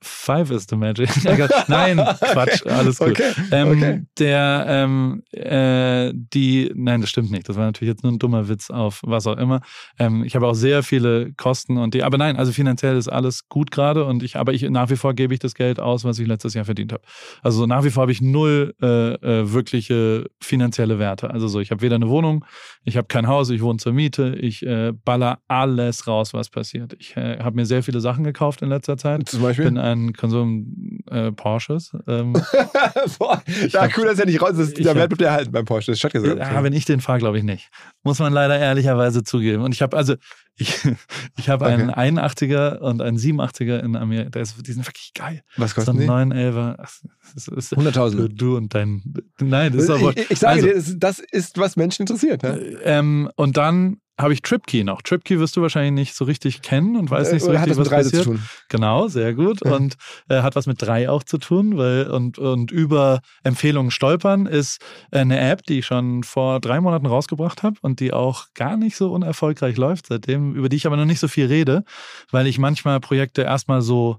Five 0.00 0.50
is 0.50 0.66
the 0.68 0.76
magic. 0.76 1.08
Nein, 1.68 1.96
Quatsch, 1.96 2.66
alles 2.66 2.98
gut. 2.98 3.10
Okay. 3.10 3.32
Ähm, 3.50 3.68
okay. 3.68 4.02
Der, 4.18 4.64
ähm, 4.68 5.22
äh, 5.32 6.12
die, 6.14 6.70
nein, 6.74 7.00
das 7.00 7.10
stimmt 7.10 7.30
nicht. 7.30 7.48
Das 7.48 7.56
war 7.56 7.64
natürlich 7.64 7.92
jetzt 7.92 8.02
nur 8.02 8.12
ein 8.12 8.18
dummer 8.18 8.48
Witz 8.48 8.70
auf 8.70 9.00
was 9.04 9.26
auch 9.26 9.36
immer. 9.36 9.60
Ähm, 9.98 10.24
ich 10.24 10.36
habe 10.36 10.46
auch 10.46 10.54
sehr 10.54 10.82
viele 10.82 11.32
Kosten 11.32 11.78
und 11.78 11.94
die, 11.94 12.02
aber 12.02 12.18
nein, 12.18 12.36
also 12.36 12.52
finanziell 12.52 12.96
ist 12.96 13.08
alles 13.08 13.48
gut 13.48 13.70
gerade 13.70 14.04
und 14.04 14.22
ich, 14.22 14.36
aber 14.36 14.52
ich 14.52 14.62
nach 14.70 14.90
wie 14.90 14.96
vor 14.96 15.14
gebe 15.14 15.34
ich 15.34 15.40
das 15.40 15.54
Geld 15.54 15.80
aus, 15.80 16.04
was 16.04 16.18
ich 16.18 16.26
letztes 16.26 16.54
Jahr 16.54 16.64
verdient 16.64 16.92
habe. 16.92 17.02
Also 17.42 17.66
nach 17.66 17.84
wie 17.84 17.90
vor 17.90 18.02
habe 18.02 18.12
ich 18.12 18.20
null 18.20 18.74
äh, 18.82 19.14
äh, 19.14 19.52
wirkliche 19.52 20.26
finanzielle 20.40 20.98
Werte. 20.98 21.30
Also 21.30 21.48
so, 21.48 21.60
ich 21.60 21.70
habe 21.70 21.82
weder 21.82 21.96
eine 21.96 22.08
Wohnung, 22.08 22.44
ich 22.84 22.96
habe 22.96 23.08
kein 23.08 23.26
Haus, 23.26 23.50
ich 23.50 23.62
wohne 23.62 23.78
zur 23.78 23.92
Miete, 23.92 24.36
ich 24.40 24.64
äh, 24.64 24.92
baller 24.92 25.40
alles 25.48 26.06
raus, 26.06 26.34
was 26.34 26.50
passiert. 26.50 26.94
Ich 26.98 27.16
äh, 27.16 27.38
habe 27.38 27.56
mir 27.56 27.66
sehr 27.66 27.82
viele 27.82 28.00
Sachen 28.00 28.24
gekauft 28.24 28.62
in 28.62 28.68
letzter 28.68 28.96
Zeit. 28.96 29.28
Zum 29.28 29.42
Beispiel? 29.42 29.68
bin 29.68 29.78
ein 29.92 30.12
Konsum 30.12 31.00
äh, 31.10 31.32
Porsches. 31.32 31.92
Ähm, 32.06 32.32
Boah, 33.18 33.42
ja, 33.68 33.82
hab- 33.82 33.96
cool, 33.98 34.06
dass 34.06 34.18
er 34.18 34.26
nicht 34.26 34.40
raus 34.42 34.56
ist. 34.58 34.78
Der 34.78 34.94
Wert 34.94 35.08
bleibt 35.10 35.22
erhalten 35.22 35.52
beim 35.52 35.64
Porsche. 35.64 35.92
Das 35.92 36.02
ist 36.02 36.12
gesagt. 36.12 36.38
ja, 36.38 36.62
wenn 36.62 36.72
ich 36.72 36.84
den 36.84 37.00
fahre, 37.00 37.18
glaube 37.18 37.38
ich 37.38 37.44
nicht. 37.44 37.68
Muss 38.02 38.18
man 38.18 38.32
leider 38.32 38.58
ehrlicherweise 38.58 39.22
zugeben. 39.22 39.62
Und 39.62 39.74
ich 39.74 39.82
habe 39.82 39.96
also, 39.96 40.14
ich, 40.56 40.74
ich 41.38 41.48
habe 41.48 41.66
einen 41.66 41.90
81er 41.90 42.78
und 42.78 43.00
einen 43.02 43.18
87er 43.18 43.78
in 43.80 43.96
Amerika. 43.96 44.30
Der 44.30 44.42
ist, 44.42 44.66
die 44.66 44.72
sind 44.72 44.86
wirklich 44.86 45.12
geil. 45.14 45.42
Was 45.56 45.70
So 45.70 45.76
kosten 45.76 45.90
ein 45.92 45.98
die? 45.98 46.34
911er. 46.34 46.76
Das 46.76 47.02
ist, 47.36 47.48
das 47.48 47.72
ist, 47.72 47.76
100.000. 47.76 48.28
du 48.28 48.56
und 48.56 48.74
dein. 48.74 49.02
Nein, 49.40 49.72
das 49.72 49.84
ist 49.84 49.90
aber. 49.90 50.16
Ich, 50.16 50.30
ich 50.30 50.38
sage 50.38 50.54
also- 50.62 50.66
dir, 50.66 50.74
das, 50.74 50.94
das 50.98 51.18
ist, 51.18 51.58
was 51.58 51.76
Menschen 51.76 52.02
interessiert. 52.02 52.42
Ne? 52.42 52.58
Ähm, 52.84 53.30
und 53.36 53.56
dann 53.56 53.98
habe 54.20 54.32
ich 54.32 54.42
TripKey 54.42 54.84
noch. 54.84 55.02
TripKey 55.02 55.38
wirst 55.38 55.56
du 55.56 55.62
wahrscheinlich 55.62 55.92
nicht 55.92 56.14
so 56.14 56.24
richtig 56.24 56.60
kennen 56.62 56.96
und 56.96 57.10
weißt 57.10 57.32
nicht 57.32 57.44
so 57.44 57.52
Äh, 57.52 57.58
hat 57.58 57.68
richtig, 57.68 57.68
das 57.68 57.78
was 57.78 57.86
mit 57.86 57.92
Reise 57.92 58.10
passiert. 58.10 58.24
zu 58.24 58.30
tun? 58.30 58.48
Genau, 58.68 59.08
sehr 59.08 59.34
gut. 59.34 59.60
Ja. 59.64 59.72
Und 59.76 59.94
äh, 60.28 60.42
hat 60.42 60.56
was 60.56 60.66
mit 60.66 60.82
drei 60.82 61.08
auch 61.08 61.22
zu 61.22 61.38
tun, 61.38 61.76
weil 61.78 62.10
und, 62.10 62.38
und 62.38 62.70
über 62.70 63.20
Empfehlungen 63.44 63.90
stolpern 63.90 64.46
ist 64.46 64.80
eine 65.10 65.38
App, 65.38 65.62
die 65.64 65.78
ich 65.80 65.86
schon 65.86 66.24
vor 66.24 66.60
drei 66.60 66.80
Monaten 66.80 67.06
rausgebracht 67.06 67.62
habe 67.62 67.76
und 67.82 68.00
die 68.00 68.12
auch 68.12 68.46
gar 68.54 68.76
nicht 68.76 68.96
so 68.96 69.12
unerfolgreich 69.12 69.76
läuft 69.76 70.06
seitdem, 70.06 70.54
über 70.54 70.68
die 70.68 70.76
ich 70.76 70.86
aber 70.86 70.96
noch 70.96 71.04
nicht 71.04 71.20
so 71.20 71.28
viel 71.28 71.46
rede, 71.46 71.84
weil 72.30 72.46
ich 72.46 72.58
manchmal 72.58 73.00
Projekte 73.00 73.42
erstmal 73.42 73.82
so 73.82 74.18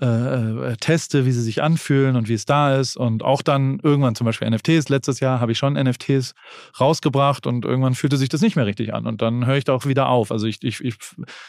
äh, 0.00 0.06
äh, 0.06 0.76
teste, 0.76 1.26
wie 1.26 1.32
sie 1.32 1.42
sich 1.42 1.62
anfühlen 1.62 2.16
und 2.16 2.28
wie 2.28 2.34
es 2.34 2.46
da 2.46 2.76
ist. 2.78 2.96
Und 2.96 3.22
auch 3.22 3.42
dann 3.42 3.78
irgendwann 3.82 4.14
zum 4.14 4.24
Beispiel 4.24 4.48
NFTs. 4.48 4.88
Letztes 4.88 5.20
Jahr 5.20 5.38
habe 5.38 5.52
ich 5.52 5.58
schon 5.58 5.74
NFTs 5.74 6.34
rausgebracht 6.80 7.46
und 7.46 7.66
irgendwann 7.66 7.94
fühlte 7.94 8.16
sich 8.16 8.30
das 8.30 8.40
nicht 8.40 8.56
mehr 8.56 8.64
richtig 8.64 8.94
an. 8.94 9.06
Und 9.06 9.20
dann 9.20 9.44
höre 9.44 9.58
ich 9.58 9.64
da 9.64 9.74
auch 9.74 9.84
wieder 9.84 10.08
auf. 10.08 10.32
Also 10.32 10.46
ich, 10.46 10.62
ich, 10.62 10.82
ich 10.82 10.94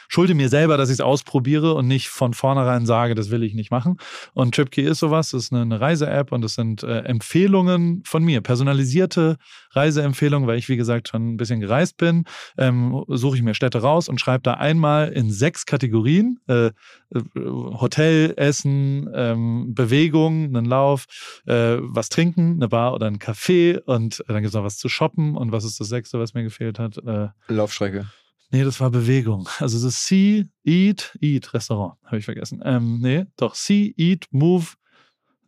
schulde 0.10 0.34
mir 0.34 0.50
selber, 0.50 0.76
dass 0.76 0.89
ich 0.89 0.96
es 0.96 1.02
ausprobiere 1.02 1.74
und 1.74 1.88
nicht 1.88 2.10
von 2.10 2.34
vornherein 2.34 2.86
sage, 2.86 3.16
das 3.16 3.32
will 3.32 3.44
ich 3.44 3.54
nicht 3.54 3.72
machen. 3.72 3.98
Und 4.34 4.56
TripKey 4.56 4.84
ist 4.84 5.00
sowas, 5.00 5.32
das 5.32 5.46
ist 5.46 5.54
eine, 5.54 5.62
eine 5.62 5.80
Reise-App 5.80 6.34
und 6.34 6.41
das 6.41 6.56
sind 6.56 6.84
äh, 6.84 7.00
Empfehlungen 7.00 8.04
von 8.06 8.26
mir, 8.26 8.41
personalisierte 8.41 9.38
Reiseempfehlungen, 9.72 10.48
weil 10.48 10.58
ich, 10.58 10.68
wie 10.68 10.78
gesagt, 10.78 11.08
schon 11.08 11.34
ein 11.34 11.38
bisschen 11.38 11.62
gereist 11.62 11.96
bin. 11.96 12.26
Ähm, 12.58 13.06
suche 13.08 13.38
ich 13.38 13.44
mir 13.44 13.56
Städte 13.56 13.82
raus 13.82 14.10
und 14.10 14.20
schreibe 14.20 14.44
da 14.44 14.56
einmal 14.56 15.14
in 15.14 15.32
sechs 15.32 15.66
Kategorien 15.66 16.39
äh, 16.48 16.68
äh, 16.68 16.72
Hotel, 17.36 18.33
Essen, 18.38 19.10
ähm, 19.14 19.74
Bewegung, 19.74 20.46
einen 20.46 20.66
Lauf, 20.66 21.06
äh, 21.46 21.78
was 21.80 22.10
trinken, 22.10 22.54
eine 22.56 22.68
Bar 22.68 22.94
oder 22.94 23.08
ein 23.08 23.20
Café 23.20 23.80
und 23.80 24.24
dann 24.28 24.38
gibt 24.38 24.48
es 24.48 24.54
noch 24.54 24.64
was 24.64 24.78
zu 24.78 24.90
shoppen 24.90 25.36
und 25.38 25.52
was 25.52 25.64
ist 25.64 25.80
das 25.80 25.90
sechste, 25.90 26.20
was 26.20 26.34
mir 26.34 26.44
gefehlt 26.44 26.80
hat? 26.80 26.98
Äh, 26.98 27.30
Laufstrecke. 27.48 28.08
Nee, 28.52 28.64
das 28.64 28.80
war 28.80 28.92
Bewegung. 28.92 29.50
Also 29.58 29.78
das 29.78 29.96
ist 29.96 30.06
See, 30.08 30.46
Eat, 30.64 31.18
Eat, 31.22 31.54
Restaurant, 31.56 31.96
habe 32.06 32.20
ich 32.20 32.26
vergessen. 32.26 32.62
Ähm, 32.64 33.00
nee, 33.02 33.26
doch, 33.36 33.56
See, 33.56 33.94
Eat, 33.98 34.28
Move, 34.32 34.68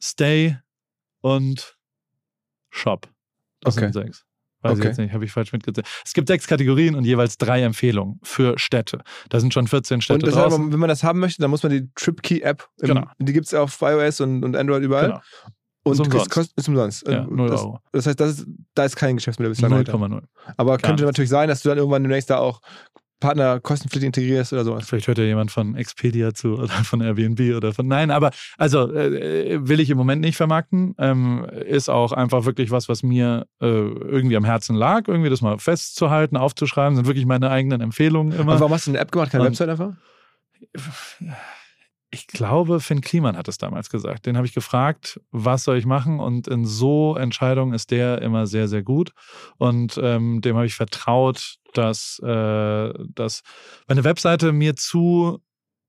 Stay 0.02 0.58
und 1.22 1.78
Shop. 2.72 3.08
Das 3.62 3.78
Okay. 3.78 3.86
sind 3.86 3.94
sechs. 3.94 4.25
Weiß 4.66 4.74
Okay. 4.74 4.82
ich 4.82 4.86
jetzt 4.86 4.98
nicht, 4.98 5.14
habe 5.14 5.24
ich 5.26 5.32
falsch 5.32 5.52
mitgezählt. 5.54 5.88
Es 6.06 6.14
gibt 6.14 6.28
sechs 6.28 6.48
Kategorien 6.48 6.96
und 6.96 7.06
jeweils 7.06 7.38
drei 7.38 7.62
Empfehlungen 7.62 8.20
für 8.24 8.58
Städte. 8.60 9.00
Da 9.30 9.40
sind 9.40 9.54
schon 9.54 9.68
14 9.68 9.96
Und 9.96 10.02
Städte 10.02 10.26
das 10.26 10.36
draußen. 10.36 10.64
heißt, 10.64 10.74
wenn 10.74 10.80
man 10.80 10.90
das 10.90 11.04
haben 11.04 11.20
möchte, 11.20 11.42
dann 11.42 11.50
muss 11.52 11.64
man 11.64 11.72
die 11.72 11.90
TripKey-App, 11.96 12.68
Genau. 12.80 13.06
die 13.20 13.34
gibt 13.34 13.48
es 13.48 13.54
auf 13.54 13.78
iOS 13.82 14.22
und, 14.22 14.44
und 14.44 14.56
Android 14.56 14.84
überall. 14.84 15.08
Genau. 15.08 15.22
Und 15.84 15.94
Ist 15.94 16.00
umsonst. 16.00 16.26
es 16.26 16.30
kostet, 16.32 16.58
ist 16.58 16.68
umsonst. 16.68 17.08
Ja, 17.08 17.22
Und 17.26 17.36
0 17.36 17.50
das, 17.50 17.62
Euro. 17.62 17.80
das 17.92 18.08
heißt, 18.08 18.20
das 18.20 18.40
ist, 18.40 18.48
da 18.74 18.86
ist 18.86 18.96
kein 18.96 19.18
Geschäftsmodell 19.18 19.52
bislang 19.52 19.70
dahinter. 19.72 19.94
0,0. 19.94 20.24
Aber 20.58 20.78
könnte 20.80 21.04
natürlich 21.06 21.30
sein, 21.30 21.48
dass 21.48 21.62
du 21.62 21.70
dann 21.70 21.78
irgendwann 21.78 22.02
demnächst 22.02 22.32
da 22.32 22.38
auch 22.40 22.60
Partner 23.20 23.60
kostenpflichtig 23.60 24.08
integrierst 24.08 24.54
oder 24.54 24.64
sowas. 24.66 24.88
Vielleicht 24.88 25.08
hört 25.08 25.18
ja 25.18 25.24
jemand 25.24 25.50
von 25.52 25.76
Expedia 25.76 26.34
zu 26.34 26.56
oder 26.58 26.68
von 26.70 27.02
Airbnb 27.02 27.56
oder 27.56 27.74
von. 27.74 27.88
Nein, 27.88 28.12
aber 28.12 28.32
also 28.58 28.92
äh, 28.94 29.60
will 29.68 29.80
ich 29.80 29.90
im 29.90 29.98
Moment 29.98 30.22
nicht 30.22 30.36
vermarkten. 30.36 30.96
Ähm, 30.98 31.46
ist 31.66 31.90
auch 31.90 32.12
einfach 32.12 32.46
wirklich 32.46 32.72
was, 32.72 32.90
was 32.90 33.04
mir 33.04 33.48
äh, 33.62 33.66
irgendwie 33.68 34.38
am 34.38 34.44
Herzen 34.46 34.76
lag, 34.76 35.08
irgendwie 35.08 35.30
das 35.30 35.42
mal 35.42 35.58
festzuhalten, 35.60 36.38
aufzuschreiben. 36.38 36.96
Sind 36.96 37.08
wirklich 37.08 37.26
meine 37.26 37.50
eigenen 37.50 37.82
Empfehlungen 37.82 38.34
immer. 38.34 38.54
Und 38.54 38.60
warum 38.60 38.74
hast 38.74 38.88
du 38.88 38.92
eine 38.92 39.00
App 39.00 39.12
gemacht, 39.12 39.32
keine 39.32 39.44
Und- 39.44 39.50
Website 39.52 39.70
einfach? 39.70 39.94
Ich 42.16 42.28
glaube, 42.28 42.80
Finn 42.80 43.02
Kliman 43.02 43.36
hat 43.36 43.50
es 43.50 43.58
damals 43.58 43.90
gesagt. 43.90 44.26
Den 44.26 44.38
habe 44.38 44.48
ich 44.48 44.54
gefragt, 44.54 45.20
was 45.32 45.66
soll 45.66 45.78
ich 45.78 45.86
machen? 45.86 46.22
Und 46.22 46.48
in 46.48 46.66
so 46.66 47.18
Entscheidungen 47.18 47.74
ist 47.74 47.92
der 47.92 48.22
immer 48.22 48.48
sehr, 48.48 48.70
sehr 48.70 48.84
gut. 48.84 49.12
Und 49.58 50.00
ähm, 50.02 50.40
dem 50.40 50.56
habe 50.56 50.66
ich 50.66 50.76
vertraut, 50.76 51.56
dass, 51.74 52.20
äh, 52.24 52.94
dass 53.14 53.42
meine 53.90 54.06
Webseite 54.06 54.54
mir 54.54 54.78
zu 54.78 55.42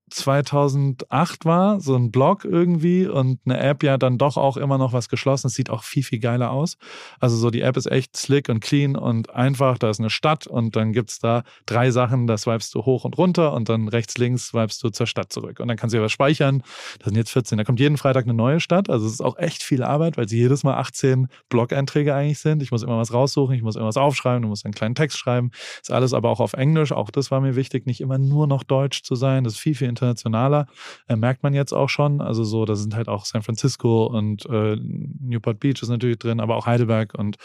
2008 0.09 1.45
war, 1.45 1.81
so 1.81 1.95
ein 1.95 2.11
Blog 2.11 2.45
irgendwie 2.45 3.07
und 3.07 3.39
eine 3.45 3.59
App 3.59 3.83
ja 3.83 3.97
dann 3.97 4.17
doch 4.17 4.37
auch 4.37 4.55
immer 4.55 4.77
noch 4.77 4.93
was 4.93 5.09
geschlossen. 5.09 5.47
Es 5.47 5.53
sieht 5.53 5.69
auch 5.69 5.83
viel, 5.83 6.03
viel 6.03 6.19
geiler 6.19 6.51
aus. 6.51 6.77
Also 7.19 7.35
so 7.35 7.49
die 7.49 7.61
App 7.61 7.75
ist 7.75 7.87
echt 7.87 8.15
slick 8.15 8.47
und 8.47 8.61
clean 8.61 8.95
und 8.95 9.29
einfach. 9.35 9.77
Da 9.77 9.89
ist 9.89 9.99
eine 9.99 10.09
Stadt 10.09 10.47
und 10.47 10.75
dann 10.75 10.93
gibt 10.93 11.09
es 11.09 11.19
da 11.19 11.43
drei 11.65 11.91
Sachen, 11.91 12.25
da 12.25 12.37
swipest 12.37 12.73
du 12.73 12.85
hoch 12.85 13.03
und 13.03 13.17
runter 13.17 13.53
und 13.53 13.67
dann 13.67 13.89
rechts, 13.89 14.17
links 14.17 14.47
swipest 14.47 14.81
du 14.83 14.89
zur 14.89 15.07
Stadt 15.07 15.33
zurück. 15.33 15.59
Und 15.59 15.67
dann 15.67 15.75
kannst 15.75 15.93
du 15.93 15.97
ja 15.97 16.03
was 16.03 16.11
speichern. 16.11 16.63
Das 16.99 17.05
sind 17.05 17.17
jetzt 17.17 17.31
14. 17.31 17.57
Da 17.57 17.65
kommt 17.65 17.79
jeden 17.79 17.97
Freitag 17.97 18.23
eine 18.23 18.33
neue 18.33 18.61
Stadt. 18.61 18.89
Also 18.89 19.05
es 19.05 19.13
ist 19.13 19.21
auch 19.21 19.37
echt 19.37 19.61
viel 19.61 19.83
Arbeit, 19.83 20.15
weil 20.15 20.29
sie 20.29 20.37
jedes 20.37 20.63
Mal 20.63 20.75
18 20.75 21.27
Blog-Einträge 21.49 22.15
eigentlich 22.15 22.39
sind. 22.39 22.61
Ich 22.63 22.71
muss 22.71 22.83
immer 22.83 22.97
was 22.97 23.13
raussuchen, 23.13 23.55
ich 23.55 23.61
muss 23.61 23.75
irgendwas 23.75 23.97
aufschreiben, 23.97 24.43
du 24.43 24.47
musst 24.47 24.63
einen 24.63 24.73
kleinen 24.73 24.95
Text 24.95 25.17
schreiben. 25.17 25.51
Ist 25.81 25.91
alles 25.91 26.13
aber 26.13 26.29
auch 26.29 26.39
auf 26.39 26.53
Englisch. 26.53 26.93
Auch 26.93 27.09
das 27.09 27.29
war 27.29 27.41
mir 27.41 27.57
wichtig, 27.57 27.85
nicht 27.85 27.99
immer 27.99 28.17
nur 28.17 28.47
noch 28.47 28.63
Deutsch 28.63 29.03
zu 29.03 29.15
sein. 29.15 29.43
Das 29.43 29.53
ist 29.53 29.59
viel, 29.59 29.75
viel 29.75 29.87
internationaler. 29.97 30.67
Äh, 31.07 31.15
merkt 31.15 31.43
man 31.43 31.53
jetzt 31.53 31.73
auch 31.73 31.89
schon. 31.89 32.21
Also 32.21 32.43
so, 32.43 32.65
da 32.65 32.75
sind 32.75 32.95
halt 32.95 33.07
auch 33.07 33.25
San 33.25 33.43
Francisco 33.43 34.05
und 34.05 34.45
äh, 34.45 34.77
Newport 34.79 35.59
Beach 35.59 35.81
ist 35.81 35.89
natürlich 35.89 36.19
drin, 36.19 36.39
aber 36.39 36.55
auch 36.55 36.65
Heidelberg 36.65 37.13
und 37.17 37.37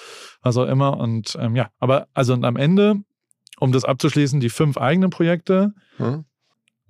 was 0.43 0.57
auch 0.57 0.67
immer. 0.67 0.99
Und 0.99 1.37
ähm, 1.41 1.57
ja, 1.57 1.71
aber 1.81 2.09
also 2.15 2.33
und 2.33 2.45
am 2.45 2.57
Ende, 2.57 2.97
um 3.59 3.73
das 3.73 3.85
abzuschließen, 3.85 4.41
die 4.41 4.51
fünf 4.51 4.77
eigenen 4.77 5.11
Projekte. 5.11 5.75
Hm? 5.97 6.25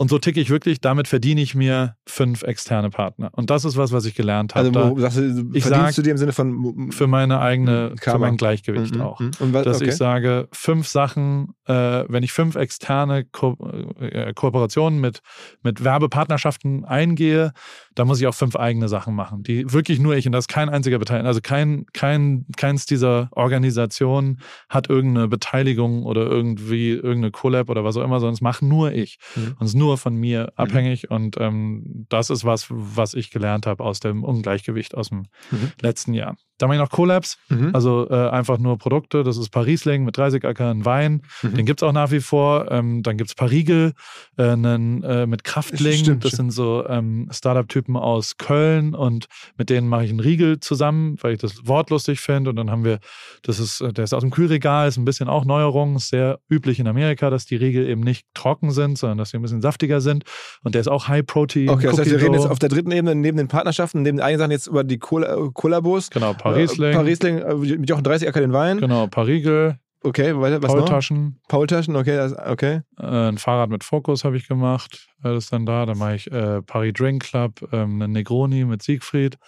Und 0.03 0.09
so 0.09 0.19
ticke 0.19 0.41
ich 0.41 0.51
wirklich, 0.51 0.81
damit 0.81 1.07
verdiene 1.07 1.41
ich 1.43 1.55
mir 1.55 1.95
fünf 2.09 2.43
externe 2.43 2.91
Partner. 2.91 3.31
Und 3.37 3.51
das 3.51 3.65
ist 3.65 3.77
was, 3.77 3.93
was 3.93 4.05
ich 4.05 4.17
gelernt 4.17 4.57
habe. 4.57 4.77
Also, 4.77 4.99
sagst 4.99 5.17
du, 5.19 5.51
ich 5.55 5.63
verdienst 5.63 5.87
sag, 5.91 5.95
du 5.95 6.03
dir 6.03 6.11
im 6.11 6.17
Sinne 6.17 6.33
von 6.33 6.91
für 6.91 7.07
meine 7.07 7.39
eigene, 7.39 7.91
für 7.91 7.97
Karma. 8.11 8.27
mein 8.27 8.37
Gleichgewicht 8.37 8.97
Mhm, 8.97 9.01
auch. 9.01 9.21
mhm. 9.21 9.31
Was, 9.39 9.63
Dass 9.63 9.77
okay. 9.77 9.91
ich 9.91 9.97
sage, 9.97 10.49
fünf 10.51 10.89
Sachen, 10.89 11.55
äh, 11.69 12.03
wenn 12.09 12.25
ich 12.25 12.33
fünf 12.33 12.57
externe 12.57 13.27
Ko 13.27 13.57
äh, 14.01 14.33
Kooperationen 14.35 15.01
mit, 15.01 15.21
mit 15.63 15.85
Werbepartnerschaften 15.85 16.85
eingehe, 16.85 17.53
dann 17.95 18.09
muss 18.09 18.21
ich 18.21 18.27
auch 18.27 18.35
fünf 18.35 18.57
eigene 18.57 18.89
Sachen 18.89 19.15
machen, 19.15 19.45
die 19.45 19.73
wirklich 19.73 20.01
nur 20.01 20.17
ich 20.17 20.27
und 20.27 20.33
das 20.33 20.45
ist 20.45 20.49
kein 20.49 20.69
einziger 20.69 20.99
Beteiligter. 20.99 21.29
Also 21.29 21.41
kein, 21.43 21.87
kein, 21.93 22.47
keins 22.57 22.87
dieser 22.87 23.29
Organisationen 23.31 24.41
hat 24.69 24.91
irgendeine 24.91 25.29
Beteiligung 25.29 26.03
oder 26.03 26.23
irgendwie 26.23 26.91
irgendeine 26.91 27.31
Collab 27.31 27.69
oder 27.71 27.85
was 27.85 27.97
auch 27.97 28.03
immer, 28.03 28.19
sondern 28.19 28.35
es 28.35 28.41
macht 28.41 28.63
nur 28.63 28.91
ich. 28.93 29.19
Mhm. 29.37 29.55
Und 29.61 29.67
es 29.67 29.75
ist 29.75 29.79
nur 29.93 29.99
von 29.99 30.15
mir 30.15 30.53
abhängig. 30.57 31.11
Und 31.11 31.37
ähm, 31.39 32.07
das 32.09 32.31
ist 32.31 32.45
was, 32.45 32.67
was 32.71 33.13
ich 33.15 33.31
gelernt 33.31 33.67
habe 33.67 33.85
aus 33.85 34.01
dem 34.01 34.25
Ungleichgewicht 34.25 34.95
aus 34.95 35.11
dem 35.11 35.25
Mhm. 35.51 35.73
letzten 35.83 36.15
Jahr. 36.15 36.37
Da 36.63 36.69
mache 36.69 36.77
ich 36.77 36.81
noch 36.83 36.91
Collabs, 36.91 37.39
Mhm. 37.49 37.71
also 37.73 38.09
äh, 38.09 38.29
einfach 38.29 38.57
nur 38.59 38.79
Produkte. 38.79 39.25
Das 39.25 39.37
ist 39.37 39.51
Parisling 39.51 40.05
mit 40.05 40.17
30 40.17 40.45
Acker, 40.45 40.71
ein 40.71 40.85
Wein. 40.85 41.23
Mhm. 41.43 41.55
Den 41.55 41.67
gibt 41.67 41.83
es 41.83 41.89
auch 41.89 41.93
nach 41.93 42.13
wie 42.13 42.21
vor. 42.21 42.71
Ähm, 42.71 43.03
dann 43.03 43.17
gibt 43.17 43.31
es 43.31 43.35
Parigel 43.35 43.95
äh, 44.39 44.45
einen, 44.51 45.03
äh, 45.03 45.27
mit 45.27 45.43
Kraftling. 45.43 45.95
Stimmt, 45.99 46.25
das 46.25 46.35
stimmt. 46.35 46.53
sind 46.53 46.63
so 46.65 46.87
ähm, 46.89 47.29
Startup-Typen 47.33 47.97
aus 47.97 48.37
Köln 48.37 48.95
und 48.95 49.27
mit 49.59 49.71
denen 49.71 49.89
mache 49.89 50.05
ich 50.05 50.11
einen 50.11 50.21
Riegel 50.21 50.61
zusammen, 50.61 51.17
weil 51.21 51.33
ich 51.35 51.41
das 51.41 51.67
Wort 51.67 51.91
lustig 51.91 52.21
finde. 52.21 52.51
Und 52.51 52.57
dann 52.57 52.71
haben 52.71 52.85
wir, 52.85 53.01
das 53.43 53.59
ist, 53.59 53.81
äh, 53.81 53.93
der 53.93 54.05
ist 54.05 54.15
aus 54.15 54.21
dem 54.23 54.31
Kühlregal, 54.31 54.87
ist 54.87 54.99
ein 54.99 55.05
bisschen 55.05 55.29
auch 55.29 55.45
Neuerung, 55.45 55.97
ist 55.97 56.11
sehr 56.11 56.39
üblich 56.49 56.79
in 56.79 56.87
Amerika, 56.87 57.29
dass 57.29 57.45
die 57.45 57.57
Riegel 57.57 57.89
eben 57.89 58.03
nicht 58.03 58.25
trocken 58.35 58.71
sind, 58.71 58.99
sondern 58.99 59.19
dass 59.19 59.31
sie 59.31 59.37
ein 59.37 59.43
bisschen 59.43 59.63
saftiger 59.63 60.01
sind. 60.01 60.23
Und 60.63 60.77
der 60.77 60.81
ist 60.83 60.89
auch 60.89 61.09
High 61.09 61.27
Protein. 61.27 61.69
Okay, 61.71 61.87
das 61.89 61.99
heißt, 61.99 62.11
wir 62.11 62.21
reden 62.21 62.35
jetzt 62.35 62.47
auf 62.47 62.61
der 62.61 62.69
dritten 62.69 62.93
Ebene, 62.93 63.17
neben 63.17 63.37
den 63.37 63.49
Partnerschaften, 63.49 64.03
neben 64.03 64.19
den 64.19 64.25
eigenen 64.25 64.39
Sachen 64.39 64.51
jetzt 64.53 64.67
über 64.69 64.85
die 64.85 64.95
äh, 64.97 65.49
Kollabos. 65.53 66.11
Genau, 66.11 66.35
Parisling. 66.55 66.93
Parisling, 66.95 67.39
äh, 67.39 67.55
mit 67.55 67.89
Jochen 67.89 68.05
30 68.05 68.29
Acker 68.29 68.41
den 68.41 68.53
Wein. 68.53 68.79
Genau, 68.79 69.07
Parigel, 69.07 69.79
Okay, 70.05 70.37
weiter, 70.37 70.61
was 70.63 70.69
noch? 70.73 70.79
Paultaschen. 70.81 71.39
Paultaschen, 71.49 71.95
okay, 71.95 72.17
das, 72.17 72.37
okay. 72.37 72.81
Äh, 72.99 73.29
ein 73.29 73.39
Fahrrad 73.39 73.71
mit 73.71 73.85
Fokus 73.85 74.25
habe 74.25 74.37
ich 74.37 74.49
gemacht. 74.49 75.09
Das 75.23 75.45
ist 75.45 75.53
dann 75.53 75.65
da. 75.65 75.87
Dann 75.87 75.99
mache 75.99 76.17
ich 76.17 76.31
äh, 76.33 76.61
Paris 76.63 76.93
Drink 76.95 77.23
Club, 77.23 77.69
ähm, 77.73 78.03
einen 78.03 78.13
Negroni 78.13 78.65
mit 78.65 78.83
Siegfried. 78.83 79.39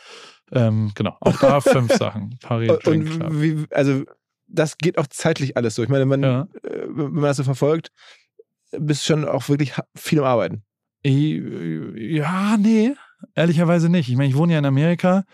Ähm, 0.53 0.93
genau, 0.95 1.17
auch 1.21 1.37
da 1.41 1.61
fünf 1.61 1.93
Sachen. 1.95 2.39
Paris 2.41 2.71
Drink 2.85 3.11
Club. 3.11 3.33
Wie, 3.33 3.65
also, 3.71 4.05
das 4.47 4.79
geht 4.79 4.97
auch 4.99 5.09
zeitlich 5.09 5.57
alles 5.57 5.75
so. 5.75 5.83
Ich 5.83 5.89
meine, 5.89 6.03
wenn 6.03 6.21
man, 6.21 6.23
Ja. 6.23 6.49
äh, 6.63 6.87
wenn 6.89 7.13
man 7.13 7.25
das 7.25 7.39
so 7.39 7.45
verfolgt, 7.45 7.89
bist 8.79 9.03
du 9.03 9.13
schon 9.13 9.25
auch 9.25 9.49
wirklich 9.49 9.73
viel 9.97 10.21
am 10.21 10.25
Arbeiten. 10.27 10.63
Ja, 11.05 12.57
nee, 12.59 12.95
ehrlicherweise 13.35 13.89
nicht. 13.89 14.09
Ich 14.09 14.17
meine, 14.17 14.29
ich 14.29 14.37
wohne 14.37 14.53
ja 14.53 14.59
in 14.61 14.65
Amerika 14.67 15.25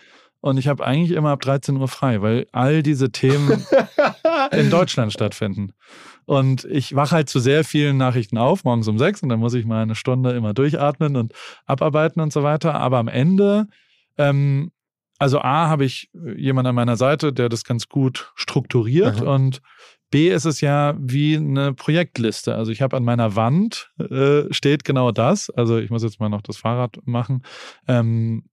und 0.41 0.59
ich 0.59 0.69
habe 0.69 0.85
eigentlich 0.85 1.17
immer 1.17 1.31
ab 1.31 1.41
13 1.43 1.77
Uhr 1.77 1.89
frei, 1.89 2.23
weil 2.23 2.47
all 2.53 2.83
diese 2.83 3.13
Themen 3.13 3.65
in 4.53 4.71
Deutschland 4.71 5.13
stattfinden. 5.13 5.73
Und 6.25 6.65
ich 6.65 6.95
wache 6.95 7.17
halt 7.17 7.29
zu 7.29 7.41
sehr 7.41 7.65
vielen 7.65 7.97
Nachrichten 7.97 8.39
auf, 8.39 8.65
morgens 8.65 8.89
um 8.89 8.99
sechs, 8.99 9.23
und 9.23 9.29
dann 9.29 9.41
muss 9.41 9.55
ich 9.55 9.67
mal 9.67 9.83
eine 9.83 9.95
Stunde 9.95 10.31
immer 10.31 10.55
durchatmen 10.55 11.17
und 11.17 11.35
abarbeiten 11.67 12.21
und 12.21 12.33
so 12.33 12.43
weiter. 12.43 12.75
Aber 12.75 12.99
am 12.99 13.09
Ende, 13.09 13.67
ähm, 14.17 14.71
also 15.19 15.41
A, 15.41 15.69
habe 15.69 15.85
ich 15.85 16.09
jemanden 16.37 16.69
an 16.69 16.75
meiner 16.75 16.97
Seite, 16.97 17.33
der 17.33 17.49
das 17.49 17.65
ganz 17.65 17.89
gut 17.89 18.33
strukturiert 18.37 19.23
Aha. 19.23 19.35
und 19.35 19.61
B 20.11 20.29
ist 20.29 20.45
es 20.45 20.61
ja 20.61 20.95
wie 20.99 21.37
eine 21.37 21.73
Projektliste. 21.73 22.55
Also 22.55 22.73
ich 22.73 22.83
habe 22.83 22.97
an 22.97 23.05
meiner 23.05 23.37
Wand 23.37 23.93
äh, 23.99 24.53
steht 24.53 24.85
genau 24.85 25.13
das. 25.13 25.51
Also 25.51 25.79
ich 25.79 25.91
muss 25.91 26.03
jetzt 26.03 26.19
mal 26.19 26.29
noch 26.29 26.43
das 26.43 26.57
Fahrrad 26.57 26.99
machen. 27.05 27.45
Ähm, 27.87 28.45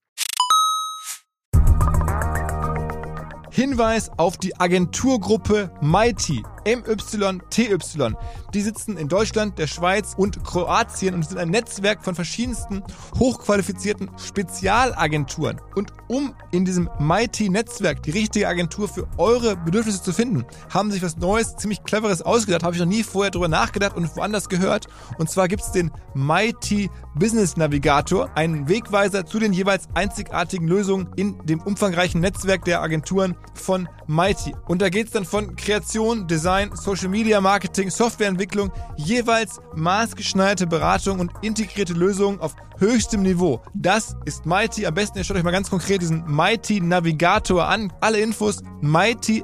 Hinweis 3.57 4.11
auf 4.17 4.37
die 4.37 4.59
Agenturgruppe 4.59 5.71
Mighty, 5.81 6.43
MYTY. 6.67 8.15
Die 8.53 8.61
sitzen 8.61 8.97
in 8.97 9.07
Deutschland, 9.07 9.57
der 9.57 9.67
Schweiz 9.67 10.13
und 10.17 10.43
Kroatien 10.43 11.13
und 11.13 11.23
sind 11.23 11.37
ein 11.37 11.49
Netzwerk 11.49 12.03
von 12.03 12.13
verschiedensten 12.13 12.83
hochqualifizierten 13.17 14.09
Spezialagenturen. 14.17 15.61
Und 15.75 15.93
um 16.09 16.35
in 16.51 16.65
diesem 16.65 16.89
Mighty-Netzwerk 16.99 18.03
die 18.03 18.11
richtige 18.11 18.47
Agentur 18.49 18.89
für 18.89 19.07
eure 19.17 19.55
Bedürfnisse 19.55 20.03
zu 20.03 20.11
finden, 20.11 20.45
haben 20.69 20.91
sich 20.91 21.01
was 21.01 21.17
Neues, 21.17 21.55
ziemlich 21.55 21.83
Cleveres 21.83 22.21
ausgedacht. 22.21 22.63
Habe 22.63 22.75
ich 22.75 22.81
noch 22.81 22.87
nie 22.87 23.03
vorher 23.03 23.31
drüber 23.31 23.47
nachgedacht 23.47 23.95
und 23.95 24.13
woanders 24.17 24.49
gehört. 24.49 24.87
Und 25.17 25.29
zwar 25.29 25.47
gibt 25.47 25.61
es 25.61 25.71
den 25.71 25.91
Mighty 26.13 26.89
Business 27.15 27.55
Navigator, 27.55 28.29
einen 28.35 28.67
Wegweiser 28.67 29.25
zu 29.25 29.39
den 29.39 29.53
jeweils 29.53 29.87
einzigartigen 29.93 30.67
Lösungen 30.67 31.09
in 31.15 31.37
dem 31.45 31.61
umfangreichen 31.61 32.19
Netzwerk 32.19 32.65
der 32.65 32.81
Agenturen 32.81 33.37
von 33.53 33.87
Mighty. 34.07 34.55
Und 34.67 34.81
da 34.81 34.89
geht 34.89 35.07
es 35.07 35.13
dann 35.13 35.25
von 35.25 35.55
Kreation, 35.55 36.27
Design, 36.27 36.71
Social 36.75 37.09
Media 37.09 37.39
Marketing, 37.41 37.89
Softwareentwicklung, 37.89 38.71
jeweils 38.95 39.59
maßgeschneiderte 39.75 40.67
Beratung 40.67 41.19
und 41.19 41.31
integrierte 41.41 41.93
Lösungen 41.93 42.39
auf 42.39 42.55
höchstem 42.77 43.21
Niveau. 43.21 43.61
Das 43.73 44.15
ist 44.25 44.45
Mighty. 44.45 44.85
Am 44.85 44.93
besten 44.93 45.17
ihr 45.17 45.23
schaut 45.23 45.37
euch 45.37 45.43
mal 45.43 45.51
ganz 45.51 45.69
konkret 45.69 46.01
diesen 46.01 46.23
Mighty 46.25 46.79
Navigator 46.79 47.67
an. 47.67 47.91
Alle 48.01 48.19
Infos 48.19 48.61
mighty.com 48.81 49.43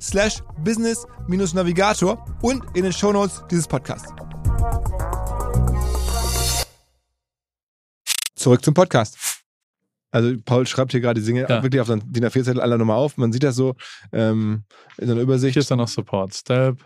slash 0.00 0.42
business-navigator 0.62 2.24
und 2.42 2.64
in 2.74 2.84
den 2.84 2.92
Shownotes 2.92 3.42
dieses 3.50 3.66
Podcasts. 3.66 4.12
Zurück 8.34 8.62
zum 8.62 8.74
Podcast. 8.74 9.33
Also 10.14 10.32
Paul 10.44 10.64
schreibt 10.66 10.92
hier 10.92 11.00
gerade 11.00 11.20
die 11.20 11.26
Dinge 11.26 11.46
Ja. 11.48 11.62
wirklich 11.62 11.80
auf 11.80 11.88
seinen 11.88 12.10
DIN 12.12 12.24
A4-Zettel 12.24 12.60
alle 12.60 12.78
nochmal 12.78 12.96
auf. 12.96 13.16
Man 13.16 13.32
sieht 13.32 13.42
das 13.42 13.56
so 13.56 13.74
ähm, 14.12 14.62
in 14.96 15.10
einer 15.10 15.20
Übersicht. 15.20 15.54
Hier 15.54 15.60
ist 15.60 15.70
dann 15.70 15.78
noch 15.78 15.88
Support 15.88 16.32
Step. 16.34 16.80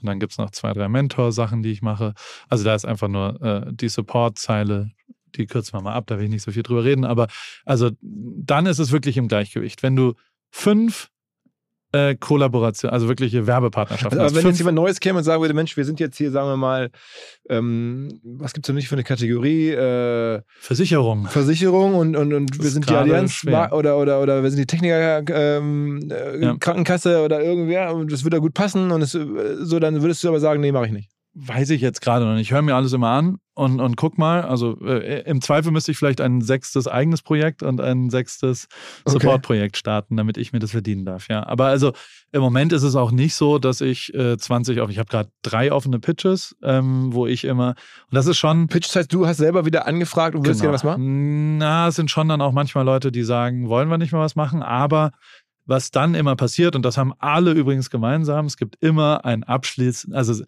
Und 0.00 0.06
dann 0.06 0.18
gibt 0.18 0.32
es 0.32 0.38
noch 0.38 0.50
zwei, 0.50 0.72
drei 0.72 0.88
Mentor-Sachen, 0.88 1.62
die 1.62 1.70
ich 1.70 1.82
mache. 1.82 2.14
Also 2.48 2.64
da 2.64 2.74
ist 2.74 2.86
einfach 2.86 3.08
nur 3.08 3.40
äh, 3.42 3.70
die 3.72 3.88
Support-Zeile, 3.90 4.90
die 5.36 5.46
kürzen 5.46 5.74
wir 5.74 5.82
mal 5.82 5.92
ab, 5.94 6.04
da 6.06 6.16
will 6.18 6.24
ich 6.24 6.30
nicht 6.30 6.42
so 6.42 6.50
viel 6.50 6.62
drüber 6.62 6.82
reden. 6.82 7.04
Aber 7.04 7.28
also 7.66 7.90
dann 8.00 8.64
ist 8.66 8.78
es 8.78 8.90
wirklich 8.90 9.16
im 9.18 9.28
Gleichgewicht. 9.28 9.82
Wenn 9.82 9.94
du 9.94 10.14
fünf 10.50 11.10
äh, 11.92 12.14
Kollaborationen, 12.16 12.92
also 12.92 13.08
wirkliche 13.08 13.46
Werbepartnerschaften 13.46 14.18
Also, 14.18 14.30
aber 14.30 14.36
hast, 14.36 14.44
wenn 14.44 14.50
jetzt 14.50 14.58
jemand 14.58 14.76
Neues 14.76 15.00
käme 15.00 15.18
und 15.18 15.24
sagen 15.24 15.40
würde, 15.42 15.54
Mensch, 15.54 15.76
wir 15.76 15.84
sind 15.84 16.00
jetzt 16.00 16.16
hier, 16.16 16.30
sagen 16.30 16.48
wir 16.48 16.56
mal, 16.56 16.90
ähm, 17.48 18.20
was 18.24 18.52
gibt 18.52 18.64
es 18.64 18.68
denn 18.68 18.76
nicht 18.76 18.88
für 18.88 18.94
eine 18.94 19.04
Kategorie? 19.04 19.70
Äh, 19.70 20.42
Versicherung. 20.60 21.26
Versicherung 21.26 21.94
und, 21.94 22.16
und, 22.16 22.32
und 22.32 22.50
Das 22.50 22.62
wir 22.62 22.70
sind 22.70 22.88
die 22.88 22.94
Allianz 22.94 23.44
oder, 23.44 23.98
oder, 23.98 24.20
oder 24.22 24.42
wir 24.42 24.50
sind 24.50 24.58
die 24.58 24.66
Techniker 24.66 25.22
ähm, 25.30 26.08
äh, 26.10 26.42
Ja. 26.42 26.56
Krankenkasse 26.58 27.22
oder 27.22 27.42
irgendwer 27.42 27.94
und 27.94 28.10
das 28.10 28.24
würde 28.24 28.36
da 28.36 28.40
gut 28.40 28.54
passen 28.54 28.90
und 28.90 29.02
es, 29.02 29.14
äh, 29.14 29.26
so, 29.60 29.78
dann 29.78 30.00
würdest 30.02 30.24
du 30.24 30.28
aber 30.28 30.40
sagen, 30.40 30.60
nee, 30.60 30.72
mache 30.72 30.86
ich 30.86 30.92
nicht. 30.92 31.11
Weiß 31.34 31.70
ich 31.70 31.80
jetzt 31.80 32.02
gerade 32.02 32.26
noch 32.26 32.34
nicht. 32.34 32.42
Ich 32.48 32.52
höre 32.52 32.60
mir 32.60 32.74
alles 32.74 32.92
immer 32.92 33.08
an 33.08 33.38
und, 33.54 33.80
und 33.80 33.96
guck 33.96 34.18
mal. 34.18 34.42
Also 34.42 34.78
äh, 34.84 35.22
im 35.22 35.40
Zweifel 35.40 35.72
müsste 35.72 35.90
ich 35.90 35.96
vielleicht 35.96 36.20
ein 36.20 36.42
sechstes 36.42 36.86
eigenes 36.86 37.22
Projekt 37.22 37.62
und 37.62 37.80
ein 37.80 38.10
sechstes 38.10 38.68
Okay. 39.06 39.12
Support-Projekt 39.12 39.78
starten, 39.78 40.18
damit 40.18 40.36
ich 40.36 40.52
mir 40.52 40.58
das 40.58 40.72
verdienen 40.72 41.06
darf. 41.06 41.28
Ja, 41.28 41.46
aber 41.46 41.66
also 41.66 41.94
im 42.32 42.42
Moment 42.42 42.74
ist 42.74 42.82
es 42.82 42.96
auch 42.96 43.12
nicht 43.12 43.34
so, 43.34 43.58
dass 43.58 43.80
ich 43.80 44.12
äh, 44.12 44.36
20 44.36 44.80
auf. 44.80 44.90
Ich 44.90 44.98
habe 44.98 45.08
gerade 45.08 45.30
drei 45.40 45.72
offene 45.72 45.98
Pitches, 46.00 46.54
ähm, 46.62 47.14
wo 47.14 47.26
ich 47.26 47.44
immer. 47.44 47.68
Und 48.10 48.14
das 48.14 48.26
ist 48.26 48.36
schon. 48.36 48.66
Pitch 48.68 48.88
das 48.88 48.96
heißt, 48.96 49.12
du 49.14 49.26
hast 49.26 49.38
selber 49.38 49.64
wieder 49.64 49.86
angefragt 49.86 50.34
und 50.34 50.44
würdest 50.44 50.60
Genau. 50.60 50.72
gerne 50.72 50.74
was 50.74 50.84
machen? 50.84 51.56
Na, 51.56 51.88
es 51.88 51.96
sind 51.96 52.10
schon 52.10 52.28
dann 52.28 52.42
auch 52.42 52.52
manchmal 52.52 52.84
Leute, 52.84 53.10
die 53.10 53.22
sagen, 53.22 53.70
wollen 53.70 53.88
wir 53.88 53.96
nicht 53.96 54.12
mal 54.12 54.20
was 54.20 54.36
machen, 54.36 54.62
aber 54.62 55.12
was 55.64 55.90
dann 55.90 56.14
immer 56.14 56.36
passiert, 56.36 56.76
und 56.76 56.82
das 56.82 56.98
haben 56.98 57.14
alle 57.18 57.52
übrigens 57.52 57.88
gemeinsam, 57.88 58.46
es 58.46 58.56
gibt 58.56 58.76
immer 58.82 59.24
ein 59.24 59.44
Abschluss, 59.44 60.06
also 60.12 60.42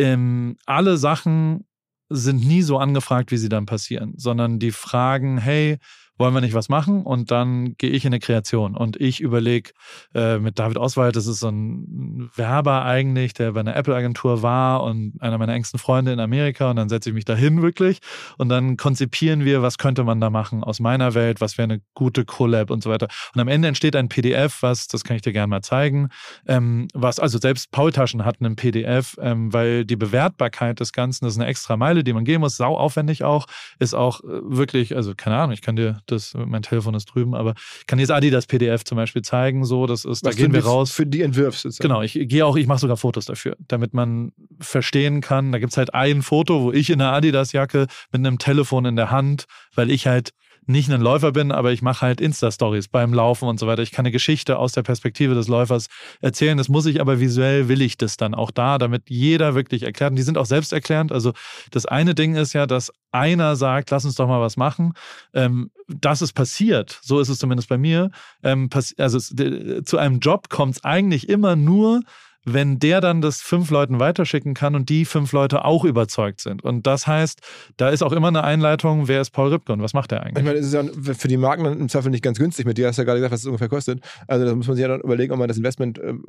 ähm, 0.00 0.56
alle 0.66 0.96
Sachen 0.96 1.64
sind 2.08 2.44
nie 2.44 2.62
so 2.62 2.78
angefragt, 2.78 3.30
wie 3.30 3.36
sie 3.36 3.48
dann 3.48 3.66
passieren, 3.66 4.14
sondern 4.16 4.58
die 4.58 4.72
fragen, 4.72 5.38
hey, 5.38 5.78
wollen 6.20 6.34
wir 6.34 6.40
nicht 6.42 6.54
was 6.54 6.68
machen? 6.68 7.02
Und 7.02 7.30
dann 7.30 7.74
gehe 7.78 7.90
ich 7.90 8.04
in 8.04 8.10
eine 8.10 8.20
Kreation 8.20 8.76
und 8.76 9.00
ich 9.00 9.20
überlege 9.20 9.70
äh, 10.14 10.38
mit 10.38 10.58
David 10.58 10.76
Oswald, 10.76 11.16
das 11.16 11.26
ist 11.26 11.40
so 11.40 11.48
ein 11.48 12.30
Werber 12.36 12.84
eigentlich, 12.84 13.32
der 13.32 13.52
bei 13.52 13.60
einer 13.60 13.74
Apple-Agentur 13.74 14.42
war 14.42 14.84
und 14.84 15.14
einer 15.20 15.38
meiner 15.38 15.54
engsten 15.54 15.80
Freunde 15.80 16.12
in 16.12 16.20
Amerika 16.20 16.70
und 16.70 16.76
dann 16.76 16.88
setze 16.88 17.08
ich 17.08 17.14
mich 17.14 17.24
dahin 17.24 17.62
wirklich 17.62 18.00
und 18.36 18.50
dann 18.50 18.76
konzipieren 18.76 19.44
wir, 19.44 19.62
was 19.62 19.78
könnte 19.78 20.04
man 20.04 20.20
da 20.20 20.30
machen 20.30 20.62
aus 20.62 20.78
meiner 20.78 21.14
Welt, 21.14 21.40
was 21.40 21.56
wäre 21.56 21.64
eine 21.64 21.80
gute 21.94 22.24
Collab 22.24 22.70
und 22.70 22.82
so 22.82 22.90
weiter. 22.90 23.08
Und 23.34 23.40
am 23.40 23.48
Ende 23.48 23.68
entsteht 23.68 23.96
ein 23.96 24.08
PDF, 24.08 24.62
was, 24.62 24.86
das 24.88 25.04
kann 25.04 25.16
ich 25.16 25.22
dir 25.22 25.32
gerne 25.32 25.48
mal 25.48 25.62
zeigen, 25.62 26.10
ähm, 26.46 26.88
was, 26.92 27.18
also 27.18 27.38
selbst 27.38 27.70
Paul 27.70 27.92
Taschen 27.92 28.26
hat 28.26 28.36
einen 28.40 28.56
PDF, 28.56 29.16
ähm, 29.22 29.52
weil 29.54 29.86
die 29.86 29.96
Bewertbarkeit 29.96 30.80
des 30.80 30.92
Ganzen, 30.92 31.24
das 31.24 31.34
ist 31.34 31.40
eine 31.40 31.48
extra 31.48 31.78
Meile, 31.78 32.04
die 32.04 32.12
man 32.12 32.24
gehen 32.24 32.40
muss, 32.40 32.58
sau 32.58 32.76
aufwendig 32.76 33.24
auch, 33.24 33.46
ist 33.78 33.94
auch 33.94 34.20
äh, 34.20 34.26
wirklich, 34.42 34.94
also 34.96 35.14
keine 35.16 35.36
Ahnung, 35.36 35.52
ich 35.52 35.62
kann 35.62 35.76
dir 35.76 36.02
das, 36.10 36.34
mein 36.34 36.62
Telefon 36.62 36.94
ist 36.94 37.06
drüben, 37.06 37.34
aber 37.34 37.54
ich 37.78 37.86
kann 37.86 37.98
jetzt 37.98 38.10
Adi 38.10 38.30
das 38.30 38.46
PDF 38.46 38.84
zum 38.84 38.96
Beispiel 38.96 39.22
zeigen, 39.22 39.64
so, 39.64 39.86
das 39.86 40.04
ist, 40.04 40.24
da 40.24 40.30
Was 40.30 40.36
gehen 40.36 40.52
du 40.52 40.58
wir 40.58 40.64
raus. 40.64 40.90
Für 40.90 41.06
die 41.06 41.22
sozusagen. 41.22 41.76
Genau, 41.80 42.02
ich 42.02 42.14
gehe 42.14 42.44
auch, 42.44 42.56
ich 42.56 42.66
mache 42.66 42.80
sogar 42.80 42.96
Fotos 42.96 43.24
dafür, 43.24 43.56
damit 43.68 43.94
man 43.94 44.32
verstehen 44.60 45.20
kann. 45.20 45.52
Da 45.52 45.58
gibt 45.58 45.72
es 45.72 45.76
halt 45.76 45.94
ein 45.94 46.22
Foto, 46.22 46.62
wo 46.62 46.72
ich 46.72 46.90
in 46.90 47.00
einer 47.00 47.12
Adidas-Jacke 47.12 47.86
mit 48.12 48.26
einem 48.26 48.38
Telefon 48.38 48.84
in 48.84 48.96
der 48.96 49.10
Hand, 49.10 49.44
weil 49.74 49.90
ich 49.90 50.06
halt 50.06 50.32
nicht 50.66 50.90
ein 50.90 51.00
Läufer 51.00 51.32
bin, 51.32 51.52
aber 51.52 51.72
ich 51.72 51.82
mache 51.82 52.02
halt 52.02 52.20
Insta-Stories 52.20 52.88
beim 52.88 53.12
Laufen 53.12 53.48
und 53.48 53.58
so 53.58 53.66
weiter. 53.66 53.82
Ich 53.82 53.92
kann 53.92 54.04
eine 54.04 54.12
Geschichte 54.12 54.58
aus 54.58 54.72
der 54.72 54.82
Perspektive 54.82 55.34
des 55.34 55.48
Läufers 55.48 55.86
erzählen. 56.20 56.56
Das 56.56 56.68
muss 56.68 56.86
ich 56.86 57.00
aber 57.00 57.20
visuell, 57.20 57.68
will 57.68 57.82
ich 57.82 57.96
das 57.96 58.16
dann 58.16 58.34
auch 58.34 58.50
da, 58.50 58.78
damit 58.78 59.08
jeder 59.08 59.54
wirklich 59.54 59.82
erklärt. 59.82 60.10
Und 60.10 60.16
die 60.16 60.22
sind 60.22 60.38
auch 60.38 60.46
selbsterklärend. 60.46 61.12
Also 61.12 61.32
das 61.70 61.86
eine 61.86 62.14
Ding 62.14 62.34
ist 62.36 62.52
ja, 62.52 62.66
dass 62.66 62.92
einer 63.12 63.56
sagt, 63.56 63.90
lass 63.90 64.04
uns 64.04 64.14
doch 64.14 64.28
mal 64.28 64.40
was 64.40 64.56
machen. 64.56 64.92
Ähm, 65.34 65.70
dass 65.88 66.20
es 66.20 66.32
passiert, 66.32 67.00
so 67.02 67.18
ist 67.18 67.28
es 67.28 67.38
zumindest 67.38 67.68
bei 67.68 67.78
mir. 67.78 68.10
Ähm, 68.42 68.70
also 68.96 69.18
zu 69.18 69.98
einem 69.98 70.20
Job 70.20 70.48
kommt 70.48 70.76
es 70.76 70.84
eigentlich 70.84 71.28
immer 71.28 71.56
nur, 71.56 72.02
wenn 72.44 72.78
der 72.78 73.00
dann 73.00 73.20
das 73.20 73.40
fünf 73.40 73.70
Leuten 73.70 74.00
weiterschicken 74.00 74.54
kann 74.54 74.74
und 74.74 74.88
die 74.88 75.04
fünf 75.04 75.32
Leute 75.32 75.64
auch 75.64 75.84
überzeugt 75.84 76.40
sind. 76.40 76.62
Und 76.62 76.86
das 76.86 77.06
heißt, 77.06 77.40
da 77.76 77.90
ist 77.90 78.02
auch 78.02 78.12
immer 78.12 78.28
eine 78.28 78.44
Einleitung, 78.44 79.08
wer 79.08 79.20
ist 79.20 79.30
Paul 79.30 79.48
Ripke 79.50 79.72
und 79.72 79.82
was 79.82 79.92
macht 79.92 80.12
er 80.12 80.22
eigentlich? 80.22 80.38
Ich 80.38 80.44
meine, 80.44 80.58
es 80.58 80.66
ist 80.66 80.74
ja 80.74 80.84
für 81.14 81.28
die 81.28 81.36
Marken 81.36 81.66
im 81.66 81.88
Zweifel 81.88 82.10
nicht 82.10 82.24
ganz 82.24 82.38
günstig. 82.38 82.66
Mit 82.66 82.78
dir 82.78 82.88
hast 82.88 82.96
du 82.96 83.02
ja 83.02 83.04
gerade 83.04 83.18
gesagt, 83.18 83.32
was 83.32 83.40
es 83.40 83.46
ungefähr 83.46 83.68
kostet. 83.68 84.00
Also 84.26 84.46
da 84.46 84.54
muss 84.54 84.66
man 84.66 84.76
sich 84.76 84.82
ja 84.82 84.88
dann 84.88 85.00
überlegen, 85.00 85.32
ob 85.32 85.38
man 85.38 85.48
das 85.48 85.58
Investment 85.58 85.98
ähm, 85.98 86.24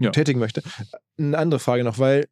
Ja. 0.00 0.10
tätigen 0.10 0.38
möchte. 0.38 0.62
Eine 1.18 1.38
andere 1.38 1.60
Frage 1.60 1.84
noch, 1.84 1.98
weil 1.98 2.26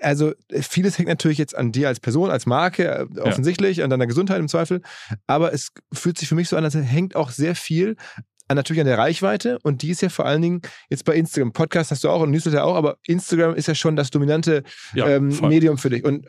also 0.00 0.32
vieles 0.52 0.98
hängt 0.98 1.08
natürlich 1.08 1.38
jetzt 1.38 1.56
an 1.56 1.70
dir 1.70 1.88
als 1.88 2.00
Person, 2.00 2.30
als 2.30 2.46
Marke, 2.46 3.08
äh, 3.14 3.20
offensichtlich, 3.20 3.82
an 3.82 3.90
deiner 3.90 4.06
Gesundheit 4.06 4.40
im 4.40 4.48
Zweifel. 4.48 4.82
Aber 5.26 5.52
es 5.52 5.72
fühlt 5.92 6.18
sich 6.18 6.28
für 6.28 6.34
mich 6.34 6.48
so 6.48 6.56
an, 6.56 6.64
als 6.64 6.74
hängt 6.74 7.14
auch 7.14 7.30
sehr 7.30 7.54
viel 7.54 7.90
an, 7.90 8.24
natürlich 8.54 8.80
an 8.80 8.86
der 8.86 8.98
Reichweite 8.98 9.58
und 9.62 9.82
die 9.82 9.90
ist 9.90 10.02
ja 10.02 10.08
vor 10.08 10.26
allen 10.26 10.42
Dingen 10.42 10.62
jetzt 10.88 11.04
bei 11.04 11.14
Instagram. 11.14 11.52
Podcast 11.52 11.90
hast 11.90 12.04
du 12.04 12.08
auch 12.08 12.22
und 12.22 12.30
Newsletter 12.30 12.64
auch, 12.64 12.76
aber 12.76 12.98
Instagram 13.06 13.54
ist 13.54 13.68
ja 13.68 13.74
schon 13.74 13.96
das 13.96 14.10
dominante 14.10 14.62
Ja, 14.94 15.08
ähm. 15.08 15.28
Medium 15.42 15.78
für 15.78 15.90
dich. 15.90 16.04
Und 16.04 16.26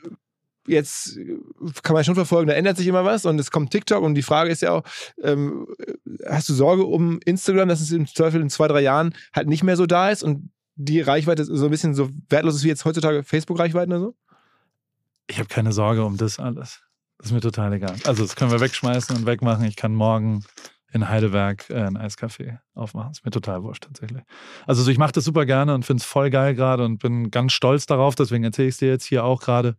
jetzt 0.68 1.18
kann 1.82 1.94
man 1.94 2.04
schon 2.04 2.16
verfolgen, 2.16 2.48
da 2.48 2.54
ändert 2.54 2.78
sich 2.78 2.88
immer 2.88 3.04
was 3.04 3.26
und 3.26 3.40
es 3.40 3.52
kommt 3.52 3.72
TikTok 3.72 4.04
und 4.04 4.16
die 4.16 4.22
Frage 4.22 4.50
ist 4.50 4.62
ja 4.62 4.72
auch, 4.72 4.84
ähm, 5.22 5.68
hast 6.26 6.50
du 6.50 6.54
Sorge 6.54 6.86
um 6.86 7.20
Instagram, 7.26 7.68
dass 7.68 7.82
es 7.82 7.92
im 7.92 8.08
Zweifel 8.08 8.42
in 8.42 8.50
zwei, 8.50 8.68
drei 8.68 8.82
Jahren 8.82 9.14
halt 9.34 9.48
nicht 9.48 9.64
mehr 9.64 9.76
so 9.76 9.86
da 9.86 10.10
ist 10.10 10.24
und 10.24 10.50
die 10.76 11.02
Reichweite 11.02 11.46
so 11.46 11.66
ein 11.66 11.72
bisschen 11.72 11.94
so 11.94 12.10
wertlos 12.30 12.56
ist 12.56 12.64
wie 12.64 12.70
jetzt 12.70 12.86
heutzutage 12.86 13.24
Facebook-Reichweiten 13.24 13.92
oder 13.92 14.02
so? 14.02 14.16
Ich 15.28 15.38
habe 15.40 15.48
keine 15.48 15.72
Sorge 15.72 16.04
um 16.04 16.18
das 16.18 16.40
alles. 16.40 16.82
Das 17.18 17.28
ist 17.28 17.34
mir 17.34 17.42
total 17.42 17.74
egal. 17.74 17.96
Also 18.06 18.24
das 18.24 18.36
können 18.36 18.52
wir 18.52 18.60
wegschmeißen 18.60 19.16
und 19.16 19.26
wegmachen. 19.26 19.66
Ich 19.66 19.76
kann 19.76 19.94
morgen 19.94 20.44
in 20.94 21.10
Heidelberg 21.10 21.70
äh, 21.70 21.82
ein 21.82 21.98
Eiscafé 21.98 22.60
aufmachen. 22.76 23.12
Ist 23.12 23.26
mir 23.26 23.32
total 23.32 23.64
wurscht 23.64 23.84
tatsächlich. 23.84 24.22
Also 24.66 24.84
so, 24.84 24.92
ich 24.92 24.98
mache 24.98 25.12
das 25.12 25.26
super 25.26 25.46
gerne 25.46 25.74
und 25.74 25.86
finde 25.86 26.02
es 26.02 26.06
voll 26.06 26.30
geil 26.30 26.56
gerade 26.56 26.86
und 26.86 27.00
bin 27.00 27.32
ganz 27.32 27.54
stolz 27.54 27.86
darauf. 27.86 28.16
Deswegen 28.16 28.44
erzähle 28.44 28.68
ich 28.68 28.76
es 28.76 28.78
dir 28.80 28.90
jetzt 28.90 29.06
hier 29.06 29.24
auch 29.24 29.42
gerade. 29.42 29.76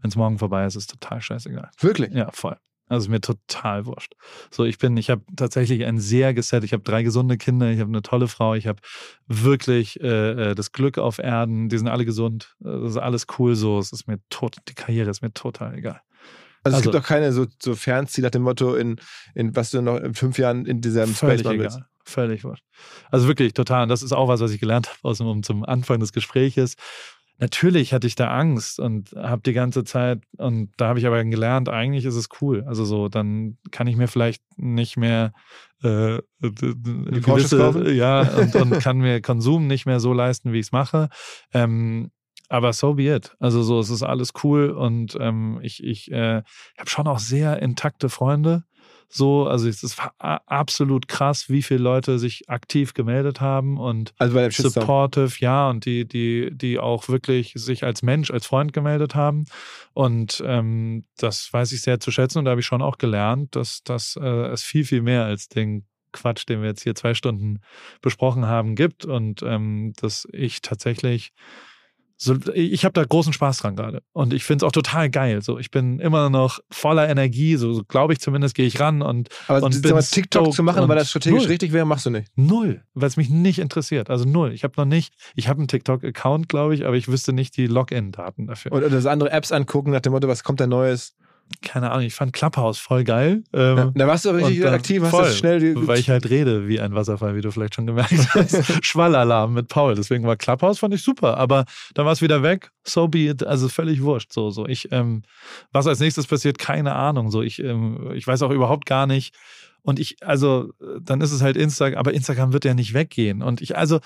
Wenn 0.00 0.10
es 0.10 0.16
morgen 0.16 0.38
vorbei 0.38 0.66
ist, 0.66 0.76
ist 0.76 0.90
total 0.90 1.20
scheißegal. 1.22 1.70
Wirklich? 1.80 2.12
Ja, 2.12 2.30
voll. 2.32 2.56
Also 2.88 3.04
ist 3.04 3.10
mir 3.10 3.20
total 3.20 3.86
wurscht. 3.86 4.14
So, 4.50 4.64
ich 4.64 4.78
bin, 4.78 4.96
ich 4.96 5.10
habe 5.10 5.22
tatsächlich 5.36 5.84
ein 5.84 5.98
sehr 5.98 6.32
gesetzt. 6.32 6.64
Ich 6.64 6.72
habe 6.72 6.82
drei 6.82 7.02
gesunde 7.02 7.36
Kinder, 7.36 7.70
ich 7.70 7.80
habe 7.80 7.90
eine 7.90 8.02
tolle 8.02 8.28
Frau, 8.28 8.54
ich 8.54 8.66
habe 8.66 8.80
wirklich 9.26 10.00
äh, 10.00 10.50
äh, 10.50 10.54
das 10.54 10.72
Glück 10.72 10.98
auf 10.98 11.18
Erden. 11.18 11.68
Die 11.68 11.78
sind 11.78 11.88
alle 11.88 12.04
gesund. 12.04 12.56
Äh, 12.60 12.80
Das 12.80 12.92
ist 12.92 12.96
alles 12.96 13.26
cool 13.38 13.54
so. 13.54 13.78
Es 13.78 13.92
ist 13.92 14.08
mir 14.08 14.18
tot, 14.30 14.56
die 14.68 14.74
Karriere 14.74 15.10
ist 15.10 15.22
mir 15.22 15.32
total 15.32 15.76
egal. 15.76 16.00
Also, 16.74 16.78
es 16.80 16.86
Also- 16.86 16.90
gibt 16.92 17.04
auch 17.04 17.08
keine 17.08 17.32
so, 17.32 17.46
so 17.62 17.74
Fernziel 17.74 18.24
nach 18.24 18.30
dem 18.30 18.42
Motto, 18.42 18.74
in, 18.74 19.00
in 19.34 19.54
was 19.56 19.70
du 19.70 19.82
noch 19.82 19.96
in 19.96 20.14
fünf 20.14 20.38
Jahren 20.38 20.66
in 20.66 20.80
diesem 20.80 21.14
Space 21.14 21.42
machen 21.44 21.58
willst. 21.58 21.76
egal. 21.76 21.88
Völlig 22.04 22.42
wurscht. 22.44 22.64
Also 23.10 23.28
wirklich 23.28 23.52
total. 23.52 23.82
Und 23.82 23.90
das 23.90 24.02
ist 24.02 24.12
auch 24.12 24.28
was, 24.28 24.40
was 24.40 24.50
ich 24.52 24.60
gelernt 24.60 24.88
habe 24.88 24.98
aus 25.02 25.18
dem, 25.18 25.26
um 25.26 25.42
zum 25.42 25.64
Anfang 25.64 26.00
des 26.00 26.12
Gespräches. 26.12 26.74
Natürlich 27.40 27.92
hatte 27.92 28.06
ich 28.08 28.16
da 28.16 28.30
Angst 28.36 28.80
und 28.80 29.12
habe 29.12 29.42
die 29.42 29.52
ganze 29.52 29.84
Zeit, 29.84 30.22
und 30.38 30.72
da 30.76 30.88
habe 30.88 30.98
ich 30.98 31.06
aber 31.06 31.22
gelernt, 31.24 31.68
eigentlich 31.68 32.04
ist 32.04 32.16
es 32.16 32.28
cool. 32.40 32.64
Also 32.66 32.84
so, 32.84 33.08
dann 33.08 33.58
kann 33.70 33.86
ich 33.86 33.96
mir 33.96 34.08
vielleicht 34.08 34.42
nicht 34.56 34.96
mehr 34.96 35.32
äh, 35.84 36.18
kaufen? 37.22 37.94
ja, 37.94 38.22
und, 38.22 38.54
und 38.56 38.70
kann 38.82 38.98
mir 38.98 39.20
Konsum 39.20 39.66
nicht 39.66 39.86
mehr 39.86 40.00
so 40.00 40.12
leisten, 40.12 40.52
wie 40.52 40.58
ich 40.58 40.66
es 40.66 40.72
mache. 40.72 41.08
Ähm, 41.52 42.10
aber 42.48 42.72
so 42.72 42.94
be 42.94 43.14
it. 43.14 43.36
Also 43.38 43.62
so, 43.62 43.78
es 43.80 43.90
ist 43.90 44.02
alles 44.02 44.32
cool 44.42 44.70
und 44.70 45.16
ähm, 45.20 45.58
ich, 45.62 45.82
ich 45.82 46.10
äh, 46.10 46.42
habe 46.78 46.90
schon 46.90 47.06
auch 47.06 47.18
sehr 47.18 47.60
intakte 47.62 48.08
Freunde. 48.08 48.64
So, 49.10 49.46
also 49.46 49.68
es 49.68 49.82
ist 49.82 49.98
absolut 50.18 51.08
krass, 51.08 51.48
wie 51.48 51.62
viele 51.62 51.80
Leute 51.80 52.18
sich 52.18 52.50
aktiv 52.50 52.92
gemeldet 52.92 53.40
haben 53.40 53.78
und 53.78 54.12
Also 54.18 54.34
supportive, 54.50 55.32
ja, 55.38 55.70
und 55.70 55.86
die, 55.86 56.06
die, 56.06 56.50
die 56.52 56.78
auch 56.78 57.08
wirklich 57.08 57.52
sich 57.54 57.84
als 57.84 58.02
Mensch, 58.02 58.30
als 58.30 58.46
Freund 58.46 58.74
gemeldet 58.74 59.14
haben. 59.14 59.46
Und 59.94 60.42
ähm, 60.46 61.06
das 61.16 61.50
weiß 61.50 61.72
ich 61.72 61.80
sehr 61.80 62.00
zu 62.00 62.10
schätzen 62.10 62.38
und 62.38 62.44
da 62.44 62.50
habe 62.50 62.60
ich 62.60 62.66
schon 62.66 62.82
auch 62.82 62.98
gelernt, 62.98 63.56
dass, 63.56 63.82
dass 63.82 64.16
äh, 64.20 64.26
es 64.48 64.62
viel, 64.62 64.84
viel 64.84 65.00
mehr 65.00 65.24
als 65.24 65.48
den 65.48 65.86
Quatsch, 66.12 66.44
den 66.46 66.60
wir 66.60 66.68
jetzt 66.68 66.82
hier 66.82 66.94
zwei 66.94 67.14
Stunden 67.14 67.60
besprochen 68.02 68.46
haben, 68.46 68.74
gibt 68.74 69.06
und 69.06 69.42
ähm, 69.42 69.94
dass 69.96 70.28
ich 70.32 70.60
tatsächlich 70.60 71.32
so, 72.20 72.34
ich 72.52 72.84
habe 72.84 72.92
da 72.92 73.04
großen 73.04 73.32
Spaß 73.32 73.58
dran 73.58 73.76
gerade 73.76 74.02
und 74.12 74.34
ich 74.34 74.42
finde 74.42 74.64
es 74.64 74.68
auch 74.68 74.72
total 74.72 75.08
geil. 75.08 75.40
So, 75.40 75.56
ich 75.56 75.70
bin 75.70 76.00
immer 76.00 76.30
noch 76.30 76.58
voller 76.68 77.08
Energie, 77.08 77.54
so, 77.54 77.72
so 77.72 77.84
glaube 77.84 78.12
ich 78.12 78.18
zumindest, 78.18 78.56
gehe 78.56 78.66
ich 78.66 78.80
ran 78.80 79.02
und 79.02 79.28
Aber 79.46 79.62
und 79.62 79.84
mal, 79.84 80.02
TikTok 80.02 80.52
zu 80.52 80.64
machen, 80.64 80.88
weil 80.88 80.96
das 80.96 81.10
strategisch 81.10 81.42
null. 81.42 81.48
richtig 81.48 81.72
wäre, 81.72 81.86
machst 81.86 82.06
du 82.06 82.10
nicht. 82.10 82.32
Null, 82.34 82.82
weil 82.94 83.06
es 83.06 83.16
mich 83.16 83.30
nicht 83.30 83.60
interessiert. 83.60 84.10
Also 84.10 84.24
null. 84.24 84.52
Ich 84.52 84.64
habe 84.64 84.74
noch 84.76 84.84
nicht, 84.84 85.14
ich 85.36 85.48
habe 85.48 85.58
einen 85.58 85.68
TikTok-Account, 85.68 86.48
glaube 86.48 86.74
ich, 86.74 86.84
aber 86.86 86.96
ich 86.96 87.06
wüsste 87.06 87.32
nicht 87.32 87.56
die 87.56 87.68
Login-Daten 87.68 88.48
dafür. 88.48 88.72
Und, 88.72 88.82
und 88.82 88.92
das 88.92 89.06
andere 89.06 89.30
Apps 89.30 89.52
angucken 89.52 89.92
nach 89.92 90.00
dem 90.00 90.12
Motto, 90.12 90.26
was 90.26 90.42
kommt 90.42 90.58
da 90.58 90.66
Neues? 90.66 91.14
Keine 91.62 91.90
Ahnung, 91.90 92.04
ich 92.06 92.14
fand 92.14 92.32
Clubhouse 92.32 92.78
voll 92.78 93.04
geil. 93.04 93.42
Ähm, 93.52 93.76
Ja, 93.76 93.90
da 93.94 94.06
warst 94.06 94.24
du 94.24 94.30
richtig 94.30 94.64
aktiv, 94.66 95.02
hast 95.02 95.10
voll, 95.10 95.24
das 95.24 95.38
schnell. 95.38 95.58
die- 95.60 95.86
Weil 95.88 95.98
ich 95.98 96.08
halt 96.10 96.28
rede 96.28 96.68
wie 96.68 96.78
ein 96.80 96.94
Wasserfall, 96.94 97.34
wie 97.36 97.40
du 97.40 97.50
vielleicht 97.50 97.74
schon 97.74 97.86
gemerkt 97.86 98.12
hast. 98.34 98.84
Schwallalarm 98.84 99.54
mit 99.54 99.68
Paul. 99.68 99.94
Deswegen 99.94 100.24
war 100.26 100.36
Clubhouse 100.36 100.78
fand 100.78 100.94
ich 100.94 101.02
super. 101.02 101.36
Aber 101.38 101.64
dann 101.94 102.04
war 102.06 102.12
es 102.12 102.22
wieder 102.22 102.42
weg. 102.42 102.70
So 102.84 103.08
be 103.08 103.28
it. 103.28 103.44
Also 103.44 103.68
völlig 103.68 104.02
wurscht. 104.02 104.32
So, 104.32 104.50
so. 104.50 104.66
Ich, 104.66 104.92
ähm, 104.92 105.22
was 105.72 105.86
als 105.86 106.00
nächstes 106.00 106.26
passiert, 106.26 106.58
keine 106.58 106.94
Ahnung. 106.94 107.30
So, 107.30 107.42
ich, 107.42 107.62
ähm, 107.62 108.10
ich 108.14 108.26
weiß 108.26 108.42
auch 108.42 108.50
überhaupt 108.50 108.86
gar 108.86 109.06
nicht. 109.06 109.34
Und 109.82 109.98
ich, 109.98 110.16
also, 110.22 110.72
dann 111.00 111.20
ist 111.22 111.32
es 111.32 111.40
halt 111.40 111.56
Instagram, 111.56 111.98
aber 111.98 112.12
Instagram 112.12 112.52
wird 112.52 112.64
ja 112.66 112.74
nicht 112.74 112.92
weggehen. 112.94 113.42
Und 113.42 113.60
ich, 113.62 113.76
also, 113.76 114.00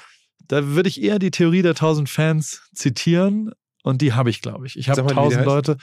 da 0.47 0.65
würde 0.69 0.89
ich 0.89 1.03
eher 1.03 1.19
die 1.19 1.31
Theorie 1.31 1.63
der 1.63 1.75
1000 1.75 2.09
Fans 2.09 2.63
zitieren. 2.75 3.53
Und 3.83 4.01
die 4.01 4.13
habe 4.13 4.31
ich, 4.31 4.41
glaube 4.41 4.67
ich. 4.67 4.79
Ich 4.79 4.89
habe 4.89 4.97
Sag 4.97 5.05
mal, 5.05 5.11
wie 5.11 5.29
die 5.31 5.37
1000 5.37 5.39
heißt. 5.39 5.47
Leute, 5.47 5.77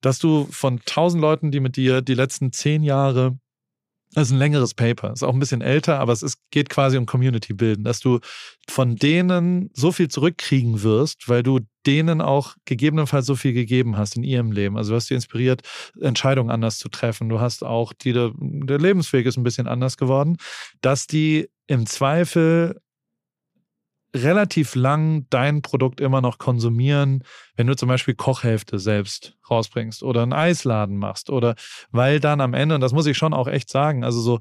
dass 0.00 0.18
du 0.18 0.46
von 0.50 0.78
1000 0.78 1.20
Leuten, 1.20 1.50
die 1.50 1.60
mit 1.60 1.76
dir 1.76 2.02
die 2.02 2.14
letzten 2.14 2.52
zehn 2.52 2.82
Jahre 2.82 3.38
das 4.16 4.28
ist 4.28 4.32
ein 4.32 4.38
längeres 4.38 4.72
Paper, 4.72 5.12
ist 5.12 5.22
auch 5.22 5.32
ein 5.32 5.38
bisschen 5.38 5.60
älter, 5.60 5.98
aber 5.98 6.12
es 6.12 6.22
ist, 6.22 6.38
geht 6.50 6.70
quasi 6.70 6.96
um 6.96 7.06
Community 7.06 7.52
bilden, 7.52 7.84
dass 7.84 8.00
du 8.00 8.20
von 8.68 8.96
denen 8.96 9.68
so 9.74 9.92
viel 9.92 10.08
zurückkriegen 10.08 10.82
wirst, 10.82 11.28
weil 11.28 11.42
du 11.42 11.60
denen 11.84 12.20
auch 12.20 12.54
gegebenenfalls 12.64 13.26
so 13.26 13.34
viel 13.34 13.52
gegeben 13.52 13.98
hast 13.98 14.16
in 14.16 14.22
ihrem 14.22 14.52
Leben. 14.52 14.76
Also 14.76 14.92
du 14.92 14.96
hast 14.96 15.10
die 15.10 15.14
inspiriert, 15.14 15.62
Entscheidungen 16.00 16.50
anders 16.50 16.78
zu 16.78 16.88
treffen. 16.88 17.28
Du 17.28 17.40
hast 17.40 17.62
auch, 17.62 17.92
die, 17.92 18.12
der 18.12 18.78
Lebensweg 18.78 19.26
ist 19.26 19.36
ein 19.36 19.44
bisschen 19.44 19.66
anders 19.66 19.96
geworden, 19.96 20.38
dass 20.80 21.06
die 21.06 21.50
im 21.66 21.84
Zweifel 21.84 22.80
relativ 24.16 24.74
lang 24.74 25.26
dein 25.30 25.62
Produkt 25.62 26.00
immer 26.00 26.20
noch 26.20 26.38
konsumieren, 26.38 27.22
wenn 27.56 27.66
du 27.66 27.76
zum 27.76 27.88
Beispiel 27.88 28.14
Kochhälfte 28.14 28.78
selbst 28.78 29.36
rausbringst 29.50 30.02
oder 30.02 30.22
einen 30.22 30.32
Eisladen 30.32 30.96
machst 30.96 31.30
oder 31.30 31.54
weil 31.90 32.20
dann 32.20 32.40
am 32.40 32.54
Ende, 32.54 32.74
und 32.74 32.80
das 32.80 32.92
muss 32.92 33.06
ich 33.06 33.16
schon 33.16 33.34
auch 33.34 33.48
echt 33.48 33.70
sagen, 33.70 34.04
also 34.04 34.20
so, 34.20 34.40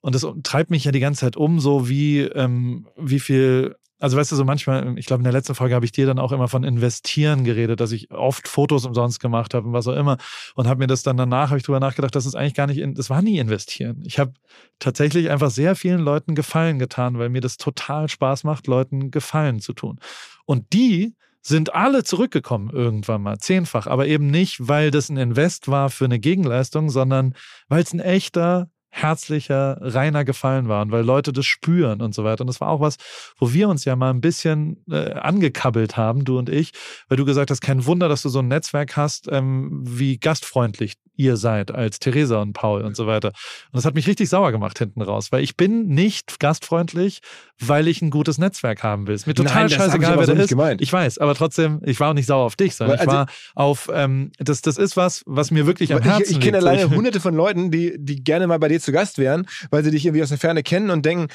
und 0.00 0.14
das 0.14 0.26
treibt 0.42 0.70
mich 0.70 0.84
ja 0.84 0.92
die 0.92 1.00
ganze 1.00 1.20
Zeit 1.20 1.36
um, 1.36 1.60
so 1.60 1.88
wie, 1.88 2.20
ähm, 2.20 2.88
wie 2.96 3.20
viel, 3.20 3.76
also 4.00 4.16
weißt 4.16 4.32
du, 4.32 4.36
so 4.36 4.44
manchmal, 4.44 4.98
ich 4.98 5.06
glaube, 5.06 5.20
in 5.20 5.24
der 5.24 5.32
letzten 5.32 5.54
Folge 5.54 5.74
habe 5.74 5.84
ich 5.84 5.92
dir 5.92 6.06
dann 6.06 6.18
auch 6.18 6.32
immer 6.32 6.48
von 6.48 6.64
Investieren 6.64 7.44
geredet, 7.44 7.80
dass 7.80 7.92
ich 7.92 8.10
oft 8.10 8.48
Fotos 8.48 8.86
umsonst 8.86 9.20
gemacht 9.20 9.52
habe 9.52 9.66
und 9.66 9.72
was 9.74 9.86
auch 9.86 9.94
immer. 9.94 10.16
Und 10.54 10.66
habe 10.66 10.78
mir 10.78 10.86
das 10.86 11.02
dann 11.02 11.18
danach, 11.18 11.50
habe 11.50 11.58
ich 11.58 11.64
drüber 11.64 11.80
nachgedacht, 11.80 12.14
das 12.14 12.24
ist 12.24 12.34
eigentlich 12.34 12.54
gar 12.54 12.66
nicht, 12.66 12.78
in, 12.78 12.94
das 12.94 13.10
war 13.10 13.20
nie 13.20 13.38
investieren. 13.38 14.02
Ich 14.04 14.18
habe 14.18 14.32
tatsächlich 14.78 15.30
einfach 15.30 15.50
sehr 15.50 15.76
vielen 15.76 16.00
Leuten 16.00 16.34
Gefallen 16.34 16.78
getan, 16.78 17.18
weil 17.18 17.28
mir 17.28 17.42
das 17.42 17.58
total 17.58 18.08
Spaß 18.08 18.44
macht, 18.44 18.66
Leuten 18.66 19.10
Gefallen 19.10 19.60
zu 19.60 19.74
tun. 19.74 20.00
Und 20.46 20.72
die 20.72 21.14
sind 21.42 21.74
alle 21.74 22.02
zurückgekommen 22.02 22.70
irgendwann 22.70 23.22
mal, 23.22 23.38
zehnfach, 23.38 23.86
aber 23.86 24.06
eben 24.06 24.30
nicht, 24.30 24.68
weil 24.68 24.90
das 24.90 25.08
ein 25.08 25.16
Invest 25.16 25.68
war 25.68 25.90
für 25.90 26.04
eine 26.06 26.18
Gegenleistung, 26.18 26.90
sondern 26.90 27.34
weil 27.68 27.82
es 27.82 27.92
ein 27.92 28.00
echter, 28.00 28.70
herzlicher, 28.90 29.78
reiner 29.80 30.24
Gefallen 30.24 30.68
war 30.68 30.82
und 30.82 30.92
weil 30.92 31.04
Leute 31.04 31.32
das 31.32 31.46
spüren 31.46 32.02
und 32.02 32.14
so 32.14 32.24
weiter. 32.24 32.42
Und 32.42 32.48
das 32.48 32.60
war 32.60 32.68
auch 32.68 32.80
was, 32.80 32.96
wo 33.38 33.52
wir 33.52 33.68
uns 33.68 33.84
ja 33.84 33.96
mal 33.96 34.10
ein 34.10 34.20
bisschen 34.20 34.84
äh, 34.90 35.12
angekabbelt 35.12 35.96
haben, 35.96 36.24
du 36.24 36.38
und 36.38 36.48
ich, 36.48 36.72
weil 37.08 37.16
du 37.16 37.24
gesagt 37.24 37.50
hast, 37.50 37.60
kein 37.60 37.86
Wunder, 37.86 38.08
dass 38.08 38.22
du 38.22 38.28
so 38.28 38.40
ein 38.40 38.48
Netzwerk 38.48 38.96
hast, 38.96 39.28
ähm, 39.30 39.80
wie 39.82 40.18
gastfreundlich 40.18 40.94
ihr 41.20 41.36
seid 41.36 41.70
als 41.70 41.98
Theresa 41.98 42.40
und 42.40 42.54
Paul 42.54 42.82
und 42.82 42.96
so 42.96 43.06
weiter. 43.06 43.28
Und 43.28 43.74
das 43.74 43.84
hat 43.84 43.94
mich 43.94 44.06
richtig 44.06 44.28
sauer 44.30 44.52
gemacht 44.52 44.78
hinten 44.78 45.02
raus, 45.02 45.28
weil 45.30 45.42
ich 45.44 45.56
bin 45.56 45.86
nicht 45.88 46.40
gastfreundlich, 46.40 47.20
weil 47.58 47.88
ich 47.88 48.00
ein 48.00 48.08
gutes 48.10 48.38
Netzwerk 48.38 48.82
haben 48.82 49.06
will. 49.06 49.14
Ist 49.14 49.26
mir 49.26 49.34
total 49.34 49.54
Nein, 49.54 49.68
das 49.68 49.72
scheißegal, 49.74 50.18
wer 50.18 50.24
so 50.26 50.32
nicht 50.32 50.42
ist. 50.44 50.48
gemeint. 50.48 50.80
Ich 50.80 50.90
weiß, 50.92 51.18
aber 51.18 51.34
trotzdem, 51.34 51.80
ich 51.84 52.00
war 52.00 52.10
auch 52.10 52.14
nicht 52.14 52.26
sauer 52.26 52.46
auf 52.46 52.56
dich, 52.56 52.74
sondern 52.74 52.98
Weil, 52.98 53.04
ich 53.04 53.08
also- 53.10 53.18
war 53.20 53.26
auf, 53.54 53.90
ähm, 53.92 54.32
das, 54.38 54.62
das 54.62 54.78
ist 54.78 54.96
was, 54.96 55.22
was 55.26 55.50
mir 55.50 55.66
wirklich 55.66 55.92
am 55.92 56.02
Herzen 56.02 56.22
ich, 56.22 56.30
ich 56.38 56.40
kenne 56.40 56.56
alleine 56.58 56.84
Ich- 56.84 56.90
hunderte 56.90 57.20
von 57.20 57.34
Leuten, 57.34 57.70
die, 57.70 57.94
die 57.98 58.24
gerne 58.24 58.46
mal 58.46 58.58
bei 58.58 58.68
dir 58.68 58.80
zu 58.80 58.92
Gast 58.92 59.18
wären, 59.18 59.46
weil 59.70 59.84
sie 59.84 59.90
dich 59.90 60.06
irgendwie 60.06 60.22
aus 60.22 60.30
der 60.30 60.38
Ferne 60.38 60.62
kennen 60.62 60.88
und 60.90 61.04
denken, 61.04 61.28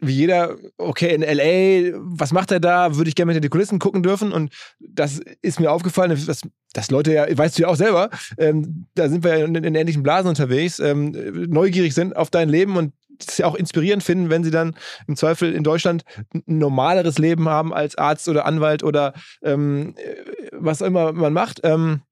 wie 0.00 0.12
jeder, 0.12 0.56
okay, 0.76 1.14
in 1.14 1.22
L.A., 1.22 1.96
was 2.02 2.32
macht 2.32 2.50
er 2.52 2.60
da? 2.60 2.96
Würde 2.96 3.08
ich 3.08 3.14
gerne 3.14 3.32
hinter 3.32 3.40
die 3.40 3.48
Kulissen 3.48 3.78
gucken 3.78 4.02
dürfen. 4.02 4.32
Und 4.32 4.52
das 4.80 5.20
ist 5.40 5.60
mir 5.60 5.70
aufgefallen, 5.70 6.10
dass, 6.26 6.42
dass 6.72 6.90
Leute 6.90 7.12
ja, 7.12 7.26
weißt 7.36 7.58
du 7.58 7.62
ja 7.62 7.68
auch 7.68 7.76
selber, 7.76 8.10
ähm, 8.38 8.86
da 8.94 9.08
sind 9.08 9.24
wir 9.24 9.38
ja 9.38 9.44
in, 9.44 9.54
in 9.54 9.74
ähnlichen 9.74 10.02
Blasen 10.02 10.28
unterwegs, 10.28 10.78
ähm, 10.78 11.10
neugierig 11.48 11.94
sind 11.94 12.16
auf 12.16 12.30
dein 12.30 12.48
Leben 12.48 12.76
und 12.76 12.92
es 13.18 13.38
ja 13.38 13.46
auch 13.46 13.54
inspirierend 13.54 14.02
finden, 14.02 14.30
wenn 14.30 14.44
sie 14.44 14.50
dann 14.50 14.74
im 15.06 15.16
Zweifel 15.16 15.52
in 15.52 15.62
Deutschland 15.62 16.04
ein 16.34 16.42
normaleres 16.46 17.18
Leben 17.18 17.48
haben 17.48 17.74
als 17.74 17.96
Arzt 17.98 18.28
oder 18.28 18.46
Anwalt 18.46 18.82
oder 18.82 19.12
ähm, 19.42 19.94
was 20.52 20.82
auch 20.82 20.86
immer 20.86 21.12
man 21.12 21.32
macht. 21.32 21.60
Ähm, 21.64 22.02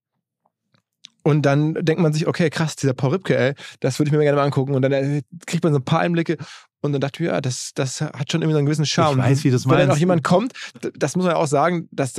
und 1.23 1.43
dann 1.43 1.75
denkt 1.75 2.01
man 2.01 2.13
sich, 2.13 2.27
okay, 2.27 2.49
krass, 2.49 2.77
dieser 2.77 2.95
Paul 2.95 3.11
Ripke, 3.11 3.37
ey, 3.37 3.55
das 3.81 3.99
würde 3.99 4.09
ich 4.09 4.13
mir 4.17 4.23
gerne 4.23 4.37
mal 4.37 4.45
angucken. 4.45 4.75
Und 4.75 4.83
dann 4.83 4.93
äh, 4.93 5.23
kriegt 5.47 5.63
man 5.63 5.73
so 5.73 5.79
ein 5.79 5.85
paar 5.85 6.01
Einblicke 6.01 6.39
und 6.81 6.93
dann 6.93 7.01
dachte 7.01 7.23
ich, 7.23 7.29
ja, 7.29 7.41
das, 7.41 7.73
das 7.75 8.01
hat 8.01 8.31
schon 8.31 8.41
irgendwie 8.41 8.53
so 8.53 8.59
einen 8.59 8.67
gewissen 8.67 8.87
Charme. 8.87 9.19
Ich 9.19 9.25
weiß, 9.25 9.45
wie 9.45 9.51
das 9.51 9.65
Wenn 9.65 9.71
dann 9.71 9.79
meinst. 9.81 9.95
auch 9.95 9.99
jemand 9.99 10.23
kommt, 10.23 10.53
das 10.95 11.17
muss 11.17 11.25
man 11.25 11.35
ja 11.35 11.41
auch 11.41 11.49
sagen, 11.49 11.89
das 11.91 12.15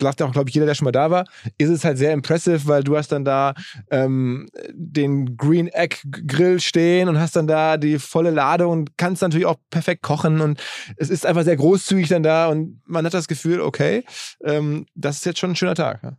sagt 0.00 0.20
ja 0.20 0.26
auch, 0.26 0.32
glaube 0.32 0.48
ich, 0.48 0.54
jeder, 0.54 0.66
der 0.66 0.74
schon 0.74 0.86
mal 0.86 0.92
da 0.92 1.10
war, 1.10 1.24
ist 1.58 1.68
es 1.68 1.84
halt 1.84 1.96
sehr 1.98 2.12
impressive, 2.12 2.66
weil 2.66 2.82
du 2.82 2.96
hast 2.96 3.12
dann 3.12 3.24
da 3.24 3.54
ähm, 3.90 4.48
den 4.72 5.36
Green 5.36 5.68
Egg 5.68 5.96
Grill 6.26 6.58
stehen 6.60 7.08
und 7.08 7.20
hast 7.20 7.36
dann 7.36 7.46
da 7.46 7.76
die 7.76 7.98
volle 7.98 8.30
Ladung 8.30 8.72
und 8.72 8.98
kannst 8.98 9.22
natürlich 9.22 9.46
auch 9.46 9.58
perfekt 9.70 10.02
kochen 10.02 10.40
und 10.40 10.60
es 10.96 11.08
ist 11.08 11.24
einfach 11.24 11.44
sehr 11.44 11.56
großzügig 11.56 12.08
dann 12.08 12.22
da 12.22 12.48
und 12.48 12.80
man 12.86 13.04
hat 13.06 13.14
das 13.14 13.28
Gefühl, 13.28 13.60
okay, 13.60 14.04
ähm, 14.44 14.86
das 14.94 15.18
ist 15.18 15.26
jetzt 15.26 15.38
schon 15.38 15.50
ein 15.50 15.56
schöner 15.56 15.74
Tag. 15.76 16.02
Ja. 16.02 16.16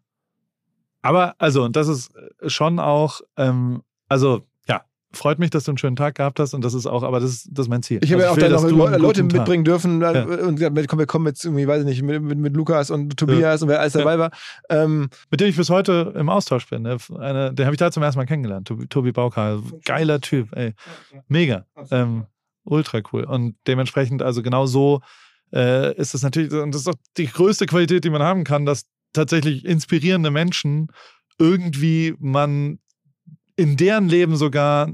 Aber 1.01 1.35
also, 1.39 1.63
und 1.63 1.75
das 1.75 1.87
ist 1.87 2.11
schon 2.47 2.79
auch, 2.79 3.21
ähm, 3.35 3.81
also 4.07 4.45
freut 5.13 5.39
mich, 5.39 5.49
dass 5.49 5.65
du 5.65 5.71
einen 5.71 5.77
schönen 5.77 5.95
Tag 5.95 6.15
gehabt 6.15 6.39
hast 6.39 6.53
und 6.53 6.63
das 6.63 6.73
ist 6.73 6.85
auch, 6.85 7.03
aber 7.03 7.19
das 7.19 7.31
ist, 7.31 7.49
das 7.51 7.65
ist 7.65 7.69
mein 7.69 7.83
Ziel. 7.83 7.99
Ich 8.03 8.11
habe 8.13 8.27
also 8.27 8.27
ja 8.27 8.31
auch 8.31 8.63
will, 8.63 8.69
dann 8.69 8.77
noch 8.77 8.89
Leute 8.97 9.21
guten 9.21 9.29
Tag- 9.29 9.39
mitbringen 9.39 9.63
dürfen 9.63 10.01
Ja. 10.01 10.23
und 10.23 10.55
gesagt, 10.55 10.87
komm, 10.87 10.99
wir 10.99 11.05
kommen 11.05 11.27
jetzt 11.27 11.43
irgendwie, 11.43 11.67
weiß 11.67 11.81
ich 11.81 11.85
nicht, 11.85 12.01
mit, 12.01 12.21
mit, 12.21 12.37
mit 12.37 12.55
Lukas 12.55 12.89
und 12.89 13.17
Tobias 13.17 13.61
und 13.61 13.69
wer 13.69 13.79
alles 13.79 13.93
dabei 13.93 14.17
war. 14.17 14.31
Ähm, 14.69 15.09
Mit 15.29 15.41
dem 15.41 15.49
ich 15.49 15.57
bis 15.57 15.69
heute 15.69 16.13
im 16.15 16.29
Austausch 16.29 16.67
bin. 16.69 16.83
Ne? 16.83 16.97
Eine, 17.19 17.53
den 17.53 17.65
habe 17.65 17.73
ich 17.75 17.79
da 17.79 17.91
zum 17.91 18.03
ersten 18.03 18.19
Mal 18.19 18.25
kennengelernt. 18.25 18.67
Tobi, 18.67 18.87
Tobi 18.87 19.11
Baukar. 19.11 19.61
Geiler 19.85 20.21
Typ, 20.21 20.55
ey. 20.55 20.73
Mega. 21.27 21.65
Ähm, 21.89 22.25
ultra 22.63 23.01
cool. 23.11 23.23
Und 23.23 23.55
dementsprechend, 23.67 24.21
also 24.21 24.41
genau 24.41 24.65
so 24.65 25.01
äh, 25.53 25.93
ist 25.97 26.13
es 26.13 26.23
natürlich, 26.23 26.53
und 26.53 26.71
das 26.71 26.81
ist 26.81 26.87
doch 26.87 26.95
die 27.17 27.27
größte 27.27 27.65
Qualität, 27.65 28.03
die 28.03 28.09
man 28.09 28.23
haben 28.23 28.43
kann, 28.43 28.65
dass 28.65 28.85
tatsächlich 29.13 29.65
inspirierende 29.65 30.31
Menschen 30.31 30.87
irgendwie 31.37 32.15
man 32.19 32.79
in 33.57 33.75
deren 33.77 34.07
Leben 34.07 34.37
sogar 34.37 34.89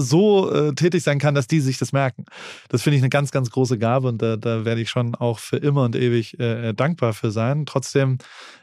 so 0.00 0.50
äh, 0.52 0.74
tätig 0.74 1.02
sein 1.02 1.18
kann, 1.18 1.34
dass 1.34 1.46
die 1.46 1.60
sich 1.60 1.78
das 1.78 1.92
merken. 1.92 2.24
Das 2.68 2.82
finde 2.82 2.96
ich 2.96 3.02
eine 3.02 3.10
ganz, 3.10 3.30
ganz 3.30 3.50
große 3.50 3.78
Gabe 3.78 4.08
und 4.08 4.22
da, 4.22 4.36
da 4.36 4.64
werde 4.64 4.80
ich 4.80 4.90
schon 4.90 5.14
auch 5.14 5.38
für 5.38 5.56
immer 5.56 5.84
und 5.84 5.96
ewig 5.96 6.38
äh, 6.38 6.72
dankbar 6.72 7.12
für 7.12 7.30
sein. 7.30 7.66
Trotzdem 7.66 8.18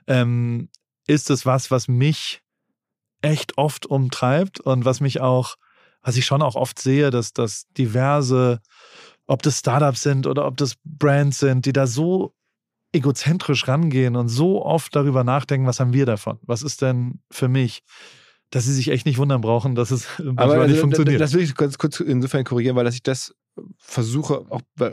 ähm, 0.08 0.70
ist 1.08 1.30
es 1.30 1.46
was, 1.46 1.72
was 1.72 1.88
mich 1.88 2.42
echt 3.22 3.58
oft 3.58 3.86
umtreibt 3.86 4.60
und 4.60 4.86
was 4.86 5.00
mich 5.00 5.22
auch, 5.22 5.56
was 6.02 6.18
ich 6.18 6.26
schon 6.26 6.42
auch 6.42 6.56
oft 6.56 6.80
sehe, 6.80 7.10
dass, 7.10 7.34
dass 7.34 7.68
diverse, 7.78 8.60
ob 9.26 9.42
das 9.42 9.60
Startups 9.60 10.02
sind 10.02 10.28
oder 10.28 10.46
ob 10.46 10.58
das 10.58 10.76
Brands 10.84 11.40
sind, 11.40 11.66
die 11.66 11.74
da 11.74 11.88
so 11.88 12.34
egozentrisch 12.92 13.68
rangehen 13.68 14.16
und 14.16 14.30
so 14.30 14.64
oft 14.64 14.96
darüber 14.96 15.24
nachdenken, 15.24 15.66
was 15.66 15.80
haben 15.80 15.94
wir 15.94 16.06
davon? 16.06 16.38
Was 16.44 16.62
ist 16.62 16.82
denn 16.82 17.22
für 17.32 17.48
mich? 17.48 17.82
Dass 18.54 18.66
sie 18.66 18.74
sich 18.74 18.90
echt 18.90 19.08
nicht 19.08 19.18
wundern 19.18 19.42
brauchen, 19.42 19.74
dass 19.74 19.90
es 19.90 20.08
manchmal 20.20 20.44
Aber 20.44 20.54
nicht 20.68 20.76
also, 20.76 20.82
funktioniert. 20.82 21.20
das 21.20 21.34
will 21.34 21.42
ich 21.42 21.56
ganz 21.56 21.80
kurz 21.80 22.00
insofern 22.00 22.44
korrigieren, 22.44 22.76
weil 22.76 22.86
dass 22.86 22.94
ich 22.94 23.02
das 23.02 23.34
versuche 23.78 24.46
auch 24.50 24.62
bei, 24.76 24.92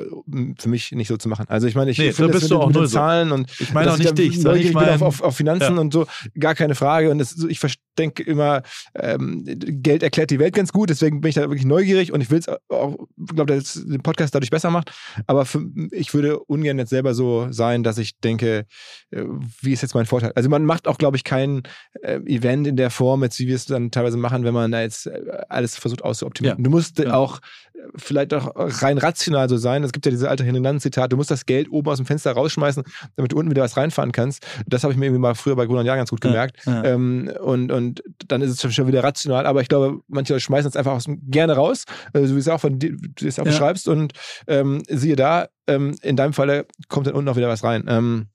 für 0.59 0.69
mich 0.69 0.93
nicht 0.93 1.09
so 1.09 1.19
zu 1.19 1.29
machen. 1.29 1.45
Also 1.49 1.67
ich 1.67 1.75
meine, 1.75 1.91
ich 1.91 1.99
Nee, 1.99 2.13
finde 2.13 2.33
da 2.33 2.39
das 2.39 2.49
mit, 2.49 2.59
den 2.59 2.73
null 2.73 2.87
so. 2.87 2.95
Zahlen 2.95 3.33
und 3.33 3.51
ich 3.61 3.73
meine 3.75 3.93
auch 3.93 3.99
nicht 3.99 4.17
dich, 4.17 4.39
ich 4.39 4.43
bin 4.43 4.73
meine, 4.73 5.05
auf, 5.05 5.23
auf, 5.23 5.37
Finanzen 5.37 5.75
ja. 5.75 5.81
und 5.81 5.93
so, 5.93 6.07
gar 6.39 6.55
keine 6.55 6.75
Frage. 6.75 7.11
Und 7.11 7.19
das, 7.19 7.37
ich 7.49 7.61
denke 8.01 8.23
immer, 8.23 8.63
ähm, 8.95 9.45
Geld 9.47 10.03
erklärt 10.03 10.31
die 10.31 10.39
Welt 10.39 10.55
ganz 10.55 10.73
gut, 10.73 10.91
deswegen 10.91 11.21
bin 11.21 11.29
ich 11.29 11.35
da 11.37 11.43
wirklich 11.43 11.65
neugierig 11.65 12.13
und 12.13 12.21
ich 12.21 12.31
will 12.31 12.39
es 12.39 12.49
auch, 12.49 12.97
glaube, 13.35 13.55
dass 13.55 13.77
es 13.77 13.87
den 13.87 14.03
Podcast 14.03 14.35
dadurch 14.35 14.51
besser 14.51 14.71
macht. 14.71 14.91
Aber 15.27 15.45
für, 15.45 15.65
ich 15.93 16.15
würde 16.15 16.39
ungern 16.41 16.79
jetzt 16.79 16.91
selber 16.91 17.15
so 17.15 17.49
sein, 17.51 17.83
dass 17.83 17.99
ich 17.99 18.19
denke, 18.19 18.65
äh, 19.11 19.23
wie 19.63 19.73
ist 19.73 19.83
jetzt 19.83 19.95
mein 19.95 20.07
Vorteil? 20.07 20.33
Also 20.35 20.49
man 20.49 20.65
macht 20.65 20.89
auch, 20.89 20.99
glaube 20.99 21.17
ich, 21.17 21.25
kein 21.25 21.63
äh, 22.03 22.17
Event 22.27 22.67
in 22.67 22.77
der 22.77 22.91
Form, 22.91 23.23
jetzt 23.23 23.39
wie 23.39 23.47
wir 23.47 23.57
es 23.57 23.67
dann 23.67 23.91
teilweise 23.91 24.17
machen, 24.17 24.45
wenn 24.45 24.55
man 24.55 24.73
da 24.73 24.81
jetzt 24.81 25.07
äh, 25.07 25.21
alles 25.49 25.77
versucht 25.77 26.03
auszuoptimieren. 26.03 26.59
Ja. 26.59 26.65
Du 26.65 26.71
musst 26.71 26.99
Ja. 26.99 27.15
auch 27.15 27.39
äh, 27.75 27.79
vielleicht 27.97 28.33
auch 28.35 28.53
rein 28.57 28.99
rational 28.99 29.49
so 29.49 29.57
sein. 29.57 29.85
Es 29.85 29.93
gibt 29.93 30.07
ja 30.07 30.11
diese 30.11 30.29
alte 30.29 30.45
Hernandez-Zitat, 30.45 31.13
du 31.13 31.17
musst 31.17 31.31
das 31.31 31.47
Geld 31.47 31.71
oben 31.71 31.89
aus 31.91 31.97
dem 31.99 32.07
Fenster 32.07 32.33
rausschmeißen, 32.33 32.83
damit 33.17 33.33
du 33.33 33.37
unten 33.39 33.51
wieder 33.51 33.63
was 33.63 33.77
reinfahren 33.77 34.13
kannst. 34.13 34.47
Das 34.67 34.83
habe 34.83 34.93
ich 34.93 34.99
mir 34.99 35.07
irgendwie 35.07 35.21
mal 35.21 35.35
früher 35.35 35.57
bei 35.57 35.67
Gunnar 35.67 35.85
Jahr 35.85 35.97
ganz 35.97 36.11
gut 36.11 36.21
gemerkt. 36.21 36.65
ja. 36.67 36.85
Ähm, 36.85 37.31
und, 37.41 37.73
und 37.73 37.90
dann 38.29 38.43
ist 38.43 38.65
es 38.65 38.75
schon 38.75 38.87
wieder 38.87 39.03
rational, 39.05 39.47
aber 39.47 39.61
ich 39.63 39.69
glaube, 39.69 40.01
manche 40.09 40.33
Leute 40.33 40.45
schmeißen 40.45 40.69
es 40.69 40.77
einfach 40.77 40.93
aus, 40.93 41.05
gerne 41.09 41.55
raus, 41.55 41.85
äh, 42.13 42.25
so 42.27 42.35
wie 42.35 42.39
es 42.41 42.49
auch 42.49 42.61
von 42.61 42.79
dir, 42.79 42.97
du 42.97 43.27
es 43.27 43.39
auch 43.39 43.45
Ja. 43.45 43.51
beschreibst. 43.51 43.89
Und 43.89 44.13
ähm, 44.47 44.83
siehe 44.89 45.17
da, 45.17 45.49
ähm, 45.67 45.97
in 46.03 46.17
deinem 46.17 46.33
Falle 46.33 46.67
kommt 46.89 47.07
dann 47.07 47.15
unten 47.15 47.29
auch 47.29 47.37
wieder 47.37 47.49
was 47.49 47.65
rein. 47.65 47.85
Ähm, 47.89 48.27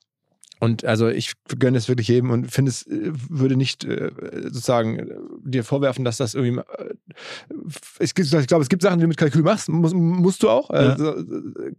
und 0.60 0.86
also 0.86 1.10
ich 1.10 1.34
gönne 1.60 1.78
es 1.78 1.88
wirklich 1.90 2.08
jedem 2.08 2.32
und 2.32 2.52
finde 2.52 2.70
es 2.70 2.88
äh, 2.88 3.12
würde 3.30 3.56
nicht 3.56 3.84
äh, 3.84 4.10
sozusagen 4.44 5.00
äh, 5.00 5.06
dir 5.44 5.64
vorwerfen, 5.64 6.06
dass 6.06 6.18
das 6.18 6.34
irgendwie 6.34 6.62
äh, 6.62 8.08
gibt, 8.14 8.34
ich 8.34 8.48
glaube, 8.48 8.64
es 8.64 8.70
gibt 8.70 8.82
Sachen, 8.82 9.00
die 9.00 9.04
du 9.04 9.08
mit 9.08 9.18
Kalkül 9.18 9.42
machst, 9.44 9.70
muss, 9.70 9.94
musst 9.94 10.44
du 10.44 10.50
auch. 10.50 10.70
Also, 10.70 11.18
äh, 11.18 11.24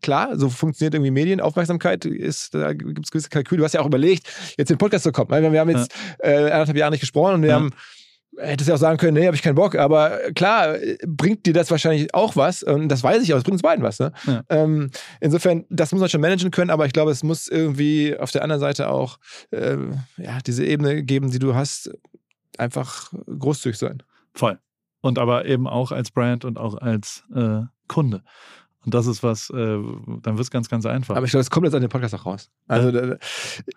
klar, 0.02 0.38
so 0.38 0.48
funktioniert 0.48 0.94
irgendwie 0.94 1.10
Medien. 1.10 1.40
Aufmerksamkeit 1.40 2.04
ist, 2.04 2.54
da 2.54 2.72
gibt 2.72 3.04
es 3.04 3.10
gewisse 3.10 3.28
Kalkül. 3.28 3.58
Du 3.58 3.64
hast 3.64 3.72
ja 3.72 3.80
auch 3.80 3.86
überlegt, 3.86 4.26
jetzt 4.58 4.68
den 4.68 4.78
Podcast 4.78 5.04
zu 5.04 5.12
kommen. 5.12 5.30
Weil 5.30 5.50
Wir 5.50 5.60
haben 5.60 5.70
jetzt 5.70 5.92
äh, 6.18 6.34
anderthalb 6.50 6.76
Jahre 6.76 6.90
nicht 6.92 7.00
gesprochen 7.00 7.34
und 7.34 7.42
wir 7.42 7.50
Ja. 7.50 7.54
haben 7.56 7.70
Hättest 8.38 8.68
ja 8.68 8.74
auch 8.74 8.78
sagen 8.78 8.98
können, 8.98 9.14
nee, 9.14 9.26
habe 9.26 9.36
ich 9.36 9.42
keinen 9.42 9.54
Bock. 9.54 9.76
Aber 9.76 10.18
klar, 10.34 10.76
bringt 11.06 11.46
dir 11.46 11.52
das 11.52 11.70
wahrscheinlich 11.70 12.14
auch 12.14 12.36
was. 12.36 12.62
Und 12.62 12.88
das 12.88 13.02
weiß 13.02 13.22
ich 13.22 13.32
auch. 13.32 13.38
Es 13.38 13.44
bringt 13.44 13.54
uns 13.54 13.62
beiden 13.62 13.84
was. 13.84 13.98
Ne? 13.98 14.12
Ja. 14.26 14.42
Ähm, 14.48 14.90
insofern, 15.20 15.64
das 15.70 15.92
muss 15.92 16.00
man 16.00 16.08
schon 16.08 16.20
managen 16.20 16.50
können. 16.50 16.70
Aber 16.70 16.86
ich 16.86 16.92
glaube, 16.92 17.10
es 17.10 17.22
muss 17.22 17.48
irgendwie 17.48 18.16
auf 18.16 18.30
der 18.30 18.42
anderen 18.42 18.60
Seite 18.60 18.90
auch 18.90 19.18
äh, 19.50 19.76
ja, 20.16 20.38
diese 20.46 20.64
Ebene 20.64 21.02
geben, 21.02 21.30
die 21.30 21.38
du 21.38 21.54
hast, 21.54 21.90
einfach 22.58 23.12
großzügig 23.26 23.78
sein. 23.78 24.02
Voll. 24.34 24.58
Und 25.00 25.18
aber 25.18 25.44
eben 25.46 25.66
auch 25.66 25.92
als 25.92 26.10
Brand 26.10 26.44
und 26.44 26.58
auch 26.58 26.76
als 26.76 27.24
äh, 27.34 27.60
Kunde. 27.88 28.22
Und 28.86 28.94
das 28.94 29.08
ist 29.08 29.24
was, 29.24 29.50
äh, 29.50 29.54
dann 29.56 30.22
wird 30.22 30.40
es 30.40 30.50
ganz, 30.50 30.68
ganz 30.68 30.86
einfach. 30.86 31.16
Aber 31.16 31.26
ich 31.26 31.32
glaube, 31.32 31.42
es 31.42 31.50
kommt 31.50 31.66
jetzt 31.66 31.74
an 31.74 31.80
dem 31.82 31.88
Podcast 31.88 32.14
auch 32.14 32.24
raus. 32.24 32.50
Also, 32.68 32.96
äh, 32.96 33.18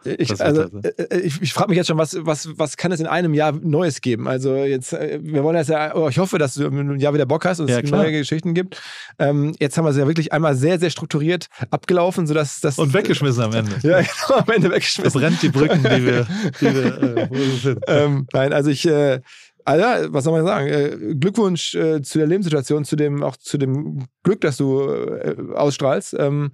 ich, 0.06 0.40
also, 0.40 0.62
also. 0.62 0.78
äh, 0.78 1.20
ich, 1.22 1.42
ich 1.42 1.52
frage 1.52 1.70
mich 1.70 1.78
jetzt 1.78 1.88
schon, 1.88 1.98
was, 1.98 2.16
was, 2.22 2.48
was 2.58 2.78
kann 2.78 2.92
es 2.92 3.00
in 3.00 3.08
einem 3.08 3.34
Jahr 3.34 3.52
Neues 3.52 4.02
geben? 4.02 4.28
Also 4.28 4.56
jetzt, 4.56 4.94
äh, 4.94 5.20
wir 5.22 5.44
wollen 5.44 5.56
das 5.56 5.68
ja, 5.68 5.96
oh, 5.96 6.10
ich 6.10 6.20
hoffe, 6.20 6.38
dass 6.38 6.54
du 6.54 6.66
im 6.66 7.00
Jahr 7.00 7.16
wieder 7.16 7.26
Bock 7.26 7.44
hast 7.46 7.60
und 7.60 7.70
Ja, 7.70 7.80
es 7.80 7.90
klar. 7.90 8.04
neue 8.04 8.12
Geschichten 8.12 8.54
gibt. 8.54 8.80
Ähm, 9.18 9.56
jetzt 9.60 9.80
haben 9.80 9.86
wir 9.86 9.90
es 9.90 9.98
ja 9.98 10.06
wirklich 10.06 10.32
einmal 10.32 10.56
sehr, 10.56 10.80
sehr 10.80 10.92
strukturiert 10.92 11.48
abgelaufen, 11.72 12.28
sodass 12.28 12.62
das. 12.62 12.78
und 12.78 12.94
weggeschmissen 12.94 13.42
am 13.42 13.54
Ende. 13.54 13.72
Ja, 13.82 14.02
genau, 14.28 14.40
am 14.42 14.50
Ende 14.54 14.70
weggeschmissen. 14.70 15.10
Verbrennt 15.10 15.42
die 15.42 15.50
Brücken, 15.50 15.82
die 15.82 16.06
wir, 16.06 16.28
die 16.62 16.66
wir 16.66 17.02
äh, 17.02 17.30
wo 17.32 17.58
sind. 17.58 17.80
ähm, 17.88 18.28
nein, 18.32 18.54
also 18.54 18.70
ich, 18.70 18.86
äh, 18.86 19.22
Alter, 19.70 20.12
was 20.12 20.24
soll 20.24 20.34
man 20.34 20.46
sagen? 20.48 20.68
Äh, 20.68 21.16
Glückwunsch 21.16 21.76
äh, 21.76 22.02
zu 22.02 22.18
der 22.18 22.26
Lebenssituation, 22.26 22.86
zu 22.86 22.96
dem, 22.96 23.22
auch 23.22 23.38
zu 23.38 23.60
dem 23.60 24.08
Glück, 24.24 24.42
das 24.42 24.58
du 24.58 24.82
äh, 24.82 25.36
ausstrahlst. 25.54 26.16
Ähm, 26.18 26.52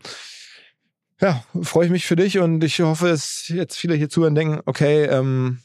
ja, 1.22 1.42
freue 1.62 1.86
ich 1.86 1.92
mich 1.92 2.06
für 2.06 2.18
dich 2.18 2.40
und 2.40 2.62
ich 2.62 2.82
hoffe, 2.82 3.08
dass 3.08 3.48
jetzt 3.48 3.78
viele 3.78 3.96
hier 3.96 4.10
zuhören 4.10 4.36
denken, 4.36 4.60
okay, 4.66 5.06
ähm, 5.06 5.60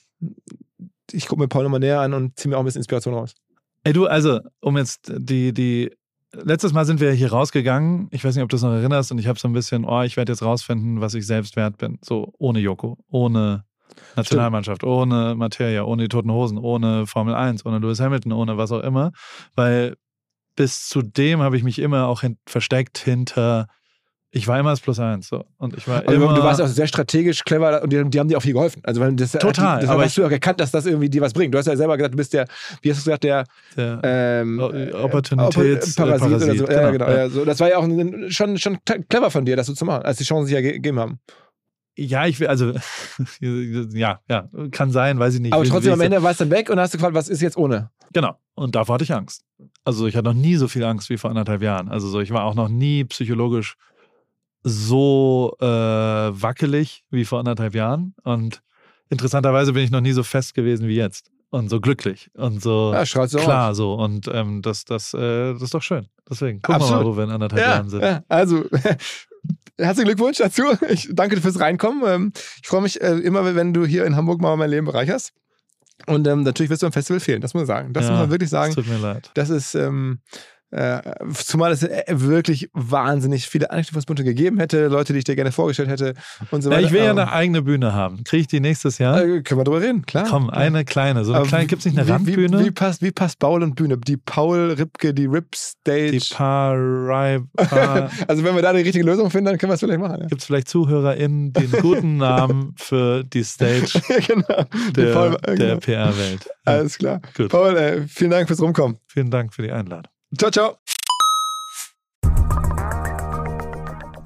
ich 1.11 1.27
gucke 1.27 1.43
mir 1.43 1.49
Paul 1.49 1.65
nochmal 1.65 1.81
näher 1.81 2.01
an 2.01 2.15
und 2.15 2.39
ziehe 2.39 2.51
mir 2.51 2.57
auch 2.57 2.61
ein 2.61 2.67
bisschen 2.67 2.83
Inspiration 2.83 3.15
raus. 3.15 3.35
Ey, 3.83 3.93
du, 3.93 4.07
also, 4.07 4.39
um 4.61 4.77
jetzt 4.77 5.13
die, 5.13 5.53
die, 5.53 5.91
letztes 6.33 6.73
Mal 6.73 6.85
sind 6.85 7.01
wir 7.01 7.11
hier 7.11 7.33
rausgegangen. 7.33 8.07
Ich 8.13 8.25
weiß 8.25 8.37
nicht, 8.37 8.45
ob 8.45 8.51
du 8.51 8.55
das 8.55 8.63
noch 8.63 8.71
erinnerst 8.75 9.11
und 9.11 9.19
ich 9.19 9.27
habe 9.27 9.41
so 9.41 9.49
ein 9.49 9.53
bisschen, 9.55 9.85
oh, 9.85 10.03
ich 10.03 10.17
werde 10.17 10.31
jetzt 10.31 10.43
rausfinden, 10.43 11.01
was 11.01 11.15
ich 11.15 11.27
selbst 11.27 11.57
wert 11.57 11.79
bin. 11.79 11.99
So, 12.01 12.33
ohne 12.39 12.61
Joko, 12.61 12.97
ohne 13.09 13.65
Nationalmannschaft, 14.17 14.85
ohne 14.85 15.35
Materia, 15.37 15.85
ohne 15.85 16.03
die 16.05 16.09
Toten 16.09 16.31
Hosen, 16.33 16.59
ohne 16.59 17.07
Formel 17.07 17.35
1, 17.35 17.65
ohne 17.67 17.79
Lewis 17.79 18.01
Hamilton, 18.01 18.33
ohne 18.33 18.57
was 18.57 18.73
auch 18.73 18.81
immer. 18.83 19.13
Weil 19.55 19.97
bis 20.57 20.89
zu 20.89 21.03
dem 21.03 21.41
habe 21.41 21.57
ich 21.57 21.63
mich 21.63 21.79
immer 21.79 22.07
auch 22.07 22.21
hin, 22.23 22.37
versteckt 22.47 22.99
hinter, 22.99 23.67
ich 24.33 24.47
war 24.47 24.61
immer 24.61 24.71
das 24.71 24.81
Plus 24.81 25.01
eins. 25.01 25.27
So. 25.29 25.45
Und 25.59 25.77
ich 25.77 25.89
war 25.89 25.99
Aber 26.03 26.13
immer. 26.13 26.35
du 26.35 26.43
warst 26.43 26.61
auch 26.61 26.67
sehr 26.69 26.87
strategisch 26.87 27.43
clever 27.45 27.83
und 27.83 27.93
die, 27.93 28.05
die 28.11 28.21
haben 28.21 28.29
dir 28.29 28.37
auch 28.39 28.43
viel 28.43 28.53
geholfen. 28.53 28.81
Also 28.85 29.01
weil 29.01 29.13
das, 29.15 29.33
Total, 29.33 29.81
Das, 29.81 29.91
aber 29.91 30.05
hast 30.05 30.17
du 30.17 30.25
auch 30.25 30.31
erkannt, 30.31 30.61
dass 30.61 30.71
das 30.71 30.87
irgendwie 30.87 31.09
dir 31.11 31.21
was 31.21 31.33
bringt. 31.33 31.53
Du 31.55 31.59
hast 31.59 31.67
ja 31.67 31.77
selber 31.77 31.97
gesagt, 31.97 32.15
du 32.15 32.17
bist 32.17 32.33
der, 32.33 32.47
wie 32.83 32.91
hast 32.91 32.99
du 33.01 33.05
gesagt, 33.11 33.25
der 33.25 33.45
der, 33.77 34.01
ähm, 34.05 34.61
äh, 34.61 34.93
Opportunitäts- 34.93 35.97
Oppor- 35.97 35.97
Parasit, 35.97 36.27
oder 36.29 36.39
so. 36.57 36.65
Parasit, 36.65 36.69
Ja, 36.71 36.91
genau. 36.91 37.07
genau. 37.07 37.11
Ja, 37.11 37.29
so. 37.29 37.45
Das 37.45 37.59
war 37.59 37.71
ja 37.71 37.79
auch 37.79 37.83
ein, 37.85 38.31
schon, 38.31 38.57
schon 38.59 38.79
clever 39.09 39.31
von 39.33 39.45
dir, 39.45 39.57
das 39.57 39.67
so 39.67 39.73
zu 39.75 39.85
machen, 39.85 40.03
als 40.05 40.19
die 40.19 40.25
Chancen 40.25 40.47
sich 40.47 40.55
ja 40.55 40.61
ge- 40.61 40.73
gegeben 40.75 41.01
haben. 41.01 41.19
Ja, 42.07 42.27
ich 42.27 42.41
will, 42.41 42.47
also, 42.49 42.73
ja, 43.41 44.21
ja, 44.29 44.49
kann 44.71 44.91
sein, 44.91 45.19
weiß 45.19 45.35
ich 45.35 45.41
nicht. 45.41 45.53
Aber 45.53 45.65
trotzdem 45.65 45.93
am 45.93 46.01
Ende 46.01 46.23
war 46.23 46.31
es 46.33 46.39
dann 46.39 46.51
weg 46.51 46.71
und 46.71 46.79
hast 46.81 46.95
du 46.95 46.99
gefragt, 46.99 47.15
was 47.15 47.29
ist 47.29 47.41
jetzt 47.43 47.57
ohne? 47.57 47.91
Genau. 48.13 48.37
Und 48.55 48.75
davor 48.75 48.95
hatte 48.95 49.05
ich 49.05 49.13
Angst. 49.15 49.45
Also 49.85 50.07
ich 50.07 50.17
hatte 50.17 50.25
noch 50.29 50.35
nie 50.35 50.57
so 50.57 50.69
viel 50.69 50.85
Angst 50.85 51.09
wie 51.11 51.17
vor 51.17 51.31
anderthalb 51.31 51.63
Jahren. 51.63 51.89
Also 51.89 52.09
so, 52.09 52.21
ich 52.21 52.31
war 52.31 52.45
auch 52.45 52.55
noch 52.55 52.69
nie 52.69 53.05
psychologisch 53.05 53.77
so 54.63 55.57
äh, 55.61 55.65
wackelig 55.67 57.05
wie 57.11 57.25
vor 57.25 57.39
anderthalb 57.39 57.75
Jahren. 57.75 58.15
Und 58.23 58.63
interessanterweise 59.09 59.73
bin 59.73 59.85
ich 59.85 59.91
noch 59.91 60.01
nie 60.03 60.13
so 60.13 60.23
fest 60.23 60.55
gewesen 60.55 60.89
wie 60.89 60.97
jetzt. 60.97 61.31
und 61.51 61.69
so 61.69 61.81
glücklich 61.81 62.31
und 62.35 62.63
so 62.63 62.93
Ja, 62.93 63.05
klar 63.05 63.75
so. 63.75 63.95
Und 63.95 64.29
ähm, 64.33 64.63
das, 64.63 64.85
das, 64.85 65.15
äh, 65.15 65.53
das 65.55 65.63
ist 65.63 65.75
doch 65.75 65.83
schön. 65.83 66.07
Deswegen 66.29 66.61
gucken 66.63 66.81
wir 66.81 66.85
Absolut. 66.85 67.05
mal, 67.05 67.11
wo 67.13 67.17
wir 67.17 67.25
in 67.25 67.31
anderthalb 67.31 67.63
Ja, 67.63 67.71
Jahren 67.75 67.89
sind. 67.89 68.03
ja, 68.03 68.23
also 68.29 68.65
herzlichen 69.79 70.09
Glückwunsch 70.09 70.39
dazu. 70.39 70.63
Ich 70.89 71.09
danke 71.13 71.37
dir 71.37 71.43
fürs 71.43 71.61
Reinkommen. 71.61 72.03
Ähm, 72.07 72.33
Ich 72.63 72.69
freue 72.69 72.83
mich 72.83 73.01
äh, 73.01 73.19
immer, 73.19 73.55
wenn 73.55 73.73
du 73.73 73.85
hier 73.87 74.05
in 74.05 74.17
Hamburg 74.17 74.41
mal 74.41 74.57
mein 74.57 74.71
Leben 74.71 74.87
bereicherst. 74.87 75.33
Und 76.07 76.27
ähm, 76.27 76.43
natürlich 76.45 76.71
wirst 76.71 76.83
du 76.83 76.87
am 76.87 76.93
Festival 76.93 77.21
fehlen, 77.21 77.41
das 77.43 77.53
muss 77.55 77.61
man 77.63 77.67
sagen. 77.67 77.93
Das 77.93 78.05
Ja, 78.05 78.11
muss 78.13 78.21
man 78.21 78.31
wirklich 78.31 78.47
Es 78.47 78.51
sagen. 78.53 78.75
tut 78.75 78.87
mir 78.89 78.99
leid. 78.99 79.31
Das 79.35 79.51
ist, 79.51 79.75
ähm, 79.75 80.21
äh, 80.73 81.01
zumal 81.35 81.73
es 81.73 81.83
äh, 81.83 82.05
wirklich 82.09 82.71
wahnsinnig 82.73 83.49
viele 83.49 83.71
Anknüpfungspunkte 83.71 84.25
gegeben 84.25 84.59
hätte, 84.59 84.87
Leute, 84.87 85.13
die 85.13 85.19
ich 85.21 85.25
dir 85.25 85.35
gerne 85.37 85.53
vorgestellt 85.53 85.89
hätte 85.89 86.15
und 86.51 86.63
so 86.63 86.71
Ja, 86.71 86.77
weiter. 86.77 86.87
ich 86.87 86.93
will 86.93 87.03
ja 87.05 87.11
Aber, 87.11 87.23
eine 87.23 87.33
eigene 87.33 87.63
Bühne 87.63 87.93
haben. 87.93 88.23
Kriege 88.25 88.43
ich 88.43 88.47
die 88.47 88.61
nächstes 88.61 88.99
Jahr? 88.99 89.21
äh, 89.21 89.43
können 89.43 89.61
wir 89.61 89.65
drüber 89.65 89.81
reden, 89.81 90.07
klar. 90.07 90.27
Komm, 90.29 90.49
eine 90.51 90.85
kleine. 90.85 91.25
So 91.25 91.33
eine 91.33 91.41
Aber 91.41 91.49
kleine, 91.49 91.65
wie- 91.65 91.69
gibt 91.69 91.81
es 91.81 91.87
nicht 91.87 91.99
eine 91.99 92.07
wie, 92.07 92.13
Randbühne? 92.13 92.61
Wie, 92.61 92.65
wie, 92.67 92.71
passt, 92.71 93.03
wie 93.03 93.11
passt 93.11 93.39
Paul 93.39 93.63
und 93.63 93.75
Bühne? 93.75 93.99
Die 93.99 94.17
Paul 94.17 94.73
Ripke, 94.79 95.13
die 95.13 95.27
Rip 95.27 95.55
Stage. 95.57 96.13
die 96.13 96.21
Paar 96.35 96.71
also 98.29 98.45
wenn 98.45 98.55
wir 98.55 98.63
da 98.63 98.73
die 98.73 98.83
richtige 98.83 99.05
Lösung 99.05 99.31
finden, 99.31 99.47
dann 99.47 99.59
können 99.59 99.71
wir 99.71 99.75
es 99.75 99.81
vielleicht 99.81 100.01
machen. 100.01 100.27
Gibt 100.29 100.41
es 100.41 100.47
vielleicht 100.47 100.69
ZuhörerInnen, 100.69 101.53
die 101.53 101.65
einen 101.65 101.83
guten 101.83 102.17
Namen 102.19 102.75
für 102.77 103.25
die 103.25 103.43
Stage 103.45 104.01
Ja, 104.09 104.19
genau. 104.27 104.65
Der, 104.97 105.41
äh, 105.49 105.57
der 105.57 105.57
genau. 105.57 105.77
PR-Welt? 105.79 106.45
Ja, 106.47 106.53
Alles 106.73 106.99
klar. 106.99 107.21
Gut. 107.37 107.49
Paul, 107.51 107.77
äh, 107.77 108.03
vielen 108.07 108.31
Dank 108.31 108.47
fürs 108.47 108.61
Rumkommen. 108.61 108.99
Vielen 109.09 109.31
Dank 109.31 109.53
für 109.55 109.63
die 109.63 109.73
Einladung. 109.73 110.11
Ciao, 110.37 110.51
ciao. 110.51 110.79